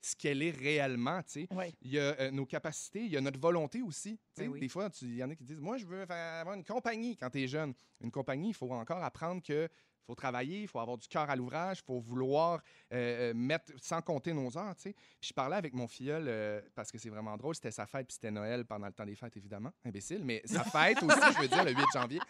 ce 0.04 0.16
qu'elle 0.16 0.42
est 0.42 0.50
réellement. 0.50 1.22
tu 1.22 1.30
sais. 1.30 1.48
Oui. 1.50 1.74
Il 1.82 1.92
y 1.92 1.98
a 1.98 2.14
euh, 2.20 2.30
nos 2.30 2.46
capacités, 2.46 3.04
il 3.04 3.10
y 3.12 3.16
a 3.16 3.20
notre 3.20 3.40
volonté 3.40 3.82
aussi. 3.82 4.18
tu 4.34 4.42
sais. 4.42 4.46
Ben 4.46 4.52
oui. 4.52 4.60
Des 4.60 4.68
fois, 4.68 4.88
il 5.02 5.16
y 5.16 5.24
en 5.24 5.30
a 5.30 5.34
qui 5.34 5.44
disent 5.44 5.60
Moi, 5.60 5.76
je 5.78 5.86
veux 5.86 6.02
avoir 6.02 6.54
une 6.54 6.64
compagnie 6.64 7.16
quand 7.16 7.30
tu 7.30 7.42
es 7.42 7.48
jeune. 7.48 7.74
Une 8.00 8.10
compagnie, 8.10 8.50
il 8.50 8.54
faut 8.54 8.70
encore 8.70 9.02
apprendre 9.02 9.42
que. 9.42 9.68
faut 10.06 10.14
travailler, 10.14 10.62
il 10.62 10.68
faut 10.68 10.78
avoir 10.80 10.98
du 10.98 11.08
cœur 11.08 11.30
à 11.30 11.36
l'ouvrage, 11.36 11.78
il 11.82 11.86
faut 11.86 11.98
vouloir 11.98 12.60
euh, 12.92 13.30
euh, 13.30 13.34
mettre, 13.34 13.72
sans 13.80 14.02
compter 14.02 14.34
nos 14.34 14.56
heures, 14.58 14.76
tu 14.76 14.82
sais. 14.82 14.92
Puis 14.92 15.30
je 15.30 15.32
parlais 15.32 15.56
avec 15.56 15.72
mon 15.72 15.88
filleul, 15.88 16.26
euh, 16.28 16.60
parce 16.74 16.92
que 16.92 16.98
c'est 16.98 17.08
vraiment 17.08 17.36
drôle, 17.38 17.54
c'était 17.54 17.70
sa 17.70 17.86
fête, 17.86 18.06
puis 18.06 18.14
c'était 18.14 18.30
Noël 18.30 18.66
pendant 18.66 18.86
le 18.86 18.92
temps 18.92 19.06
des 19.06 19.14
fêtes, 19.14 19.36
évidemment, 19.38 19.70
imbécile, 19.84 20.22
mais 20.22 20.42
sa 20.44 20.62
fête 20.64 20.98
aussi, 21.02 21.18
je 21.36 21.40
veux 21.40 21.48
dire, 21.48 21.64
le 21.64 21.72
8 21.72 21.84
janvier. 21.94 22.20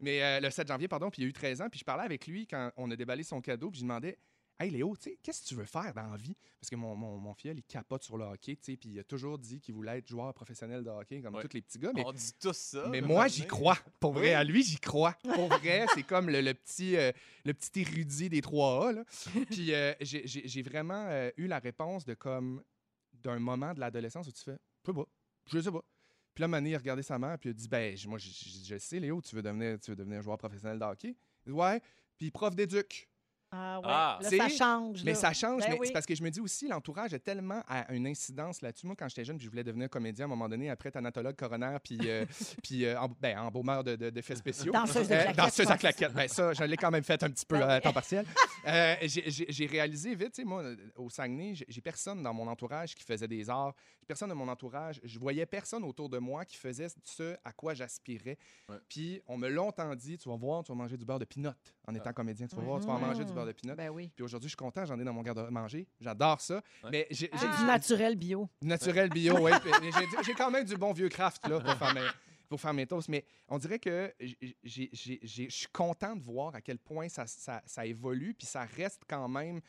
Mais 0.00 0.20
euh, 0.22 0.40
le 0.40 0.50
7 0.50 0.66
janvier, 0.66 0.88
pardon, 0.88 1.10
puis 1.10 1.22
il 1.22 1.26
a 1.26 1.28
eu 1.28 1.32
13 1.32 1.60
ans, 1.62 1.68
puis 1.70 1.78
je 1.78 1.84
parlais 1.84 2.04
avec 2.04 2.26
lui 2.26 2.46
quand 2.48 2.72
on 2.76 2.90
a 2.90 2.96
déballé 2.96 3.22
son 3.22 3.40
cadeau, 3.40 3.70
puis 3.70 3.78
je 3.78 3.84
lui 3.84 3.88
demandais 3.88 4.18
Hey 4.62 4.70
Léo, 4.70 4.94
qu'est-ce 5.22 5.42
que 5.42 5.46
tu 5.48 5.54
veux 5.56 5.64
faire 5.64 5.92
dans 5.92 6.06
la 6.06 6.16
vie? 6.16 6.36
Parce 6.60 6.70
que 6.70 6.76
mon, 6.76 6.94
mon, 6.94 7.18
mon 7.18 7.34
filleul, 7.34 7.58
il 7.58 7.64
capote 7.64 8.04
sur 8.04 8.16
le 8.16 8.24
hockey, 8.24 8.54
puis 8.54 8.78
il 8.84 8.98
a 9.00 9.02
toujours 9.04 9.36
dit 9.38 9.60
qu'il 9.60 9.74
voulait 9.74 9.98
être 9.98 10.06
joueur 10.08 10.32
professionnel 10.34 10.84
de 10.84 10.90
hockey, 10.90 11.20
comme 11.20 11.34
Ouais. 11.34 11.42
tous 11.42 11.52
les 11.54 11.62
petits 11.62 11.78
gars. 11.78 11.90
Mais 11.94 12.04
On 12.06 12.12
dit 12.12 12.32
tous 12.40 12.56
ça. 12.56 12.86
mais 12.88 13.00
moi, 13.00 13.26
j'y 13.26 13.44
crois. 13.46 13.76
Pour 13.98 14.12
vrai, 14.12 14.28
Oui. 14.28 14.32
à 14.34 14.44
lui, 14.44 14.62
j'y 14.62 14.78
crois. 14.78 15.14
Pour 15.34 15.48
vrai, 15.48 15.86
c'est 15.94 16.04
comme 16.06 16.28
le, 16.30 16.40
le 16.40 16.54
petit, 16.54 16.96
euh, 16.96 17.10
le 17.44 17.54
petit 17.54 17.80
érudit 17.80 18.28
des 18.28 18.40
3A. 18.40 18.92
là. 18.94 19.04
Puis 19.50 19.74
euh, 19.74 19.92
j'ai- 20.00 20.62
vraiment 20.62 21.06
euh, 21.08 21.30
eu 21.36 21.48
la 21.48 21.58
réponse 21.58 22.04
de 22.04 22.14
comme 22.14 22.62
d'un 23.14 23.38
moment 23.40 23.74
de 23.74 23.80
l'adolescence 23.80 24.28
où 24.28 24.32
tu 24.32 24.42
fais 24.44 24.58
«Je 24.86 24.90
sais 24.90 24.94
pas, 24.94 25.04
je 25.46 25.60
sais 25.60 25.72
pas». 25.72 25.82
Puis 26.34 26.40
là, 26.42 26.48
Mané, 26.48 26.70
il 26.70 26.74
a 26.76 26.78
regardé 26.78 27.02
sa 27.02 27.18
mère, 27.18 27.36
puis 27.38 27.50
il 27.50 27.52
a 27.52 27.54
dit 27.54 27.68
«Ben, 27.68 27.96
moi, 28.06 28.18
je, 28.18 28.28
je- 28.30 28.64
je 28.64 28.78
sais, 28.78 29.00
Léo, 29.00 29.20
tu 29.20 29.34
veux 29.34 29.42
devenir, 29.42 29.78
tu 29.80 29.90
veux 29.90 29.96
devenir 29.96 30.22
joueur 30.22 30.38
professionnel 30.38 30.78
de 30.78 30.84
hockey.» 30.84 31.16
Il 31.46 31.52
dit 31.52 31.58
«Ouais.» 31.58 31.80
Puis 32.18 32.30
prof 32.30 32.54
d'éduc. 32.54 33.08
Ah, 33.54 33.78
ouais. 33.80 33.84
Ah. 33.86 34.18
Là, 34.22 34.30
ça 34.30 34.48
change. 34.48 35.04
Mais 35.04 35.12
là. 35.12 35.18
ça 35.18 35.32
change, 35.34 35.60
Ben 35.62 35.72
mais 35.72 35.78
oui. 35.78 35.86
c'est 35.88 35.92
parce 35.92 36.06
que 36.06 36.14
je 36.14 36.22
me 36.22 36.30
dis 36.30 36.40
aussi, 36.40 36.66
l'entourage 36.68 37.12
a 37.12 37.18
tellement 37.18 37.62
à- 37.68 37.92
une 37.92 38.06
incidence 38.06 38.62
là-dessus. 38.62 38.86
Moi, 38.86 38.96
quand 38.98 39.08
j'étais 39.08 39.24
jeune, 39.26 39.36
puis 39.36 39.44
je 39.44 39.50
voulais 39.50 39.62
devenir 39.64 39.90
comédien 39.90 40.24
à 40.24 40.26
un 40.26 40.28
moment 40.30 40.48
donné, 40.48 40.70
après 40.70 40.90
thanatologue, 40.90 41.36
coroner, 41.36 41.76
puis, 41.84 41.98
euh, 42.06 42.24
puis 42.64 42.86
euh, 42.86 42.98
en, 42.98 43.08
ben, 43.20 43.38
embaumeur 43.38 43.84
de, 43.84 43.94
de, 43.96 44.08
d'effets 44.10 44.36
spéciaux. 44.36 44.72
Danseuse 44.72 45.06
de 45.08 45.12
Euh, 45.14 45.18
claquettes, 45.18 45.36
danseuse 45.36 45.70
à 45.70 45.76
claquettes. 45.76 46.12
Ben, 46.14 46.28
ça, 46.28 46.52
je 46.54 46.64
l'ai 46.64 46.76
quand 46.78 46.90
même 46.90 47.04
fait 47.04 47.22
un 47.22 47.30
petit 47.30 47.44
peu 47.46 47.62
à 47.62 47.80
temps 47.80 47.92
partiel. 47.92 48.24
Euh, 48.64 48.94
j'ai- 49.02 49.66
réalisé 49.66 50.14
vite, 50.14 50.34
tu 50.34 50.42
sais, 50.42 50.44
moi, 50.44 50.62
au 50.94 51.10
Saguenay, 51.10 51.54
j'ai 51.66 51.80
personne 51.80 52.22
dans 52.22 52.32
mon 52.32 52.46
entourage 52.46 52.94
qui 52.94 53.02
faisait 53.02 53.26
des 53.26 53.50
arts. 53.50 53.74
Personne 54.06 54.28
dans 54.28 54.36
mon 54.36 54.46
entourage. 54.46 55.00
Je 55.02 55.18
voyais 55.18 55.46
personne 55.46 55.82
autour 55.82 56.08
de 56.08 56.18
moi 56.18 56.44
qui 56.44 56.56
faisait 56.56 56.86
ce 57.02 57.36
à 57.44 57.52
quoi 57.52 57.74
j'aspirais. 57.74 58.38
Ouais. 58.68 58.76
Puis 58.88 59.20
on 59.26 59.36
me 59.36 59.48
longtemps 59.48 59.92
dit, 59.96 60.16
tu 60.16 60.28
vas 60.28 60.36
voir, 60.36 60.62
tu 60.62 60.70
vas 60.70 60.76
manger 60.76 60.96
du 60.96 61.04
beurre 61.04 61.18
de 61.18 61.24
pinot 61.24 61.50
en 61.88 61.94
étant 61.96 62.12
comédien. 62.12 62.46
Tu 62.46 62.54
vas 62.54 62.62
voir, 62.62 62.78
tu 62.80 62.86
vas 62.86 62.92
en 62.92 62.98
manger 63.00 63.24
du 63.24 63.32
beurre 63.32 63.41
de 63.46 63.52
pinot. 63.52 63.74
Ben 63.74 63.88
oui. 63.90 64.10
Puis 64.14 64.24
aujourd'hui, 64.24 64.48
je 64.48 64.52
suis 64.52 64.56
content, 64.56 64.84
j'en 64.84 64.98
ai 64.98 65.04
dans 65.04 65.12
mon 65.12 65.22
garde-manger. 65.22 65.86
J'adore 66.00 66.40
ça. 66.40 66.62
Ouais. 66.84 66.90
Mais 66.90 67.06
j'ai 67.10 67.30
Ah. 67.32 67.56
du 67.58 67.64
naturel 67.66 68.16
bio. 68.16 68.48
du 68.60 68.68
naturel 68.68 69.08
bio, 69.10 69.38
oui. 69.40 69.52
J'ai- 69.82 70.22
J'ai 70.24 70.34
quand 70.34 70.50
même 70.50 70.64
du 70.64 70.76
bon 70.76 70.92
vieux 70.92 71.08
craft 71.08 71.46
là, 71.48 71.60
pour, 71.60 71.74
faire 71.74 71.94
mes, 71.94 72.06
pour 72.48 72.60
faire 72.60 72.74
mes 72.74 72.86
toasts. 72.86 73.08
Mais 73.08 73.24
on 73.48 73.58
dirait 73.58 73.78
que 73.78 74.12
j'ai- 74.20 74.56
j'ai- 74.62 74.90
j'ai- 74.92 75.20
j'ai- 75.22 75.50
je 75.50 75.56
suis 75.56 75.68
content 75.72 76.14
de 76.16 76.22
voir 76.22 76.54
à 76.54 76.60
quel 76.60 76.78
point 76.78 77.08
ça, 77.08 77.26
ça, 77.26 77.62
ça 77.66 77.84
évolue, 77.86 78.34
puis 78.34 78.46
ça 78.46 78.64
reste 78.64 79.02
quand 79.08 79.28
même 79.28 79.60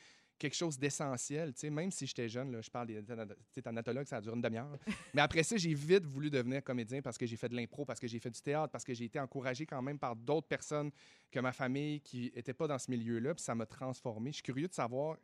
quelque 0.43 0.55
chose 0.55 0.77
d'essentiel. 0.77 1.53
tu 1.53 1.61
sais, 1.61 1.69
Même 1.69 1.89
si 1.89 2.05
j'étais 2.05 2.27
jeune, 2.27 2.51
là, 2.51 2.61
je 2.61 2.69
parle 2.69 2.87
des 2.87 3.61
thanatologues, 3.61 4.07
ça 4.07 4.19
dure 4.19 4.33
une 4.33 4.41
demi-heure. 4.41 4.77
Mais 5.13 5.21
après 5.21 5.41
ça, 5.41 5.55
j'ai 5.55 5.73
vite 5.73 6.05
voulu 6.05 6.29
devenir 6.29 6.61
comédien 6.61 7.01
parce 7.01 7.17
que 7.17 7.25
j'ai 7.25 7.37
fait 7.37 7.47
de 7.47 7.55
l'impro, 7.55 7.85
parce 7.85 7.97
que 7.97 8.07
j'ai 8.07 8.19
fait 8.19 8.29
du 8.29 8.41
théâtre, 8.41 8.69
parce 8.69 8.83
que 8.83 8.93
j'ai 8.93 9.05
été 9.05 9.21
encouragé 9.21 9.65
quand 9.65 9.81
même 9.81 9.97
par 9.97 10.17
d'autres 10.17 10.47
personnes 10.47 10.91
que 11.31 11.39
ma 11.39 11.53
famille 11.53 12.01
qui 12.01 12.29
n'étaient 12.35 12.53
pas 12.53 12.67
dans 12.67 12.77
ce 12.77 12.91
milieu-là, 12.91 13.33
puis 13.33 13.43
ça 13.43 13.55
m'a 13.55 13.65
transformé. 13.65 14.31
Je 14.31 14.35
suis 14.35 14.43
curieux 14.43 14.67
de 14.67 14.73
savoir, 14.73 15.17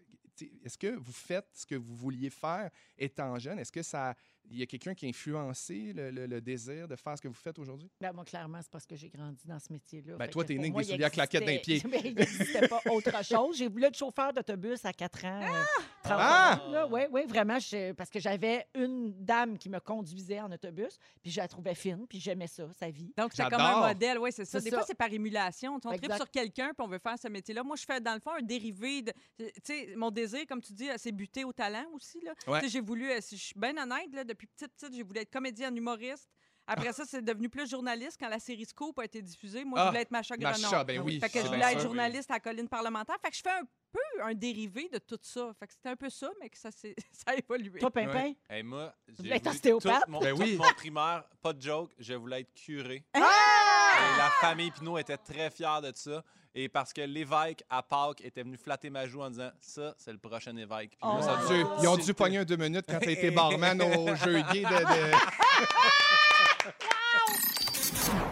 est-ce 0.64 0.78
que 0.78 0.96
vous 0.96 1.12
faites 1.12 1.48
ce 1.52 1.66
que 1.66 1.76
vous 1.76 1.96
vouliez 1.96 2.30
faire 2.30 2.72
étant 2.98 3.38
jeune? 3.40 3.60
Est-ce 3.60 3.74
que 3.74 3.84
ça. 3.84 4.16
Il 4.52 4.58
y 4.58 4.64
a 4.64 4.66
quelqu'un 4.66 4.94
qui 4.96 5.06
a 5.06 5.10
influencé 5.10 5.94
le, 5.94 6.10
le- 6.12 6.26
le 6.26 6.42
désir 6.42 6.88
de 6.88 6.96
faire 6.96 7.16
ce 7.18 7.22
que 7.22 7.28
vous 7.28 7.34
faites 7.34 7.60
aujourd'hui? 7.60 7.90
Ben, 8.02 8.12
moi, 8.14 8.26
clairement, 8.26 8.60
c'est 8.62 8.72
parce 8.72 8.86
que 8.86 8.96
j'ai 8.96 9.10
grandi 9.10 9.46
dans 9.48 9.60
ce 9.60 9.72
métier-là. 9.72 10.18
Fait 10.18 10.28
toi, 10.30 10.44
t'es 10.44 10.56
né 10.56 10.70
avec 10.70 10.76
des 10.76 10.84
souliers 10.84 11.04
à 11.04 11.10
claquettes 11.10 11.46
les 11.46 11.56
existait- 11.56 11.88
pieds. 11.88 11.90
Ben, 12.02 12.02
il 12.04 12.16
n'existait 12.16 12.68
pas 12.68 12.82
autre 12.92 13.24
chose. 13.24 13.58
J'ai 13.58 13.68
voulu 13.68 13.86
être 13.86 13.98
chauffeur 13.98 14.34
d'autobus 14.34 14.84
à 14.86 14.94
4 14.94 15.26
ans. 15.26 15.42
euh, 15.44 15.64
30 16.04 16.18
Ah! 16.20 16.62
ans, 16.66 16.72
là. 16.72 16.88
Oui, 16.88 17.02
oui, 17.12 17.26
vraiment. 17.28 17.60
je- 17.60 17.92
parce 17.94 18.10
que 18.10 18.20
j'avais 18.20 18.66
une 18.76 19.14
dame 19.24 19.58
qui 19.58 19.70
me 19.70 19.80
conduisait 19.80 20.40
en 20.42 20.52
autobus, 20.52 20.98
puis 21.22 21.32
je 21.32 21.38
la 21.40 21.48
trouvais 21.48 21.76
fine, 21.76 22.06
puis 22.08 22.20
j'aimais 22.20 22.48
ça, 22.48 22.68
sa 22.80 22.90
vie. 22.90 23.14
Donc, 23.18 23.32
c'est 23.34 23.44
comme 23.50 23.62
un 23.62 23.88
modèle, 23.88 24.18
oui, 24.18 24.32
c'est 24.32 24.46
ça. 24.46 24.60
C'est 24.60 24.66
Des 24.66 24.70
ça. 24.72 24.78
fois, 24.78 24.86
c'est 24.88 24.96
par 24.98 25.12
émulation. 25.12 25.76
On 25.76 25.80
tripe 25.80 26.12
sur 26.14 26.30
quelqu'un, 26.32 26.68
puis 26.76 26.86
on 26.86 26.88
veut 26.88 27.00
faire 27.00 27.18
ce 27.20 27.28
métier-là. 27.28 27.64
Moi, 27.64 27.76
je 27.76 27.86
fais, 27.86 28.00
dans 28.02 28.14
le 28.14 28.20
fond, 28.20 28.32
un 28.32 28.42
dérivé 28.42 29.02
de. 29.04 29.14
Tu 29.38 29.46
sais, 29.64 29.94
mon 29.96 30.10
désir, 30.12 30.46
comme 30.48 30.62
tu 30.62 30.74
dis, 30.74 30.88
c'est 30.98 31.12
buté 31.12 31.44
au 31.44 31.54
talent 31.54 31.86
aussi. 31.94 32.20
Là. 32.24 32.34
Ouais. 32.48 32.60
Tu 32.62 32.66
sais, 32.66 32.72
J'ai 32.72 32.82
voulu, 32.82 33.12
euh, 33.12 33.18
si 33.22 33.38
je 33.38 33.44
suis 33.44 33.60
bien 33.60 33.78
honnête, 33.78 34.12
là, 34.14 34.24
depuis 34.24 34.39
petite, 34.48 34.74
petite, 34.74 34.94
j'ai 34.96 35.04
voulu 35.04 35.20
être 35.20 35.32
comédienne 35.32 35.76
humoriste. 35.78 36.30
Après 36.72 36.94
ça, 36.94 37.04
c'est 37.04 37.24
devenu 37.24 37.50
plus 37.50 37.68
journaliste 37.68 38.18
quand 38.20 38.30
la 38.30 38.38
série 38.38 38.64
Scoop 38.66 39.00
a 39.00 39.06
été 39.06 39.24
diffusée. 39.24 39.66
Moi, 39.66 39.80
Ah, 39.80 39.86
je 39.86 39.90
voulais 39.90 40.02
être 40.04 40.12
Macha 40.12 40.38
Grenon. 40.38 40.60
Macha, 40.62 40.84
ben 40.84 41.02
oui. 41.02 41.20
Fait 41.20 41.28
que 41.30 41.40
je 41.42 41.48
voulais 41.48 41.74
être 41.74 41.82
journaliste 41.82 42.30
à 42.30 42.36
la 42.36 42.40
colline 42.40 42.68
parlementaire. 42.70 43.16
Fait 43.24 43.32
que 43.32 43.36
je 43.38 43.42
fais 43.42 43.50
un 43.50 43.64
peu 43.92 44.22
un 44.24 44.36
dérivé 44.36 44.88
de 44.90 45.00
tout 45.00 45.18
ça. 45.24 45.52
Fait 45.60 45.66
que 45.66 45.74
c'était 45.74 45.90
un 45.90 45.96
peu 45.96 46.12
ça, 46.12 46.30
mais 46.40 46.48
que 46.48 46.58
ça, 46.60 46.70
s'est- 46.70 46.94
ça 47.12 47.32
a 47.32 47.36
évolué. 47.38 47.80
Toi, 47.80 47.90
Pimpin? 47.90 48.34
Moi, 48.64 48.94
j'ai 49.08 49.14
voulais 49.16 49.36
être 49.38 49.46
voulu 49.46 49.56
ostéopathe? 49.56 50.04
tout 50.06 50.12
Mon, 50.12 50.20
Ben 50.20 50.34
oui. 50.40 50.58
mon 50.58 50.74
primaire, 50.76 51.24
pas 51.42 51.54
de 51.54 51.62
joke, 51.62 51.92
je 51.98 52.14
voulais 52.14 52.42
être 52.42 52.54
curé. 52.54 53.04
Ah! 53.16 53.20
Et 54.14 54.18
la 54.20 54.30
famille 54.40 54.70
Pinot 54.70 55.00
était 55.00 55.18
très 55.18 55.50
fière 55.50 55.82
de 55.82 55.92
ça. 55.96 56.24
Et 56.62 56.68
parce 56.68 56.92
que 56.92 57.00
l'évêque 57.00 57.64
à 57.70 57.82
Pâques 57.82 58.20
était 58.20 58.44
venu 58.44 58.58
flatter 58.58 58.90
ma 58.90 59.08
joue 59.08 59.22
en 59.22 59.30
disant 59.30 59.50
Ça, 59.62 59.96
c'est 59.98 60.12
le 60.12 60.18
prochain 60.18 60.54
évêque. 60.58 60.90
Puis 60.92 61.00
moi, 61.04 61.20
Oh 61.22 61.24
ça 61.24 61.40
Dieu, 61.48 61.66
ils 61.82 61.88
ont 61.88 61.96
dû 61.96 62.14
pogner 62.14 62.40
un 62.40 62.44
deux 62.44 62.58
minutes 62.58 62.86
quand 62.86 63.00
t'as 63.00 63.12
été 63.12 63.32
barman 63.36 63.82
au 63.82 64.14
jeu 64.16 64.42
gay 64.52 64.64
de. 64.64 64.68
de- 64.68 65.16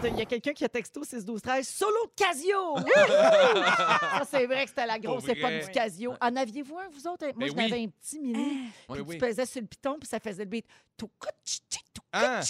Il 0.08 0.16
y 0.18 0.20
a 0.22 0.26
quelqu'un 0.26 0.52
qui 0.52 0.64
a 0.64 0.68
texto 0.68 1.02
6 1.02 1.24
12 1.24 1.40
13 1.40 1.66
solo 1.66 1.96
de 2.06 2.10
Casio. 2.22 2.76
ça 3.08 4.22
c'est 4.30 4.46
vrai 4.46 4.64
que 4.64 4.68
c'était 4.70 4.86
la 4.86 4.98
grosse 4.98 5.26
époque 5.28 5.64
du 5.64 5.70
Casio. 5.70 6.14
En 6.20 6.36
aviez-vous 6.36 6.78
un 6.78 6.88
vous 6.90 7.06
autres? 7.06 7.24
Moi 7.34 7.34
Ben 7.38 7.48
j'en 7.48 7.56
oui. 7.56 7.64
avais 7.72 7.82
un 7.84 7.88
petit 7.88 8.18
mini. 8.20 8.68
Oui, 8.90 8.98
Puis 8.98 9.00
oui. 9.08 9.14
tu 9.14 9.20
pesais 9.26 9.46
sur 9.46 9.60
le 9.62 9.66
piton 9.66 9.96
puis 9.98 10.08
ça 10.08 10.20
faisait 10.20 10.44
le 10.44 10.50
beat. 10.50 10.66
Ah! 12.12 12.40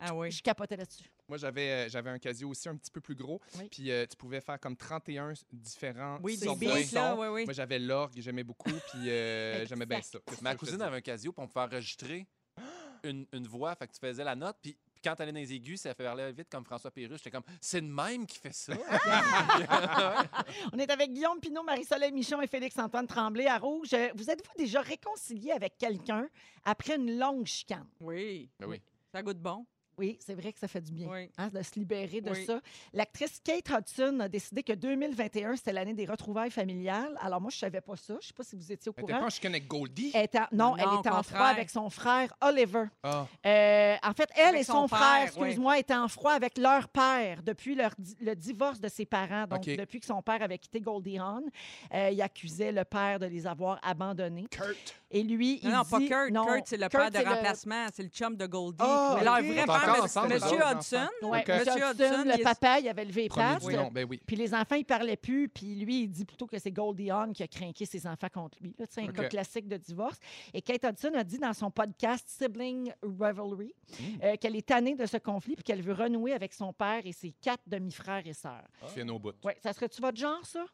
Ah 0.00 0.14
oui. 0.14 0.30
Je 0.30 0.42
capotais 0.42 0.76
là-dessus. 0.76 1.04
Moi, 1.28 1.38
j'avais 1.38 1.70
euh, 1.70 1.88
j'avais 1.88 2.10
un 2.10 2.18
Casio 2.18 2.48
aussi 2.48 2.68
un 2.68 2.76
petit 2.76 2.90
peu 2.90 3.00
plus 3.00 3.14
gros. 3.14 3.40
Oui. 3.58 3.68
Puis 3.70 3.90
euh, 3.90 4.06
tu 4.06 4.16
pouvais 4.16 4.40
faire 4.40 4.58
comme 4.58 4.76
31 4.76 5.32
différents 5.52 6.18
Oui, 6.22 6.38
des 6.38 6.46
sortes 6.46 6.60
de 6.60 6.82
sons. 6.82 7.16
oui, 7.18 7.26
oui. 7.28 7.44
Moi, 7.44 7.52
j'avais 7.52 7.78
l'orgue, 7.78 8.14
j'aimais 8.18 8.44
beaucoup, 8.44 8.70
puis 8.70 9.10
euh, 9.10 9.66
j'aimais 9.66 9.86
bien 9.86 10.00
ça. 10.02 10.18
Ma 10.42 10.54
cousine 10.54 10.80
avait 10.80 10.96
un 10.96 11.00
casio 11.02 11.32
pour 11.32 11.44
me 11.44 11.48
faire 11.48 11.62
enregistrer 11.64 12.26
une, 13.04 13.26
une 13.32 13.46
voix. 13.46 13.74
Fait 13.76 13.86
que 13.86 13.92
tu 13.92 14.00
faisais 14.00 14.24
la 14.24 14.34
note, 14.34 14.56
puis, 14.62 14.76
puis 14.94 15.02
quand 15.04 15.14
t'allais 15.14 15.32
dans 15.32 15.38
les 15.38 15.52
aigus, 15.52 15.80
ça 15.82 15.94
fait 15.94 16.04
parler 16.04 16.32
vite 16.32 16.48
comme 16.50 16.64
François 16.64 16.90
Pérusse. 16.90 17.18
J'étais 17.18 17.30
comme, 17.30 17.44
c'est 17.60 17.80
le 17.80 17.86
même 17.86 18.26
qui 18.26 18.38
fait 18.38 18.52
ça. 18.54 18.72
On 20.72 20.78
est 20.78 20.90
avec 20.90 21.12
Guillaume 21.12 21.40
Pinot, 21.40 21.62
Marie-Soleil 21.62 22.12
Michon 22.12 22.40
et 22.40 22.46
Félix-Antoine 22.46 23.06
Tremblay 23.06 23.46
à 23.46 23.58
Rouge. 23.58 23.90
Vous 24.14 24.30
êtes-vous 24.30 24.52
déjà 24.56 24.80
réconcilié 24.80 25.52
avec 25.52 25.76
quelqu'un 25.78 26.28
après 26.64 26.96
une 26.96 27.18
longue 27.18 27.46
chicane? 27.46 27.86
Oui. 28.00 28.48
Ben 28.58 28.66
oui. 28.66 28.80
Ça 29.12 29.22
goûte 29.22 29.38
bon. 29.38 29.66
Oui, 29.98 30.16
c'est 30.24 30.34
vrai 30.34 30.52
que 30.52 30.58
ça 30.58 30.68
fait 30.68 30.80
du 30.80 30.92
bien 30.92 31.08
Oui. 31.10 31.30
hein, 31.36 31.48
de 31.52 31.60
se 31.62 31.74
libérer 31.78 32.20
de 32.20 32.30
Oui. 32.30 32.44
ça. 32.46 32.60
L'actrice 32.92 33.40
Kate 33.42 33.68
Hudson 33.68 34.20
a 34.20 34.28
décidé 34.28 34.62
que 34.62 34.72
2021, 34.72 35.56
c'était 35.56 35.72
l'année 35.72 35.94
des 35.94 36.06
retrouvailles 36.06 36.50
familiales. 36.50 37.16
Alors 37.20 37.40
moi, 37.40 37.50
je 37.52 37.58
savais 37.58 37.80
pas 37.80 37.96
ça. 37.96 38.14
Je 38.20 38.28
sais 38.28 38.32
pas 38.34 38.44
si 38.44 38.56
vous 38.56 38.70
étiez 38.72 38.88
au 38.90 38.94
Elle 38.96 39.04
était 39.04 39.12
courant. 39.12 39.26
pas 39.28 39.46
avec 39.48 39.66
Goldie? 39.68 40.10
Elle 40.14 40.24
était 40.24 40.38
non, 40.52 40.70
Non, 40.70 40.76
elle 40.76 40.98
était 41.00 41.10
en 41.10 41.22
froid 41.22 41.46
avec 41.46 41.68
son 41.70 41.90
frère 41.90 42.32
Oliver. 42.40 42.84
Ah, 43.02 43.26
Euh, 43.46 43.96
en 44.02 44.12
fait, 44.14 44.28
elle 44.36 44.48
Avec 44.48 44.60
et 44.60 44.64
son, 44.64 44.72
son 44.82 44.88
frère, 44.88 45.00
père, 45.00 45.22
excuse-moi, 45.24 45.78
étaient 45.78 45.94
en 45.94 46.08
froid 46.08 46.32
avec 46.32 46.58
leur 46.58 46.88
père 46.88 47.42
depuis 47.42 47.74
leur 47.74 47.92
di- 47.98 48.16
le 48.20 48.34
divorce 48.34 48.80
de 48.80 48.88
ses 48.88 49.06
parents. 49.06 49.46
Donc, 49.46 49.64
depuis 49.64 50.00
que 50.00 50.06
son 50.06 50.22
père 50.22 50.42
avait 50.42 50.58
quitté 50.58 50.80
Goldie 50.80 51.18
Hawn, 51.18 51.44
euh, 51.94 52.10
il 52.12 52.22
accusait 52.22 52.72
le 52.72 52.84
père 52.84 53.18
de 53.18 53.26
les 53.26 53.46
avoir 53.46 53.78
abandonnés. 53.82 54.46
Kurt. 54.50 54.94
Et 55.10 55.22
lui, 55.22 55.58
il 55.62 55.70
Non, 55.70 55.76
non, 55.78 55.82
dit... 55.82 55.90
pas 55.90 56.00
Kurt. 56.00 56.30
non, 56.30 56.44
Kurt, 56.46 56.66
c'est 56.66 56.76
le 56.76 56.88
Kurt, 56.88 57.10
père 57.10 57.10
de 57.22 57.26
le- 57.26 57.34
remplacement. 57.34 57.86
C'est 57.94 58.02
le 58.02 58.10
chum 58.10 58.36
de 58.36 58.46
Goldie. 58.46 58.76
Mais 58.82 59.24
leur 59.24 59.34
vrai 59.42 59.64
père, 59.66 59.87
encore 59.90 60.02
Monsieur- 60.02 60.20
ensemble, 60.20 60.34
Monsieur 60.34 60.58
leurs 60.58 60.72
Hudson. 60.76 61.08
Ouais, 61.22 61.44
Monsieur 61.48 62.34
le 62.38 62.42
papa, 62.42 62.80
il 62.80 62.88
avait 62.88 63.04
levé 63.04 63.22
les 63.22 63.28
Premier 63.28 63.44
pattes. 63.54 63.66
du 63.66 63.74
nom, 63.76 63.90
ben 63.90 64.06
oui. 64.08 64.20
Puis 64.26 64.36
les 64.36 64.54
enfants, 64.54 64.74
ils 64.76 64.84
parlaient 64.84 65.16
plus. 65.16 65.48
Puis 65.48 65.74
lui, 65.76 66.02
il 66.02 66.08
dit 66.08 66.24
plutôt 66.24 66.46
que 66.46 66.58
c'est 66.58 66.70
Goldie 66.70 67.10
Hawn 67.10 67.32
qui 67.32 67.42
a 67.42 67.48
craqué 67.48 67.84
ses 67.86 68.06
enfants 68.06 68.28
contre 68.32 68.58
lui. 68.60 68.74
là. 68.78 68.86
Tu 68.86 68.94
sais, 68.94 69.00
un 69.02 69.08
OK. 69.08 69.12
cas 69.16 69.28
classique 69.28 69.68
de 69.68 69.76
divorce. 69.76 70.18
Et 70.54 70.62
Kate 70.62 70.84
Hudson 70.84 71.12
a 71.14 71.24
dit 71.24 71.38
dans 71.38 71.52
son 71.52 71.70
podcast 71.70 72.24
Sibling 72.28 72.92
Rivalry 73.02 73.74
Mm. 73.88 74.04
euh, 74.22 74.36
qu'elle 74.36 74.56
est 74.56 74.66
tannée 74.66 74.94
de 74.94 75.06
ce 75.06 75.16
conflit 75.16 75.54
puis 75.56 75.64
qu'elle 75.64 75.82
veut 75.82 75.92
renouer 75.94 76.32
avec 76.32 76.52
son 76.52 76.72
père 76.72 77.00
et 77.04 77.12
ses 77.12 77.32
quatre 77.40 77.62
demi-frères 77.66 78.26
et 78.26 78.32
sœurs. 78.32 78.64
Fine 78.88 79.10
au 79.10 79.18
bout. 79.18 79.34
Ouais, 79.44 79.56
ça 79.62 79.72
serait-tu 79.72 80.00
votre 80.00 80.16
genre, 80.18 80.44
ça? 80.44 80.64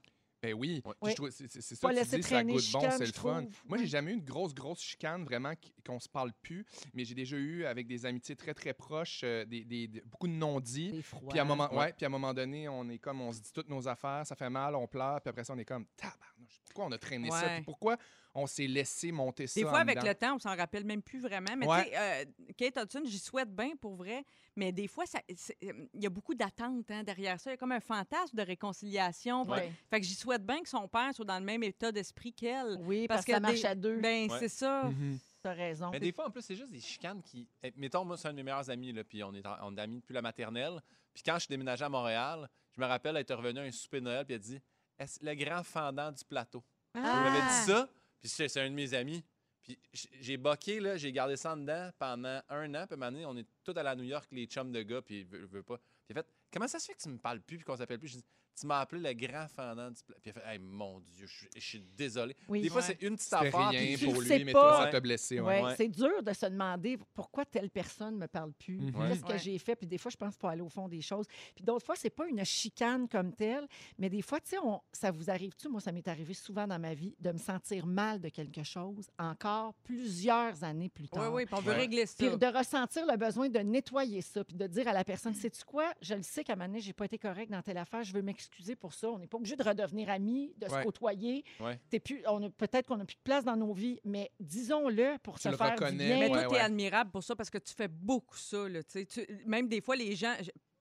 Ben 0.45 0.55
oui. 0.55 0.83
C'est 1.05 1.63
ça 1.75 1.89
que 1.89 1.95
tu 1.95 2.05
dis, 2.17 2.23
ça 2.23 2.29
traîner 2.29 2.53
goûte 2.53 2.73
bon, 2.73 2.81
c'est 2.91 2.99
le 3.07 3.13
fun. 3.13 3.13
trouve. 3.45 3.51
Moi, 3.69 3.79
j'ai 3.79 3.87
jamais 3.87 4.11
eu 4.13 4.15
une 4.15 4.25
grosse, 4.25 4.55
grosse 4.55 4.81
chicane 4.81 5.25
vraiment 5.25 5.53
qu'on 5.87 5.99
se 6.01 6.09
parle 6.09 6.33
plus, 6.43 6.65
mais 6.93 7.05
j'ai 7.05 7.15
déjà 7.15 7.37
eu 7.37 7.65
avec 7.65 7.87
des 7.87 8.05
amitiés 8.07 8.37
très, 8.37 8.55
très 8.55 8.75
proches, 8.75 9.23
euh, 9.25 9.45
des, 9.45 9.65
des- 9.65 9.89
des- 9.89 10.01
beaucoup 10.03 10.29
de 10.29 10.33
non-dits. 10.33 11.03
Puis 11.31 11.39
à, 11.39 11.43
un 11.43 11.45
moment, 11.47 11.69
Ouais. 11.73 11.79
ouais, 11.79 11.93
puis 11.95 12.05
à 12.05 12.09
un 12.09 12.11
moment 12.11 12.35
donné, 12.35 12.69
on 12.69 12.89
est 12.89 12.99
comme, 12.99 13.21
on 13.21 13.33
se 13.33 13.41
dit 13.41 13.53
toutes 13.53 13.69
nos 13.69 13.87
affaires, 13.89 14.27
ça 14.27 14.35
fait 14.37 14.51
mal, 14.51 14.75
on 14.75 14.87
pleure, 14.87 15.21
puis 15.21 15.31
après 15.31 15.45
ça, 15.45 15.55
on 15.55 15.59
est 15.59 15.65
comme, 15.65 15.87
tabarnouche, 15.97 16.61
pourquoi 16.67 16.87
on 16.87 16.93
a 16.93 16.99
traîné 16.99 17.31
ça? 17.31 17.49
Puis 17.57 17.63
pourquoi 17.65 17.97
on 18.35 18.47
s'est 18.47 18.67
laissé 18.67 19.13
monter 19.13 19.47
ça? 19.47 19.61
Des 19.61 19.65
en 19.67 19.71
fois, 19.71 19.79
avec 19.81 19.97
dedans? 19.99 20.09
le 20.09 20.15
temps, 20.15 20.35
on 20.35 20.39
s'en 20.39 20.57
rappelle 20.57 20.85
même 20.85 21.03
plus 21.03 21.21
vraiment. 21.21 21.57
Mais 21.57 21.67
Ouais. 21.67 21.85
tu 21.85 21.91
sais, 21.91 21.97
euh, 21.99 22.25
Kate 22.57 22.77
Hudson, 22.85 23.03
j'y 23.05 23.19
souhaite 23.19 23.55
bien 23.55 23.77
pour 23.81 23.95
vrai. 23.95 24.25
Mais 24.57 24.73
des 24.73 24.89
fois, 24.89 25.05
euh, 25.15 25.73
il 25.95 26.03
y 26.03 26.07
a 26.07 26.11
beaucoup 26.11 26.35
d'attentes 26.35 26.91
hein, 26.91 27.03
derrière 27.05 27.39
ça. 27.41 27.51
Il 27.51 27.53
y 27.53 27.55
a 27.55 27.57
comme 27.59 27.73
un 27.73 27.81
fantasme 27.81 28.37
de 28.37 28.43
réconciliation. 28.43 29.43
Ouais. 29.49 29.73
Fait 29.91 30.01
que 30.01 30.07
j'y 30.07 30.15
souhaite 30.15 30.45
bien 30.45 30.63
que 30.63 30.69
son 30.69 30.87
père 30.89 31.15
soit 31.15 31.25
dans 31.25 31.39
le 31.39 31.45
même 31.45 31.63
état 31.63 31.91
d'esprit 31.93 32.33
qu'elle. 32.33 32.77
Oui, 32.81 33.07
parce, 33.07 33.19
Parce 33.19 33.27
que 33.27 33.33
ça 33.33 33.41
marche 33.41 33.61
des- 33.61 33.67
à 33.67 33.75
deux. 33.75 34.01
Ben, 34.01 34.31
Ouais. 34.31 34.39
c'est 34.39 34.49
ça. 34.49 34.85
Mhm. 34.85 35.19
T'as 35.43 35.53
raison. 35.53 35.91
Mais 35.91 36.01
des 36.01 36.11
fois, 36.13 36.27
en 36.29 36.31
plus, 36.31 36.41
c'est 36.43 36.57
juste 36.57 36.71
des 36.71 36.81
chicanes 36.81 37.23
qui. 37.23 37.47
eh, 37.63 37.73
Mettons, 37.77 38.05
moi, 38.05 38.17
c'est 38.17 38.29
un 38.29 38.33
de 38.33 38.37
mes 38.37 38.43
meilleurs 38.43 38.71
amis, 38.71 38.93
là, 38.93 39.05
puis 39.05 39.23
on 39.23 39.35
est, 39.35 39.47
en- 39.47 39.57
on 39.63 39.77
est 39.77 39.81
amis 39.81 40.01
depuis 40.01 40.15
la 40.15 40.23
maternelle. 40.23 40.81
Puis 41.13 41.23
quand 41.23 41.35
je 41.35 41.41
suis 41.41 41.49
déménagé 41.49 41.85
à 41.85 41.89
Montréal, 41.89 42.49
je 42.75 42.81
me 42.81 42.87
rappelle 42.87 43.17
être 43.19 43.35
revenu 43.35 43.59
à 43.61 43.63
un 43.63 43.71
souper 43.71 44.01
de 44.01 44.05
Noël, 44.07 44.25
puis 44.25 44.35
elle 44.35 44.41
a 44.41 44.43
dit 44.43 44.61
Est-ce 44.99 45.25
le 45.25 45.35
grand 45.35 45.63
fendant 45.63 46.11
du 46.11 46.25
plateau 46.25 46.63
Ah! 46.95 46.99
Il 47.01 47.03
m'avait 47.33 47.43
dit 47.47 47.67
ça, 47.67 47.89
c'est 48.25 48.61
un 48.61 48.71
de 48.71 48.75
mes 48.75 48.95
amis. 48.95 49.25
Puis 49.63 49.79
j'ai 49.93 50.37
boqué, 50.37 50.79
là, 50.79 50.97
j'ai 50.97 51.11
gardé 51.11 51.37
ça 51.37 51.57
dedans 51.57 51.91
pendant 51.99 52.41
un 52.49 52.75
an. 52.75 52.87
Puis 52.87 53.03
à 53.03 53.11
on 53.27 53.37
est 53.37 53.47
tous 53.65 53.73
allés 53.73 53.89
à 53.89 53.97
New 53.97 54.05
York, 54.05 54.29
les 54.31 54.47
chums 54.47 54.71
de 54.71 54.83
gars, 54.83 55.01
puis 55.01 55.21
il 55.21 55.27
veut, 55.27 55.63
pas. 55.63 55.79
Puis 56.07 56.15
fait 56.15 56.27
Comment 56.53 56.69
ça 56.69 56.79
se 56.79 56.87
fait 56.87 56.95
que 56.95 57.03
tu 57.03 57.09
me 57.09 57.19
parles 57.19 57.41
plus, 57.41 57.57
puis 57.57 57.65
qu'on 57.65 57.77
s'appelle 57.77 57.99
plus? 57.99 58.19
Tu 58.59 58.67
m'as 58.67 58.81
appelé 58.81 59.03
le 59.03 59.13
grand 59.27 59.47
fendant 59.49 59.91
du 59.91 60.03
plateau. 60.03 60.21
Puis 60.23 60.31
il 60.35 60.39
a 60.39 60.41
fait 60.41 60.53
Hey, 60.55 60.59
mon 60.61 61.01
Dieu, 61.01 61.27
je 61.27 61.35
suis- 61.37 61.49
je 61.57 61.61
suis 61.61 61.81
désolé. 61.97 62.37
Oui. 62.49 62.63
Des 62.63 62.69
fois, 62.69 62.81
Ouais. 62.83 62.87
c'est 62.99 63.03
une 63.07 63.17
petite 63.17 63.33
affaire. 63.33 63.69
rien 63.71 63.97
puis 63.97 64.07
pour 64.07 64.21
lui, 64.21 64.45
mais 64.45 64.53
pas. 64.53 64.61
toi, 64.61 64.85
ça 64.85 64.91
t'a 64.91 65.01
blessé. 65.01 65.41
Ouais, 65.41 65.55
Ouais. 65.61 65.63
Ouais. 65.65 65.75
C'est 65.77 65.89
dur 65.89 66.23
de 66.23 66.33
se 66.33 66.47
demander 66.47 66.99
pourquoi 67.15 67.45
telle 67.45 67.71
personne 67.71 68.17
me 68.17 68.27
parle 68.27 68.53
plus. 68.53 68.79
Mhm. 68.79 68.93
Qu'est-ce 69.09 69.25
que 69.25 69.39
j'ai 69.39 69.59
fait? 69.59 69.75
Puis 69.77 69.87
des 69.87 69.99
fois, 69.99 70.11
je 70.11 70.17
pense 70.17 70.37
pas 70.37 70.51
aller 70.51 70.61
au 70.63 70.69
fond 70.69 70.89
des 70.89 71.01
choses. 71.01 71.27
Puis 71.55 71.65
d'autres 71.65 71.85
fois, 71.85 71.97
c'est 71.97 72.11
pas 72.11 72.27
une 72.29 72.45
chicane 72.45 73.09
comme 73.09 73.33
telle, 73.33 73.67
mais 73.99 74.09
des 74.09 74.23
fois, 74.23 74.41
tu 74.41 74.51
sais, 74.51 74.59
on- 74.63 74.81
ça 74.93 75.11
vous 75.11 75.31
arrive-tu? 75.31 75.69
Moi, 75.69 75.81
ça 75.81 75.91
m'est 75.93 76.07
arrivé 76.07 76.35
souvent 76.35 76.67
dans 76.67 76.79
ma 76.79 76.95
vie 76.95 77.15
de 77.21 77.33
me 77.33 77.39
sentir 77.39 77.87
mal 77.87 78.21
de 78.21 78.29
quelque 78.29 78.63
chose 78.63 79.09
encore 79.19 79.75
plusieurs 79.83 80.63
années 80.63 80.89
plus 80.89 81.05
Oui, 81.05 81.09
tard. 81.11 81.33
oui, 81.33 81.47
puis 81.47 81.55
on 81.57 81.61
veut 81.61 81.73
Ouais. 81.73 81.79
régler 81.79 82.07
ça. 82.07 82.15
Puis 82.27 82.37
de 82.37 82.47
ressentir 82.57 83.05
le 83.07 83.17
besoin 83.17 83.49
de 83.49 83.59
nettoyer 83.59 84.21
ça, 84.21 84.45
puis 84.45 84.55
de 84.57 84.67
dire 84.67 84.87
à 84.89 84.93
la 84.93 85.03
personne, 85.05 85.35
sais-tu 85.35 85.65
quoi? 85.65 85.93
Je 86.01 86.15
le 86.15 86.23
sais 86.23 86.45
qu'à 86.45 86.53
un 86.53 86.57
moment 86.57 86.69
donné, 86.69 86.81
j'ai 86.81 86.93
pas 86.93 87.07
été 87.07 87.19
correct 87.19 87.51
dans 87.51 87.63
telle 87.63 87.79
affaire, 87.79 88.03
je 88.05 88.13
veux 88.13 88.23
m'excuser 88.23 88.44
pour 88.79 88.95
ça. 88.95 89.09
On 89.09 89.19
n'est 89.19 89.27
pas 89.27 89.37
obligé 89.37 89.57
de 89.57 89.63
redevenir 89.63 90.11
amis, 90.11 90.55
de 90.57 90.69
se 90.69 90.83
côtoyer. 90.83 91.45
Ouais. 91.61 91.81
T'es 91.91 92.01
plus, 92.01 92.23
on 92.27 92.43
a, 92.43 92.51
peut-être 92.51 92.87
qu'on 92.87 92.97
n'a 92.97 93.05
plus 93.05 93.17
de 93.17 93.23
place 93.23 93.45
dans 93.45 93.57
nos 93.57 93.73
vies, 93.73 94.01
mais 94.05 94.31
disons-le 94.41 95.19
pour 95.19 95.37
Tu 95.37 95.43
se 95.43 95.49
le 95.49 95.57
faire 95.57 95.75
du 95.75 95.97
bien. 95.97 96.19
Mais 96.19 96.29
toi, 96.29 96.43
tu 96.43 96.49
ouais. 96.49 96.57
es 96.57 96.61
admirable 96.61 97.11
pour 97.11 97.23
ça 97.23 97.37
parce 97.37 97.51
que 97.51 97.59
tu 97.59 97.75
fais 97.75 97.89
beaucoup 97.89 98.37
ça. 98.37 98.69
Là, 98.69 98.83
tu 98.83 99.07
même 99.47 99.69
des 99.69 99.81
fois, 99.81 99.97
les 99.97 100.15
gens, 100.17 100.35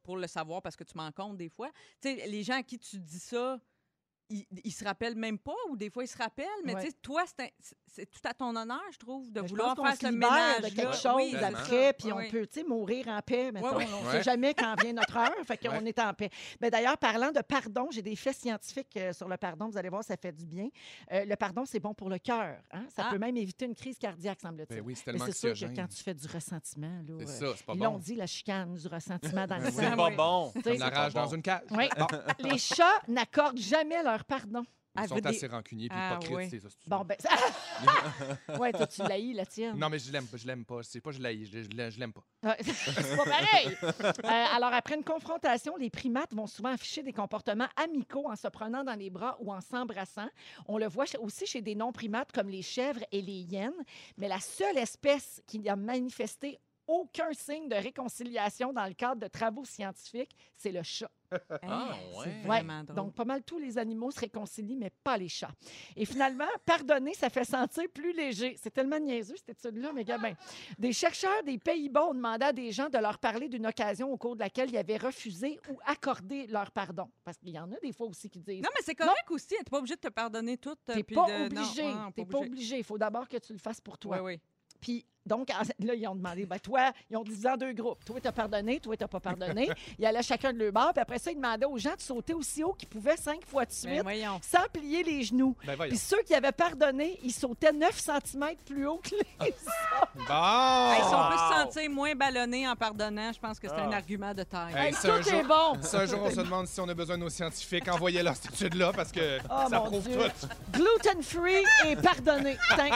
pour 0.04 0.18
le 0.18 0.28
savoir 0.28 0.62
parce 0.62 0.76
que 0.76 0.84
tu 0.84 0.98
m'en 0.98 1.12
comptes 1.12 1.38
des 1.38 1.50
fois, 1.50 1.72
les 2.04 2.44
gens 2.44 2.56
à 2.56 2.64
qui 2.64 2.78
tu 2.78 3.00
dis 3.00 3.20
ça, 3.20 3.60
ils, 4.30 4.46
ils 4.64 4.72
se 4.72 4.84
rappellent 4.84 5.16
même 5.16 5.38
pas 5.38 5.52
ou 5.70 5.76
des 5.78 5.90
fois 5.90 6.04
ils 6.04 6.08
se 6.08 6.18
rappellent. 6.18 6.46
Mais 6.64 6.74
Ouais. 6.76 6.82
tu 6.84 6.88
sais, 6.90 6.96
toi, 7.02 7.24
c'est 7.88 8.10
tout 8.10 8.20
à 8.26 8.34
ton 8.34 8.56
honneur, 8.56 8.82
je 8.92 8.98
trouve, 8.98 9.32
de 9.32 9.42
Mais 9.42 9.48
je 9.48 9.52
vouloir 9.54 9.76
faire 9.76 9.92
se 9.94 10.00
ce 10.00 10.08
ménage. 10.08 10.62
de 10.62 10.68
quelque 10.70 10.82
là. 10.82 10.92
chose 10.94 11.12
Oui, 11.16 11.36
après, 11.36 11.94
puis 11.94 12.12
on 12.12 12.18
peut, 12.30 12.48
tu 12.48 12.62
sais, 12.62 12.64
mourir 12.66 13.08
en 13.10 13.22
paix. 13.22 13.52
Mettons, 13.52 13.78
oui. 13.78 13.86
On 14.02 14.06
ne 14.06 14.12
sait 14.12 14.24
jamais 14.24 14.54
quand 14.54 14.76
vient 14.82 14.94
notre 14.94 15.16
heure, 15.18 15.32
fait 15.46 15.58
qu'on 15.58 15.70
Ouais. 15.78 15.90
est 15.90 16.00
en 16.00 16.14
paix. 16.14 16.30
Mais 16.62 16.72
d'ailleurs, 16.72 16.98
parlant 16.98 17.32
de 17.32 17.42
pardon, 17.42 17.88
j'ai 17.92 18.02
des 18.02 18.16
faits 18.16 18.36
scientifiques 18.38 18.96
euh, 18.98 19.14
sur 19.14 19.28
le 19.28 19.38
pardon. 19.38 19.70
Vous 19.70 19.78
allez 19.78 19.90
voir, 19.90 20.04
ça 20.04 20.18
fait 20.18 20.32
du 20.32 20.46
bien. 20.46 20.70
Euh, 21.12 21.26
le 21.26 21.36
pardon, 21.36 21.64
c'est 21.66 21.80
bon 21.80 21.94
pour 21.94 22.10
le 22.10 22.18
cœur. 22.18 22.58
hein. 22.72 22.86
Ça 22.96 23.04
Ah. 23.08 23.12
peut 23.12 23.20
même 23.20 23.38
éviter 23.38 23.66
une 23.66 23.76
crise 23.76 23.98
cardiaque, 24.00 24.40
semble-t-il. 24.42 24.78
Ben 24.78 24.84
oui, 24.86 24.96
c'est 24.96 25.04
Mais 25.08 25.14
tellement 25.20 25.26
c'est 25.34 25.54
sûr 25.56 25.68
que 25.70 25.76
quand 25.76 25.88
tu 25.88 26.02
fais 26.04 26.14
du 26.14 26.28
ressentiment, 26.28 26.88
là, 27.08 27.16
C'est 27.20 27.44
euh, 27.44 27.52
ça, 27.52 27.58
c'est 27.58 27.66
pas 27.66 27.74
ils 27.76 27.80
l'ont 27.82 27.92
bon. 27.92 27.98
dit, 28.00 28.16
la 28.16 28.26
chicane, 28.28 28.74
du 28.76 28.88
ressentiment 28.88 29.46
dans 29.46 29.58
le 29.60 29.66
sang. 29.72 29.82
C'est 29.82 29.96
pas 29.96 30.10
bon. 30.10 30.52
Comme 30.64 30.74
la 30.78 30.90
rage 30.90 31.14
dans 31.14 31.28
une 31.28 31.42
cage. 31.42 31.62
Oui. 31.72 31.90
Bon. 31.98 32.08
Les 32.50 32.58
chats 32.58 33.02
n'accordent 33.08 33.58
jamais 33.58 34.02
leur 34.02 34.13
pardon. 34.20 34.64
Ils 34.96 35.02
Elle 35.02 35.10
sont 35.10 35.16
des- 35.16 35.28
assez 35.30 35.48
rancuniers 35.48 35.90
puis 35.90 35.98
Ah, 36.00 36.20
hypocrites, 36.22 36.36
ouais. 36.36 36.50
ces. 36.50 36.62
Bon, 36.88 37.04
ben. 37.04 37.18
ouais, 38.60 38.72
toi, 38.72 38.86
tu 38.86 39.02
l'haïs, 39.02 39.34
la 39.34 39.46
tienne. 39.48 39.76
Non, 39.76 39.90
mais 39.90 39.98
je 39.98 40.12
l'aime 40.12 40.28
pas, 40.28 40.38
je 40.38 40.46
l'aime 40.46 40.64
pas. 40.66 40.84
C'est 40.84 41.02
pas 41.02 41.12
je 41.12 41.20
l'haïs, 41.20 41.50
je, 41.52 41.64
je 41.64 41.70
l'aime- 41.70 41.90
je 41.92 42.00
l'aime 42.00 42.14
pas. 42.14 42.24
C'est 42.62 43.18
pas 43.18 43.24
pareil. 43.24 43.76
Euh, 43.82 44.46
alors, 44.56 44.72
après 44.72 44.94
une 44.96 45.04
confrontation, 45.04 45.76
les 45.78 45.90
primates 45.90 46.34
vont 46.36 46.46
souvent 46.46 46.70
afficher 46.70 47.02
des 47.02 47.12
comportements 47.12 47.68
amicaux 47.76 48.30
en 48.30 48.36
se 48.36 48.48
prenant 48.50 48.84
dans 48.84 48.94
les 48.94 49.10
bras 49.10 49.36
ou 49.40 49.52
en 49.52 49.62
s'embrassant. 49.62 50.30
On 50.68 50.78
le 50.78 50.88
voit 50.88 51.06
aussi 51.20 51.48
chez 51.48 51.64
des 51.64 51.74
non-primates 51.74 52.32
comme 52.32 52.50
les 52.50 52.62
chèvres 52.62 53.04
et 53.12 53.22
les 53.24 53.42
hyènes. 53.42 53.74
Mais 54.18 54.28
la 54.28 54.40
seule 54.40 54.78
espèce 54.78 55.42
qui 55.48 55.68
a 55.68 55.76
manifesté 55.76 56.60
aucun 56.88 57.32
signe 57.34 57.68
de 57.70 57.76
réconciliation 57.76 58.74
dans 58.74 58.86
le 58.86 58.94
cadre 58.94 59.22
de 59.22 59.28
travaux 59.28 59.66
scientifiques, 59.66 60.36
c'est 60.56 60.72
le 60.72 60.84
chat. 60.84 61.10
Ah, 61.64 61.96
ouais. 62.20 62.42
Vraiment 62.46 62.84
drôle. 62.84 62.96
Donc, 62.96 63.16
pas 63.16 63.26
mal 63.26 63.42
tous 63.42 63.58
les 63.58 63.80
animaux 63.80 64.12
se 64.12 64.20
réconcilient, 64.20 64.76
mais 64.76 64.92
pas 65.04 65.18
les 65.18 65.30
chats. 65.30 65.50
Et 65.96 66.06
finalement, 66.06 66.46
pardonner, 66.66 67.16
ça 67.16 67.32
fait 67.32 67.44
sentir 67.44 67.86
plus 67.92 68.14
léger. 68.14 68.56
C'est 68.62 68.70
tellement 68.72 69.00
niaiseux, 69.00 69.34
cette 69.38 69.66
étude-là, 69.66 69.92
mais 69.94 70.04
gabin. 70.04 70.34
Des 70.78 70.94
chercheurs 70.94 71.42
des 71.44 71.58
Pays-Bas 71.58 72.06
ont 72.06 72.14
demandé 72.14 72.46
à 72.46 72.54
des 72.54 72.72
gens 72.72 72.88
de 72.88 73.00
leur 73.00 73.18
parler 73.18 73.50
d'une 73.50 73.66
occasion 73.66 74.12
au 74.12 74.18
cours 74.18 74.36
de 74.36 74.42
laquelle 74.42 74.70
ils 74.70 74.78
avaient 74.78 74.98
refusé 74.98 75.60
ou 75.72 75.80
accordé 75.86 76.46
leur 76.48 76.70
pardon. 76.70 77.10
Parce 77.24 77.38
qu'il 77.40 77.50
y 77.50 77.58
en 77.60 77.72
a 77.72 77.80
des 77.80 77.94
fois 77.94 78.06
aussi 78.08 78.30
qui 78.30 78.40
disent 78.40 78.62
Non, 78.62 78.70
mais 78.76 78.82
c'est 78.84 78.94
correct 78.96 79.26
aussi. 79.32 79.48
T'es 79.48 79.64
pas 79.64 79.80
obligé 79.80 79.96
de 79.96 80.02
te 80.02 80.10
pardonner 80.10 80.58
tout. 80.60 80.70
euh, 80.90 80.94
T'es 80.94 81.04
puis 81.04 81.16
pas 81.16 81.26
de- 81.26 81.32
non, 81.32 81.46
obligé. 81.62 81.82
ouais, 81.84 81.94
non, 81.96 82.12
T'es 82.12 82.26
pas 82.26 82.38
obligé. 82.40 82.78
Il 82.78 82.84
faut 82.84 82.98
d'abord 83.00 83.28
que 83.28 83.38
tu 83.38 83.54
le 83.54 83.60
fasses 83.60 83.82
pour 83.82 83.98
toi. 83.98 84.22
Oui, 84.22 84.36
oui. 84.36 84.40
Puis, 84.80 85.06
donc, 85.26 85.50
là, 85.80 85.94
ils 85.96 86.08
ont 86.08 86.16
demandé, 86.16 86.46
ben, 86.46 86.60
toi, 86.60 86.92
ils 87.10 87.16
ont 87.18 87.24
divisé 87.24 87.50
en 87.50 87.58
deux 87.58 87.74
groupes. 87.74 88.04
Toi, 88.06 88.18
t'as 88.22 88.32
pardonné, 88.32 88.80
toi, 88.80 88.96
t'as 88.98 89.08
pas 89.08 89.20
pardonné. 89.20 89.70
ils 90.00 90.06
allaient 90.06 90.22
chacun 90.24 90.52
de 90.54 90.60
leur 90.60 90.72
bord. 90.72 90.92
Puis 90.94 91.02
après 91.02 91.20
ça, 91.20 91.32
ils 91.32 91.36
demandaient 91.36 91.66
aux 91.66 91.78
gens 91.78 91.96
de 91.96 92.02
sauter 92.02 92.34
aussi 92.34 92.64
haut 92.64 92.74
qu'ils 92.74 92.90
pouvaient 92.90 93.18
cinq 93.18 93.46
fois 93.46 93.66
de 93.66 93.70
Ben 93.70 93.76
suite 93.94 94.02
voyons. 94.04 94.40
sans 94.42 94.68
plier 94.72 95.04
les 95.04 95.24
genoux. 95.24 95.56
Ben 95.66 95.76
voyons. 95.76 95.92
Puis 95.92 95.98
ceux 96.00 96.22
qui 96.24 96.34
avaient 96.36 96.52
pardonné, 96.52 97.20
ils 97.24 97.32
sautaient 97.32 97.72
9 97.72 97.98
cm 98.00 98.56
plus 98.66 98.86
haut 98.88 98.98
que 99.04 99.12
les 99.16 99.48
autres. 99.48 99.58
Bon! 100.16 100.92
Hey, 100.92 101.02
si 101.02 101.14
on 101.16 101.30
peut 101.30 101.38
se 101.38 101.62
sentir 101.64 101.90
moins 101.90 102.16
ballonné 102.16 102.68
en 102.68 102.76
pardonnant, 102.76 103.32
je 103.34 103.40
pense 103.40 103.60
que 103.60 103.68
c'est 103.68 103.74
un 103.76 103.92
Ah. 103.92 103.96
argument 103.98 104.34
de 104.34 104.44
taille. 104.44 104.74
Hey, 104.76 104.94
un 104.94 104.98
tout 105.00 105.08
est 105.30 105.32
jour- 105.32 105.44
bon. 105.48 105.82
Si 105.82 105.96
un 105.96 106.06
jour 106.06 106.20
on 106.24 106.30
se 106.30 106.42
demande 106.42 106.68
si 106.68 106.80
on 106.80 106.88
a 106.90 106.94
besoin 106.94 107.18
de 107.18 107.24
nos 107.24 107.30
scientifiques, 107.30 107.88
envoyez-leur 107.88 108.36
cette 108.36 108.54
étude-là 108.54 108.92
parce 108.94 109.12
que 109.12 109.40
Oh, 109.50 109.70
ça 109.70 109.80
mon 109.80 109.86
prouve 109.86 110.08
Dieu. 110.08 110.20
tout. 110.42 110.48
Gluten-free 110.74 111.64
et 111.86 111.96
pardonné. 111.96 112.58
Tiens, 112.76 112.90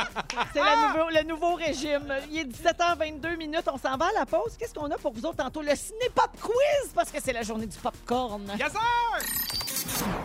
C'est 0.54 0.60
le 0.60 0.88
nouveau, 0.94 1.10
le 1.10 1.24
nouveau 1.24 1.54
régime. 1.56 2.14
Il 2.30 2.38
est 2.40 2.44
17h22 2.46 3.38
minutes. 3.38 3.68
On 3.72 3.78
s'en 3.78 3.98
va 3.98 4.06
à 4.06 4.20
la 4.20 4.26
pause. 4.26 4.56
Qu'est-ce 4.58 4.74
qu'on 4.74 4.90
a 4.92 4.98
pour 4.98 5.14
vous 5.14 5.26
autres 5.26 5.38
tantôt? 5.38 5.62
Le 5.62 5.76
ciné-pop 5.76 6.30
quiz 6.42 6.92
parce 6.94 7.12
que 7.12 7.22
c'est 7.22 7.34
la 7.34 7.44
journée 7.44 7.68
du 7.68 7.78
popcorn. 7.78 8.52
Yes, 8.58 8.72
sir! 8.72 9.77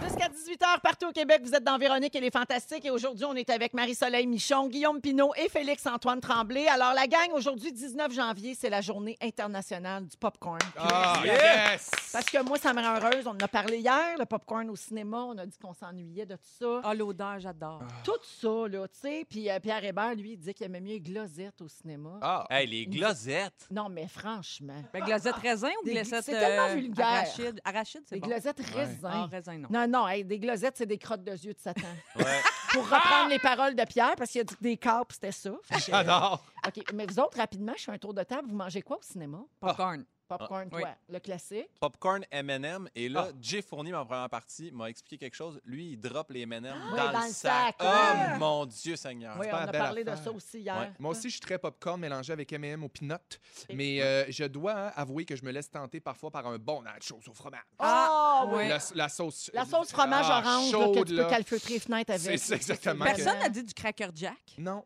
Jusqu'à 0.02 0.28
18h 0.28 0.80
partout 0.82 1.06
au 1.08 1.12
Québec, 1.12 1.40
vous 1.42 1.54
êtes 1.54 1.64
dans 1.64 1.78
Véronique 1.78 2.14
et 2.14 2.20
les 2.20 2.30
Fantastiques. 2.30 2.84
Et 2.84 2.90
aujourd'hui, 2.90 3.24
on 3.24 3.34
est 3.34 3.48
avec 3.48 3.72
Marie-Soleil 3.72 4.26
Michon, 4.26 4.68
Guillaume 4.68 5.00
Pinault 5.00 5.32
et 5.36 5.48
Félix-Antoine 5.48 6.20
Tremblay. 6.20 6.66
Alors, 6.68 6.92
la 6.92 7.06
gang, 7.06 7.30
aujourd'hui, 7.32 7.72
19 7.72 8.12
janvier, 8.12 8.54
c'est 8.54 8.68
la 8.68 8.82
journée 8.82 9.16
internationale 9.22 10.06
du 10.06 10.16
popcorn. 10.18 10.58
Ah, 10.76 11.22
yes! 11.24 11.90
Parce 12.12 12.26
que 12.26 12.42
moi, 12.42 12.58
ça 12.58 12.74
me 12.74 12.82
rend 12.82 12.96
heureuse. 13.00 13.26
On 13.26 13.30
en 13.30 13.38
a 13.40 13.48
parlé 13.48 13.78
hier, 13.78 14.18
le 14.18 14.26
popcorn 14.26 14.68
au 14.68 14.76
cinéma. 14.76 15.22
On 15.22 15.38
a 15.38 15.46
dit 15.46 15.56
qu'on 15.58 15.72
s'ennuyait 15.72 16.26
de 16.26 16.34
tout 16.34 16.42
ça. 16.58 16.80
Ah, 16.84 16.94
l'odeur, 16.94 17.40
j'adore. 17.40 17.80
Tout 18.04 18.12
ça, 18.22 18.68
là, 18.68 18.86
tu 18.88 19.00
sais. 19.00 19.26
Puis 19.28 19.48
euh, 19.50 19.58
Pierre 19.58 19.82
Hébert, 19.84 20.14
lui, 20.14 20.32
il 20.32 20.36
disait 20.36 20.52
qu'il 20.52 20.66
aimait 20.66 20.80
mieux 20.82 20.92
les 20.94 21.00
glosettes 21.00 21.62
au 21.62 21.68
cinéma. 21.68 22.18
Ah, 22.20 22.44
Hey, 22.50 22.66
les 22.66 22.86
glosettes? 22.86 23.68
Non, 23.70 23.88
mais 23.88 24.06
franchement, 24.06 24.82
Ben, 24.92 25.02
glazette 25.02 25.36
raisin 25.36 25.70
ou 25.82 25.88
glazette 25.88 26.24
c'est 26.24 26.32
tellement 26.38 26.68
euh, 26.68 26.74
vulgaire. 26.74 27.06
arachide? 27.06 27.60
Arachide, 27.64 28.02
c'est 28.06 28.18
bon. 28.18 28.26
glosettes 28.26 28.60
Ah, 29.04 29.28
raisin, 29.30 29.61
non. 29.62 29.68
Non, 29.70 29.88
non, 29.88 30.08
hey, 30.08 30.24
des 30.24 30.38
glosettes, 30.38 30.76
c'est 30.76 30.86
des 30.86 30.98
crottes 30.98 31.24
de 31.24 31.32
yeux 31.32 31.54
de 31.54 31.60
Satan. 31.60 31.80
Ouais. 32.16 32.40
Pour 32.72 32.84
reprendre 32.84 33.28
les 33.28 33.38
paroles 33.38 33.74
de 33.74 33.84
Pierre, 33.84 34.14
parce 34.16 34.30
qu'il 34.30 34.40
a 34.40 34.44
dit 34.44 34.54
que 34.56 34.62
des 34.62 34.76
capes, 34.78 35.12
c'était 35.12 35.30
ça. 35.32 35.52
Fait 35.64 35.90
que, 35.90 35.94
euh! 35.94 36.36
OK, 36.66 36.92
mais 36.94 37.04
vous 37.06 37.18
autres, 37.20 37.36
rapidement, 37.36 37.74
je 37.76 37.84
fais 37.84 37.92
un 37.92 37.98
tour 37.98 38.14
de 38.14 38.22
table. 38.22 38.48
Vous 38.48 38.56
mangez 38.56 38.80
quoi 38.80 38.96
au 38.96 39.02
cinéma? 39.02 39.40
Popcorn. 39.60 40.04
Popcorn, 40.38 40.68
Ah, 40.72 40.76
oui. 40.76 40.82
toi. 40.82 40.90
Le 41.08 41.18
classique. 41.20 41.68
Popcorn 41.80 42.24
M&M. 42.30 42.88
Et 42.94 43.08
là, 43.08 43.28
Ah. 43.30 43.36
Jay 43.40 43.62
Fournier, 43.62 43.92
ma 43.92 44.04
première 44.04 44.28
partie, 44.30 44.70
m'a 44.72 44.88
expliqué 44.90 45.18
quelque 45.18 45.34
chose. 45.34 45.60
Lui, 45.64 45.92
il 45.92 45.96
drop 46.00 46.30
les 46.30 46.42
M&M 46.42 46.64
Oui, 46.64 46.96
dans, 46.98 47.12
dans 47.12 47.20
le 47.20 47.26
le 47.26 47.32
sac. 47.32 47.32
sac. 47.32 47.76
Oh, 47.80 47.84
Ah. 47.86 48.36
mon 48.38 48.66
Dieu 48.66 48.96
Seigneur. 48.96 49.36
Oui, 49.38 49.46
on 49.48 49.50
pas 49.50 49.62
a 49.62 49.72
parlé 49.72 50.04
de 50.04 50.14
ça 50.14 50.30
aussi 50.32 50.60
hier. 50.60 50.76
Ouais. 50.78 50.90
Moi 50.98 51.12
aussi, 51.12 51.24
je 51.28 51.32
suis 51.34 51.40
très 51.40 51.58
popcorn 51.58 52.00
mélangé 52.00 52.32
avec 52.32 52.52
M&M 52.52 52.82
au 52.84 52.88
peanut. 52.88 53.40
Et- 53.68 53.74
Mais 53.74 54.02
euh, 54.02 54.24
je 54.30 54.44
dois 54.44 54.72
hein, 54.88 54.92
avouer 54.96 55.24
que 55.24 55.36
je 55.36 55.44
me 55.44 55.50
laisse 55.50 55.70
tenter 55.70 56.00
parfois 56.00 56.30
par 56.30 56.46
un 56.46 56.58
bon 56.58 56.82
nachos 56.82 57.20
au 57.28 57.34
fromage. 57.34 57.60
Ah, 57.78 58.44
oui. 58.48 58.54
ouais. 58.56 58.68
La, 58.68 58.78
la 58.94 59.08
sauce... 59.08 59.50
La 59.54 59.64
sauce 59.64 59.90
fromage 59.92 60.26
ah, 60.28 60.38
orange 60.44 60.72
là, 60.72 60.78
que 60.78 60.94
chaude, 60.94 61.06
tu 61.08 61.16
peux 61.16 61.26
calfeutrer 61.28 61.74
les 61.74 61.80
fenêtres 61.80 62.12
avec. 62.12 62.22
C'est 62.22 62.36
ça, 62.38 62.54
exactement. 62.56 63.04
Personne 63.04 63.38
n'a 63.38 63.48
dit 63.48 63.62
du 63.64 63.74
Cracker 63.74 64.08
Jack? 64.14 64.36
Non. 64.58 64.84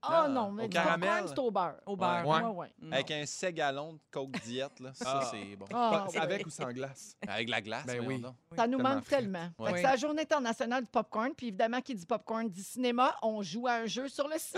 Ah 0.00 0.26
Non, 0.28 0.34
non, 0.46 0.52
mais 0.52 0.64
au 0.64 0.68
du 0.68 0.76
popcorn, 0.76 1.00
caramel. 1.00 1.24
c'est 1.28 1.38
au 1.40 1.50
beurre. 1.50 1.74
au 1.86 1.96
beurre. 1.96 2.26
Ouais. 2.26 2.40
Ouais, 2.42 2.50
ouais. 2.50 2.92
Avec 2.92 3.10
un 3.10 3.26
ségalon 3.26 3.94
de 3.94 3.98
Coke 4.12 4.30
diète, 4.44 4.78
là. 4.80 4.90
Ça, 4.94 5.20
Ah. 5.22 5.28
c'est 5.30 5.56
bon. 5.56 5.66
Ah. 5.74 6.06
Avec 6.20 6.46
ou 6.46 6.50
sans 6.50 6.70
glace? 6.72 7.16
Avec 7.28 7.48
la 7.48 7.60
glace, 7.60 7.84
Ben 7.86 8.06
oui. 8.06 8.22
Ça 8.56 8.66
nous 8.68 8.78
tellement 8.78 8.94
manque 8.94 9.04
tellement. 9.08 9.48
C'est 9.66 9.82
la 9.82 9.96
journée 9.96 10.22
internationale 10.22 10.84
du 10.84 10.90
popcorn. 10.90 11.32
Puis 11.36 11.48
évidemment, 11.48 11.80
qui 11.80 11.94
dit 11.94 12.06
popcorn 12.06 12.48
dit 12.48 12.62
cinéma. 12.62 13.16
On 13.22 13.42
joue 13.42 13.66
à 13.66 13.72
un 13.72 13.86
jeu 13.86 14.08
sur 14.08 14.28
le 14.28 14.38
site. 14.38 14.56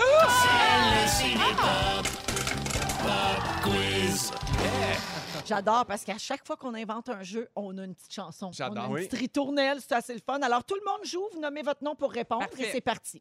J'adore 5.47 5.85
parce 5.87 6.05
qu'à 6.05 6.19
chaque 6.19 6.47
fois 6.47 6.57
qu'on 6.57 6.75
invente 6.75 7.09
un 7.09 7.23
jeu, 7.23 7.49
on 7.57 7.77
a 7.79 7.85
une 7.85 7.95
petite 7.95 8.13
chanson. 8.13 8.47
On 8.47 8.51
a 8.51 8.53
J'adore. 8.53 8.85
une 8.87 8.93
Oui. 8.93 9.07
petite 9.07 9.19
ritournelle, 9.19 9.79
c'est 9.81 9.93
assez 9.95 10.15
le 10.15 10.21
fun. 10.21 10.39
Alors 10.43 10.65
tout 10.65 10.75
le 10.77 10.83
monde 10.89 11.05
joue, 11.05 11.27
vous 11.33 11.41
nommez 11.41 11.63
votre 11.63 11.83
nom 11.83 11.95
pour 11.97 12.13
répondre 12.13 12.47
Parfait. 12.47 12.69
et 12.69 12.73
c'est 12.73 12.81
parti. 12.81 13.21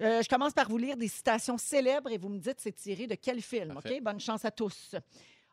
Euh, 0.00 0.22
je 0.22 0.28
commence 0.28 0.52
par 0.52 0.68
vous 0.68 0.78
lire 0.78 0.96
des 0.96 1.08
citations 1.08 1.56
célèbres 1.58 2.10
et 2.10 2.18
vous 2.18 2.28
me 2.28 2.38
dites 2.38 2.56
c'est 2.60 2.72
tiré 2.72 3.06
de 3.06 3.14
quel 3.14 3.40
film, 3.40 3.74
Parfait. 3.74 3.96
OK? 3.98 4.02
Bonne 4.02 4.20
chance 4.20 4.44
à 4.44 4.50
tous. 4.50 4.94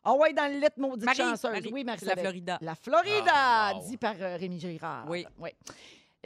Ah 0.02 0.14
ouais, 0.14 0.32
dans 0.32 0.50
le 0.52 0.60
lit, 0.60 0.66
maudite 0.76 1.04
Marie, 1.04 1.16
chanceuse. 1.18 1.50
Marie, 1.50 1.70
oui, 1.72 1.84
Marie 1.84 2.04
la 2.04 2.16
Florida. 2.16 2.58
La 2.60 2.74
Florida, 2.74 3.32
Ah, 3.34 3.72
wow. 3.74 3.88
dit 3.88 3.96
par 3.96 4.14
euh, 4.20 4.36
Rémi 4.36 4.58
Girard. 4.60 5.04
Oui. 5.08 5.26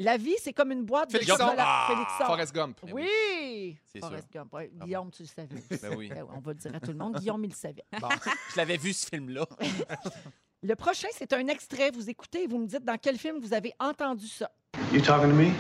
La 0.01 0.17
vie, 0.17 0.35
c'est 0.41 0.55
comme 0.55 0.73
une 0.73 0.85
boîte 0.85 1.13
de 1.13 1.21
chocolat. 1.21 1.55
Ah, 1.59 1.87
Félixon. 1.89 2.25
Forrest 2.25 2.55
Gump. 2.55 2.79
Ben 2.83 2.93
Oui! 2.95 3.77
C'est 3.85 4.01
Forrest 4.01 4.33
Gump. 4.33 4.53
ouais. 4.55 4.71
Ah 4.81 4.85
Guillaume, 4.85 5.11
tu 5.11 5.23
le 5.23 5.29
savais. 5.29 5.49
Ben 5.83 5.95
oui. 5.95 6.09
Ben 6.09 6.23
ouais, 6.23 6.31
on 6.35 6.41
va 6.41 6.53
le 6.53 6.59
dire 6.59 6.75
à 6.75 6.81
tout 6.81 6.91
le 6.93 6.97
monde. 6.97 7.17
Guillaume, 7.19 7.45
il 7.45 7.51
le 7.51 7.55
savait. 7.55 7.85
Bon. 8.01 8.09
Je 8.53 8.57
l'avais 8.57 8.79
vu, 8.79 8.93
ce 8.95 9.07
film-là. 9.09 9.47
Le 10.63 10.75
prochain, 10.75 11.09
c'est 11.13 11.33
un 11.33 11.47
extrait. 11.49 11.91
Vous 11.91 12.11
écoutez 12.11 12.45
et 12.45 12.47
vous 12.47 12.59
me 12.59 12.67
dites 12.67 12.85
dans 12.85 12.99
quel 12.99 13.17
film 13.19 13.41
vous 13.41 13.55
avez 13.55 13.73
entendu 13.79 14.27
ça. 14.27 14.51
You 14.93 15.01
talking 15.01 15.31
to 15.31 15.35
me? 15.35 15.53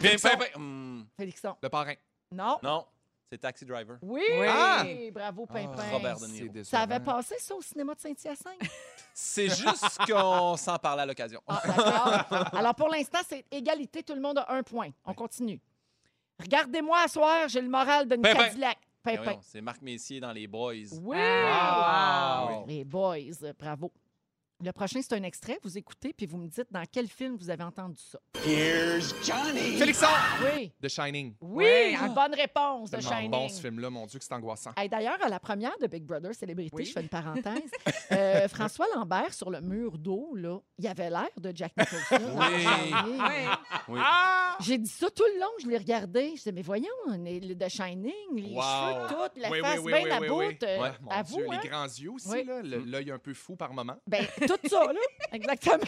Bien, 0.00 0.16
hum, 0.54 1.06
Félixon. 1.16 1.56
Le 1.60 1.68
parrain. 1.68 1.94
Non? 2.30 2.58
Non, 2.62 2.86
c'est 3.30 3.38
Taxi 3.38 3.64
Driver. 3.64 3.98
Oui! 4.02 4.22
Oui. 4.38 4.46
Ah! 4.48 4.84
Bravo, 5.12 5.46
Pimpin. 5.46 5.90
Robert 5.90 6.20
De 6.20 6.26
C'est 6.26 6.42
Niro. 6.42 6.64
Ça 6.64 6.80
avait 6.80 7.00
passé, 7.00 7.34
ça, 7.38 7.54
au 7.54 7.62
cinéma 7.62 7.94
de 7.94 8.00
Saint-Hyacinthe? 8.00 8.60
C'est 9.16 9.48
juste 9.48 9.98
qu'on 10.08 10.56
s'en 10.56 10.76
parlait 10.76 11.02
à 11.02 11.06
l'occasion. 11.06 11.40
Ah, 11.46 11.62
d'accord. 11.64 12.54
Alors, 12.58 12.74
pour 12.74 12.88
l'instant, 12.88 13.20
c'est 13.28 13.44
égalité. 13.48 14.02
Tout 14.02 14.14
le 14.14 14.20
monde 14.20 14.38
a 14.38 14.52
un 14.52 14.64
point. 14.64 14.90
On 15.06 15.14
continue. 15.14 15.60
Regardez-moi 16.42 16.98
à 17.04 17.06
soir, 17.06 17.48
j'ai 17.48 17.60
le 17.60 17.68
moral 17.68 18.08
d'une 18.08 18.20
Pimpin. 18.22 18.46
Cadillac. 18.46 18.78
Pimpin. 19.04 19.22
voyons, 19.22 19.40
C'est 19.42 19.60
Marc 19.60 19.82
Messier 19.82 20.18
dans 20.18 20.32
Les 20.32 20.48
Boys. 20.48 20.98
Oui! 21.00 21.16
Ah, 21.20 22.48
wow. 22.50 22.66
Les 22.66 22.84
boys, 22.84 23.52
bravo. 23.56 23.92
Le 24.64 24.72
prochain, 24.72 25.00
c'est 25.02 25.12
un 25.14 25.22
extrait. 25.24 25.58
Vous 25.62 25.76
écoutez, 25.76 26.14
puis 26.14 26.24
vous 26.24 26.38
me 26.38 26.46
dites 26.48 26.68
dans 26.70 26.84
quel 26.90 27.06
film 27.06 27.36
vous 27.36 27.50
avez 27.50 27.64
entendu 27.64 28.00
ça. 28.00 28.18
Here's 28.46 29.14
Johnny. 29.22 29.76
Félixon! 29.76 30.06
Oui. 30.42 30.72
The 30.82 30.88
Shining. 30.88 31.34
Oui, 31.42 31.64
Oui. 31.66 31.94
une 32.00 32.14
bonne 32.14 32.32
réponse 32.34 32.90
de 32.90 32.96
Tellement 32.96 33.10
Shining. 33.10 33.30
bon 33.30 33.48
ce 33.50 33.60
film-là, 33.60 33.90
mon 33.90 34.06
Dieu, 34.06 34.18
que 34.18 34.24
c'est 34.24 34.32
angoissant. 34.32 34.70
Hey, 34.78 34.88
D'ailleurs, 34.88 35.22
à 35.22 35.28
la 35.28 35.38
première 35.38 35.76
de 35.82 35.86
Big 35.86 36.02
Brother 36.04 36.34
Célébrité, 36.34 36.74
Oui. 36.74 36.86
je 36.86 36.92
fais 36.92 37.02
une 37.02 37.10
parenthèse, 37.10 37.70
euh, 38.12 38.48
François 38.48 38.86
Lambert, 38.94 39.34
sur 39.34 39.50
le 39.50 39.60
mur 39.60 39.98
d'eau, 39.98 40.34
là, 40.34 40.58
il 40.78 40.86
avait 40.86 41.10
l'air 41.10 41.28
de 41.36 41.52
Jack 41.54 41.72
Nicholson. 41.76 42.32
Oui. 42.34 42.66
Oui. 43.06 43.20
Oui. 43.88 44.00
J'ai 44.60 44.78
dit 44.78 44.88
ça 44.90 45.10
tout 45.10 45.24
le 45.34 45.40
long, 45.40 45.50
je 45.62 45.68
l'ai 45.68 45.76
regardé. 45.76 46.28
Je 46.30 46.34
disais, 46.36 46.52
mais 46.52 46.62
voyons, 46.62 46.86
on 47.08 47.22
est 47.26 47.40
le 47.40 47.54
de 47.54 47.68
Shining, 47.68 48.12
les 48.34 48.54
Wow. 48.54 48.62
cheveux, 48.62 49.08
tout, 49.08 49.40
la 49.40 49.50
Oui, 49.50 49.58
oui, 49.58 49.68
face 49.68 49.80
oui, 49.80 49.92
bien 49.92 50.02
oui, 50.04 50.10
à 50.10 50.20
oui, 50.20 50.28
bout. 50.28 50.38
oui. 50.38 50.58
euh, 50.62 50.80
Ouais, 50.80 50.90
mon 51.02 51.10
à 51.10 51.22
Dieu, 51.22 51.44
vous, 51.44 51.52
hein? 51.52 51.58
les 51.62 51.68
grands 51.68 51.84
yeux 51.84 52.10
aussi, 52.12 52.28
Oui. 52.30 52.44
là, 52.44 52.62
le- 52.62 52.78
l'œil 52.78 53.10
un 53.10 53.18
peu 53.18 53.34
fou 53.34 53.56
par 53.56 53.74
moment. 53.74 53.96
Ben, 54.06 54.24
tout 54.46 54.53
ça, 54.68 54.92
là, 54.92 55.00
exactement. 55.32 55.84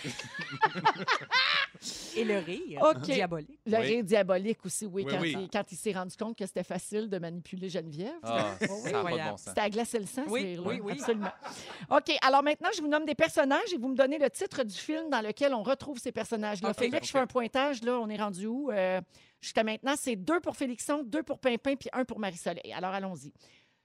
Et 2.17 2.25
le 2.25 2.39
rire 2.39 2.81
OK. 2.83 3.01
diabolique. 3.03 3.61
Le 3.67 3.77
Oui. 3.79 3.85
rire 3.87 4.05
diabolique 4.05 4.65
aussi, 4.65 4.87
oui, 4.87 5.05
Oui, 5.05 5.13
quand, 5.13 5.21
oui. 5.21 5.37
Il, 5.39 5.49
quand 5.51 5.65
il 5.71 5.77
s'est 5.77 5.93
rendu 5.93 6.17
compte 6.17 6.37
que 6.39 6.47
c'était 6.47 6.65
facile 6.65 7.09
de 7.11 7.19
manipuler 7.19 7.69
Geneviève. 7.69 8.15
Ah, 8.23 8.55
Oui, 8.61 8.67
ça 8.67 8.75
oui. 8.75 8.83
n'a 8.83 8.83
pas 8.83 8.91
de 8.91 8.97
Incroyable. 8.97 9.31
bon 9.31 9.37
sens. 9.37 9.49
C'était 9.49 9.61
à 9.61 9.71
glacer 9.71 9.99
le 9.99 10.07
sang, 10.07 10.25
ce 10.25 10.31
Oui, 10.31 10.41
rire-là. 10.43 10.69
oui, 10.69 10.81
oui. 10.83 10.93
Absolument. 10.93 11.31
OK, 11.91 12.13
alors 12.23 12.43
maintenant, 12.43 12.71
je 12.75 12.81
vous 12.81 12.89
nomme 12.89 13.05
des 13.05 13.15
personnages 13.15 13.73
et 13.73 13.77
vous 13.77 13.89
me 13.89 13.95
donnez 13.97 14.19
le 14.19 14.31
titre 14.31 14.65
du 14.65 14.75
film 14.75 15.11
dans 15.11 15.21
lequel 15.21 15.53
on 15.55 15.63
retrouve 15.63 15.99
ces 15.99 16.13
personnages-là. 16.13 16.71
OK, 16.71 16.79
Félix, 16.79 17.07
je 17.07 17.13
fais 17.13 17.19
un 17.19 17.27
pointage, 17.27 17.83
là, 17.83 17.99
on 18.01 18.09
est 18.09 18.17
rendu 18.21 18.47
où? 18.47 18.71
Euh, 18.71 19.01
Jusqu'à 19.43 19.63
maintenant, 19.63 19.95
c'est 19.97 20.17
deux 20.17 20.41
pour 20.41 20.57
Félixon, 20.57 21.03
deux 21.05 21.23
pour 21.23 21.39
Pimpin, 21.39 21.77
puis 21.77 21.91
un 21.93 22.05
pour 22.07 22.19
Marie-Soleil. 22.19 22.73
Alors, 22.75 22.91
allons-y. 22.93 23.33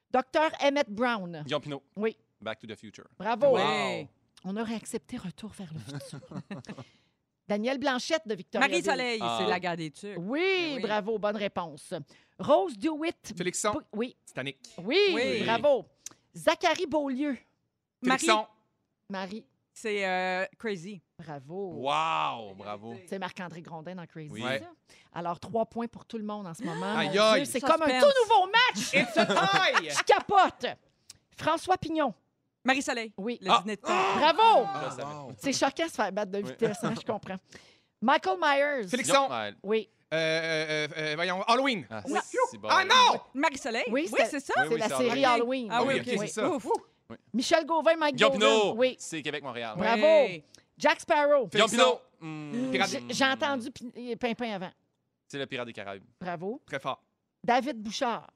Docteur 0.10 0.50
Emmett 0.62 0.90
Brown. 0.90 1.44
Guillaume 1.46 1.62
Pinot. 1.62 1.84
Oui, 1.98 2.18
Back 2.40 2.60
to 2.60 2.68
the 2.68 2.76
Future. 2.76 3.06
bravo. 3.20 3.58
Oui. 3.58 4.08
On 4.44 4.58
aurait 4.58 4.76
accepté 4.76 5.18
Retour 5.18 5.52
vers 5.52 5.70
le 5.74 5.80
futur. 5.80 6.20
Danielle 7.48 7.80
Blanchette 7.80 8.28
de 8.28 8.34
Victoria. 8.36 8.68
Marie-Soleil, 8.68 9.20
Ah. 9.22 9.38
c'est 9.42 9.48
la 9.48 9.60
guerre 9.60 9.76
des 9.78 9.92
tucs. 9.92 10.16
Oui, 10.18 10.74
Oui. 10.76 10.80
bravo, 10.82 11.20
bonne 11.20 11.36
réponse. 11.36 11.94
Rose 12.40 12.78
Dewitt. 12.78 13.34
Félixon. 13.38 13.82
Oui, 13.94 14.16
Titanic. 14.26 14.58
oui, 14.84 15.00
Oui. 15.14 15.44
bravo. 15.44 15.86
Zachary 16.36 16.86
Beaulieu. 16.88 17.38
Marie, 18.02 18.20
Félixon. 18.20 18.48
Marie, 19.10 19.46
c'est 19.74 20.08
euh, 20.08 20.46
Crazy. 20.58 21.02
bravo. 21.20 21.74
Wow, 21.74 22.54
bravo. 22.56 22.96
C'est 23.08 23.20
Marc-André 23.20 23.62
Grondin 23.62 23.96
dans 23.96 24.06
Crazy. 24.08 24.30
Oui. 24.32 24.44
Ouais. 24.44 24.64
Alors, 25.14 25.38
trois 25.40 25.66
points 25.66 25.88
pour 25.88 26.06
tout 26.06 26.18
le 26.18 26.24
monde 26.24 26.48
en 26.48 26.54
ce 26.54 26.64
moment. 26.64 26.96
Aïe, 26.96 27.18
aïe. 27.20 27.46
C'est 27.46 27.60
comme 27.60 27.82
un 27.82 28.00
tout 28.00 28.08
nouveau 28.24 28.48
match. 28.48 28.94
It's 28.94 29.18
a 29.18 29.26
tie! 29.26 29.90
Je 29.90 30.04
capote. 30.04 30.68
François 31.38 31.78
Pignon. 31.78 32.14
Marie-Soleil, 32.64 33.12
Oui. 33.18 33.40
le 33.42 33.50
Ah. 33.52 33.60
dîner 33.64 33.76
de 33.76 33.82
con. 33.82 33.92
Bravo. 34.18 34.68
Le 34.86 34.90
savais. 34.92 35.36
C'est 35.40 35.54
choquant 35.54 35.86
de 35.86 35.90
se 35.90 35.96
faire 35.96 36.12
battre 36.12 36.32
de 36.32 36.38
vitesse, 36.40 36.78
hein, 36.84 36.94
je 37.00 37.06
comprends. 37.06 37.36
Michael 38.02 38.38
Myers. 38.42 38.88
Félixon. 38.88 39.30
Oui. 39.64 39.90
Euh, 40.14 40.18
euh, 40.18 40.88
euh, 40.98 41.12
voyons, 41.16 41.42
Halloween. 41.44 41.86
Ah, 41.90 42.02
Oui. 42.06 42.20
c'est 42.50 42.58
bon. 42.58 42.68
Ah 42.70 42.84
non! 42.84 43.20
Marie-Soleil? 43.34 43.86
Oui, 43.90 44.10
Oui, 44.12 44.20
c'est 44.30 44.40
ça? 44.42 44.54
Oui, 44.58 44.64
C'est 44.68 44.74
oui, 44.74 44.80
la 44.80 44.88
c'est 44.90 44.98
série 44.98 45.24
Halloween. 45.26 45.26
Halloween. 45.26 45.70
Ah 45.72 45.84
oui, 45.84 45.94
ok, 46.02 46.08
ok. 46.20 46.28
c'est 46.28 46.28
ça. 46.28 46.50
Ouf. 46.50 46.68
Michel 47.34 47.66
Gauvin, 47.66 47.96
Mike 47.96 48.16
Guillaume. 48.16 48.34
Pinot, 48.34 48.74
Oui. 48.76 48.96
c'est 49.00 49.22
Québec-Montréal. 49.22 49.76
Bravo. 49.78 50.02
Ouais. 50.02 50.44
Jack 50.78 51.00
Sparrow. 51.00 51.48
Guillaume 51.48 51.70
Félixon. 51.70 52.00
Pinot. 52.20 52.30
Hmm. 52.30 52.72
Pirate- 52.72 52.90
J'ai 52.90 53.04
j'ai 53.14 53.26
entendu 53.26 53.72
Pi- 53.72 54.16
Pimpin 54.18 54.52
avant. 54.56 54.72
C'est 55.28 55.38
le 55.40 55.46
pirate 55.46 55.66
des 55.68 55.74
Caraïbes. 55.74 56.04
Bravo. 56.20 56.62
Très 56.66 56.80
fort. 56.80 57.02
David 57.44 57.78
Bouchard. 57.82 58.28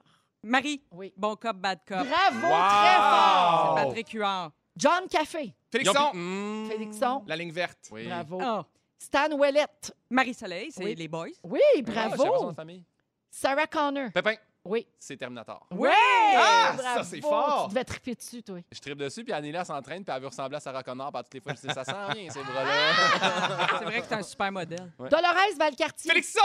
Marie, 0.46 0.82
Oui. 0.92 1.12
bon 1.18 1.36
cop, 1.36 1.58
bad 1.58 1.80
cop. 1.88 1.98
Bravo, 2.08 2.48
Wow. 2.48 2.70
très 2.70 2.96
fort. 2.96 3.70
Oh. 3.72 3.76
Patrick 3.76 4.10
Huard. 4.14 4.52
John 4.78 5.08
Café. 5.10 5.54
Félixon. 5.72 5.94
Pin- 5.94 6.12
Hmm. 6.14 6.70
Félixon. 6.70 7.24
La 7.28 7.36
ligne 7.36 7.52
verte. 7.52 7.90
Oui. 7.92 8.06
Bravo. 8.06 8.40
Ah. 8.42 8.66
Stan 9.00 9.32
Ouellette. 9.32 9.94
Marie-Soleil, 10.10 10.72
c'est 10.72 10.84
Oui. 10.84 10.96
les 10.96 11.08
boys. 11.08 11.30
Oui, 11.44 11.60
Ah, 11.96 12.10
bravo. 12.10 12.54
famille. 12.54 12.84
Sarah 13.32 13.68
Connor. 13.68 14.12
Pépin, 14.14 14.36
Oui. 14.66 14.88
c'est 14.98 15.16
Terminator. 15.16 15.66
Oui. 15.72 15.90
Ah, 16.36 16.74
bravo. 16.76 16.98
ça, 16.98 17.04
c'est 17.04 17.22
fort. 17.22 17.68
Tu 17.68 17.76
devais 17.76 17.84
triper 17.84 18.16
dessus, 18.16 18.44
toi. 18.44 18.60
Je 18.72 18.80
tripe 18.80 18.98
dessus, 18.98 19.24
puis 19.24 19.32
Annela 19.32 19.64
s'entraîne, 19.64 20.04
puis 20.04 20.14
elle 20.14 20.22
veut 20.22 20.28
ressembler 20.28 20.58
à 20.58 20.60
Sarah 20.60 20.84
Connor, 20.84 21.12
par 21.12 21.24
toutes 21.24 21.36
les 21.36 21.42
fois, 21.42 21.54
je 21.54 21.68
dis, 21.68 21.74
ça 21.74 21.84
sent 21.86 21.92
rien, 22.10 22.30
ces 22.30 22.42
bras-là. 22.44 23.78
C'est 23.80 23.86
vrai 23.86 24.02
que 24.02 24.08
c'est 24.08 24.16
un 24.16 24.24
super 24.24 24.52
modèle. 24.52 24.92
Ouais. 24.98 25.10
Dolores 25.10 25.56
Valcartier. 25.58 26.12
Félixon! 26.12 26.42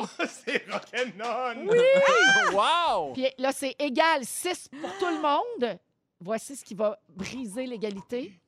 Oui. 0.00 0.06
c'est 0.28 0.64
Rock'n'None. 0.70 1.68
Oui. 1.68 1.78
wow! 2.54 3.12
Puis 3.12 3.26
là, 3.38 3.52
c'est 3.52 3.76
égal 3.78 4.24
6 4.24 4.70
pour 4.80 4.98
tout 4.98 5.06
le 5.14 5.20
monde. 5.20 5.78
Voici 6.20 6.56
ce 6.56 6.64
qui 6.64 6.74
va 6.74 6.98
briser 7.08 7.66
l'égalité. 7.66 8.40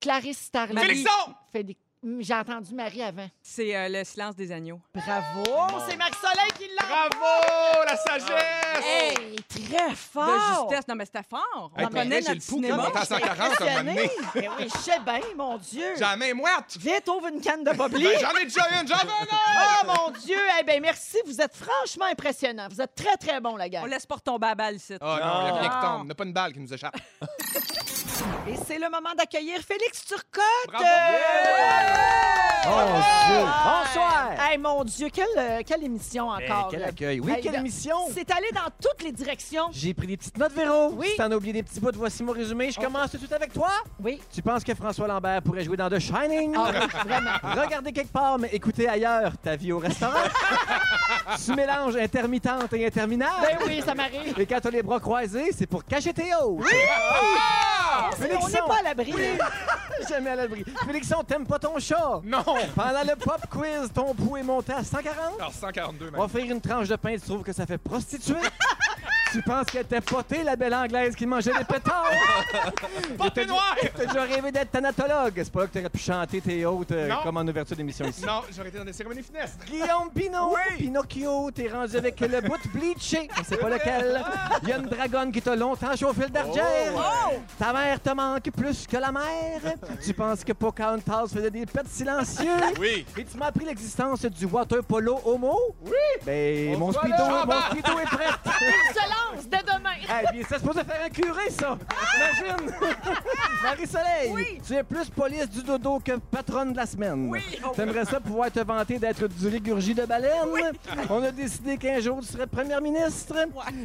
Clarisse 0.00 0.38
Starling. 0.38 0.78
Félixon! 0.78 1.34
Félix- 1.50 1.80
J'ai 2.20 2.34
entendu 2.34 2.74
Marie 2.74 3.02
avant. 3.02 3.28
C'est 3.42 3.74
euh, 3.74 3.88
le 3.88 4.04
silence 4.04 4.36
des 4.36 4.52
agneaux. 4.52 4.80
Bravo! 4.94 5.44
C'est 5.88 5.96
Marie-Soleil 5.96 6.50
qui 6.56 6.67
l'a. 6.67 6.67
Bravo! 6.88 7.84
La 7.86 7.96
sagesse! 7.96 8.84
Hey, 8.84 9.36
très 9.48 9.90
De 9.90 9.94
fort! 9.94 10.68
justesse. 10.68 10.88
Non, 10.88 10.94
mais 10.94 11.04
c'était 11.04 11.22
fort. 11.28 11.70
Hey, 11.76 11.84
On 11.86 11.88
connaît 11.88 12.20
notre 12.20 12.32
le 12.32 12.36
pouls 12.36 12.42
cinéma. 12.56 12.76
monte 12.76 12.96
à 12.96 13.04
140 13.04 13.40
à 13.40 13.44
un 13.44 13.48
moment 13.58 13.76
donné. 13.78 14.10
Mais 14.34 14.48
oui, 14.58 14.68
je 14.74 14.78
sais 14.78 14.98
bien, 15.00 15.20
mon 15.36 15.56
Dieu. 15.58 15.94
J'ai 15.94 16.00
la 16.00 16.16
main 16.16 16.34
moite. 16.34 16.76
Vite, 16.78 17.08
ouvre 17.08 17.26
une 17.28 17.40
canne 17.40 17.64
de 17.64 17.70
Bobli. 17.72 18.04
Ben, 18.04 18.18
J'en 18.20 18.36
ai 18.38 18.44
déjà 18.44 18.62
une, 18.80 18.88
j'en 18.88 18.96
veux 18.96 19.02
une! 19.20 19.28
Oh 19.32 19.86
mon 19.86 20.10
Dieu! 20.18 20.38
Eh 20.60 20.64
bien, 20.64 20.80
merci. 20.80 21.18
Vous 21.26 21.40
êtes 21.40 21.54
franchement 21.54 22.06
impressionnants. 22.06 22.68
Vous 22.70 22.80
êtes 22.80 22.94
très, 22.94 23.16
très 23.16 23.40
bons, 23.40 23.56
la 23.56 23.66
On 23.66 23.68
gang. 23.68 23.86
laisse 23.88 24.06
pas 24.06 24.14
retomber 24.16 24.46
à 24.48 24.54
balle 24.54 24.76
ici. 24.76 24.94
Oh 25.00 25.04
non, 25.04 25.16
il 25.16 25.20
y 25.20 25.22
a 25.22 25.52
rien 25.54 25.68
qui 25.68 25.76
Non. 25.76 25.82
tombe. 25.82 26.00
On 26.00 26.04
n'a 26.04 26.14
pas 26.14 26.24
une 26.24 26.32
balle 26.32 26.52
qui 26.52 26.60
nous 26.60 26.72
échappe. 26.72 26.96
Et 28.48 28.56
c'est 28.66 28.78
le 28.78 28.88
moment 28.90 29.14
d'accueillir 29.16 29.60
Félix 29.60 30.04
Turcotte. 30.04 30.42
Bravo! 30.68 30.84
Ah, 32.64 33.82
Bonsoir. 33.84 34.30
Hey, 34.50 34.58
mon 34.58 34.84
Dieu, 34.84 35.08
quelle, 35.12 35.26
euh, 35.38 35.60
quelle 35.66 35.84
émission 35.84 36.28
Ben, 36.36 36.50
encore. 36.50 36.68
quel 36.70 36.80
là. 36.80 36.86
accueil. 36.88 37.20
Oui, 37.20 37.32
Hey, 37.32 37.40
quelle 37.42 37.54
émission. 37.56 37.96
C'est 38.12 38.30
allé 38.30 38.48
dans 38.52 38.70
toutes 38.82 39.02
les 39.02 39.12
directions. 39.12 39.68
J'ai 39.72 39.94
pris 39.94 40.06
des 40.06 40.16
petites 40.16 40.36
notes, 40.38 40.52
Véro. 40.52 40.90
Oui. 40.94 41.08
Si 41.10 41.16
t'en 41.16 41.30
as 41.30 41.36
oublié 41.36 41.52
des 41.52 41.62
petits 41.62 41.80
bouts, 41.80 41.90
voici 41.94 42.22
mon 42.22 42.32
résumé. 42.32 42.70
Je 42.70 42.78
Ok. 42.78 42.84
commence 42.84 43.10
tout 43.10 43.16
de 43.16 43.22
suite 43.22 43.32
avec 43.32 43.52
toi. 43.52 43.70
Oui. 44.02 44.20
Tu 44.32 44.42
penses 44.42 44.64
que 44.64 44.74
François 44.74 45.06
Lambert 45.06 45.42
pourrait 45.42 45.64
jouer 45.64 45.76
dans 45.76 45.88
The 45.88 45.98
Shining? 45.98 46.54
Ah 46.56 46.70
oui, 46.72 46.86
vraiment. 47.08 47.30
Regardez 47.62 47.92
quelque 47.92 48.12
part, 48.12 48.38
mais 48.38 48.48
écoutez 48.52 48.88
ailleurs 48.88 49.32
ta 49.42 49.56
vie 49.56 49.72
au 49.72 49.78
restaurant. 49.78 50.14
tu 51.44 51.54
mélanges 51.54 51.96
intermittente 51.96 52.72
et 52.72 52.86
interminable. 52.86 53.32
Ben 53.42 53.58
oui, 53.66 53.82
ça 53.84 53.94
m'arrive. 53.94 54.38
Et 54.38 54.46
quand 54.46 54.58
t'as 54.60 54.70
les 54.70 54.82
bras 54.82 55.00
croisés, 55.00 55.50
c'est 55.56 55.66
pour 55.66 55.84
cacher 55.84 56.12
tes 56.12 56.34
hauts. 57.98 58.14
Oui! 58.20 58.28
On 58.40 58.48
n'est 58.48 58.58
pas 58.58 58.78
à 58.80 58.82
l'abri. 58.82 59.12
Jamais 60.08 60.30
à 60.30 60.36
l'abri. 60.36 60.64
Félixon, 60.86 61.22
t'aimes 61.24 61.46
pas 61.46 61.58
ton 61.58 61.78
chat? 61.78 62.20
Non! 62.24 62.44
Pendant 62.74 63.02
le 63.02 63.16
pop 63.16 63.40
quiz, 63.50 63.90
ton 63.92 64.14
pouls 64.14 64.36
est 64.36 64.42
monté 64.42 64.72
à 64.72 64.84
140? 64.84 65.16
Alors, 65.38 65.52
142, 65.52 66.10
même. 66.10 66.20
Offrir 66.20 66.44
une 66.44 66.60
tranche 66.60 66.88
de 66.88 66.96
pain, 66.96 67.14
tu 67.14 67.20
trouves 67.20 67.42
que 67.42 67.52
ça 67.52 67.66
fait 67.66 67.78
prostituée? 67.78 68.34
tu 69.32 69.42
penses 69.42 69.66
qu'elle 69.66 69.82
était 69.82 70.00
potée, 70.00 70.42
la 70.42 70.56
belle 70.56 70.74
anglaise 70.74 71.14
qui 71.14 71.26
mangeait 71.26 71.52
des 71.56 71.64
pétards? 71.64 72.10
Portée 73.16 73.46
noire! 73.46 73.76
T'as 73.96 74.06
déjà 74.06 74.22
rêvé 74.22 74.52
d'être 74.52 74.70
thanatologue. 74.70 75.34
C'est 75.36 75.52
pas 75.52 75.60
là 75.60 75.66
que 75.66 75.72
t'aurais 75.72 75.88
pu 75.90 75.98
chanter 75.98 76.40
tes 76.40 76.64
hôtes 76.66 76.92
euh, 76.92 77.08
Non. 77.08 77.16
comme 77.22 77.36
en 77.36 77.42
ouverture 77.46 77.76
d'émission 77.76 78.06
ici. 78.06 78.24
Non, 78.24 78.42
j'aurais 78.54 78.68
été 78.68 78.78
dans 78.78 78.84
des 78.84 78.92
cérémonies 78.92 79.22
finestres. 79.22 79.64
Guillaume 79.66 80.10
Pinot, 80.14 80.54
Pinocchio, 80.76 81.50
t'es 81.50 81.68
rendu 81.68 81.96
avec 81.96 82.20
le 82.20 82.40
bout 82.40 82.58
bleaché, 82.72 83.28
on 83.38 83.44
sait 83.44 83.56
pas 83.56 83.68
lequel. 83.68 84.22
Il 84.62 84.68
y 84.70 84.72
a 84.72 84.76
une 84.78 84.86
dragonne 84.86 85.32
qui 85.32 85.42
t'a 85.42 85.56
longtemps 85.56 85.94
chauffé 85.96 86.22
le 86.22 86.30
dardière. 86.30 86.92
Ta 87.58 87.72
mère 87.72 88.00
te 88.00 88.10
manque 88.10 88.50
plus 88.50 88.86
que 88.86 88.96
la 88.96 89.12
mère. 89.12 89.60
tu 90.04 90.14
penses 90.14 90.44
que 90.44 90.52
Pocahontas 90.52 91.28
faisait 91.32 91.50
des 91.50 91.66
pets 91.66 91.88
silencieux. 91.88 92.48
Oui! 92.80 93.04
Et 93.16 93.24
tu 93.24 93.36
m'as 93.36 93.46
appris 93.46 93.64
l'existence 93.64 94.24
du 94.24 94.46
water 94.46 94.82
polo 94.82 95.20
homo? 95.24 95.56
Oui! 95.84 95.92
Ben, 96.24 96.74
On 96.74 96.78
mon 96.78 96.92
se 96.92 96.98
voit 96.98 97.08
speedo, 97.08 97.24
là. 97.24 97.44
mon 97.46 97.60
speedo 97.70 97.98
est 97.98 98.04
prêt. 98.04 98.26
demain. 99.62 99.90
Hey, 100.08 100.26
puis 100.30 100.42
ça 100.44 100.56
se 100.56 100.60
supposé 100.60 100.84
faire 100.84 101.04
un 101.04 101.08
curé, 101.08 101.50
ça! 101.50 101.78
Imagine! 102.16 102.72
Marie-Soleil! 103.62 104.60
Tu 104.66 104.74
es 104.74 104.82
plus 104.82 105.10
police 105.10 105.48
du 105.48 105.62
dodo 105.62 105.98
que 105.98 106.16
patronne 106.16 106.72
de 106.72 106.76
la 106.76 106.86
semaine. 106.86 107.28
Oui! 107.28 107.40
T'aimerais 107.74 108.04
ça 108.04 108.20
pouvoir 108.20 108.50
te 108.50 108.60
vanter 108.60 108.98
d'être 108.98 109.26
du 109.28 109.48
régurgie 109.48 109.94
de 109.94 110.04
baleine? 110.04 110.48
On 111.10 111.22
a 111.22 111.30
décidé 111.30 111.76
qu'un 111.76 112.00
jour, 112.00 112.20
tu 112.20 112.26
serais 112.26 112.46
première 112.46 112.80
ministre. 112.80 113.36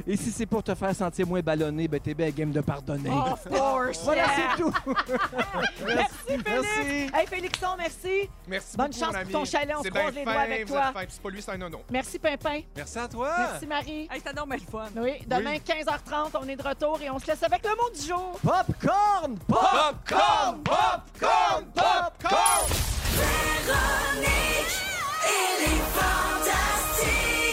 Et 0.07 0.17
si 0.17 0.31
c'est 0.31 0.45
pour 0.45 0.63
te 0.63 0.73
faire 0.75 0.95
sentir 0.95 1.27
moins 1.27 1.41
ballonné, 1.41 1.88
ben 1.88 1.99
t'es 1.99 2.13
bien 2.13 2.29
game 2.29 2.51
de 2.51 2.61
pardonner. 2.61 3.09
Of 3.09 3.43
course. 3.49 4.03
Voilà, 4.03 4.23
yeah. 4.23 4.34
c'est 4.57 4.61
tout! 4.61 4.73
Merci, 5.86 6.13
Félix. 6.27 6.49
Merci. 6.49 7.09
Hey, 7.13 7.27
Félixon, 7.27 7.75
merci. 7.77 8.29
Merci 8.47 8.77
Bonne 8.77 8.88
beaucoup, 8.88 8.99
chance 8.99 9.15
pour 9.23 9.31
ton 9.31 9.45
chalet, 9.45 9.75
on 9.77 9.84
se 9.84 9.89
croise 9.89 10.15
les 10.15 10.23
doigts 10.23 10.34
avec 10.34 10.65
toi. 10.65 10.93
C'est 11.07 11.21
pas 11.21 11.29
lui, 11.29 11.41
c'est 11.41 11.51
un 11.51 11.57
nono. 11.57 11.81
Merci, 11.91 12.19
Pimpin. 12.19 12.61
Merci 12.75 12.99
à 12.99 13.07
toi! 13.07 13.36
Merci, 13.38 13.67
Marie. 13.67 14.07
Hey, 14.11 14.21
c'était 14.25 14.34
le 14.34 14.71
fun. 14.71 14.89
Oui, 14.97 15.13
Demain, 15.28 15.55
15h30, 15.55 16.38
on 16.41 16.47
est 16.47 16.55
de 16.55 16.63
retour 16.63 16.99
et 17.01 17.09
on 17.09 17.17
se 17.19 17.28
laisse 17.28 17.43
avec 17.43 17.63
le 17.63 17.69
mot 17.71 17.89
du 17.93 18.01
jour. 18.07 18.39
Popcorn! 18.43 19.38
Popcorn! 19.47 20.63
Popcorn! 20.63 21.65
Popcorn! 21.74 22.67
Véronique, 23.15 24.78
est 25.26 25.82
fantastique! 25.95 27.53